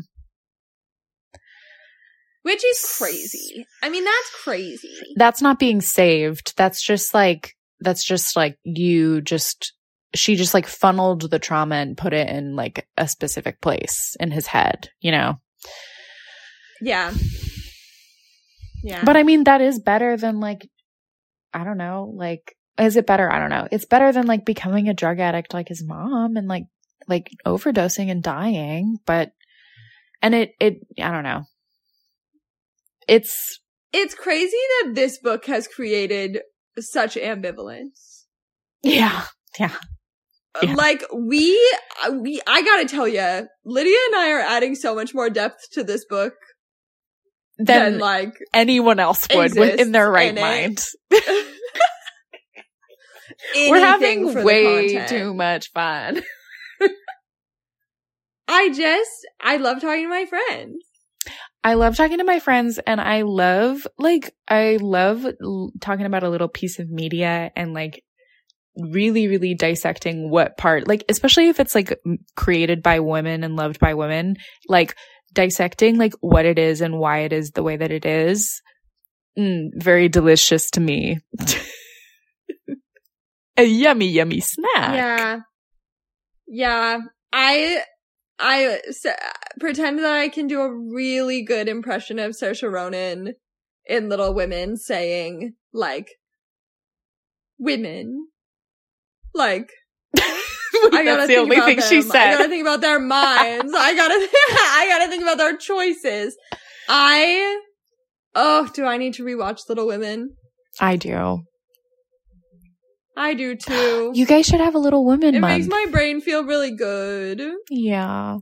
Which 2.42 2.64
is 2.64 2.96
crazy. 2.98 3.66
I 3.82 3.90
mean, 3.90 4.04
that's 4.04 4.30
crazy. 4.42 4.96
that's 5.16 5.42
not 5.42 5.58
being 5.58 5.82
saved. 5.82 6.54
That's 6.56 6.82
just 6.82 7.12
like 7.12 7.54
that's 7.80 8.04
just 8.04 8.36
like 8.36 8.56
you 8.64 9.20
just 9.20 9.74
she 10.14 10.34
just 10.34 10.54
like 10.54 10.66
funneled 10.66 11.30
the 11.30 11.38
trauma 11.38 11.74
and 11.76 11.98
put 11.98 12.14
it 12.14 12.28
in 12.30 12.56
like 12.56 12.88
a 12.96 13.06
specific 13.06 13.60
place 13.60 14.16
in 14.18 14.30
his 14.30 14.46
head, 14.46 14.88
you 15.00 15.10
know. 15.10 15.34
Yeah. 16.80 17.12
Yeah. 18.82 19.04
But 19.04 19.16
I 19.16 19.22
mean 19.22 19.44
that 19.44 19.60
is 19.60 19.80
better 19.80 20.16
than 20.16 20.40
like 20.40 20.68
I 21.52 21.64
don't 21.64 21.78
know, 21.78 22.12
like 22.14 22.54
is 22.78 22.96
it 22.96 23.06
better? 23.06 23.30
I 23.30 23.38
don't 23.38 23.50
know. 23.50 23.66
It's 23.70 23.86
better 23.86 24.12
than 24.12 24.26
like 24.26 24.44
becoming 24.44 24.88
a 24.88 24.94
drug 24.94 25.18
addict 25.18 25.52
like 25.52 25.68
his 25.68 25.84
mom 25.84 26.36
and 26.36 26.46
like 26.46 26.64
like 27.08 27.30
overdosing 27.46 28.10
and 28.10 28.22
dying, 28.22 28.98
but 29.06 29.32
and 30.22 30.34
it 30.34 30.52
it 30.60 30.74
I 31.00 31.10
don't 31.10 31.24
know. 31.24 31.44
It's 33.08 33.60
it's 33.92 34.14
crazy 34.14 34.56
that 34.82 34.94
this 34.94 35.18
book 35.18 35.46
has 35.46 35.66
created 35.66 36.40
such 36.78 37.16
ambivalence. 37.16 38.24
yeah. 38.82 39.24
Yeah. 39.58 39.74
Uh, 40.54 40.60
yeah. 40.62 40.74
Like 40.74 41.04
we, 41.14 41.58
uh, 42.06 42.12
we, 42.12 42.40
I 42.46 42.62
gotta 42.62 42.86
tell 42.86 43.08
you, 43.08 43.48
Lydia 43.64 43.96
and 44.06 44.16
I 44.16 44.30
are 44.32 44.40
adding 44.40 44.74
so 44.74 44.94
much 44.94 45.14
more 45.14 45.30
depth 45.30 45.70
to 45.72 45.82
this 45.82 46.04
book 46.08 46.34
Then 47.58 47.92
than 47.92 48.00
like 48.00 48.34
anyone 48.54 49.00
else 49.00 49.26
would 49.34 49.46
exists 49.46 49.58
with, 49.58 49.80
in 49.80 49.92
their 49.92 50.10
right 50.10 50.34
mind. 50.34 50.80
We're 53.54 53.80
having 53.80 54.44
way 54.44 55.06
too 55.06 55.34
much 55.34 55.70
fun. 55.72 56.22
I 58.48 58.70
just, 58.70 59.10
I 59.40 59.58
love 59.58 59.80
talking 59.80 60.04
to 60.04 60.08
my 60.08 60.24
friends. 60.26 60.84
I 61.64 61.74
love 61.74 61.96
talking 61.96 62.18
to 62.18 62.24
my 62.24 62.38
friends 62.38 62.78
and 62.86 63.00
I 63.00 63.22
love 63.22 63.86
like 63.98 64.32
I 64.46 64.78
love 64.80 65.26
l- 65.26 65.72
talking 65.80 66.06
about 66.06 66.22
a 66.22 66.30
little 66.30 66.48
piece 66.48 66.78
of 66.78 66.88
media 66.88 67.50
and 67.56 67.74
like 67.74 68.02
really 68.76 69.26
really 69.26 69.54
dissecting 69.54 70.30
what 70.30 70.56
part 70.56 70.86
like 70.86 71.04
especially 71.08 71.48
if 71.48 71.58
it's 71.58 71.74
like 71.74 71.98
created 72.36 72.80
by 72.80 73.00
women 73.00 73.42
and 73.42 73.56
loved 73.56 73.80
by 73.80 73.94
women 73.94 74.36
like 74.68 74.94
dissecting 75.32 75.96
like 75.98 76.14
what 76.20 76.44
it 76.46 76.58
is 76.58 76.80
and 76.80 76.98
why 76.98 77.20
it 77.20 77.32
is 77.32 77.50
the 77.52 77.62
way 77.62 77.76
that 77.76 77.90
it 77.90 78.04
is 78.04 78.60
mm, 79.38 79.68
very 79.74 80.08
delicious 80.08 80.70
to 80.70 80.80
me 80.80 81.18
a 83.56 83.64
yummy 83.64 84.06
yummy 84.08 84.40
snack 84.40 84.94
Yeah. 84.94 85.38
Yeah. 86.46 86.98
I, 87.32 87.82
I 88.38 88.80
s- 88.88 89.04
pretend 89.60 89.98
that 89.98 90.14
I 90.14 90.28
can 90.28 90.46
do 90.46 90.60
a 90.60 90.72
really 90.74 91.42
good 91.42 91.68
impression 91.68 92.18
of 92.18 92.32
Saoirse 92.32 92.70
Ronan 92.70 93.34
in 93.84 94.08
Little 94.08 94.32
Women 94.32 94.76
saying, 94.76 95.54
like, 95.72 96.08
women. 97.58 98.28
Like, 99.34 99.68
I 100.92 101.04
gotta 101.04 101.04
that's 101.04 101.22
the 101.22 101.26
think 101.28 101.38
only 101.40 101.56
about 101.56 101.66
thing 101.66 101.76
them. 101.78 101.88
she 101.88 102.02
said. 102.02 102.16
I 102.16 102.36
gotta 102.36 102.48
think 102.48 102.62
about 102.62 102.80
their 102.80 102.98
minds. 103.00 103.72
I 103.76 103.94
gotta, 103.94 104.14
I 104.74 104.86
gotta 104.88 105.10
think 105.10 105.22
about 105.22 105.38
their 105.38 105.56
choices. 105.56 106.36
I, 106.88 107.60
oh, 108.34 108.68
do 108.74 108.84
I 108.84 108.96
need 108.96 109.14
to 109.14 109.24
rewatch 109.24 109.68
Little 109.68 109.86
Women? 109.86 110.34
I 110.80 110.96
do 110.96 111.42
I 113.16 113.34
do 113.34 113.56
too. 113.56 114.12
You 114.14 114.26
guys 114.26 114.46
should 114.46 114.60
have 114.60 114.74
a 114.76 114.78
little 114.78 115.04
women 115.04 115.34
it 115.34 115.40
month. 115.40 115.58
makes 115.58 115.68
my 115.68 115.86
brain 115.90 116.20
feel 116.20 116.44
really 116.44 116.70
good. 116.70 117.42
yeah. 117.68 118.36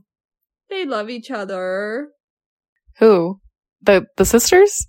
They 0.69 0.85
love 0.85 1.09
each 1.09 1.31
other. 1.31 2.09
Who? 2.99 3.39
The 3.81 4.05
the 4.17 4.25
sisters? 4.25 4.87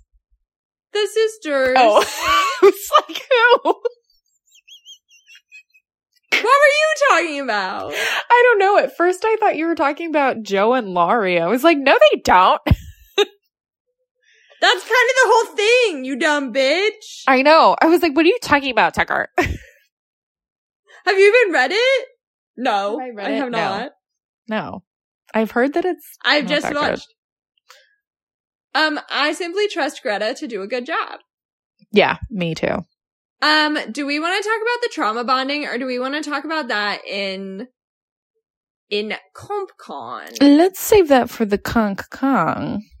The 0.93 1.07
sisters. 1.13 1.75
Oh, 1.77 2.01
it's 2.63 2.91
like 3.07 3.21
who? 3.63 3.75
What 6.41 6.43
were 6.43 7.19
you 7.21 7.25
talking 7.27 7.39
about? 7.41 7.93
I 7.93 8.43
don't 8.45 8.59
know. 8.59 8.77
At 8.77 8.95
first, 8.95 9.23
I 9.25 9.35
thought 9.39 9.55
you 9.57 9.65
were 9.65 9.75
talking 9.75 10.09
about 10.09 10.41
Jo 10.43 10.73
and 10.73 10.89
Laurie. 10.93 11.39
I 11.39 11.47
was 11.47 11.63
like, 11.63 11.77
no, 11.77 11.97
they 12.11 12.21
don't. 12.23 12.61
That's 14.61 14.83
kind 14.83 14.83
of 14.83 15.15
the 15.15 15.25
whole 15.25 15.55
thing, 15.55 16.05
you 16.05 16.17
dumb 16.17 16.53
bitch. 16.53 17.23
I 17.27 17.41
know. 17.43 17.75
I 17.81 17.85
was 17.87 18.01
like, 18.01 18.13
what 18.15 18.25
are 18.25 18.29
you 18.29 18.37
talking 18.41 18.71
about, 18.71 18.93
Tucker? 18.93 19.29
Have 19.37 19.47
you 21.17 21.33
even 21.43 21.53
read 21.53 21.71
it? 21.73 22.07
No, 22.57 22.99
Have 22.99 23.17
I 23.17 23.25
I 23.27 23.29
have 23.31 23.51
No. 23.51 23.57
not. 23.57 23.91
no, 24.49 24.83
I've 25.33 25.51
heard 25.51 25.73
that 25.73 25.85
it's. 25.85 26.17
I've 26.25 26.45
just 26.45 26.63
that 26.63 26.73
good. 26.73 26.81
watched. 26.91 27.07
Um, 28.75 28.99
I 29.09 29.31
simply 29.31 29.67
trust 29.69 30.03
Greta 30.03 30.33
to 30.35 30.47
do 30.47 30.61
a 30.61 30.67
good 30.67 30.85
job. 30.85 31.21
Yeah, 31.91 32.17
me 32.29 32.53
too. 32.53 32.85
Um, 33.41 33.77
do 33.91 34.05
we 34.05 34.19
want 34.19 34.41
to 34.43 34.49
talk 34.49 34.57
about 34.61 34.81
the 34.81 34.89
trauma 34.93 35.23
bonding 35.23 35.65
or 35.65 35.77
do 35.77 35.85
we 35.85 35.97
want 35.99 36.15
to 36.21 36.29
talk 36.29 36.43
about 36.43 36.67
that 36.67 37.05
in 37.07 37.67
in 38.89 39.13
CompCon? 39.35 40.37
Let's 40.41 40.79
save 40.79 41.07
that 41.07 41.29
for 41.29 41.45
the 41.45 41.57
conk 41.57 42.09
kong. 42.09 42.83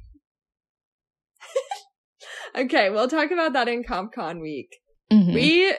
Okay, 2.55 2.89
we'll 2.89 3.07
talk 3.07 3.29
about 3.29 3.53
that 3.53 3.67
in 3.67 3.83
CompCon 3.83 4.41
week. 4.41 4.75
Mhm. 5.13 5.35
We 5.35 5.75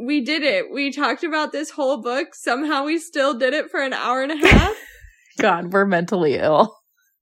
we 0.00 0.20
did 0.24 0.42
it. 0.44 0.66
We 0.72 0.92
talked 0.92 1.24
about 1.24 1.50
this 1.50 1.70
whole 1.70 2.00
book. 2.00 2.28
Somehow 2.32 2.84
we 2.84 2.98
still 2.98 3.34
did 3.34 3.52
it 3.52 3.68
for 3.70 3.80
an 3.80 3.92
hour 3.92 4.22
and 4.22 4.32
a 4.32 4.46
half. 4.46 4.76
God, 5.40 5.72
we're 5.72 5.84
mentally 5.84 6.34
ill. 6.36 6.76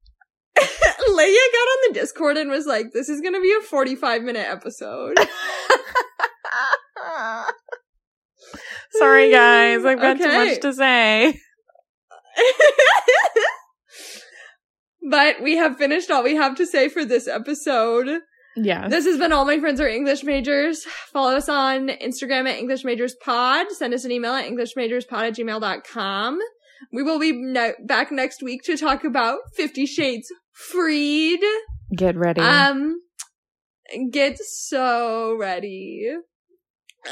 Leia 0.58 0.66
got 1.08 1.68
on 1.72 1.88
the 1.88 1.94
Discord 1.94 2.36
and 2.36 2.50
was 2.50 2.66
like, 2.66 2.92
"This 2.92 3.08
is 3.08 3.22
going 3.22 3.34
to 3.34 3.40
be 3.40 3.54
a 3.58 3.62
45 3.62 4.22
minute 4.22 4.46
episode." 4.48 5.18
Sorry, 8.92 9.30
guys. 9.30 9.84
I've 9.84 10.00
got 10.00 10.18
too 10.18 10.28
much 10.28 10.60
to 10.60 10.72
say. 10.72 11.38
but 15.10 15.42
we 15.42 15.56
have 15.56 15.76
finished 15.76 16.10
all 16.10 16.22
we 16.22 16.36
have 16.36 16.56
to 16.56 16.66
say 16.66 16.88
for 16.88 17.04
this 17.04 17.28
episode. 17.28 18.20
Yeah. 18.56 18.88
This 18.88 19.04
has 19.04 19.18
been 19.18 19.32
All 19.32 19.44
My 19.44 19.58
Friends 19.58 19.80
Are 19.80 19.88
English 19.88 20.22
Majors. 20.22 20.84
Follow 21.12 21.36
us 21.36 21.48
on 21.48 21.88
Instagram 21.88 22.48
at 22.48 22.58
English 22.58 22.84
Majors 22.84 23.16
Pod. 23.24 23.66
Send 23.72 23.92
us 23.92 24.04
an 24.04 24.12
email 24.12 24.32
at 24.32 24.48
EnglishMajorsPod 24.48 25.28
at 25.28 25.34
gmail.com. 25.34 26.38
We 26.92 27.02
will 27.02 27.18
be 27.18 27.32
ne- 27.32 27.74
back 27.84 28.12
next 28.12 28.42
week 28.42 28.62
to 28.64 28.76
talk 28.76 29.04
about 29.04 29.38
Fifty 29.56 29.86
Shades 29.86 30.28
Freed. 30.52 31.40
Get 31.96 32.16
ready. 32.16 32.40
Um, 32.40 33.00
get 34.10 34.38
so 34.38 35.36
ready. 35.38 36.10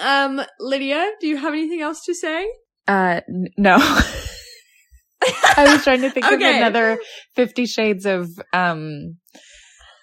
Um, 0.01 0.40
Lydia, 0.60 1.12
do 1.20 1.27
you 1.27 1.36
have 1.36 1.52
anything 1.52 1.81
else 1.81 2.05
to 2.06 2.14
say? 2.14 2.47
Uh, 2.89 3.20
n- 3.28 3.47
no. 3.56 3.77
I 5.56 5.73
was 5.74 5.85
trying 5.85 6.01
to 6.01 6.10
think 6.10 6.27
of 6.27 6.32
another 6.40 6.98
Fifty 7.36 7.66
Shades 7.66 8.06
of 8.06 8.28
um, 8.52 9.19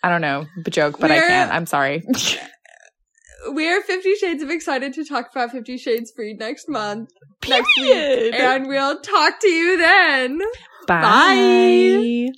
I 0.04 0.10
don't 0.10 0.22
know, 0.22 0.46
joke, 0.70 0.98
but 1.00 1.12
I 1.12 1.16
We're- 1.16 1.28
can't. 1.28 1.52
I'm 1.52 1.66
sorry. 1.66 2.04
We're 3.48 3.82
Fifty 3.82 4.16
Shades 4.16 4.44
of 4.44 4.50
excited 4.50 4.94
to 4.94 5.04
talk 5.06 5.30
about 5.32 5.52
Fifty 5.52 5.78
Shades 5.78 6.12
Freed 6.16 6.40
next 6.40 6.70
month, 6.70 7.10
next 7.48 7.70
Period. 7.78 8.34
week, 8.34 8.42
and 8.42 8.68
we'll 8.68 9.00
talk 9.02 9.40
to 9.42 9.48
you 9.50 9.78
then. 9.78 10.40
Bye. 10.88 12.30